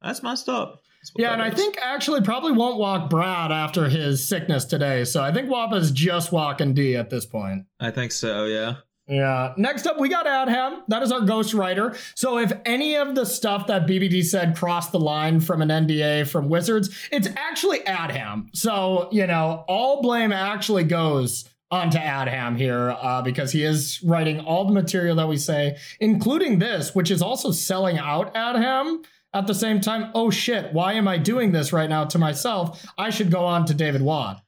that's 0.01 0.23
messed 0.23 0.49
up. 0.49 0.83
Yeah, 1.17 1.33
and 1.33 1.41
is. 1.41 1.53
I 1.53 1.55
think 1.55 1.77
actually 1.81 2.21
probably 2.21 2.53
won't 2.53 2.77
walk 2.77 3.09
Brad 3.09 3.51
after 3.51 3.89
his 3.89 4.25
sickness 4.25 4.65
today. 4.65 5.03
So 5.03 5.21
I 5.21 5.33
think 5.33 5.49
Wappa's 5.49 5.91
just 5.91 6.31
walking 6.31 6.73
D 6.73 6.95
at 6.95 7.09
this 7.09 7.25
point. 7.25 7.65
I 7.79 7.91
think 7.91 8.11
so, 8.11 8.45
yeah. 8.45 8.75
Yeah. 9.07 9.53
Next 9.57 9.85
up, 9.85 9.99
we 9.99 10.07
got 10.07 10.25
Adham. 10.25 10.83
That 10.87 11.03
is 11.03 11.11
our 11.11 11.21
ghostwriter. 11.21 11.97
So 12.15 12.37
if 12.37 12.53
any 12.65 12.95
of 12.95 13.15
the 13.15 13.25
stuff 13.25 13.67
that 13.67 13.85
BBD 13.85 14.23
said 14.23 14.55
crossed 14.55 14.91
the 14.91 14.99
line 14.99 15.41
from 15.41 15.61
an 15.61 15.69
NDA 15.69 16.27
from 16.27 16.47
Wizards, 16.47 16.89
it's 17.11 17.27
actually 17.35 17.79
Adham. 17.79 18.47
So, 18.55 19.09
you 19.11 19.27
know, 19.27 19.65
all 19.67 20.01
blame 20.01 20.31
actually 20.31 20.85
goes 20.85 21.49
onto 21.69 21.97
Adham 21.97 22.55
here 22.55 22.91
uh, 22.91 23.21
because 23.23 23.51
he 23.51 23.63
is 23.63 24.01
writing 24.03 24.39
all 24.39 24.65
the 24.65 24.73
material 24.73 25.15
that 25.17 25.27
we 25.27 25.37
say, 25.37 25.77
including 25.99 26.59
this, 26.59 26.95
which 26.95 27.11
is 27.11 27.21
also 27.21 27.51
selling 27.51 27.97
out 27.97 28.33
Adham. 28.35 29.03
At 29.35 29.47
the 29.47 29.55
same 29.55 29.81
time, 29.81 30.11
oh 30.13 30.29
shit, 30.29 30.71
why 30.73 30.93
am 30.93 31.07
I 31.07 31.17
doing 31.17 31.51
this 31.51 31.73
right 31.73 31.89
now 31.89 32.05
to 32.05 32.19
myself? 32.19 32.85
I 32.99 33.09
should 33.09 33.31
go 33.31 33.45
on 33.45 33.65
to 33.65 33.73
David 33.73 34.03
Watt. 34.03 34.42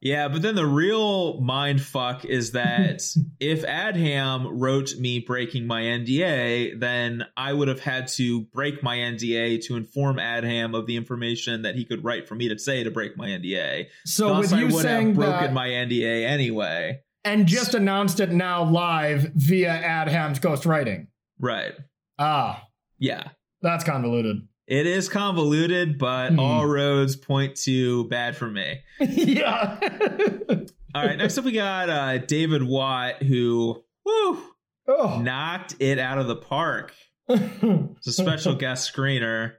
Yeah, 0.00 0.28
but 0.28 0.40
then 0.40 0.54
the 0.54 0.66
real 0.66 1.40
mind 1.40 1.82
fuck 1.82 2.24
is 2.24 2.52
that 2.52 3.02
if 3.40 3.62
Adham 3.62 4.48
wrote 4.50 4.96
me 4.96 5.20
breaking 5.20 5.66
my 5.66 5.82
NDA, 5.82 6.80
then 6.80 7.26
I 7.36 7.52
would 7.52 7.68
have 7.68 7.80
had 7.80 8.08
to 8.08 8.42
break 8.46 8.82
my 8.82 8.96
NDA 8.96 9.64
to 9.66 9.76
inform 9.76 10.16
Adham 10.16 10.76
of 10.76 10.86
the 10.86 10.96
information 10.96 11.62
that 11.62 11.74
he 11.74 11.84
could 11.84 12.02
write 12.02 12.28
for 12.28 12.34
me 12.34 12.48
to 12.48 12.58
say 12.58 12.82
to 12.82 12.90
break 12.90 13.16
my 13.16 13.28
NDA. 13.28 13.86
So 14.06 14.28
Thus, 14.28 14.52
I 14.52 14.64
would 14.64 14.84
have 14.84 15.14
broken 15.14 15.52
my 15.52 15.68
NDA 15.68 16.26
anyway. 16.26 17.00
And 17.22 17.46
just 17.46 17.74
announced 17.74 18.20
it 18.20 18.30
now 18.30 18.64
live 18.64 19.32
via 19.34 19.70
Adham's 19.70 20.40
ghostwriting. 20.40 21.08
Right. 21.38 21.74
Ah. 22.18 22.64
Yeah. 22.98 23.28
That's 23.60 23.84
convoluted. 23.84 24.48
It 24.70 24.86
is 24.86 25.08
convoluted, 25.08 25.98
but 25.98 26.30
mm. 26.30 26.38
all 26.38 26.64
roads 26.64 27.16
point 27.16 27.56
to 27.62 28.04
bad 28.04 28.36
for 28.36 28.48
me. 28.48 28.78
yeah. 29.00 29.78
all 30.94 31.04
right. 31.04 31.18
Next 31.18 31.36
up, 31.36 31.44
we 31.44 31.50
got 31.50 31.90
uh, 31.90 32.18
David 32.18 32.62
Watt, 32.62 33.20
who 33.20 33.82
woo, 34.06 34.38
oh. 34.86 35.18
knocked 35.20 35.74
it 35.80 35.98
out 35.98 36.18
of 36.18 36.28
the 36.28 36.36
park. 36.36 36.94
it's 37.28 38.06
a 38.06 38.12
special 38.12 38.54
guest 38.54 38.94
screener. 38.94 39.54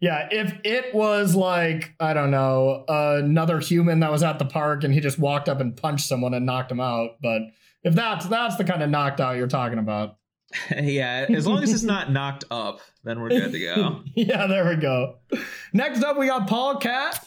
Yeah, 0.00 0.28
if 0.30 0.56
it 0.62 0.94
was 0.94 1.34
like, 1.34 1.92
I 1.98 2.14
don't 2.14 2.30
know, 2.30 2.84
another 2.86 3.58
human 3.58 3.98
that 4.00 4.12
was 4.12 4.22
at 4.22 4.38
the 4.38 4.44
park 4.44 4.84
and 4.84 4.94
he 4.94 5.00
just 5.00 5.18
walked 5.18 5.48
up 5.48 5.60
and 5.60 5.76
punched 5.76 6.06
someone 6.06 6.34
and 6.34 6.46
knocked 6.46 6.70
him 6.70 6.80
out, 6.80 7.16
but 7.20 7.42
if 7.82 7.94
that's 7.94 8.26
that's 8.26 8.56
the 8.56 8.64
kind 8.64 8.82
of 8.82 8.90
knocked 8.90 9.20
out 9.20 9.36
you're 9.36 9.48
talking 9.48 9.80
about. 9.80 10.18
yeah, 10.82 11.26
as 11.28 11.46
long 11.46 11.62
as 11.62 11.72
it's 11.72 11.82
not 11.82 12.10
knocked 12.10 12.44
up, 12.50 12.80
then 13.02 13.20
we're 13.20 13.28
good 13.28 13.52
to 13.52 13.60
go. 13.60 14.02
yeah, 14.14 14.46
there 14.46 14.68
we 14.68 14.76
go. 14.76 15.16
Next 15.72 16.02
up, 16.02 16.16
we 16.16 16.26
got 16.26 16.46
Paul 16.46 16.76
Cat. 16.76 17.26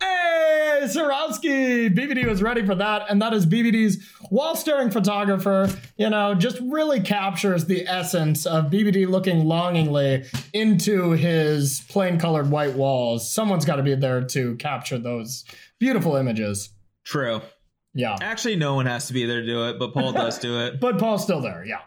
Hey, 0.00 0.82
Sarowski! 0.84 1.92
BBD 1.92 2.24
was 2.26 2.40
ready 2.40 2.64
for 2.64 2.76
that, 2.76 3.06
and 3.08 3.20
that 3.20 3.34
is 3.34 3.46
BBD's 3.46 3.98
wall 4.30 4.54
staring 4.54 4.90
photographer. 4.90 5.68
You 5.96 6.10
know, 6.10 6.34
just 6.34 6.60
really 6.60 7.00
captures 7.00 7.64
the 7.64 7.86
essence 7.88 8.46
of 8.46 8.66
BBD 8.66 9.08
looking 9.08 9.46
longingly 9.46 10.24
into 10.52 11.12
his 11.12 11.82
plain 11.88 12.18
colored 12.18 12.50
white 12.50 12.74
walls. 12.74 13.28
Someone's 13.28 13.64
got 13.64 13.76
to 13.76 13.82
be 13.82 13.96
there 13.96 14.22
to 14.22 14.54
capture 14.56 14.98
those 14.98 15.44
beautiful 15.80 16.14
images. 16.14 16.70
True. 17.04 17.42
Yeah. 17.94 18.16
Actually, 18.20 18.56
no 18.56 18.74
one 18.76 18.86
has 18.86 19.08
to 19.08 19.12
be 19.12 19.26
there 19.26 19.40
to 19.40 19.46
do 19.46 19.68
it, 19.68 19.78
but 19.80 19.92
Paul 19.92 20.12
does 20.12 20.38
do 20.38 20.60
it. 20.60 20.78
but 20.80 20.98
Paul's 20.98 21.24
still 21.24 21.40
there, 21.40 21.64
yeah. 21.66 21.80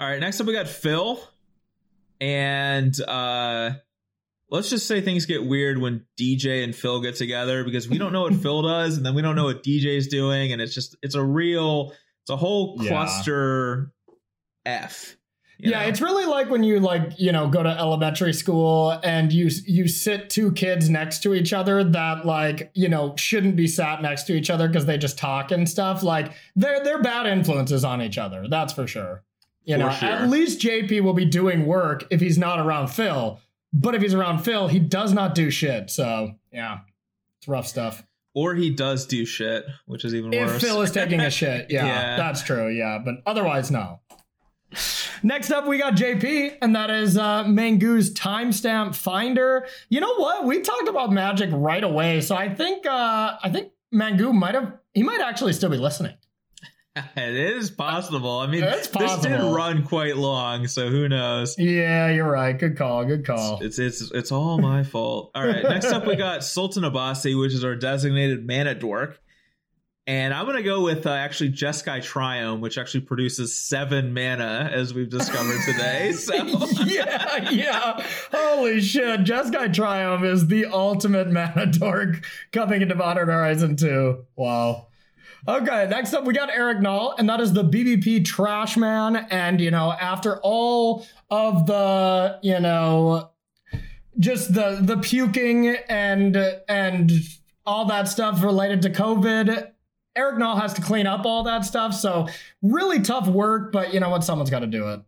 All 0.00 0.08
right, 0.08 0.20
next 0.20 0.40
up 0.40 0.46
we 0.46 0.52
got 0.52 0.68
Phil. 0.68 1.20
And 2.20 2.98
uh 3.02 3.72
let's 4.50 4.70
just 4.70 4.86
say 4.86 5.00
things 5.00 5.26
get 5.26 5.44
weird 5.44 5.78
when 5.78 6.04
DJ 6.18 6.64
and 6.64 6.74
Phil 6.74 7.00
get 7.00 7.16
together 7.16 7.64
because 7.64 7.88
we 7.88 7.98
don't 7.98 8.12
know 8.12 8.22
what 8.22 8.34
Phil 8.42 8.62
does 8.62 8.96
and 8.96 9.04
then 9.04 9.14
we 9.14 9.22
don't 9.22 9.36
know 9.36 9.44
what 9.44 9.62
DJ's 9.62 10.08
doing 10.08 10.52
and 10.52 10.60
it's 10.60 10.74
just 10.74 10.96
it's 11.02 11.14
a 11.14 11.22
real 11.22 11.92
it's 12.22 12.30
a 12.30 12.36
whole 12.36 12.76
cluster 12.78 13.92
yeah. 14.66 14.84
F. 14.84 15.16
Yeah, 15.60 15.82
know? 15.82 15.88
it's 15.88 16.00
really 16.00 16.24
like 16.24 16.50
when 16.50 16.62
you 16.62 16.78
like, 16.78 17.18
you 17.18 17.32
know, 17.32 17.48
go 17.48 17.64
to 17.64 17.68
elementary 17.68 18.32
school 18.32 18.92
and 19.02 19.32
you 19.32 19.50
you 19.66 19.88
sit 19.88 20.30
two 20.30 20.52
kids 20.52 20.88
next 20.88 21.22
to 21.24 21.34
each 21.34 21.52
other 21.52 21.82
that 21.82 22.24
like, 22.24 22.70
you 22.74 22.88
know, 22.88 23.14
shouldn't 23.16 23.56
be 23.56 23.66
sat 23.66 24.00
next 24.00 24.24
to 24.24 24.34
each 24.34 24.50
other 24.50 24.68
because 24.68 24.86
they 24.86 24.98
just 24.98 25.18
talk 25.18 25.50
and 25.50 25.68
stuff. 25.68 26.04
Like 26.04 26.32
they're 26.54 26.84
they're 26.84 27.02
bad 27.02 27.26
influences 27.26 27.84
on 27.84 28.00
each 28.00 28.18
other. 28.18 28.46
That's 28.48 28.72
for 28.72 28.86
sure. 28.86 29.24
You 29.68 29.76
know, 29.76 29.90
sure. 29.90 30.08
at 30.08 30.30
least 30.30 30.60
JP 30.60 31.02
will 31.02 31.12
be 31.12 31.26
doing 31.26 31.66
work 31.66 32.06
if 32.10 32.22
he's 32.22 32.38
not 32.38 32.58
around 32.58 32.88
Phil. 32.88 33.38
But 33.70 33.94
if 33.94 34.00
he's 34.00 34.14
around 34.14 34.38
Phil, 34.38 34.66
he 34.66 34.78
does 34.78 35.12
not 35.12 35.34
do 35.34 35.50
shit. 35.50 35.90
So 35.90 36.32
yeah, 36.50 36.78
it's 37.38 37.46
rough 37.46 37.66
stuff. 37.66 38.02
Or 38.34 38.54
he 38.54 38.70
does 38.70 39.04
do 39.04 39.26
shit, 39.26 39.66
which 39.84 40.06
is 40.06 40.14
even 40.14 40.32
if 40.32 40.46
worse. 40.46 40.62
If 40.62 40.62
Phil 40.62 40.80
is 40.80 40.90
taking 40.90 41.20
a 41.20 41.30
shit, 41.30 41.66
yeah, 41.70 41.84
yeah, 41.84 42.16
that's 42.16 42.42
true. 42.42 42.68
Yeah, 42.68 42.98
but 43.04 43.16
otherwise, 43.26 43.70
no. 43.70 44.00
Next 45.22 45.50
up, 45.50 45.66
we 45.66 45.76
got 45.76 45.96
JP, 45.96 46.58
and 46.62 46.74
that 46.74 46.88
is 46.88 47.18
uh, 47.18 47.44
Mangu's 47.44 48.14
timestamp 48.14 48.94
finder. 48.94 49.66
You 49.90 50.00
know 50.00 50.14
what? 50.14 50.46
We 50.46 50.60
talked 50.60 50.88
about 50.88 51.12
magic 51.12 51.50
right 51.52 51.84
away, 51.84 52.22
so 52.22 52.34
I 52.36 52.54
think 52.54 52.86
uh, 52.86 53.36
I 53.42 53.50
think 53.52 53.72
Mangu 53.92 54.32
might 54.32 54.54
have 54.54 54.78
he 54.94 55.02
might 55.02 55.20
actually 55.20 55.52
still 55.52 55.70
be 55.70 55.76
listening. 55.76 56.14
It 57.16 57.34
is 57.34 57.70
possible. 57.70 58.38
I 58.38 58.46
mean, 58.46 58.62
possible. 58.62 59.06
this 59.06 59.20
did 59.20 59.40
run 59.40 59.84
quite 59.84 60.16
long, 60.16 60.66
so 60.66 60.88
who 60.88 61.08
knows? 61.08 61.58
Yeah, 61.58 62.10
you're 62.10 62.30
right. 62.30 62.58
Good 62.58 62.76
call. 62.76 63.04
Good 63.04 63.26
call. 63.26 63.60
It's 63.62 63.78
it's 63.78 64.00
it's, 64.00 64.10
it's 64.12 64.32
all 64.32 64.58
my 64.58 64.82
fault. 64.82 65.30
All 65.34 65.46
right. 65.46 65.62
Next 65.62 65.86
up, 65.86 66.06
we 66.06 66.16
got 66.16 66.44
Sultan 66.44 66.84
Abasi, 66.84 67.38
which 67.38 67.52
is 67.52 67.64
our 67.64 67.76
designated 67.76 68.46
mana 68.46 68.74
dork. 68.74 69.20
And 70.08 70.32
I'm 70.32 70.46
gonna 70.46 70.62
go 70.62 70.82
with 70.82 71.06
uh, 71.06 71.10
actually 71.10 71.50
Jeskai 71.50 71.98
Triome, 71.98 72.60
which 72.60 72.78
actually 72.78 73.02
produces 73.02 73.54
seven 73.54 74.14
mana, 74.14 74.70
as 74.72 74.94
we've 74.94 75.10
discovered 75.10 75.60
today. 75.66 76.12
So 76.18 76.34
yeah, 76.84 77.50
yeah. 77.50 78.06
Holy 78.32 78.80
shit, 78.80 79.20
Jeskai 79.20 79.74
Triome 79.74 80.24
is 80.24 80.46
the 80.46 80.64
ultimate 80.64 81.30
mana 81.30 81.66
dork 81.66 82.24
coming 82.52 82.80
into 82.80 82.94
Modern 82.94 83.28
Horizon 83.28 83.76
2. 83.76 84.24
Wow. 84.36 84.87
Okay, 85.48 85.86
next 85.88 86.12
up 86.12 86.24
we 86.24 86.34
got 86.34 86.50
Eric 86.50 86.82
Null, 86.82 87.14
and 87.16 87.26
that 87.30 87.40
is 87.40 87.54
the 87.54 87.64
BBP 87.64 88.22
trash 88.22 88.76
man. 88.76 89.16
And 89.30 89.62
you 89.62 89.70
know, 89.70 89.90
after 89.90 90.38
all 90.42 91.06
of 91.30 91.64
the, 91.64 92.38
you 92.42 92.60
know, 92.60 93.30
just 94.18 94.52
the 94.52 94.78
the 94.82 94.98
puking 94.98 95.68
and 95.88 96.36
and 96.68 97.10
all 97.64 97.86
that 97.86 98.08
stuff 98.08 98.44
related 98.44 98.82
to 98.82 98.90
COVID, 98.90 99.70
Eric 100.14 100.36
Null 100.36 100.56
has 100.56 100.74
to 100.74 100.82
clean 100.82 101.06
up 101.06 101.24
all 101.24 101.44
that 101.44 101.64
stuff. 101.64 101.94
So 101.94 102.28
really 102.60 103.00
tough 103.00 103.26
work, 103.26 103.72
but 103.72 103.94
you 103.94 104.00
know 104.00 104.10
what? 104.10 104.24
Someone's 104.24 104.50
got 104.50 104.60
to 104.60 104.66
do 104.66 104.88
it. 104.88 105.00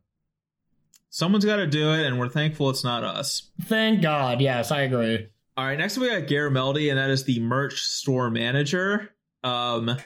Someone's 1.10 1.44
got 1.44 1.56
to 1.56 1.66
do 1.66 1.92
it, 1.92 2.06
and 2.06 2.18
we're 2.18 2.30
thankful 2.30 2.70
it's 2.70 2.82
not 2.84 3.04
us. 3.04 3.50
Thank 3.64 4.00
God. 4.00 4.40
Yes, 4.40 4.70
I 4.70 4.82
agree. 4.82 5.28
All 5.58 5.66
right, 5.66 5.76
next 5.76 5.98
we 5.98 6.08
got 6.08 6.22
Garameldi, 6.22 6.88
and 6.88 6.96
that 6.96 7.10
is 7.10 7.24
the 7.24 7.40
merch 7.40 7.82
store 7.82 8.30
manager. 8.30 9.10
Um, 9.44 9.96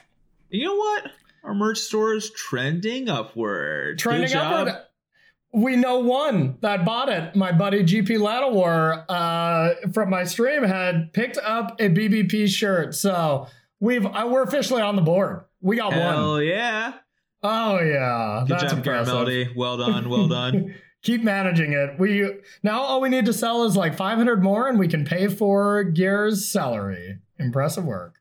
you 0.55 0.65
know 0.65 0.75
what? 0.75 1.11
Our 1.43 1.53
merch 1.53 1.77
store 1.77 2.15
is 2.15 2.31
trending 2.31 3.07
upward. 3.09 3.99
Trending 3.99 4.33
upward. 4.33 4.75
We 5.53 5.77
know 5.77 5.99
one 5.99 6.57
that 6.61 6.83
bought 6.83 7.07
it. 7.09 7.35
My 7.35 7.51
buddy 7.51 7.83
GP 7.83 8.17
Latawar 8.17 9.05
uh, 9.07 9.91
from 9.93 10.09
my 10.09 10.25
stream 10.25 10.63
had 10.63 11.13
picked 11.13 11.37
up 11.37 11.79
a 11.79 11.87
BBP 11.87 12.49
shirt. 12.49 12.93
So 12.95 13.47
we've 13.79 14.05
uh, 14.05 14.27
we're 14.29 14.43
officially 14.43 14.81
on 14.81 14.95
the 14.95 15.01
board. 15.01 15.45
We 15.61 15.77
got 15.77 15.93
Hell 15.93 16.03
one. 16.03 16.15
Oh 16.15 16.37
yeah. 16.39 16.93
Oh 17.41 17.79
yeah. 17.79 18.43
Good 18.47 18.59
That's 18.59 18.63
job, 18.63 18.77
impressive. 18.79 19.55
Well 19.55 19.77
done. 19.77 20.09
Well 20.09 20.27
done. 20.27 20.75
Keep 21.03 21.23
managing 21.23 21.73
it. 21.73 21.99
We 21.99 22.27
now 22.63 22.81
all 22.81 22.99
we 22.99 23.09
need 23.09 23.27
to 23.27 23.33
sell 23.33 23.63
is 23.63 23.77
like 23.77 23.95
500 23.95 24.43
more, 24.43 24.67
and 24.67 24.79
we 24.79 24.87
can 24.87 25.05
pay 25.05 25.27
for 25.27 25.83
Gear's 25.83 26.49
salary. 26.49 27.19
Impressive 27.37 27.85
work. 27.85 28.15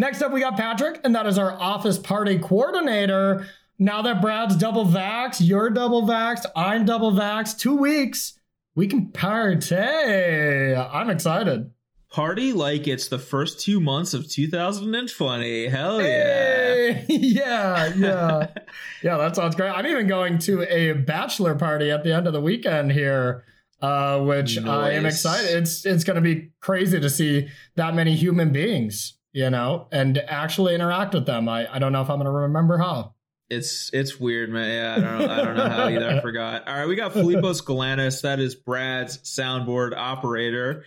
Next 0.00 0.22
up, 0.22 0.32
we 0.32 0.40
got 0.40 0.56
Patrick, 0.56 0.98
and 1.04 1.14
that 1.14 1.26
is 1.26 1.36
our 1.36 1.52
office 1.60 1.98
party 1.98 2.38
coordinator. 2.38 3.46
Now 3.78 4.00
that 4.00 4.22
Brad's 4.22 4.56
double 4.56 4.86
vax, 4.86 5.46
you're 5.46 5.68
double 5.68 6.04
vaxxed, 6.04 6.46
I'm 6.56 6.86
double 6.86 7.12
vaxxed, 7.12 7.58
two 7.58 7.76
weeks, 7.76 8.40
we 8.74 8.86
can 8.86 9.12
party. 9.12 9.76
I'm 9.76 11.10
excited. 11.10 11.72
Party 12.10 12.54
like 12.54 12.88
it's 12.88 13.08
the 13.08 13.18
first 13.18 13.60
two 13.60 13.78
months 13.78 14.14
of 14.14 14.26
2020. 14.26 15.68
Hell 15.68 16.00
yeah. 16.00 16.06
Hey, 16.06 17.04
yeah, 17.08 17.92
yeah. 17.94 18.46
yeah, 19.02 19.18
that 19.18 19.36
sounds 19.36 19.54
great. 19.54 19.68
I'm 19.68 19.86
even 19.86 20.06
going 20.06 20.38
to 20.38 20.62
a 20.62 20.92
bachelor 20.94 21.56
party 21.56 21.90
at 21.90 22.04
the 22.04 22.14
end 22.14 22.26
of 22.26 22.32
the 22.32 22.40
weekend 22.40 22.92
here. 22.92 23.44
Uh, 23.82 24.20
which 24.20 24.58
nice. 24.58 24.66
I 24.66 24.90
am 24.92 25.04
excited. 25.04 25.56
It's 25.58 25.84
it's 25.84 26.04
going 26.04 26.16
to 26.16 26.22
be 26.22 26.52
crazy 26.60 27.00
to 27.00 27.08
see 27.10 27.48
that 27.76 27.94
many 27.94 28.14
human 28.14 28.50
beings 28.50 29.18
you 29.32 29.50
know, 29.50 29.88
and 29.92 30.18
actually 30.18 30.74
interact 30.74 31.14
with 31.14 31.26
them. 31.26 31.48
I, 31.48 31.72
I 31.72 31.78
don't 31.78 31.92
know 31.92 32.02
if 32.02 32.10
I'm 32.10 32.16
going 32.16 32.26
to 32.26 32.30
remember 32.30 32.78
how. 32.78 33.14
It's 33.48 33.90
it's 33.92 34.18
weird, 34.20 34.50
man. 34.50 34.70
Yeah, 34.70 34.94
I 34.94 35.18
don't 35.18 35.28
I 35.28 35.44
don't 35.44 35.56
know 35.56 35.68
how 35.68 35.88
either. 35.88 36.08
I 36.08 36.20
forgot. 36.20 36.68
All 36.68 36.74
right, 36.74 36.86
we 36.86 36.94
got 36.94 37.12
Filipos 37.12 37.62
Galanis. 37.64 38.22
That 38.22 38.38
is 38.38 38.54
Brad's 38.54 39.18
soundboard 39.18 39.92
operator. 39.96 40.84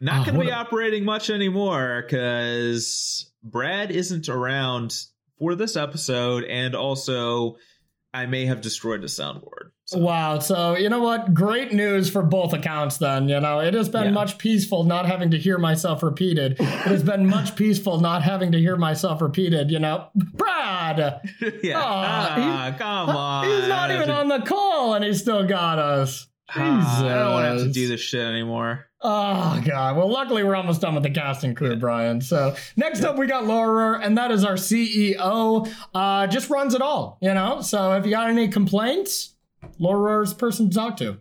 not 0.00 0.20
ah, 0.20 0.24
going 0.24 0.40
to 0.40 0.46
be 0.46 0.52
operating 0.52 1.04
much 1.04 1.28
anymore 1.28 2.02
because 2.02 3.30
Brad 3.42 3.90
isn't 3.90 4.30
around 4.30 4.96
for 5.38 5.54
this 5.54 5.76
episode, 5.76 6.44
and 6.44 6.74
also 6.74 7.56
I 8.14 8.24
may 8.24 8.46
have 8.46 8.62
destroyed 8.62 9.02
the 9.02 9.06
soundboard. 9.06 9.72
So. 9.88 10.00
Wow. 10.00 10.38
So, 10.40 10.76
you 10.76 10.90
know 10.90 11.00
what? 11.00 11.32
Great 11.32 11.72
news 11.72 12.10
for 12.10 12.22
both 12.22 12.52
accounts 12.52 12.98
then. 12.98 13.26
You 13.26 13.40
know, 13.40 13.60
it 13.60 13.72
has 13.72 13.88
been 13.88 14.04
yeah. 14.04 14.10
much 14.10 14.36
peaceful 14.36 14.84
not 14.84 15.06
having 15.06 15.30
to 15.30 15.38
hear 15.38 15.56
myself 15.56 16.02
repeated. 16.02 16.60
It 16.60 16.66
has 16.66 17.02
been 17.02 17.26
much 17.26 17.56
peaceful 17.56 17.98
not 17.98 18.22
having 18.22 18.52
to 18.52 18.58
hear 18.58 18.76
myself 18.76 19.22
repeated. 19.22 19.70
You 19.70 19.78
know, 19.78 20.08
Brad. 20.14 20.98
yeah. 21.62 21.80
ah, 21.82 22.74
come 22.76 23.08
on. 23.16 23.46
He's 23.46 23.66
not 23.66 23.90
even 23.90 24.10
on 24.10 24.28
the 24.28 24.40
call 24.40 24.92
and 24.92 25.02
he 25.02 25.14
still 25.14 25.46
got 25.46 25.78
us. 25.78 26.26
Jesus. 26.52 26.62
Ah, 26.62 27.06
I 27.06 27.14
don't 27.14 27.32
want 27.32 27.44
to 27.44 27.48
have 27.48 27.58
to 27.68 27.72
do 27.72 27.88
this 27.88 28.00
shit 28.02 28.26
anymore. 28.26 28.84
Oh 29.00 29.62
god. 29.64 29.96
Well, 29.96 30.10
luckily 30.10 30.44
we're 30.44 30.56
almost 30.56 30.82
done 30.82 30.94
with 30.94 31.02
the 31.02 31.10
casting 31.10 31.54
crew, 31.54 31.76
Brian. 31.76 32.20
So 32.20 32.54
next 32.76 33.04
up 33.04 33.16
we 33.16 33.26
got 33.26 33.46
Laura, 33.46 34.00
and 34.00 34.18
that 34.18 34.32
is 34.32 34.44
our 34.44 34.54
CEO. 34.54 35.72
Uh, 35.94 36.26
just 36.26 36.50
runs 36.50 36.74
it 36.74 36.82
all, 36.82 37.16
you 37.22 37.32
know. 37.32 37.62
So 37.62 37.92
if 37.94 38.04
you 38.04 38.10
got 38.10 38.28
any 38.28 38.48
complaints, 38.48 39.34
Laura's 39.78 40.34
person 40.34 40.70
to 40.70 40.74
talk 40.74 40.96
to. 40.98 41.18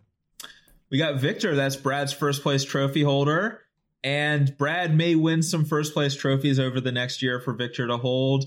We 0.89 0.97
got 0.97 1.15
Victor. 1.15 1.55
That's 1.55 1.75
Brad's 1.75 2.13
first 2.13 2.43
place 2.43 2.63
trophy 2.63 3.01
holder, 3.01 3.61
and 4.03 4.57
Brad 4.57 4.95
may 4.95 5.15
win 5.15 5.43
some 5.43 5.65
first 5.65 5.93
place 5.93 6.15
trophies 6.15 6.59
over 6.59 6.79
the 6.79 6.91
next 6.91 7.21
year 7.21 7.39
for 7.39 7.53
Victor 7.53 7.87
to 7.87 7.97
hold 7.97 8.45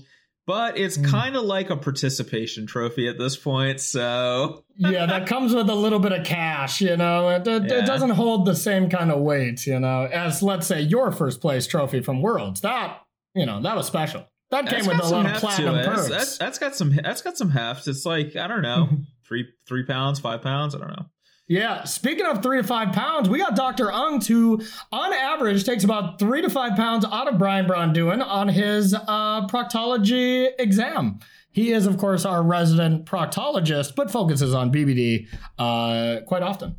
but 0.51 0.77
it's 0.77 0.97
mm. 0.97 1.07
kind 1.07 1.35
of 1.35 1.43
like 1.43 1.69
a 1.69 1.77
participation 1.77 2.65
trophy 2.65 3.07
at 3.07 3.17
this 3.17 3.37
point. 3.37 3.79
So 3.79 4.65
yeah, 4.75 5.05
that 5.05 5.27
comes 5.27 5.53
with 5.53 5.69
a 5.69 5.75
little 5.75 5.99
bit 5.99 6.11
of 6.11 6.25
cash. 6.25 6.81
You 6.81 6.97
know, 6.97 7.29
it, 7.29 7.47
it, 7.47 7.63
yeah. 7.69 7.79
it, 7.79 7.85
doesn't 7.85 8.11
hold 8.11 8.45
the 8.45 8.55
same 8.55 8.89
kind 8.89 9.11
of 9.11 9.21
weight. 9.21 9.65
You 9.65 9.79
know, 9.79 10.05
as 10.05 10.41
let's 10.41 10.67
say 10.67 10.81
your 10.81 11.11
first 11.11 11.41
place 11.41 11.67
trophy 11.67 12.01
from 12.01 12.21
Worlds. 12.21 12.61
That 12.61 13.01
you 13.35 13.45
know 13.45 13.61
that 13.61 13.75
was 13.75 13.87
special. 13.87 14.25
That 14.49 14.65
that's 14.65 14.85
came 14.85 14.87
with 14.87 15.05
a 15.05 15.07
lot 15.07 15.25
of 15.25 15.37
platinum 15.37 15.85
perks. 15.85 16.09
That's, 16.09 16.37
that's 16.37 16.59
got 16.59 16.75
some. 16.75 16.93
That's 17.01 17.21
got 17.21 17.37
some 17.37 17.49
heft. 17.49 17.87
It's 17.87 18.05
like 18.05 18.35
I 18.35 18.47
don't 18.47 18.61
know, 18.61 18.89
three 19.31 19.47
three 19.65 19.83
pounds, 19.83 20.19
five 20.19 20.41
pounds. 20.41 20.75
I 20.75 20.79
don't 20.79 20.89
know. 20.89 21.05
Yeah, 21.47 21.83
speaking 21.85 22.25
of 22.25 22.43
three 22.43 22.61
to 22.61 22.67
five 22.67 22.93
pounds, 22.93 23.27
we 23.27 23.37
got 23.37 23.55
Dr. 23.55 23.87
Ungt, 23.87 24.25
who 24.27 24.61
on 24.91 25.13
average 25.13 25.65
takes 25.65 25.83
about 25.83 26.19
three 26.19 26.41
to 26.41 26.49
five 26.49 26.77
pounds 26.77 27.05
out 27.05 27.27
of 27.27 27.37
Brian 27.37 27.67
Braun-Duin 27.67 28.21
on 28.21 28.47
his 28.47 28.93
uh, 28.93 29.47
proctology 29.47 30.49
exam. 30.59 31.19
He 31.51 31.73
is, 31.73 31.87
of 31.87 31.97
course, 31.97 32.23
our 32.23 32.41
resident 32.41 33.05
proctologist, 33.05 33.95
but 33.95 34.09
focuses 34.09 34.53
on 34.53 34.71
BBD 34.71 35.27
uh, 35.59 36.21
quite 36.25 36.43
often. 36.43 36.77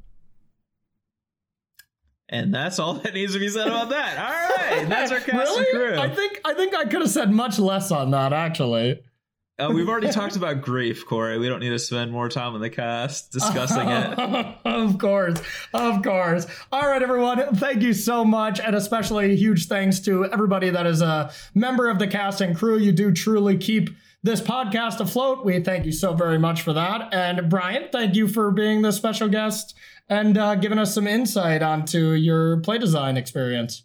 And 2.31 2.55
that's 2.55 2.79
all 2.79 2.95
that 2.95 3.13
needs 3.13 3.35
to 3.35 3.41
be 3.41 3.51
said 3.51 3.67
about 3.67 3.91
that. 3.91 4.19
All 4.19 4.79
right, 4.79 4.89
that's 4.89 5.13
our 5.13 5.21
cast 5.21 5.35
really? 5.35 5.67
crew. 5.71 5.99
I 5.99 6.15
think 6.15 6.41
I 6.47 6.55
think 6.55 6.75
I 6.75 6.85
could 6.85 7.03
have 7.03 7.11
said 7.11 7.31
much 7.31 7.59
less 7.59 7.91
on 7.91 8.13
that 8.13 8.33
actually. 8.33 9.03
Uh, 9.59 9.71
we've 9.73 9.89
already 9.89 10.11
talked 10.11 10.35
about 10.35 10.63
grief, 10.63 11.07
Corey. 11.07 11.39
We 11.39 11.49
don't 11.49 11.61
need 11.61 11.71
to 11.71 11.79
spend 11.79 12.11
more 12.11 12.29
time 12.29 12.55
on 12.55 12.61
the 12.61 12.71
cast 12.71 13.33
discussing 13.33 13.87
it. 13.87 14.19
of 14.65 14.99
course. 14.99 15.41
Of 15.75 16.03
course. 16.03 16.47
All 16.73 16.89
right, 16.89 17.03
everyone. 17.03 17.55
Thank 17.57 17.83
you 17.83 17.93
so 17.93 18.25
much. 18.25 18.61
And 18.61 18.75
especially 18.75 19.37
huge 19.37 19.67
thanks 19.67 20.01
to 20.01 20.25
everybody 20.25 20.71
that 20.71 20.87
is 20.87 21.03
a 21.03 21.31
member 21.55 21.91
of 21.91 21.99
the 21.99 22.07
cast 22.07 22.41
and 22.41 22.57
crew. 22.57 22.79
You 22.79 22.93
do 22.93 23.13
truly 23.13 23.59
keep 23.59 23.91
this 24.23 24.41
podcast 24.41 25.01
afloat. 25.01 25.45
We 25.45 25.61
thank 25.61 25.85
you 25.85 25.93
so 25.93 26.15
very 26.15 26.39
much 26.39 26.63
for 26.63 26.73
that. 26.73 27.13
And 27.13 27.51
Brian, 27.51 27.89
thank 27.93 28.15
you 28.17 28.29
for 28.29 28.53
being 28.53 28.81
the 28.81 28.93
special 28.93 29.29
guest 29.29 29.75
and 30.09 30.39
uh, 30.39 30.55
giving 30.55 30.79
us 30.79 30.95
some 30.95 31.07
insight 31.07 31.63
onto 31.63 32.13
your 32.13 32.59
play 32.61 32.79
design 32.79 33.19
experience. 33.19 33.85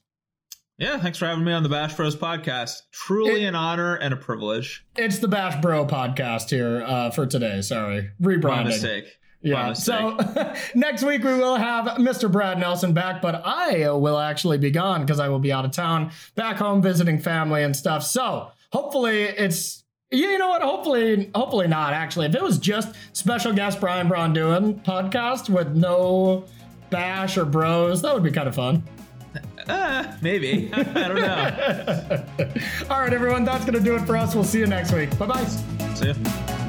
Yeah, 0.79 0.99
thanks 0.99 1.17
for 1.17 1.25
having 1.25 1.43
me 1.43 1.53
on 1.53 1.63
the 1.63 1.69
Bash 1.69 1.95
Bros 1.95 2.15
podcast. 2.15 2.83
Truly 2.91 3.45
it, 3.45 3.47
an 3.47 3.55
honor 3.55 3.95
and 3.95 4.13
a 4.13 4.17
privilege. 4.17 4.85
It's 4.95 5.17
the 5.17 5.27
Bash 5.27 5.59
Bro 5.59 5.87
podcast 5.87 6.51
here 6.51 6.83
uh, 6.85 7.09
for 7.09 7.25
today. 7.25 7.61
Sorry, 7.61 8.11
rebranding. 8.21 8.43
My 8.43 8.63
mistake. 8.65 9.17
Yeah. 9.41 9.73
So 9.73 10.19
next 10.75 11.01
week 11.01 11.23
we 11.23 11.33
will 11.33 11.55
have 11.55 11.85
Mr. 11.97 12.31
Brad 12.31 12.59
Nelson 12.59 12.93
back, 12.93 13.23
but 13.23 13.41
I 13.43 13.89
will 13.89 14.19
actually 14.19 14.59
be 14.59 14.69
gone 14.69 15.01
because 15.01 15.19
I 15.19 15.29
will 15.29 15.39
be 15.39 15.51
out 15.51 15.65
of 15.65 15.71
town, 15.71 16.11
back 16.35 16.57
home 16.57 16.83
visiting 16.83 17.17
family 17.17 17.63
and 17.63 17.75
stuff. 17.75 18.03
So 18.03 18.51
hopefully 18.71 19.23
it's 19.23 19.83
you 20.11 20.37
know 20.37 20.49
what? 20.49 20.61
Hopefully, 20.61 21.31
hopefully 21.33 21.67
not. 21.67 21.93
Actually, 21.93 22.27
if 22.27 22.35
it 22.35 22.43
was 22.43 22.59
just 22.59 22.93
special 23.13 23.51
guest 23.51 23.79
Brian 23.79 24.07
Braun 24.07 24.31
doing 24.31 24.79
podcast 24.81 25.49
with 25.49 25.75
no 25.75 26.45
bash 26.91 27.35
or 27.35 27.45
bros, 27.45 28.03
that 28.03 28.13
would 28.13 28.23
be 28.23 28.31
kind 28.31 28.47
of 28.47 28.53
fun. 28.53 28.83
Uh, 29.69 30.13
maybe. 30.21 30.69
I 30.73 30.83
don't 30.83 31.15
know. 31.15 32.25
All 32.89 33.01
right, 33.01 33.13
everyone. 33.13 33.43
That's 33.43 33.65
going 33.65 33.75
to 33.75 33.83
do 33.83 33.95
it 33.95 34.01
for 34.01 34.15
us. 34.17 34.35
We'll 34.35 34.43
see 34.43 34.59
you 34.59 34.67
next 34.67 34.93
week. 34.93 35.17
Bye 35.17 35.25
bye. 35.27 35.45
See 35.95 36.07
you. 36.07 36.66